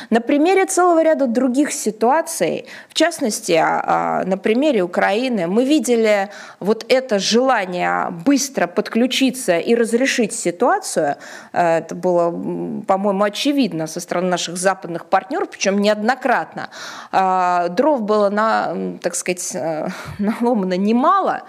На 0.08 0.20
примере 0.20 0.64
целого 0.64 1.02
ряда 1.02 1.26
других 1.26 1.70
ситуаций, 1.72 2.66
в 2.88 2.94
частности, 2.94 3.52
на 3.52 4.38
примере 4.38 4.82
Украины, 4.82 5.46
мы 5.46 5.64
видели 5.64 6.30
вот 6.60 6.86
это 6.88 7.18
желание 7.18 8.08
быстро 8.24 8.66
подключиться 8.66 9.58
и 9.58 9.74
разрешить 9.74 10.13
ситуацию. 10.14 11.16
Это 11.52 11.94
было, 11.94 12.30
по-моему, 12.86 13.24
очевидно 13.24 13.86
со 13.86 14.00
стороны 14.00 14.28
наших 14.28 14.56
западных 14.56 15.06
партнеров, 15.06 15.48
причем 15.50 15.80
неоднократно 15.80 16.70
дров 17.70 18.02
было, 18.02 18.30
на, 18.30 18.96
так 19.00 19.14
сказать, 19.14 19.54
э, 19.54 19.88
наломано 20.18 20.76
немало, 20.76 21.42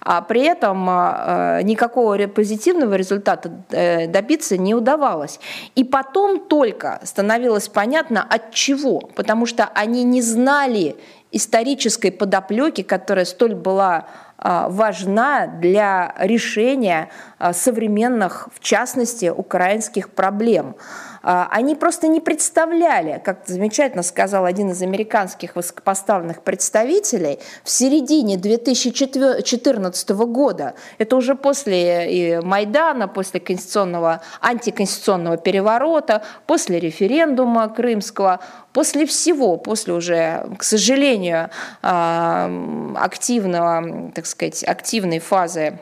а 0.00 0.20
при 0.22 0.42
этом 0.42 0.88
э, 0.88 1.60
никакого 1.62 2.16
позитивного 2.26 2.94
результата 2.94 3.50
э, 3.70 4.06
добиться 4.06 4.56
не 4.56 4.74
удавалось. 4.74 5.40
И 5.74 5.84
потом 5.84 6.40
только 6.40 7.00
становилось 7.04 7.68
понятно 7.68 8.22
от 8.22 8.52
чего, 8.52 9.00
потому 9.14 9.46
что 9.46 9.68
они 9.74 10.04
не 10.04 10.22
знали 10.22 10.96
исторической 11.30 12.10
подоплеки, 12.10 12.82
которая 12.82 13.24
столь 13.24 13.54
была 13.54 14.06
важна 14.42 15.46
для 15.46 16.14
решения 16.18 17.08
современных, 17.52 18.48
в 18.54 18.60
частности, 18.60 19.26
украинских 19.30 20.10
проблем. 20.10 20.74
А, 21.22 21.48
они 21.50 21.74
просто 21.74 22.08
не 22.08 22.20
представляли, 22.20 23.20
как 23.24 23.46
замечательно 23.46 24.02
сказал 24.02 24.44
один 24.44 24.70
из 24.70 24.82
американских 24.82 25.56
высокопоставленных 25.56 26.42
представителей, 26.42 27.38
в 27.64 27.70
середине 27.70 28.36
2014 28.36 30.10
года, 30.10 30.74
это 30.98 31.16
уже 31.16 31.34
после 31.34 32.12
и 32.12 32.40
Майдана, 32.40 33.08
после 33.08 33.40
конституционного, 33.40 34.20
антиконституционного 34.40 35.36
переворота, 35.36 36.22
после 36.46 36.80
референдума 36.80 37.68
крымского, 37.68 38.40
после 38.72 39.06
всего, 39.06 39.56
после 39.56 39.94
уже, 39.94 40.46
к 40.58 40.62
сожалению, 40.62 41.50
а, 41.82 42.50
активного, 42.96 44.10
так 44.14 44.26
сказать, 44.26 44.64
активной 44.64 45.20
фазы, 45.20 45.78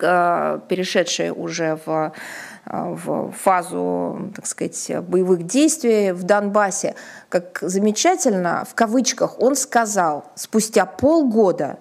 а, 0.00 0.60
перешедшей 0.68 1.30
уже 1.30 1.78
в 1.84 2.12
в 2.70 3.32
фазу, 3.32 4.30
так 4.34 4.46
сказать, 4.46 4.90
боевых 5.08 5.44
действий 5.46 6.12
в 6.12 6.22
Донбассе, 6.24 6.94
как 7.28 7.58
замечательно, 7.62 8.66
в 8.68 8.74
кавычках, 8.74 9.40
он 9.40 9.56
сказал 9.56 10.24
спустя 10.34 10.84
полгода, 10.84 11.78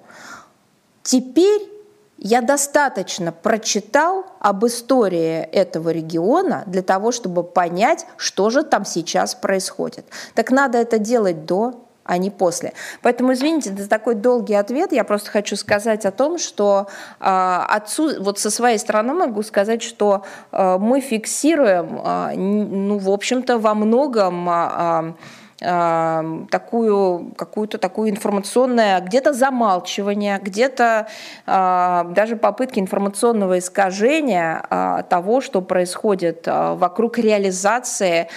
теперь 1.04 1.70
я 2.18 2.42
достаточно 2.42 3.32
прочитал 3.32 4.26
об 4.40 4.66
истории 4.66 5.42
этого 5.42 5.90
региона 5.90 6.64
для 6.66 6.82
того, 6.82 7.12
чтобы 7.12 7.44
понять, 7.44 8.08
что 8.18 8.50
же 8.50 8.64
там 8.64 8.86
сейчас 8.86 9.36
происходит. 9.36 10.06
Так 10.34 10.52
надо 10.52 10.78
это 10.78 10.98
делать 11.00 11.46
до 11.46 11.87
а 12.08 12.18
не 12.18 12.30
после. 12.30 12.74
Поэтому, 13.02 13.34
извините 13.34 13.76
за 13.76 13.88
такой 13.88 14.16
долгий 14.16 14.56
ответ. 14.56 14.92
Я 14.92 15.04
просто 15.04 15.30
хочу 15.30 15.56
сказать 15.56 16.06
о 16.06 16.12
том, 16.12 16.40
что 16.40 16.88
э, 17.20 17.26
отцу, 17.26 18.24
вот 18.24 18.40
со 18.40 18.50
своей 18.50 18.80
стороны 18.80 19.14
могу 19.14 19.44
сказать, 19.44 19.84
что 19.84 20.24
э, 20.52 20.78
мы 20.80 21.02
фиксируем, 21.02 22.02
э, 22.04 22.36
ну, 22.36 22.98
в 22.98 23.10
общем-то, 23.10 23.60
во 23.60 23.74
многом 23.76 24.50
э, 24.50 25.14
такую 25.60 27.34
какую-то 27.36 27.78
такую 27.80 28.12
информационное 28.12 29.02
где-то 29.02 29.34
замалчивание, 29.34 30.40
где-то 30.40 31.08
э, 31.48 32.04
даже 32.14 32.36
попытки 32.36 32.80
информационного 32.80 33.58
искажения 33.58 34.64
э, 34.70 35.04
того, 35.10 35.42
что 35.42 35.62
происходит 35.62 36.48
э, 36.48 36.76
вокруг 36.76 37.18
реализации 37.18 38.28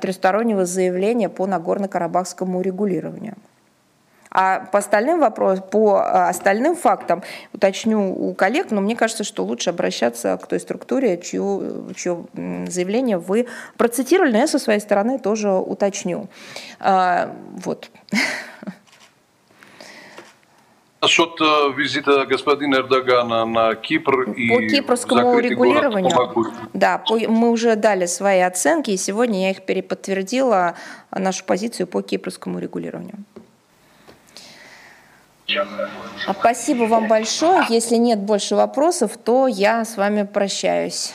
трехстороннего 0.00 0.64
заявления 0.64 1.28
по 1.28 1.46
Нагорно-Карабахскому 1.46 2.58
урегулированию. 2.58 3.34
А 4.32 4.60
по 4.60 4.78
остальным 4.78 5.20
вопросам, 5.20 5.64
по 5.70 5.96
а, 5.96 6.28
остальным 6.28 6.76
фактам 6.76 7.22
уточню 7.52 8.14
у 8.14 8.32
коллег, 8.34 8.70
но 8.70 8.80
мне 8.80 8.94
кажется, 8.94 9.24
что 9.24 9.44
лучше 9.44 9.70
обращаться 9.70 10.38
к 10.40 10.46
той 10.46 10.60
структуре, 10.60 11.20
чью, 11.20 11.92
чье 11.96 12.24
заявление 12.68 13.18
вы 13.18 13.48
процитировали, 13.76 14.32
но 14.32 14.38
я 14.38 14.46
со 14.46 14.58
своей 14.58 14.80
стороны 14.80 15.18
тоже 15.18 15.50
уточню. 15.50 16.28
А, 16.78 17.34
вот. 17.56 17.90
Насчет 21.02 21.30
э, 21.40 21.72
визита 21.76 22.26
господина 22.26 22.76
Эрдогана 22.76 23.46
на 23.46 23.74
Кипр 23.74 24.32
и 24.32 24.48
по 24.50 24.60
кипрскому 24.60 25.38
регулированию, 25.38 26.12
да, 26.74 26.98
по, 26.98 27.18
мы 27.18 27.50
уже 27.50 27.74
дали 27.74 28.04
свои 28.04 28.40
оценки, 28.40 28.90
и 28.90 28.98
сегодня 28.98 29.44
я 29.44 29.50
их 29.50 29.64
переподтвердила 29.64 30.74
нашу 31.10 31.44
позицию 31.46 31.86
по 31.86 32.02
кипрскому 32.02 32.58
регулированию. 32.58 33.24
А 36.26 36.34
спасибо 36.34 36.84
вам 36.84 37.08
большое. 37.08 37.64
Если 37.68 37.96
нет 37.96 38.20
больше 38.20 38.54
вопросов, 38.54 39.16
то 39.16 39.46
я 39.46 39.84
с 39.84 39.96
вами 39.96 40.22
прощаюсь. 40.22 41.14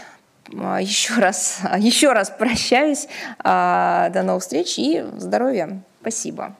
А, 0.54 0.82
еще 0.82 1.16
раз, 1.16 1.60
еще 1.78 2.12
раз 2.12 2.30
прощаюсь. 2.30 3.08
А, 3.40 4.10
до 4.10 4.24
новых 4.24 4.44
встреч 4.44 4.78
и 4.78 5.06
здоровья. 5.18 5.82
Спасибо. 6.02 6.56